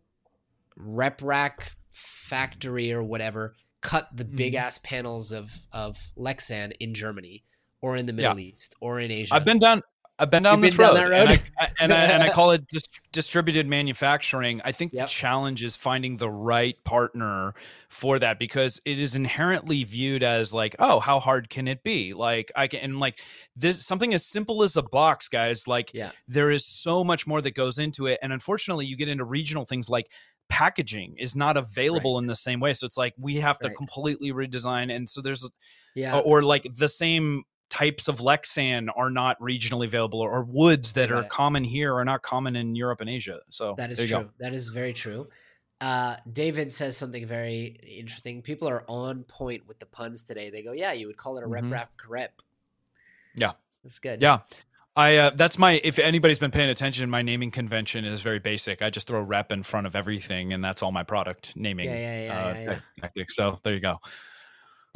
rep 0.76 1.20
rack 1.22 1.72
factory 1.92 2.92
or 2.92 3.02
whatever 3.02 3.54
cut 3.80 4.08
the 4.14 4.24
big 4.24 4.54
Mhm. 4.54 4.58
ass 4.58 4.78
panels 4.78 5.32
of 5.32 5.50
of 5.72 5.98
Lexan 6.16 6.72
in 6.80 6.94
Germany 6.94 7.44
or 7.80 7.96
in 7.96 8.06
the 8.06 8.12
Yeah. 8.12 8.28
Middle 8.28 8.40
East 8.40 8.74
or 8.80 8.98
in 9.00 9.10
Asia. 9.10 9.34
I've 9.34 9.44
been 9.44 9.58
down. 9.58 9.82
I've 10.18 10.30
been 10.30 10.42
down 10.44 10.62
You've 10.62 10.70
this 10.70 10.76
been 10.78 10.86
down 10.94 10.94
road, 10.94 11.12
that 11.12 11.28
road? 11.28 11.28
And, 11.28 11.40
I, 11.58 11.68
and, 11.78 11.92
I, 11.92 12.04
and 12.06 12.22
I 12.22 12.30
call 12.30 12.52
it 12.52 12.66
dis- 12.68 12.82
distributed 13.12 13.66
manufacturing. 13.66 14.62
I 14.64 14.72
think 14.72 14.92
Yep. 14.94 15.04
the 15.06 15.08
challenge 15.10 15.62
is 15.62 15.76
finding 15.76 16.16
the 16.16 16.30
right 16.30 16.76
partner 16.84 17.52
for 17.90 18.18
that 18.18 18.38
because 18.38 18.80
it 18.86 18.98
is 18.98 19.14
inherently 19.14 19.84
viewed 19.84 20.22
as 20.22 20.54
like, 20.54 20.74
oh, 20.78 21.00
how 21.00 21.20
hard 21.20 21.50
can 21.50 21.68
it 21.68 21.82
be? 21.82 22.14
Like 22.14 22.50
I 22.56 22.66
can, 22.66 22.80
and 22.80 22.98
like 22.98 23.20
this 23.56 23.84
something 23.84 24.14
as 24.14 24.24
simple 24.24 24.62
as 24.62 24.76
a 24.76 24.82
box, 24.82 25.28
guys. 25.28 25.68
Like 25.68 25.92
Yeah. 25.92 26.12
there 26.26 26.50
is 26.50 26.64
so 26.66 27.04
much 27.04 27.26
more 27.26 27.42
that 27.42 27.54
goes 27.54 27.78
into 27.78 28.06
it, 28.06 28.18
and 28.22 28.32
unfortunately, 28.32 28.86
you 28.86 28.96
get 28.96 29.08
into 29.08 29.24
regional 29.24 29.66
things 29.66 29.90
like 29.90 30.10
packaging 30.48 31.16
is 31.18 31.34
not 31.36 31.56
available 31.56 32.18
in 32.18 32.26
the 32.26 32.36
same 32.36 32.60
way. 32.60 32.72
So 32.72 32.86
it's 32.86 32.96
like 32.96 33.12
we 33.18 33.36
have 33.36 33.58
to 33.58 33.68
Right. 33.68 33.76
completely 33.76 34.32
redesign, 34.32 34.94
and 34.94 35.08
so 35.08 35.20
there's 35.20 35.46
yeah. 35.94 36.18
or 36.20 36.42
like 36.42 36.66
the 36.78 36.88
same 36.88 37.42
types 37.68 38.08
of 38.08 38.18
Lexan 38.20 38.88
are 38.96 39.10
not 39.10 39.38
regionally 39.40 39.86
available 39.86 40.20
or, 40.20 40.44
woods 40.44 40.92
that 40.94 41.10
are 41.10 41.22
it. 41.22 41.28
common 41.28 41.64
here 41.64 41.94
are 41.94 42.04
not 42.04 42.22
common 42.22 42.56
in 42.56 42.74
Europe 42.76 43.00
and 43.00 43.10
Asia. 43.10 43.40
So 43.50 43.74
That 43.76 43.90
is 43.90 43.98
true. 43.98 44.06
go. 44.08 44.30
That 44.38 44.54
is 44.54 44.68
very 44.68 44.92
true. 44.92 45.26
Uh, 45.80 46.16
David 46.32 46.72
says 46.72 46.96
something 46.96 47.26
very 47.26 47.78
interesting. 47.98 48.40
People 48.40 48.68
are 48.68 48.84
on 48.88 49.24
point 49.24 49.66
with 49.66 49.78
the 49.78 49.86
puns 49.86 50.22
today. 50.22 50.48
They 50.48 50.62
go, 50.62 50.72
"Yeah, 50.72 50.92
you 50.92 51.06
would 51.06 51.18
call 51.18 51.36
it 51.36 51.44
a 51.44 51.46
rep 51.46 51.64
Mhm. 51.64 51.72
rap 51.72 51.90
rep." 52.08 52.40
Yeah. 53.34 53.52
that's 53.84 53.98
good. 53.98 54.22
Yeah. 54.22 54.38
I 54.96 55.16
uh, 55.18 55.30
that's 55.34 55.58
my 55.58 55.72
if 55.84 55.98
anybody's 55.98 56.38
been 56.38 56.50
paying 56.50 56.70
attention, 56.70 57.10
my 57.10 57.20
naming 57.20 57.50
convention 57.50 58.06
is 58.06 58.22
very 58.22 58.38
basic. 58.38 58.80
I 58.80 58.88
just 58.88 59.06
throw 59.06 59.20
rep 59.20 59.52
in 59.52 59.62
front 59.62 59.86
of 59.86 59.94
everything, 59.94 60.54
and 60.54 60.64
that's 60.64 60.82
all 60.82 60.90
my 60.92 61.02
product 61.02 61.54
naming 61.56 61.90
Yeah, 61.90 61.96
yeah, 61.96 62.62
yeah, 62.62 62.70
uh, 62.72 62.78
tactics. 62.98 63.36
So 63.36 63.60
there 63.62 63.74
you 63.74 63.80
go. 63.80 63.98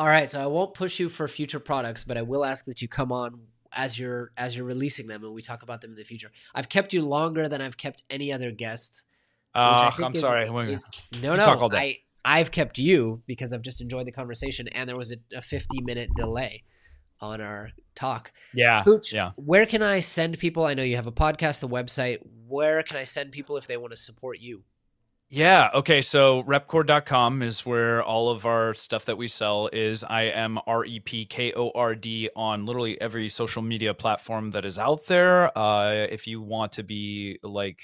All 0.01 0.07
right, 0.07 0.31
so 0.31 0.43
I 0.43 0.47
won't 0.47 0.73
push 0.73 0.99
you 0.99 1.11
for 1.11 1.29
future 1.29 1.61
products, 1.61 2.05
but 2.05 2.17
I 2.17 2.23
will 2.23 2.43
ask 2.43 2.65
that 2.65 2.81
you 2.81 2.89
come 2.89 3.13
on 3.13 3.39
as 3.71 3.99
you're 3.99 4.31
as 4.35 4.57
you're 4.57 4.65
releasing 4.65 5.07
them 5.09 5.23
and 5.23 5.35
we 5.35 5.43
talk 5.43 5.63
about 5.63 5.83
them 5.83 5.91
in 5.91 5.97
the 5.99 6.05
future. 6.05 6.31
I've 6.55 6.71
kept 6.71 6.95
you 6.95 7.03
longer 7.03 7.49
than 7.49 7.61
I've 7.61 7.77
kept 7.77 8.05
any 8.09 8.33
other 8.33 8.51
guest. 8.51 9.03
Uh, 9.55 9.91
I'm 10.03 10.15
is- 10.15 10.21
sorry. 10.23 10.49
Is- 10.73 10.87
no, 11.21 11.37
no, 11.37 11.43
talk 11.43 11.61
all 11.61 11.69
day. 11.69 12.01
I 12.25 12.39
I've 12.41 12.51
kept 12.51 12.79
you 12.79 13.21
because 13.27 13.53
I've 13.53 13.61
just 13.61 13.83
enjoyed 13.83 14.07
the 14.07 14.13
conversation, 14.13 14.69
and 14.69 14.89
there 14.89 14.97
was 14.97 15.13
a, 15.13 15.17
a 15.37 15.43
50 15.43 15.83
minute 15.83 16.09
delay 16.17 16.65
on 17.21 17.43
our 17.43 17.69
talk. 17.95 18.33
yeah, 18.55 18.83
Pooch, 18.83 19.13
yeah. 19.13 19.33
where 19.37 19.67
can 19.67 19.83
I 19.83 20.01
send 20.01 20.39
people? 20.39 20.65
I 20.65 20.73
know 20.73 20.83
you 20.83 20.97
have 20.97 21.09
a 21.09 21.13
podcast, 21.13 21.63
a 21.63 21.69
website. 21.69 22.21
Where 22.49 22.83
can 22.83 22.97
I 22.97 23.05
send 23.05 23.33
people 23.33 23.59
if 23.59 23.67
they 23.67 23.77
want 23.77 23.91
to 23.91 23.99
support 23.99 24.39
you? 24.41 24.63
Yeah. 25.33 25.71
Okay. 25.75 26.01
So 26.01 26.43
repkord.com 26.43 27.43
is 27.43 27.65
where 27.65 28.03
all 28.03 28.31
of 28.31 28.47
our 28.47 28.75
stuff 28.75 29.05
that 29.05 29.17
we 29.17 29.29
sell 29.29 29.69
is. 29.73 30.03
I 30.03 30.23
am 30.23 30.59
R 30.67 30.85
E 30.85 30.99
P 30.99 31.25
K 31.25 31.53
O 31.55 31.71
R 31.73 31.95
D 31.95 32.29
on 32.35 32.67
literally 32.67 33.01
every 33.01 33.29
social 33.29 33.63
media 33.63 33.95
platform 33.95 34.51
that 34.51 34.65
is 34.65 34.77
out 34.77 35.07
there. 35.07 35.57
Uh, 35.57 36.09
if 36.11 36.27
you 36.27 36.43
want 36.43 36.73
to 36.73 36.83
be 36.83 37.39
like 37.45 37.79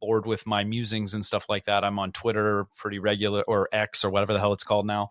bored 0.00 0.26
with 0.26 0.44
my 0.44 0.64
musings 0.64 1.14
and 1.14 1.24
stuff 1.24 1.48
like 1.48 1.66
that, 1.66 1.84
I'm 1.84 2.00
on 2.00 2.10
Twitter 2.10 2.66
pretty 2.76 2.98
regular 2.98 3.42
or 3.42 3.68
X 3.72 4.04
or 4.04 4.10
whatever 4.10 4.32
the 4.32 4.40
hell 4.40 4.52
it's 4.52 4.64
called 4.64 4.86
now. 4.86 5.10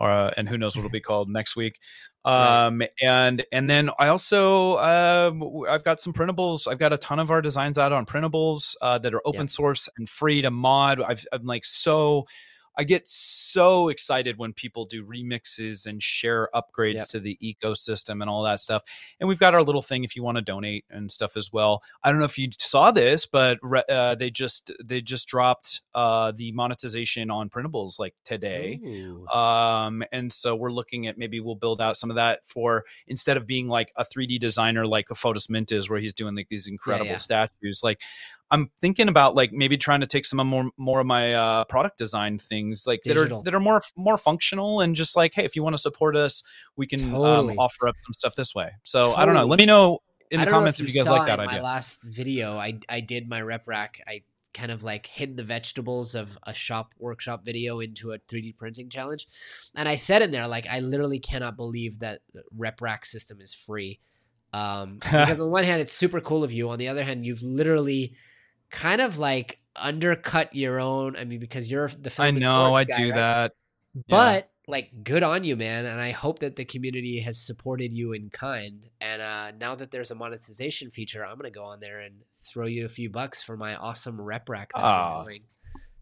Uh, 0.00 0.30
and 0.38 0.48
who 0.48 0.56
knows 0.56 0.74
what 0.74 0.80
it'll 0.80 0.90
be 0.90 1.00
called 1.00 1.28
next 1.28 1.54
week. 1.54 1.80
Right. 2.24 2.66
Um, 2.66 2.82
and 3.00 3.44
and 3.50 3.70
then 3.70 3.90
I 3.98 4.08
also 4.08 4.76
um, 4.78 5.64
I've 5.68 5.84
got 5.84 6.00
some 6.00 6.12
printables. 6.12 6.68
I've 6.68 6.78
got 6.78 6.92
a 6.92 6.98
ton 6.98 7.18
of 7.18 7.30
our 7.30 7.40
designs 7.40 7.78
out 7.78 7.92
on 7.92 8.04
printables 8.04 8.74
uh, 8.82 8.98
that 8.98 9.14
are 9.14 9.22
open 9.24 9.48
source 9.48 9.88
and 9.96 10.08
free 10.08 10.42
to 10.42 10.50
mod. 10.50 11.00
I've, 11.00 11.26
I'm 11.32 11.46
like 11.46 11.64
so. 11.64 12.26
I 12.80 12.84
get 12.84 13.06
so 13.06 13.90
excited 13.90 14.38
when 14.38 14.54
people 14.54 14.86
do 14.86 15.04
remixes 15.04 15.84
and 15.84 16.02
share 16.02 16.48
upgrades 16.54 17.00
Yep. 17.00 17.08
to 17.08 17.20
the 17.20 17.38
ecosystem 17.42 18.22
and 18.22 18.30
all 18.30 18.42
that 18.44 18.58
stuff. 18.58 18.82
And 19.20 19.28
we've 19.28 19.38
got 19.38 19.52
our 19.54 19.62
little 19.62 19.82
thing 19.82 20.02
if 20.02 20.16
you 20.16 20.22
want 20.22 20.36
to 20.36 20.42
donate 20.42 20.86
and 20.88 21.12
stuff 21.12 21.36
as 21.36 21.52
well. 21.52 21.82
I 22.02 22.10
don't 22.10 22.20
know 22.20 22.24
if 22.24 22.38
you 22.38 22.48
saw 22.58 22.90
this, 22.90 23.26
but 23.26 23.58
re- 23.60 23.82
uh, 23.86 24.14
they 24.14 24.30
just 24.30 24.72
they 24.82 25.02
just 25.02 25.28
dropped 25.28 25.82
uh, 25.94 26.32
the 26.34 26.52
monetization 26.52 27.30
on 27.30 27.50
printables 27.50 27.98
like 27.98 28.14
today. 28.24 28.80
Ooh. 28.82 29.26
Um, 29.26 30.02
and 30.10 30.32
so 30.32 30.56
we're 30.56 30.72
looking 30.72 31.06
at 31.06 31.18
maybe 31.18 31.38
we'll 31.38 31.56
build 31.56 31.82
out 31.82 31.98
some 31.98 32.08
of 32.08 32.16
that 32.16 32.46
for 32.46 32.86
instead 33.06 33.36
of 33.36 33.46
being 33.46 33.68
like 33.68 33.92
a 33.96 34.04
3D 34.06 34.40
designer 34.40 34.86
like 34.86 35.10
a 35.10 35.14
Fotis 35.14 35.50
Mint 35.50 35.70
is, 35.70 35.90
where 35.90 36.00
he's 36.00 36.14
doing 36.14 36.34
like 36.34 36.48
these 36.48 36.66
incredible 36.66 37.10
yeah. 37.10 37.16
statues. 37.16 37.82
Like 37.84 38.00
I'm 38.50 38.70
thinking 38.80 39.08
about 39.08 39.34
like 39.34 39.52
maybe 39.52 39.76
trying 39.76 40.00
to 40.00 40.06
take 40.06 40.24
some 40.24 40.40
of 40.40 40.46
more 40.46 40.70
more 40.76 41.00
of 41.00 41.06
my 41.06 41.34
uh, 41.34 41.64
product 41.64 41.98
design 41.98 42.38
things 42.38 42.84
like 42.86 43.02
Digital. 43.02 43.24
that 43.24 43.34
are 43.34 43.42
that 43.44 43.54
are 43.54 43.60
more 43.60 43.82
more 43.96 44.18
functional 44.18 44.80
and 44.80 44.96
just 44.96 45.16
like 45.16 45.34
hey, 45.34 45.44
if 45.44 45.54
you 45.54 45.62
want 45.62 45.76
to 45.76 45.82
support 45.82 46.16
us, 46.16 46.42
we 46.76 46.86
can 46.86 47.10
Totally. 47.10 47.52
um, 47.52 47.58
offer 47.58 47.88
up 47.88 47.94
some 48.04 48.12
stuff 48.12 48.34
this 48.34 48.54
way. 48.54 48.72
So 48.82 49.14
I 49.14 49.24
don't 49.24 49.34
know. 49.34 49.44
Let 49.44 49.58
me 49.58 49.66
know 49.66 50.00
in 50.30 50.40
the 50.40 50.46
don't 50.46 50.52
know 50.52 50.58
comments 50.58 50.80
if 50.80 50.88
you, 50.88 50.94
guys 50.94 51.08
like 51.08 51.26
that 51.26 51.38
in 51.38 51.48
idea. 51.48 51.62
My 51.62 51.62
last 51.62 52.04
video, 52.04 52.56
I 52.56 52.78
I 52.88 53.00
did 53.00 53.28
my 53.28 53.40
RepRack. 53.40 54.00
I 54.06 54.22
kind 54.52 54.72
of 54.72 54.82
like 54.82 55.06
hid 55.06 55.36
the 55.36 55.44
vegetables 55.44 56.16
of 56.16 56.36
a 56.42 56.52
shop 56.52 56.92
workshop 56.98 57.44
video 57.44 57.78
into 57.78 58.12
a 58.12 58.18
3D 58.18 58.56
printing 58.56 58.88
challenge, 58.88 59.26
and 59.76 59.88
I 59.88 59.94
said 59.96 60.22
in 60.22 60.30
there 60.32 60.48
like 60.48 60.66
I 60.68 60.80
literally 60.80 61.18
cannot 61.18 61.56
believe 61.56 62.00
that 62.00 62.20
the 62.32 62.42
RepRack 62.56 63.04
system 63.04 63.40
is 63.40 63.54
free. 63.54 64.00
Um, 64.52 64.94
because 64.98 65.38
on 65.38 65.46
the 65.46 65.52
one 65.52 65.62
hand, 65.62 65.80
it's 65.80 65.92
super 65.92 66.20
cool 66.20 66.42
of 66.42 66.50
you. 66.52 66.70
On 66.70 66.78
the 66.78 66.88
other 66.88 67.04
hand, 67.04 67.24
you've 67.24 67.42
literally 67.42 68.14
kind 68.70 69.00
of 69.00 69.18
like 69.18 69.58
undercut 69.76 70.54
your 70.54 70.80
own. 70.80 71.16
I 71.16 71.24
mean, 71.24 71.40
because 71.40 71.70
you're 71.70 71.88
the 71.88 72.12
I 72.18 72.30
know 72.30 72.74
I 72.74 72.84
guy, 72.84 72.96
do 72.96 73.10
right? 73.10 73.14
that. 73.16 73.52
Yeah. 73.94 74.02
but 74.08 74.50
like 74.68 74.90
good 75.02 75.24
on 75.24 75.42
you 75.42 75.56
man 75.56 75.84
and 75.84 76.00
i 76.00 76.10
hope 76.12 76.38
that 76.38 76.54
the 76.54 76.64
community 76.64 77.18
has 77.20 77.36
supported 77.44 77.92
you 77.92 78.12
in 78.12 78.30
kind 78.30 78.88
and 79.00 79.20
uh 79.20 79.50
now 79.58 79.74
that 79.74 79.90
there's 79.90 80.12
a 80.12 80.14
monetization 80.14 80.90
feature 80.90 81.26
i'm 81.26 81.36
gonna 81.36 81.50
go 81.50 81.64
on 81.64 81.80
there 81.80 81.98
and 81.98 82.14
throw 82.46 82.66
you 82.66 82.84
a 82.84 82.88
few 82.88 83.10
bucks 83.10 83.42
for 83.42 83.56
my 83.56 83.74
awesome 83.74 84.16
RepRack 84.18 84.68
that 84.74 84.84
i'm 84.84 84.84
Aw. 84.84 85.24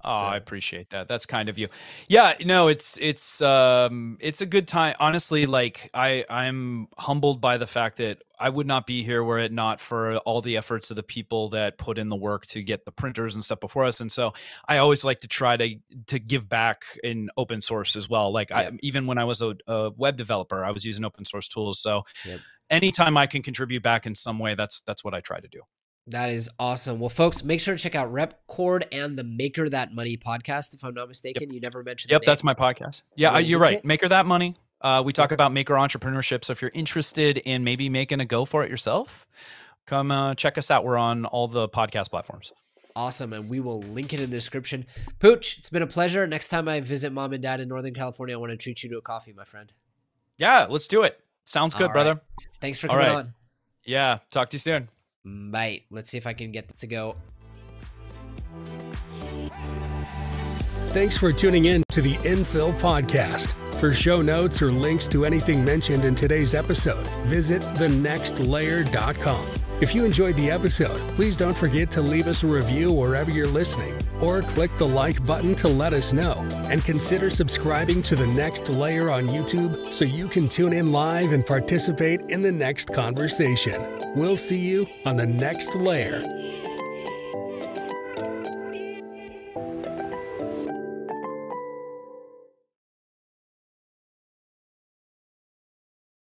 Oh, 0.05 0.21
So- 0.21 0.27
I 0.27 0.37
appreciate 0.37 0.91
that. 0.91 1.09
That's 1.09 1.27
kind 1.27 1.49
of 1.49 1.59
you. 1.59 1.69
Yeah, 2.09 2.35
no, 2.45 2.69
it's 2.69 2.97
it's 2.99 3.43
um 3.43 4.17
it's 4.21 4.41
a 4.41 4.47
good 4.47 4.69
time. 4.69 4.95
Honestly, 5.01 5.47
like 5.47 5.91
I 5.93 6.25
I'm 6.31 6.89
humbled 6.97 7.41
by 7.41 7.59
the 7.59 7.67
fact 7.67 7.97
that 7.99 8.23
I 8.41 8.49
would 8.49 8.69
not 8.69 8.87
be 8.87 9.03
here 9.03 9.25
were 9.25 9.41
it 9.41 9.51
not 9.51 9.81
for 9.81 10.19
all 10.19 10.41
the 10.41 10.57
efforts 10.57 10.91
of 10.91 10.97
the 10.97 11.03
people 11.03 11.49
that 11.49 11.77
put 11.79 11.99
in 11.99 12.09
the 12.09 12.17
work 12.17 12.47
to 12.47 12.63
get 12.63 12.85
the 12.85 12.93
printers 12.93 13.35
and 13.35 13.45
stuff 13.45 13.59
before 13.59 13.85
us. 13.85 14.01
And 14.01 14.13
so 14.13 14.33
I 14.69 14.79
always 14.79 15.03
like 15.03 15.19
to 15.21 15.29
try 15.29 15.57
to 15.57 15.75
to 16.07 16.19
give 16.21 16.49
back 16.49 16.85
in 17.03 17.29
open 17.37 17.61
source 17.61 17.97
as 17.97 18.09
well. 18.09 18.33
Like 18.33 18.53
I 18.53 18.71
even 18.81 19.07
when 19.09 19.19
I 19.19 19.25
was 19.25 19.43
a, 19.43 19.55
a 19.67 19.91
web 19.97 20.17
developer, 20.17 20.65
I 20.65 20.71
was 20.71 20.85
using 20.85 21.05
open 21.05 21.25
source 21.25 21.49
tools. 21.49 21.81
So 21.81 22.05
Yep. 22.25 22.39
anytime 22.71 23.17
I 23.17 23.27
can 23.27 23.43
contribute 23.43 23.83
back 23.83 24.07
in 24.07 24.15
some 24.15 24.39
way, 24.39 24.55
that's 24.55 24.81
that's 24.83 25.03
what 25.03 25.15
I 25.15 25.21
try 25.21 25.41
to 25.41 25.49
do. 25.49 25.63
That 26.11 26.31
is 26.31 26.49
awesome 26.59 27.01
well 27.01 27.09
folks 27.09 27.43
make 27.45 27.61
sure 27.61 27.77
to 27.77 27.83
check 27.83 27.95
out 27.95 28.13
RepKord 28.13 28.85
and 28.93 29.19
the 29.19 29.25
maker 29.25 29.69
that 29.69 29.93
money 29.95 30.17
podcast 30.17 30.73
if 30.75 30.83
i'm 30.85 30.95
not 30.95 31.09
mistaken 31.09 31.53
you 31.53 31.61
never 31.61 31.83
mentioned 31.83 32.11
Yep, 32.11 32.23
that's 32.25 32.43
my 32.45 32.55
podcast. 32.55 33.03
Yeah, 33.17 33.33
Really 33.33 33.45
you're 33.45 33.59
right. 33.61 33.75
hit. 33.75 33.85
Maker 33.85 34.09
that 34.09 34.25
money. 34.27 34.57
Uh, 34.81 35.03
we 35.05 35.13
talk 35.13 35.33
about 35.33 35.53
maker 35.53 35.75
entrepreneurship. 35.75 36.45
So 36.45 36.53
if 36.53 36.63
you're 36.63 36.71
interested 36.73 37.39
in 37.39 37.65
maybe 37.65 37.89
making 37.89 38.21
a 38.21 38.25
go 38.25 38.45
for 38.45 38.63
it 38.65 38.71
yourself, 38.71 39.27
come 39.87 40.11
uh, 40.13 40.35
check 40.37 40.57
us 40.57 40.71
out. 40.71 40.85
We're 40.85 40.97
on 40.97 41.25
all 41.25 41.49
the 41.49 41.69
podcast 41.69 42.11
platforms. 42.11 42.53
awesome. 42.95 43.33
And 43.33 43.51
we 43.51 43.59
will 43.61 43.81
link 43.83 44.13
it 44.13 44.21
in 44.21 44.31
the 44.31 44.37
description. 44.37 44.87
Pooch, 45.19 45.59
it's 45.59 45.69
been 45.69 45.83
a 45.83 45.87
pleasure. 45.87 46.27
Next 46.29 46.49
time 46.49 46.69
I 46.69 46.81
visit 46.81 47.13
mom 47.13 47.33
and 47.33 47.43
dad 47.43 47.61
in 47.61 47.69
Northern 47.69 47.93
California, 47.95 48.37
I 48.37 48.39
want 48.39 48.51
to 48.53 48.57
treat 48.57 48.83
you 48.85 48.89
to 48.91 48.99
a 48.99 49.03
coffee, 49.03 49.33
my 49.33 49.45
friend. 49.45 49.73
Yeah, 50.37 50.67
let's 50.71 50.87
do 50.89 51.03
it. 51.03 51.21
Sounds 51.45 51.75
good, 51.75 51.89
All 51.89 51.93
brother. 51.93 52.21
Thanks 52.61 52.79
for 52.79 52.87
coming 52.87 53.05
right. 53.07 53.15
on. 53.17 53.35
Yeah. 53.85 54.19
Talk 54.31 54.51
to 54.51 54.55
you 54.55 54.61
soon. 54.61 54.89
Bye. 55.51 55.83
Let's 55.91 56.11
see 56.11 56.19
if 56.19 56.27
I 56.27 56.33
can 56.33 56.53
get 56.53 56.77
to 56.79 56.87
go. 56.87 57.17
Thanks 60.89 61.17
for 61.17 61.33
tuning 61.33 61.67
in 61.67 61.83
to 61.91 62.01
the 62.01 62.15
Infill 62.17 62.73
Podcast. 62.81 63.53
For 63.79 63.93
show 63.93 64.23
notes 64.23 64.61
or 64.63 64.73
links 64.73 65.07
to 65.09 65.25
anything 65.25 65.65
mentioned 65.65 66.05
in 66.05 66.15
today's 66.15 66.55
episode, 66.55 67.07
visit 67.27 67.63
thenextlayer.com. 67.63 69.47
If 69.81 69.95
you 69.95 70.05
enjoyed 70.05 70.35
the 70.35 70.51
episode, 70.51 70.99
please 71.15 71.37
don't 71.37 71.57
forget 71.57 71.89
to 71.93 72.03
leave 72.03 72.27
us 72.27 72.43
a 72.43 72.49
review 72.49 72.93
wherever 72.93 73.31
you're 73.31 73.47
listening, 73.47 73.95
or 74.21 74.43
click 74.43 74.77
the 74.77 74.89
like 74.89 75.25
button 75.25 75.55
to 75.55 75.69
let 75.69 75.93
us 75.93 76.13
know. 76.13 76.45
And 76.69 76.85
consider 76.85 77.31
subscribing 77.31 78.03
to 78.03 78.17
The 78.17 78.27
Next 78.27 78.69
Layer 78.69 79.09
on 79.09 79.29
YouTube 79.29 79.93
so 79.93 80.05
you 80.05 80.27
can 80.27 80.49
tune 80.49 80.73
in 80.73 80.91
live 80.91 81.31
and 81.31 81.47
participate 81.47 82.23
in 82.23 82.43
the 82.43 82.51
next 82.51 82.93
conversation. 82.93 83.81
We'll 84.17 84.37
see 84.37 84.59
you 84.59 84.89
on 85.05 85.15
the 85.15 85.27
next 85.27 85.77
layer. 85.77 86.38